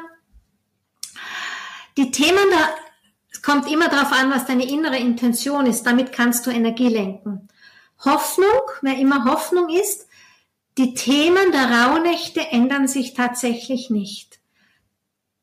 die 1.96 2.12
Themen 2.12 2.50
da, 2.52 2.70
es 3.32 3.42
kommt 3.42 3.72
immer 3.72 3.88
darauf 3.88 4.12
an, 4.12 4.32
was 4.32 4.46
deine 4.46 4.68
innere 4.68 4.98
Intention 4.98 5.66
ist. 5.66 5.84
Damit 5.84 6.12
kannst 6.12 6.48
du 6.48 6.52
Energie 6.52 6.90
lenken. 6.90 7.48
Hoffnung, 8.04 8.62
wer 8.82 8.98
immer 8.98 9.26
Hoffnung 9.26 9.70
ist, 9.70 10.08
die 10.78 10.96
Themen 10.96 11.52
der 11.52 11.70
Rauhnächte 11.70 12.42
ändern 12.50 12.88
sich 12.88 13.14
tatsächlich 13.14 13.90
nicht. 13.92 14.40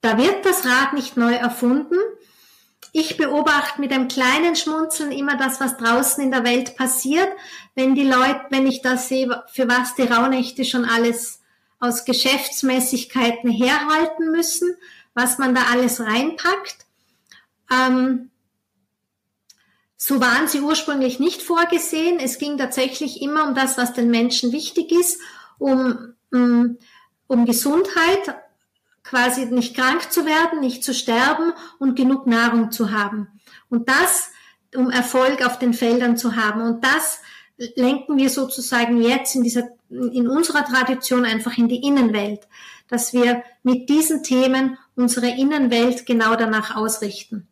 Da 0.00 0.16
wird 0.16 0.46
das 0.46 0.64
Rad 0.64 0.94
nicht 0.94 1.16
neu 1.16 1.34
erfunden. 1.34 1.96
Ich 2.92 3.16
beobachte 3.16 3.80
mit 3.80 3.92
einem 3.92 4.08
kleinen 4.08 4.56
Schmunzeln 4.56 5.12
immer 5.12 5.36
das, 5.36 5.60
was 5.60 5.76
draußen 5.76 6.24
in 6.24 6.32
der 6.32 6.44
Welt 6.44 6.76
passiert, 6.76 7.28
wenn 7.74 7.94
die 7.94 8.06
Leute, 8.06 8.40
wenn 8.50 8.66
ich 8.66 8.82
das 8.82 9.08
sehe, 9.08 9.44
für 9.52 9.68
was 9.68 9.94
die 9.94 10.02
Rauhnächte 10.02 10.64
schon 10.64 10.84
alles 10.84 11.40
aus 11.78 12.04
Geschäftsmäßigkeiten 12.04 13.50
herhalten 13.50 14.32
müssen, 14.32 14.74
was 15.14 15.38
man 15.38 15.54
da 15.54 15.62
alles 15.70 16.00
reinpackt. 16.00 16.86
Ähm, 17.70 18.30
so 19.96 20.20
waren 20.20 20.48
sie 20.48 20.60
ursprünglich 20.60 21.20
nicht 21.20 21.42
vorgesehen. 21.42 22.18
Es 22.18 22.38
ging 22.38 22.58
tatsächlich 22.58 23.22
immer 23.22 23.46
um 23.46 23.54
das, 23.54 23.78
was 23.78 23.92
den 23.92 24.10
Menschen 24.10 24.50
wichtig 24.50 24.90
ist, 24.90 25.20
um, 25.58 26.14
um, 26.32 26.78
um 27.26 27.44
Gesundheit, 27.44 28.34
quasi 29.10 29.44
nicht 29.46 29.74
krank 29.74 30.12
zu 30.12 30.24
werden, 30.24 30.60
nicht 30.60 30.84
zu 30.84 30.94
sterben 30.94 31.52
und 31.80 31.96
genug 31.96 32.28
Nahrung 32.28 32.70
zu 32.70 32.92
haben. 32.92 33.26
Und 33.68 33.88
das, 33.88 34.30
um 34.74 34.88
Erfolg 34.88 35.44
auf 35.44 35.58
den 35.58 35.74
Feldern 35.74 36.16
zu 36.16 36.36
haben. 36.36 36.62
Und 36.62 36.84
das 36.84 37.20
lenken 37.74 38.16
wir 38.16 38.30
sozusagen 38.30 39.02
jetzt 39.02 39.34
in 39.34 39.42
dieser, 39.42 39.68
in 39.90 40.28
unserer 40.28 40.64
Tradition 40.64 41.24
einfach 41.24 41.58
in 41.58 41.68
die 41.68 41.84
Innenwelt, 41.84 42.46
dass 42.88 43.12
wir 43.12 43.42
mit 43.64 43.88
diesen 43.88 44.22
Themen 44.22 44.78
unsere 44.94 45.28
Innenwelt 45.28 46.06
genau 46.06 46.36
danach 46.36 46.76
ausrichten. 46.76 47.48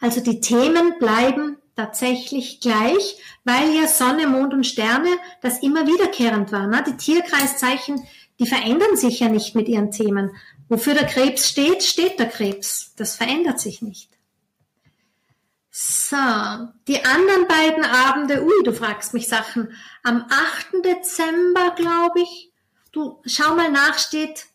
Also 0.00 0.22
die 0.22 0.40
Themen 0.40 0.98
bleiben 0.98 1.58
tatsächlich 1.76 2.60
gleich, 2.60 3.18
weil 3.44 3.74
ja 3.74 3.86
Sonne, 3.86 4.26
Mond 4.26 4.54
und 4.54 4.66
Sterne 4.66 5.10
das 5.42 5.62
immer 5.62 5.86
wiederkehrend 5.86 6.52
war. 6.52 6.66
Ne? 6.66 6.82
Die 6.86 6.96
Tierkreiszeichen, 6.96 8.02
die 8.40 8.46
verändern 8.46 8.96
sich 8.96 9.20
ja 9.20 9.28
nicht 9.28 9.54
mit 9.54 9.68
ihren 9.68 9.90
Themen. 9.90 10.34
Wofür 10.68 10.94
der 10.94 11.06
Krebs 11.06 11.48
steht, 11.48 11.82
steht 11.82 12.18
der 12.18 12.28
Krebs. 12.28 12.94
Das 12.96 13.16
verändert 13.16 13.60
sich 13.60 13.82
nicht. 13.82 14.10
So, 15.70 16.16
die 16.88 17.04
anderen 17.04 17.46
beiden 17.46 17.84
Abende, 17.84 18.42
ui, 18.42 18.64
du 18.64 18.72
fragst 18.72 19.14
mich 19.14 19.28
Sachen. 19.28 19.72
Am 20.02 20.24
8. 20.28 20.84
Dezember, 20.84 21.74
glaube 21.76 22.20
ich. 22.20 22.50
Du, 22.92 23.20
schau 23.26 23.54
mal 23.54 23.70
nach, 23.70 23.98
steht, 23.98 24.46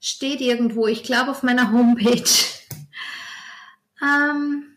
steht 0.00 0.40
irgendwo, 0.40 0.86
ich 0.86 1.02
glaube 1.02 1.32
auf 1.32 1.42
meiner 1.42 1.72
Homepage. 1.72 2.22
ähm, 4.02 4.76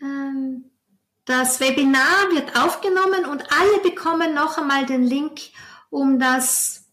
ähm, 0.00 0.70
das 1.24 1.58
Webinar 1.58 2.30
wird 2.32 2.56
aufgenommen 2.56 3.24
und 3.24 3.50
alle 3.50 3.80
bekommen 3.82 4.34
noch 4.34 4.58
einmal 4.58 4.84
den 4.84 5.02
Link, 5.02 5.40
um 5.90 6.18
das, 6.18 6.86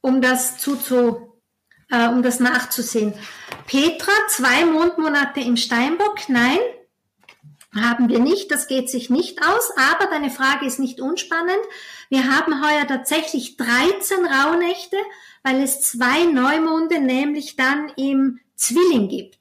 um 0.00 0.20
das 0.20 0.58
zuzu, 0.58 1.38
äh, 1.90 2.08
um 2.08 2.22
das 2.22 2.40
nachzusehen. 2.40 3.14
Petra, 3.66 4.12
zwei 4.28 4.64
Mondmonate 4.64 5.40
im 5.40 5.56
Steinbock? 5.56 6.28
Nein, 6.28 6.58
haben 7.74 8.08
wir 8.08 8.18
nicht. 8.18 8.50
Das 8.50 8.66
geht 8.66 8.90
sich 8.90 9.10
nicht 9.10 9.40
aus. 9.42 9.70
Aber 9.76 10.06
deine 10.10 10.30
Frage 10.30 10.66
ist 10.66 10.78
nicht 10.78 11.00
unspannend. 11.00 11.60
Wir 12.08 12.30
haben 12.30 12.64
heuer 12.64 12.86
tatsächlich 12.86 13.56
13 13.56 14.24
Rauhnächte, 14.24 14.96
weil 15.42 15.62
es 15.62 15.82
zwei 15.82 16.24
Neumonde 16.24 17.00
nämlich 17.00 17.56
dann 17.56 17.90
im 17.96 18.40
Zwilling 18.56 19.08
gibt. 19.08 19.38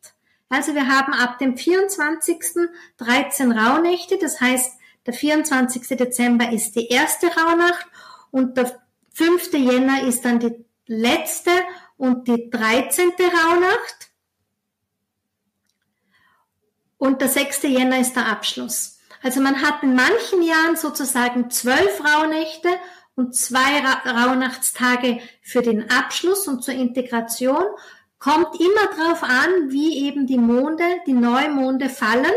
Also 0.50 0.76
wir 0.76 0.88
haben 0.88 1.14
ab 1.14 1.40
dem 1.40 1.58
24. 1.58 2.70
13 2.98 3.52
Rauhnächte, 3.52 4.18
das 4.18 4.40
heißt, 4.40 4.74
der 5.06 5.14
24. 5.14 5.98
Dezember 5.98 6.52
ist 6.52 6.76
die 6.76 6.88
erste 6.88 7.28
Rauhnacht 7.28 7.86
und 8.32 8.58
der 8.58 8.82
5. 9.14 9.54
Jänner 9.54 10.04
ist 10.04 10.26
dann 10.26 10.40
die 10.40 10.66
letzte 10.86 11.52
und 11.98 12.28
die 12.28 12.50
13. 12.50 13.12
Rauhnacht. 13.20 14.12
Und 16.98 17.22
der 17.22 17.30
6. 17.30 17.64
Jänner 17.64 18.00
ist 18.00 18.16
der 18.16 18.28
Abschluss. 18.28 19.00
Also 19.22 19.42
man 19.42 19.62
hat 19.62 19.84
in 19.84 19.94
manchen 19.94 20.42
Jahren 20.42 20.76
sozusagen 20.76 21.50
zwölf 21.50 22.02
Rauhnächte 22.04 22.70
und 23.16 23.36
zwei 23.36 23.80
Ra 23.80 24.26
Rauhnachtstage 24.26 25.20
für 25.42 25.62
den 25.62 25.90
Abschluss 25.90 26.48
und 26.48 26.64
zur 26.64 26.74
Integration 26.74 27.66
Kommt 28.24 28.58
immer 28.58 28.88
darauf 28.96 29.22
an, 29.22 29.70
wie 29.70 30.08
eben 30.08 30.26
die 30.26 30.38
Monde, 30.38 30.86
die 31.06 31.12
Neumonde 31.12 31.90
fallen, 31.90 32.32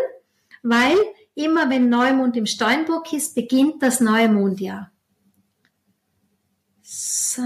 weil 0.65 0.97
immer 1.37 1.71
wenn 1.71 1.89
Neumond 1.89 2.37
im 2.37 2.47
Steinbock 2.47 3.13
ist, 3.13 3.37
beginnt 3.37 3.83
das 3.83 4.01
neue 4.01 4.29
Mondjahr. 4.29 4.91
So. 6.83 7.43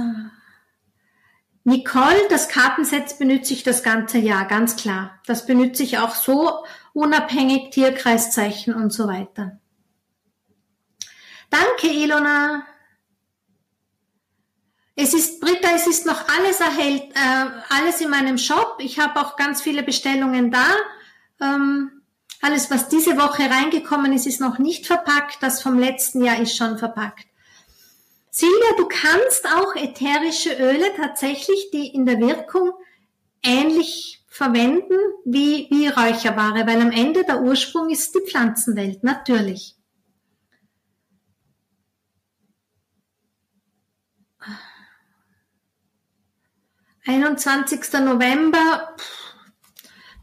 Nicole, 1.64 2.28
das 2.30 2.48
Kartenset 2.48 3.18
benütze 3.18 3.52
ich 3.52 3.64
das 3.64 3.82
ganze 3.82 4.18
Jahr, 4.18 4.46
ganz 4.46 4.76
klar. 4.76 5.20
Das 5.26 5.44
benütze 5.44 5.82
ich 5.82 5.98
auch 5.98 6.14
so 6.14 6.64
unabhängig, 6.94 7.70
Tierkreiszeichen 7.70 8.74
und 8.74 8.92
so 8.92 9.06
weiter. 9.08 9.58
Danke, 11.50 11.88
Ilona. 11.88 12.64
Es 14.94 15.14
ist, 15.14 15.40
Britta, 15.40 15.70
es 15.74 15.86
ist 15.86 16.06
noch 16.06 16.28
alles 16.28 16.60
erhält, 16.60 17.12
äh, 17.14 17.50
alles 17.70 18.00
in 18.00 18.10
meinem 18.10 18.38
Shop. 18.38 18.76
Ich 18.78 18.98
habe 18.98 19.20
auch 19.20 19.36
ganz 19.36 19.62
viele 19.62 19.82
Bestellungen 19.82 20.50
da. 20.50 20.66
Ähm, 21.40 21.99
alles, 22.40 22.70
was 22.70 22.88
diese 22.88 23.16
Woche 23.16 23.42
reingekommen 23.50 24.12
ist, 24.12 24.26
ist 24.26 24.40
noch 24.40 24.58
nicht 24.58 24.86
verpackt. 24.86 25.42
Das 25.42 25.62
vom 25.62 25.78
letzten 25.78 26.24
Jahr 26.24 26.40
ist 26.40 26.56
schon 26.56 26.78
verpackt. 26.78 27.26
Silvia, 28.30 28.76
du 28.76 28.86
kannst 28.86 29.46
auch 29.46 29.74
ätherische 29.74 30.54
Öle 30.54 30.94
tatsächlich, 30.96 31.70
die 31.72 31.88
in 31.88 32.06
der 32.06 32.20
Wirkung 32.20 32.72
ähnlich 33.42 34.24
verwenden 34.28 34.96
wie, 35.24 35.66
wie 35.70 35.88
Räucherware, 35.88 36.66
weil 36.66 36.80
am 36.80 36.92
Ende 36.92 37.24
der 37.24 37.42
Ursprung 37.42 37.90
ist 37.90 38.14
die 38.14 38.30
Pflanzenwelt, 38.30 39.02
natürlich. 39.02 39.76
21. 47.06 47.92
November, 48.04 48.94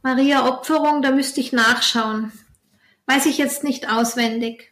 Maria 0.03 0.47
Opferung, 0.47 1.01
da 1.01 1.11
müsste 1.11 1.41
ich 1.41 1.53
nachschauen. 1.53 2.31
Weiß 3.05 3.25
ich 3.25 3.37
jetzt 3.37 3.63
nicht 3.63 3.89
auswendig. 3.89 4.71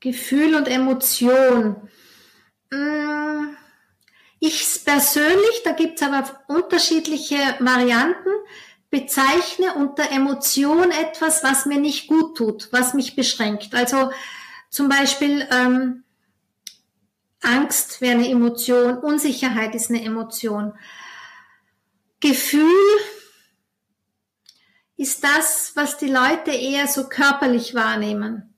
Gefühl 0.00 0.54
und 0.54 0.68
Emotion. 0.68 1.88
Mm, 2.70 3.56
ich 4.38 4.84
persönlich, 4.84 5.62
da 5.64 5.72
gibt 5.72 6.00
es 6.00 6.06
aber 6.06 6.44
unterschiedliche 6.46 7.36
Varianten, 7.58 8.30
bezeichne 8.90 9.74
unter 9.74 10.10
Emotion 10.12 10.90
etwas, 10.90 11.42
was 11.42 11.66
mir 11.66 11.80
nicht 11.80 12.06
gut 12.06 12.36
tut, 12.36 12.68
was 12.70 12.94
mich 12.94 13.16
beschränkt. 13.16 13.74
Also 13.74 14.12
zum 14.70 14.88
Beispiel 14.88 15.46
ähm, 15.50 16.04
Angst 17.42 18.00
wäre 18.00 18.14
eine 18.14 18.28
Emotion, 18.28 18.98
Unsicherheit 18.98 19.74
ist 19.74 19.90
eine 19.90 20.02
Emotion. 20.02 20.72
Gefühl 22.20 23.00
ist 24.96 25.22
das, 25.22 25.72
was 25.74 25.98
die 25.98 26.08
Leute 26.08 26.50
eher 26.50 26.86
so 26.86 27.08
körperlich 27.08 27.74
wahrnehmen. 27.74 28.54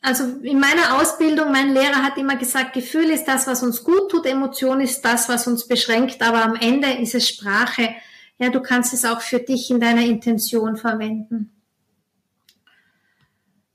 Also 0.00 0.24
in 0.42 0.60
meiner 0.60 1.00
Ausbildung, 1.00 1.50
mein 1.50 1.74
Lehrer 1.74 2.04
hat 2.04 2.16
immer 2.16 2.36
gesagt, 2.36 2.74
Gefühl 2.74 3.10
ist 3.10 3.24
das, 3.24 3.48
was 3.48 3.64
uns 3.64 3.82
gut 3.82 4.08
tut, 4.08 4.24
Emotion 4.24 4.80
ist 4.80 5.04
das, 5.04 5.28
was 5.28 5.48
uns 5.48 5.66
beschränkt, 5.66 6.22
aber 6.22 6.44
am 6.44 6.54
Ende 6.54 6.92
ist 6.92 7.16
es 7.16 7.28
Sprache. 7.28 7.96
Ja, 8.38 8.50
du 8.50 8.60
kannst 8.60 8.92
es 8.92 9.04
auch 9.04 9.20
für 9.20 9.40
dich 9.40 9.68
in 9.70 9.80
deiner 9.80 10.02
Intention 10.02 10.76
verwenden. 10.76 11.50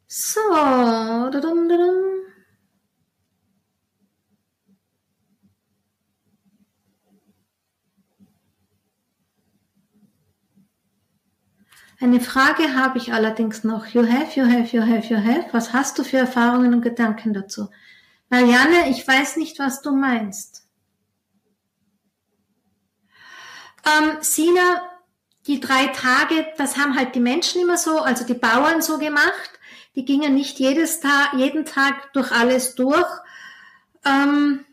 So, 0.08 0.40
da 0.52 1.40
-dum, 1.40 1.68
Eine 12.02 12.20
Frage 12.20 12.76
habe 12.76 12.98
ich 12.98 13.14
allerdings 13.14 13.64
noch. 13.64 13.86
You 13.88 14.02
have, 14.06 14.38
you 14.40 14.46
have, 14.46 14.76
you 14.76 14.82
have, 14.82 15.08
you 15.08 15.18
have. 15.18 15.46
Was 15.52 15.72
hast 15.72 16.00
du 16.00 16.04
für 16.04 16.18
Erfahrungen 16.18 16.74
und 16.74 16.82
Gedanken 16.82 17.34
dazu? 17.34 17.70
Marianne, 18.30 18.90
ich 18.90 19.08
weiß 19.08 19.38
nicht, 19.38 19.60
was 19.60 19.82
du 19.82 19.92
meinst. 19.96 20.68
Ähm, 23.86 24.18
Sina, 24.22 24.82
die 25.48 25.60
drei 25.60 25.88
Tage, 25.88 26.48
das 26.58 26.78
haben 26.78 26.98
halt 26.98 27.16
die 27.16 27.20
Menschen 27.20 27.62
immer 27.62 27.78
so, 27.78 28.00
also 28.00 28.26
die 28.26 28.34
Bauern 28.34 28.82
so 28.82 28.98
gemacht 28.98 29.52
die 29.96 30.06
gingen 30.06 30.34
nicht 30.34 30.60
jedes 30.60 31.00
Tag, 31.00 31.34
jeden 31.34 31.66
Tag 31.66 32.14
durch 32.14 32.32
alles 32.32 32.76
durch. 32.76 33.08
Ähm, 34.06 34.66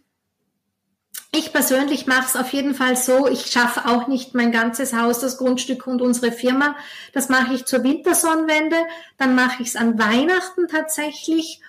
ich 1.30 1.52
persönlich 1.52 2.06
mache 2.06 2.26
es 2.26 2.36
auf 2.36 2.52
jeden 2.52 2.74
Fall 2.74 2.96
so, 2.96 3.28
ich 3.28 3.46
schaffe 3.46 3.86
auch 3.86 4.08
nicht 4.08 4.34
mein 4.34 4.50
ganzes 4.50 4.94
Haus, 4.94 5.20
das 5.20 5.36
Grundstück 5.36 5.86
und 5.86 6.00
unsere 6.00 6.32
Firma. 6.32 6.74
Das 7.12 7.28
mache 7.28 7.54
ich 7.54 7.66
zur 7.66 7.84
Wintersonnenwende, 7.84 8.76
dann 9.18 9.34
mache 9.34 9.62
ich 9.62 9.68
es 9.68 9.76
an 9.76 9.98
Weihnachten 9.98 10.68
tatsächlich 10.68 11.60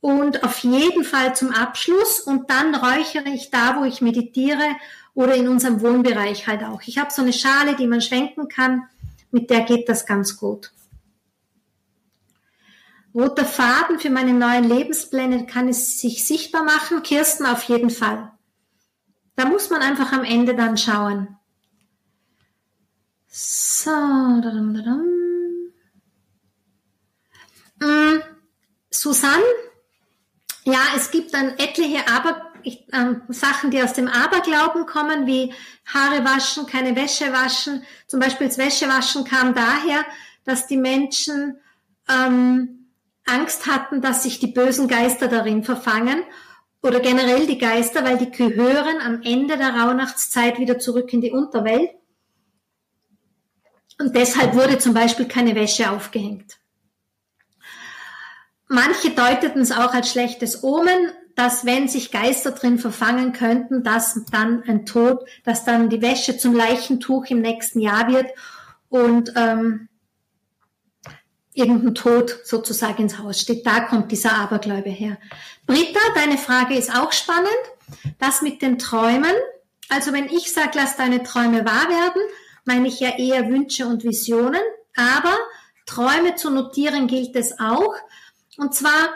und 0.00 0.42
auf 0.42 0.58
jeden 0.58 1.04
Fall 1.04 1.34
zum 1.34 1.50
Abschluss 1.50 2.20
und 2.20 2.50
dann 2.50 2.74
räuchere 2.74 3.28
ich 3.28 3.50
da, 3.50 3.76
wo 3.78 3.84
ich 3.84 4.00
meditiere 4.00 4.76
oder 5.14 5.34
in 5.34 5.48
unserem 5.48 5.80
Wohnbereich 5.80 6.46
halt 6.46 6.64
auch. 6.64 6.82
Ich 6.86 6.98
habe 6.98 7.12
so 7.12 7.22
eine 7.22 7.32
Schale, 7.32 7.76
die 7.76 7.86
man 7.86 8.00
schwenken 8.00 8.48
kann, 8.48 8.88
mit 9.30 9.50
der 9.50 9.62
geht 9.62 9.88
das 9.88 10.06
ganz 10.06 10.36
gut. 10.36 10.72
Roter 13.14 13.44
Faden 13.44 14.00
für 14.00 14.10
meine 14.10 14.32
neuen 14.32 14.64
Lebenspläne 14.64 15.46
kann 15.46 15.68
es 15.68 16.00
sich 16.00 16.24
sichtbar 16.24 16.64
machen. 16.64 17.02
Kirsten 17.04 17.46
auf 17.46 17.62
jeden 17.64 17.90
Fall. 17.90 18.33
Da 19.36 19.46
muss 19.46 19.70
man 19.70 19.82
einfach 19.82 20.12
am 20.12 20.24
Ende 20.24 20.54
dann 20.54 20.76
schauen. 20.76 21.36
So. 23.28 23.90
Dadum, 23.90 24.74
dadum. 24.74 25.14
Mm, 27.80 28.22
Susanne, 28.90 29.42
ja, 30.64 30.80
es 30.96 31.10
gibt 31.10 31.34
dann 31.34 31.58
etliche 31.58 32.06
Aber, 32.08 32.52
ich, 32.62 32.86
ähm, 32.92 33.22
Sachen, 33.28 33.70
die 33.70 33.82
aus 33.82 33.92
dem 33.92 34.08
Aberglauben 34.08 34.86
kommen, 34.86 35.26
wie 35.26 35.52
Haare 35.84 36.24
waschen, 36.24 36.66
keine 36.66 36.96
Wäsche 36.96 37.32
waschen. 37.32 37.84
Zum 38.06 38.20
Beispiel 38.20 38.46
das 38.46 38.56
Wäschewaschen 38.56 39.24
kam 39.24 39.54
daher, 39.54 40.04
dass 40.44 40.66
die 40.66 40.76
Menschen 40.76 41.58
ähm, 42.08 42.88
Angst 43.26 43.66
hatten, 43.66 44.00
dass 44.00 44.22
sich 44.22 44.38
die 44.38 44.46
bösen 44.46 44.88
Geister 44.88 45.28
darin 45.28 45.64
verfangen 45.64 46.22
oder 46.84 47.00
generell 47.00 47.46
die 47.46 47.58
Geister, 47.58 48.04
weil 48.04 48.18
die 48.18 48.30
gehören 48.30 49.00
am 49.00 49.22
Ende 49.22 49.56
der 49.56 49.74
Rauhnachtszeit 49.74 50.58
wieder 50.58 50.78
zurück 50.78 51.12
in 51.14 51.22
die 51.22 51.30
Unterwelt. 51.30 51.90
Und 53.98 54.14
deshalb 54.14 54.54
wurde 54.54 54.78
zum 54.78 54.92
Beispiel 54.92 55.26
keine 55.26 55.54
Wäsche 55.54 55.90
aufgehängt. 55.90 56.58
Manche 58.68 59.10
deuteten 59.10 59.62
es 59.62 59.72
auch 59.72 59.94
als 59.94 60.10
schlechtes 60.10 60.62
Omen, 60.62 61.10
dass 61.34 61.64
wenn 61.64 61.88
sich 61.88 62.10
Geister 62.10 62.50
drin 62.50 62.78
verfangen 62.78 63.32
könnten, 63.32 63.82
dass 63.82 64.22
dann 64.30 64.62
ein 64.64 64.84
Tod, 64.84 65.26
dass 65.44 65.64
dann 65.64 65.88
die 65.88 66.02
Wäsche 66.02 66.36
zum 66.36 66.54
Leichentuch 66.54 67.26
im 67.26 67.40
nächsten 67.40 67.80
Jahr 67.80 68.08
wird 68.08 68.26
und 68.90 69.32
ähm, 69.36 69.88
irgendein 71.54 71.94
Tod 71.94 72.40
sozusagen 72.44 73.02
ins 73.02 73.18
Haus 73.18 73.40
steht. 73.40 73.66
Da 73.66 73.80
kommt 73.80 74.12
dieser 74.12 74.32
Abergläube 74.32 74.90
her. 74.90 75.18
Britta, 75.66 76.00
deine 76.14 76.36
Frage 76.36 76.74
ist 76.74 76.94
auch 76.94 77.12
spannend. 77.12 77.48
Das 78.18 78.42
mit 78.42 78.60
den 78.60 78.78
Träumen. 78.78 79.32
Also 79.88 80.12
wenn 80.12 80.26
ich 80.26 80.52
sage, 80.52 80.72
lass 80.74 80.96
deine 80.96 81.22
Träume 81.22 81.64
wahr 81.64 81.88
werden, 81.88 82.22
meine 82.64 82.88
ich 82.88 83.00
ja 83.00 83.16
eher 83.16 83.48
Wünsche 83.48 83.86
und 83.86 84.04
Visionen. 84.04 84.62
Aber 84.96 85.36
Träume 85.86 86.34
zu 86.34 86.50
notieren 86.50 87.06
gilt 87.06 87.36
es 87.36 87.58
auch. 87.60 87.94
Und 88.56 88.74
zwar 88.74 89.10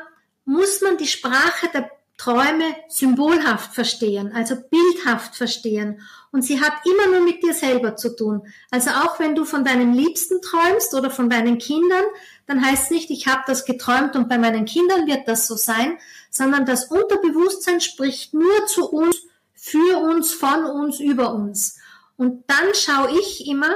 muss 0.44 0.80
man 0.80 0.96
die 0.96 1.06
Sprache 1.06 1.68
der 1.74 1.90
Träume 2.18 2.74
symbolhaft 2.88 3.74
verstehen, 3.74 4.32
also 4.34 4.56
bildhaft 4.56 5.36
verstehen. 5.36 6.02
Und 6.32 6.42
sie 6.42 6.60
hat 6.60 6.72
immer 6.84 7.06
nur 7.12 7.20
mit 7.24 7.42
dir 7.44 7.54
selber 7.54 7.94
zu 7.94 8.14
tun. 8.14 8.42
Also 8.70 8.90
auch 8.90 9.20
wenn 9.20 9.36
du 9.36 9.44
von 9.44 9.64
deinen 9.64 9.94
Liebsten 9.94 10.42
träumst 10.42 10.94
oder 10.94 11.10
von 11.10 11.30
deinen 11.30 11.58
Kindern, 11.58 12.04
dann 12.46 12.64
heißt 12.64 12.90
nicht, 12.90 13.10
ich 13.10 13.28
habe 13.28 13.42
das 13.46 13.64
geträumt 13.64 14.16
und 14.16 14.28
bei 14.28 14.36
meinen 14.36 14.64
Kindern 14.64 15.06
wird 15.06 15.28
das 15.28 15.46
so 15.46 15.54
sein, 15.54 15.96
sondern 16.28 16.66
das 16.66 16.86
Unterbewusstsein 16.86 17.80
spricht 17.80 18.34
nur 18.34 18.66
zu 18.66 18.90
uns, 18.90 19.16
für 19.54 19.98
uns, 19.98 20.32
von 20.32 20.64
uns, 20.64 20.98
über 20.98 21.32
uns. 21.32 21.78
Und 22.16 22.44
dann 22.48 22.74
schaue 22.74 23.16
ich 23.20 23.46
immer, 23.46 23.70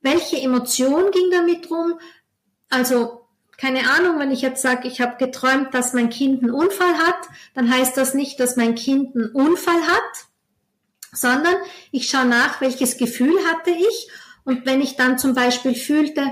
welche 0.00 0.40
Emotion 0.40 1.10
ging 1.10 1.30
damit 1.30 1.70
rum. 1.70 2.00
Also 2.70 3.25
keine 3.58 3.90
Ahnung, 3.90 4.18
wenn 4.18 4.30
ich 4.30 4.42
jetzt 4.42 4.62
sage, 4.62 4.86
ich 4.86 5.00
habe 5.00 5.16
geträumt, 5.16 5.72
dass 5.72 5.94
mein 5.94 6.10
Kind 6.10 6.42
einen 6.42 6.52
Unfall 6.52 6.94
hat, 6.98 7.28
dann 7.54 7.70
heißt 7.70 7.96
das 7.96 8.14
nicht, 8.14 8.38
dass 8.38 8.56
mein 8.56 8.74
Kind 8.74 9.14
einen 9.14 9.30
Unfall 9.30 9.80
hat, 9.82 10.26
sondern 11.12 11.54
ich 11.90 12.08
schaue 12.08 12.26
nach, 12.26 12.60
welches 12.60 12.98
Gefühl 12.98 13.34
hatte 13.50 13.70
ich. 13.70 14.10
Und 14.44 14.66
wenn 14.66 14.80
ich 14.80 14.96
dann 14.96 15.18
zum 15.18 15.34
Beispiel 15.34 15.74
fühlte, 15.74 16.22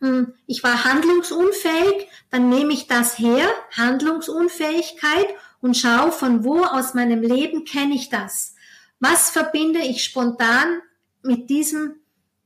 hm, 0.00 0.34
ich 0.46 0.62
war 0.62 0.84
handlungsunfähig, 0.84 2.08
dann 2.30 2.48
nehme 2.48 2.72
ich 2.72 2.86
das 2.86 3.18
her, 3.18 3.48
Handlungsunfähigkeit, 3.76 5.26
und 5.60 5.76
schaue, 5.76 6.12
von 6.12 6.44
wo 6.44 6.64
aus 6.64 6.94
meinem 6.94 7.22
Leben 7.22 7.64
kenne 7.64 7.94
ich 7.94 8.08
das. 8.08 8.54
Was 8.98 9.30
verbinde 9.30 9.80
ich 9.80 10.04
spontan 10.04 10.80
mit 11.22 11.50
diesem 11.50 11.99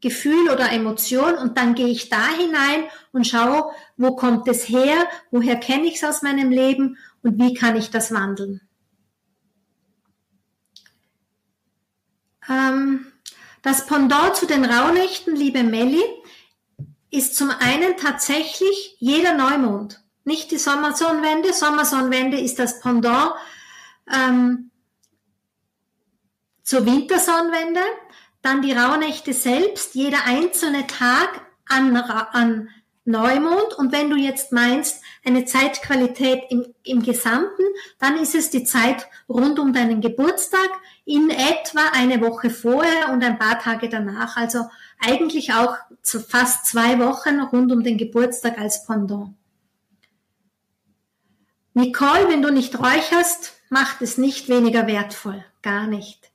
Gefühl 0.04 0.50
oder 0.50 0.70
Emotion 0.70 1.34
und 1.36 1.56
dann 1.56 1.74
gehe 1.74 1.88
ich 1.88 2.10
da 2.10 2.28
hinein 2.28 2.84
und 3.10 3.26
schaue, 3.26 3.72
wo 3.96 4.14
kommt 4.14 4.46
es 4.48 4.68
her, 4.68 5.08
woher 5.30 5.56
kenne 5.56 5.86
ich 5.86 5.94
es 5.96 6.04
aus 6.04 6.20
meinem 6.20 6.50
Leben 6.50 6.98
und 7.22 7.38
wie 7.40 7.54
kann 7.54 7.74
ich 7.74 7.90
das 7.90 8.12
wandeln. 8.12 8.60
Ähm, 12.50 13.06
das 13.62 13.86
Pendant 13.86 14.36
zu 14.36 14.44
den 14.46 14.66
Rauhnächten, 14.66 15.34
liebe 15.34 15.62
Melli, 15.62 16.04
ist 17.10 17.34
zum 17.34 17.48
einen 17.48 17.96
tatsächlich 17.96 18.96
jeder 18.98 19.32
Neumond, 19.32 20.04
nicht 20.24 20.50
die 20.50 20.58
Sommersonnenwende. 20.58 21.54
Sommersonnenwende 21.54 22.38
ist 22.38 22.58
das 22.58 22.80
Pendant 22.80 23.32
ähm, 24.12 24.70
zur 26.62 26.84
Wintersonnenwende 26.84 27.80
dann 28.44 28.62
die 28.62 28.72
Rauhnächte 28.72 29.32
selbst, 29.32 29.94
jeder 29.94 30.26
einzelne 30.26 30.86
Tag 30.86 31.40
an, 31.66 31.96
an 31.96 32.68
Neumond. 33.06 33.74
Und 33.78 33.90
wenn 33.92 34.10
du 34.10 34.16
jetzt 34.16 34.52
meinst, 34.52 35.02
eine 35.24 35.46
Zeitqualität 35.46 36.42
im, 36.50 36.66
im 36.82 37.02
Gesamten, 37.02 37.62
dann 37.98 38.18
ist 38.18 38.34
es 38.34 38.50
die 38.50 38.64
Zeit 38.64 39.08
rund 39.28 39.58
um 39.58 39.72
deinen 39.72 40.00
Geburtstag, 40.00 40.68
in 41.06 41.30
etwa 41.30 41.80
eine 41.92 42.20
Woche 42.20 42.50
vorher 42.50 43.12
und 43.12 43.24
ein 43.24 43.38
paar 43.38 43.58
Tage 43.58 43.88
danach. 43.88 44.36
Also 44.36 44.66
eigentlich 44.98 45.52
auch 45.52 45.76
fast 46.02 46.66
zwei 46.66 46.98
Wochen 46.98 47.40
rund 47.40 47.72
um 47.72 47.82
den 47.82 47.98
Geburtstag 47.98 48.58
als 48.58 48.86
Pendant. 48.86 49.34
Nicole, 51.74 52.28
wenn 52.28 52.42
du 52.42 52.52
nicht 52.52 52.78
räucherst, 52.78 53.54
macht 53.68 54.00
es 54.00 54.16
nicht 54.16 54.48
weniger 54.48 54.86
wertvoll. 54.86 55.44
Gar 55.62 55.86
nicht. 55.86 56.30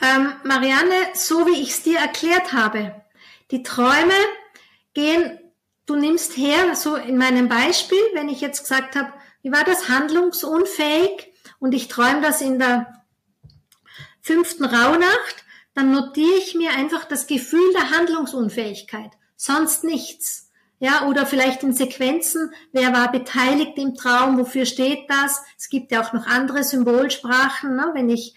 Ähm, 0.00 0.32
Marianne, 0.44 0.94
so 1.14 1.46
wie 1.46 1.60
ich 1.60 1.70
es 1.70 1.82
dir 1.82 1.98
erklärt 1.98 2.52
habe, 2.52 3.02
die 3.50 3.62
Träume 3.62 4.14
gehen, 4.94 5.38
du 5.86 5.96
nimmst 5.96 6.36
her, 6.36 6.74
so 6.74 6.96
in 6.96 7.16
meinem 7.16 7.48
Beispiel, 7.48 7.98
wenn 8.14 8.28
ich 8.28 8.40
jetzt 8.40 8.62
gesagt 8.62 8.94
habe, 8.94 9.12
wie 9.42 9.52
war 9.52 9.64
das 9.64 9.88
handlungsunfähig 9.88 11.32
und 11.58 11.72
ich 11.72 11.88
träume 11.88 12.20
das 12.20 12.40
in 12.40 12.58
der 12.58 13.04
fünften 14.20 14.64
Rauhnacht, 14.64 15.44
dann 15.74 15.90
notiere 15.92 16.38
ich 16.38 16.54
mir 16.54 16.72
einfach 16.72 17.04
das 17.04 17.26
Gefühl 17.26 17.72
der 17.72 17.90
Handlungsunfähigkeit, 17.90 19.10
sonst 19.36 19.84
nichts. 19.84 20.50
Ja, 20.80 21.06
oder 21.08 21.26
vielleicht 21.26 21.64
in 21.64 21.72
Sequenzen, 21.72 22.52
wer 22.72 22.92
war 22.92 23.10
beteiligt 23.10 23.72
im 23.76 23.96
Traum, 23.96 24.38
wofür 24.38 24.64
steht 24.64 25.10
das? 25.10 25.42
Es 25.56 25.68
gibt 25.68 25.90
ja 25.90 26.02
auch 26.02 26.12
noch 26.12 26.26
andere 26.26 26.62
Symbolsprachen, 26.62 27.74
ne? 27.74 27.90
wenn 27.94 28.08
ich 28.08 28.36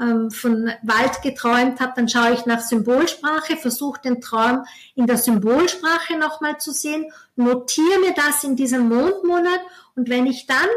ähm, 0.00 0.30
von 0.30 0.72
Wald 0.82 1.22
geträumt 1.22 1.80
habe, 1.80 1.92
dann 1.94 2.08
schaue 2.08 2.32
ich 2.32 2.46
nach 2.46 2.60
Symbolsprache, 2.60 3.56
versuche 3.56 4.00
den 4.00 4.20
Traum 4.20 4.64
in 4.94 5.06
der 5.06 5.18
Symbolsprache 5.18 6.16
nochmal 6.18 6.58
zu 6.58 6.72
sehen, 6.72 7.12
notiere 7.36 8.00
mir 8.00 8.14
das 8.14 8.42
in 8.44 8.56
diesem 8.56 8.88
Mondmonat 8.88 9.60
und 9.94 10.08
wenn 10.08 10.26
ich 10.26 10.46
dann 10.46 10.68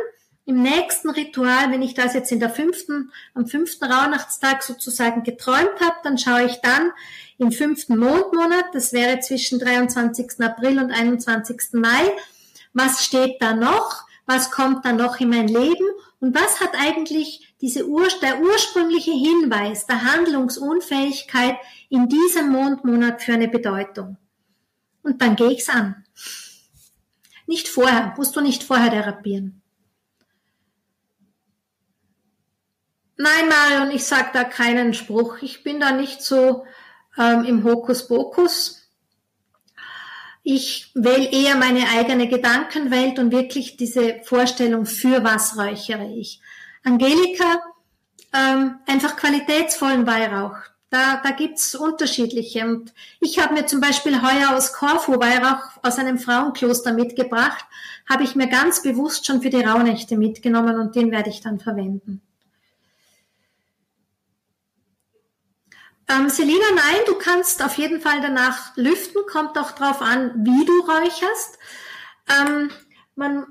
im 0.46 0.62
nächsten 0.62 1.10
Ritual, 1.10 1.72
wenn 1.72 1.82
ich 1.82 1.94
das 1.94 2.14
jetzt 2.14 2.32
in 2.32 2.40
der 2.40 2.50
fünften, 2.50 3.12
am 3.34 3.48
fünften 3.48 3.86
Rauhnachtstag 3.86 4.62
sozusagen 4.62 5.24
geträumt 5.24 5.80
habe, 5.80 5.96
dann 6.04 6.18
schaue 6.18 6.44
ich 6.44 6.60
dann 6.62 6.92
im 7.38 7.52
fünften 7.52 7.98
Mondmonat, 7.98 8.66
das 8.74 8.92
wäre 8.92 9.20
zwischen 9.22 9.60
23. 9.60 10.42
April 10.42 10.80
und 10.80 10.92
21. 10.92 11.74
Mai, 11.74 12.12
was 12.74 13.06
steht 13.06 13.42
da 13.42 13.56
noch, 13.56 14.06
was 14.26 14.52
kommt 14.52 14.86
da 14.86 14.94
noch 14.94 15.20
in 15.20 15.30
mein 15.30 15.48
Leben 15.48 15.86
und 16.20 16.34
was 16.34 16.62
hat 16.62 16.72
eigentlich 16.78 17.54
diese 17.62 17.88
Ur 17.88 18.08
der 18.22 18.42
ursprüngliche 18.42 19.12
Hinweis 19.12 19.86
der 19.86 20.04
Handlungsunfähigkeit 20.04 21.58
in 21.90 22.08
diesem 22.08 22.50
Mondmonat 22.50 23.22
für 23.22 23.34
eine 23.34 23.48
Bedeutung. 23.48 24.18
Und 25.02 25.22
dann 25.22 25.36
gehe 25.36 25.52
ich's 25.52 25.70
an. 25.70 26.06
Nicht 27.46 27.68
vorher, 27.68 28.14
musst 28.16 28.36
du 28.36 28.42
nicht 28.42 28.64
vorher 28.64 28.90
therapieren. 28.90 29.62
Nein, 33.18 33.48
Marion, 33.48 33.92
ich 33.92 34.06
sag 34.06 34.34
da 34.34 34.44
keinen 34.44 34.94
Spruch. 34.94 35.42
Ich 35.42 35.64
bin 35.64 35.80
da 35.80 35.92
nicht 35.92 36.22
so 36.22 36.66
ähm, 37.18 37.44
im 37.46 37.64
Hokuspokus. 37.64 38.83
Ich 40.44 40.92
wähle 40.94 41.32
eher 41.32 41.56
meine 41.56 41.88
eigene 41.90 42.28
Gedankenwelt 42.28 43.18
und 43.18 43.32
wirklich 43.32 43.78
diese 43.78 44.20
Vorstellung, 44.24 44.86
für 44.86 45.24
was 45.24 45.58
räuchere 45.58 46.10
ich. 46.14 46.42
Angelika, 46.84 47.62
ähm, 48.34 48.76
einfach 48.86 49.16
qualitätsvollen 49.16 50.06
Weihrauch. 50.06 50.58
Da, 50.90 51.22
da 51.24 51.32
gibt's 51.32 51.74
unterschiedliche. 51.74 52.68
Und 52.68 52.94
ich 53.20 53.40
habe 53.40 53.54
mir 53.54 53.66
zum 53.66 53.80
Beispiel 53.80 54.22
heuer 54.22 54.56
aus 54.56 54.74
Korfu 54.74 55.14
Weihrauch 55.14 55.64
aus 55.82 55.98
einem 55.98 56.20
Frauenkloster 56.20 56.94
mitgebracht, 56.94 57.66
habe 58.08 58.24
ich 58.24 58.36
mir 58.36 58.48
ganz 58.48 58.84
bewusst 58.84 59.26
schon 59.26 59.42
für 59.42 59.50
die 59.50 59.62
Rauhnächte 59.62 60.18
mitgenommen 60.18 60.78
und 60.78 60.96
den 60.96 61.10
werde 61.10 61.30
ich 61.30 61.42
dann 61.42 61.60
verwenden. 61.60 62.22
Ähm, 66.10 66.30
Selina, 66.30 66.66
nein, 66.76 67.02
du 67.08 67.16
kannst 67.16 67.64
auf 67.64 67.78
jeden 67.78 68.02
Fall 68.02 68.22
danach 68.22 68.76
lüften, 68.76 69.22
kommt 69.32 69.58
auch 69.58 69.72
drauf 69.72 70.02
an, 70.02 70.32
wie 70.44 70.66
du 70.66 70.80
räucherst. 70.82 71.58
Ähm, 72.30 72.72
man, 73.16 73.46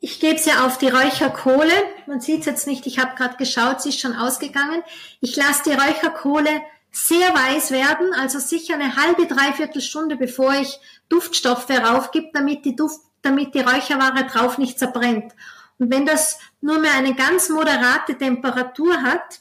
ich 0.00 0.20
gebe 0.20 0.36
es 0.36 0.46
ja 0.46 0.64
auf 0.64 0.78
die 0.78 0.88
Räucherkohle. 0.88 1.72
Man 2.06 2.20
sieht 2.20 2.40
es 2.40 2.46
jetzt 2.46 2.66
nicht, 2.66 2.86
ich 2.86 2.98
habe 2.98 3.16
gerade 3.16 3.36
geschaut, 3.36 3.82
sie 3.82 3.90
ist 3.90 4.00
schon 4.00 4.16
ausgegangen. 4.16 4.82
Ich 5.20 5.36
lasse 5.36 5.64
die 5.64 5.72
Räucherkohle 5.72 6.62
sehr 6.90 7.34
weiß 7.34 7.70
werden, 7.70 8.14
also 8.14 8.38
sicher 8.38 8.74
eine 8.74 8.96
halbe, 8.96 9.26
dreiviertel 9.26 9.82
Stunde, 9.82 10.16
bevor 10.16 10.54
ich 10.54 10.78
Duftstoffe 11.08 11.70
raufgib, 11.70 12.32
damit 12.32 12.64
die 12.64 12.76
Duft, 12.76 13.00
damit 13.22 13.54
die 13.54 13.60
Räucherware 13.60 14.24
drauf 14.24 14.58
nicht 14.58 14.78
zerbrennt. 14.78 15.32
Und 15.78 15.92
wenn 15.92 16.06
das 16.06 16.38
nur 16.60 16.78
mehr 16.78 16.94
eine 16.94 17.14
ganz 17.14 17.50
moderate 17.50 18.16
Temperatur 18.16 19.02
hat, 19.02 19.40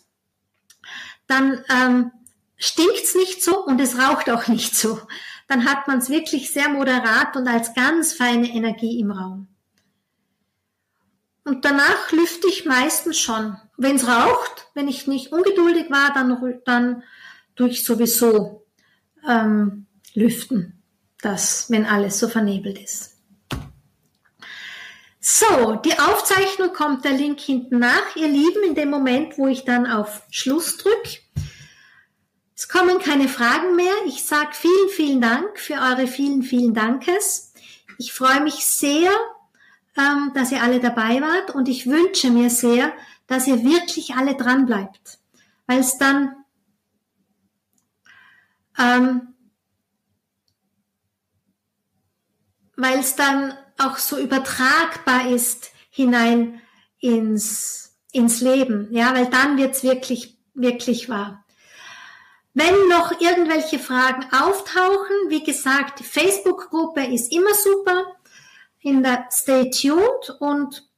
dann 1.27 1.63
ähm, 1.69 2.11
stinkt's 2.57 3.15
nicht 3.15 3.43
so 3.43 3.63
und 3.65 3.79
es 3.79 3.97
raucht 3.97 4.29
auch 4.29 4.47
nicht 4.47 4.75
so. 4.75 4.99
Dann 5.47 5.65
hat 5.65 5.87
man 5.87 5.99
es 5.99 6.09
wirklich 6.09 6.51
sehr 6.51 6.69
moderat 6.69 7.35
und 7.35 7.47
als 7.47 7.73
ganz 7.73 8.13
feine 8.13 8.49
Energie 8.49 8.99
im 8.99 9.11
Raum. 9.11 9.47
Und 11.45 11.63
danach 11.63 12.11
lüfte 12.11 12.47
ich 12.49 12.65
meistens 12.65 13.17
schon. 13.17 13.55
Wenn 13.77 13.95
es 13.95 14.05
raucht, 14.05 14.67
wenn 14.73 14.89
ich 14.89 15.07
nicht 15.07 15.31
ungeduldig 15.31 15.89
war, 15.89 16.13
dann, 16.13 16.59
dann 16.65 17.03
tue 17.55 17.69
ich 17.69 17.85
sowieso 17.85 18.65
ähm, 19.25 19.85
lüften, 20.13 20.83
das, 21.21 21.69
wenn 21.69 21.85
alles 21.85 22.19
so 22.19 22.27
vernebelt 22.27 22.77
ist. 22.79 23.16
So, 25.29 25.75
die 25.83 25.99
Aufzeichnung 25.99 26.71
kommt 26.71 27.03
der 27.03 27.11
Link 27.11 27.41
hinten 27.41 27.79
nach, 27.79 28.15
ihr 28.15 28.29
Lieben, 28.29 28.63
in 28.63 28.75
dem 28.75 28.89
Moment, 28.89 29.37
wo 29.37 29.47
ich 29.47 29.65
dann 29.65 29.85
auf 29.85 30.23
Schluss 30.29 30.77
drücke. 30.77 31.19
Es 32.55 32.69
kommen 32.69 32.99
keine 32.99 33.27
Fragen 33.27 33.75
mehr. 33.75 33.91
Ich 34.05 34.23
sage 34.23 34.51
vielen, 34.53 34.87
vielen 34.87 35.19
Dank 35.19 35.59
für 35.59 35.73
eure 35.73 36.07
vielen, 36.07 36.43
vielen 36.43 36.73
Dankes. 36.73 37.51
Ich 37.97 38.13
freue 38.13 38.39
mich 38.39 38.65
sehr, 38.65 39.11
ähm, 39.97 40.31
dass 40.33 40.53
ihr 40.53 40.63
alle 40.63 40.79
dabei 40.79 41.19
wart 41.19 41.53
und 41.53 41.67
ich 41.67 41.87
wünsche 41.87 42.31
mir 42.31 42.49
sehr, 42.49 42.93
dass 43.27 43.47
ihr 43.47 43.65
wirklich 43.65 44.15
alle 44.15 44.35
dran 44.35 44.65
bleibt, 44.65 45.19
weil 45.65 45.79
es 45.79 45.97
dann 45.97 46.37
ähm, 48.79 49.33
weil 52.77 52.99
es 52.99 53.17
dann 53.17 53.57
auch 53.77 53.97
so 53.97 54.17
übertragbar 54.17 55.29
ist 55.29 55.71
hinein 55.89 56.61
ins, 56.99 57.97
ins 58.11 58.41
Leben, 58.41 58.87
ja, 58.91 59.13
weil 59.13 59.27
dann 59.27 59.57
wird's 59.57 59.83
wirklich, 59.83 60.37
wirklich 60.53 61.09
wahr. 61.09 61.43
Wenn 62.53 62.87
noch 62.89 63.19
irgendwelche 63.21 63.77
Fragen 63.77 64.25
auftauchen, 64.33 65.29
wie 65.29 65.43
gesagt, 65.43 65.99
die 65.99 66.03
Facebook-Gruppe 66.03 67.05
ist 67.05 67.31
immer 67.31 67.53
super. 67.53 68.15
In 68.79 69.03
der 69.03 69.27
Stay 69.31 69.69
tuned 69.69 70.35
und 70.39 70.89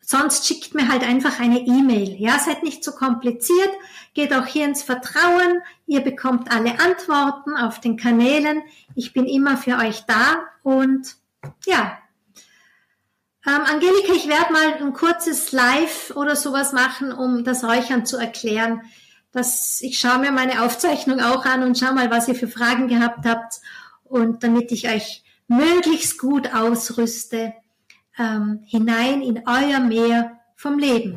sonst 0.00 0.46
schickt 0.46 0.74
mir 0.74 0.88
halt 0.88 1.02
einfach 1.02 1.40
eine 1.40 1.58
E-Mail. 1.58 2.14
Ja, 2.20 2.38
seid 2.38 2.62
nicht 2.62 2.84
so 2.84 2.92
kompliziert. 2.92 3.70
Geht 4.14 4.32
auch 4.32 4.46
hier 4.46 4.64
ins 4.64 4.84
Vertrauen. 4.84 5.62
Ihr 5.86 6.02
bekommt 6.02 6.52
alle 6.52 6.78
Antworten 6.78 7.56
auf 7.56 7.80
den 7.80 7.96
Kanälen. 7.96 8.62
Ich 8.94 9.12
bin 9.12 9.26
immer 9.26 9.56
für 9.56 9.78
euch 9.78 10.04
da 10.06 10.44
und 10.62 11.16
ja. 11.66 11.98
Ähm, 13.46 13.62
Angelika, 13.64 14.12
ich 14.14 14.28
werde 14.28 14.52
mal 14.52 14.74
ein 14.74 14.92
kurzes 14.92 15.52
Live 15.52 16.12
oder 16.14 16.36
sowas 16.36 16.72
machen, 16.72 17.12
um 17.12 17.44
das 17.44 17.64
Räuchern 17.64 18.06
zu 18.06 18.16
erklären 18.16 18.82
dass 19.32 19.80
ich 19.80 19.98
schaue 19.98 20.18
mir 20.18 20.30
meine 20.30 20.62
Aufzeichnung 20.62 21.20
auch 21.20 21.44
an 21.46 21.62
und 21.62 21.78
schau 21.78 21.92
mal, 21.92 22.10
was 22.10 22.28
ihr 22.28 22.34
für 22.34 22.48
Fragen 22.48 22.86
gehabt 22.86 23.26
habt 23.26 23.60
und 24.04 24.44
damit 24.44 24.70
ich 24.72 24.88
euch 24.88 25.24
möglichst 25.48 26.18
gut 26.18 26.54
ausrüste 26.54 27.54
ähm, 28.18 28.60
hinein 28.66 29.22
in 29.22 29.42
euer 29.46 29.80
Meer 29.80 30.38
vom 30.54 30.78
Leben. 30.78 31.16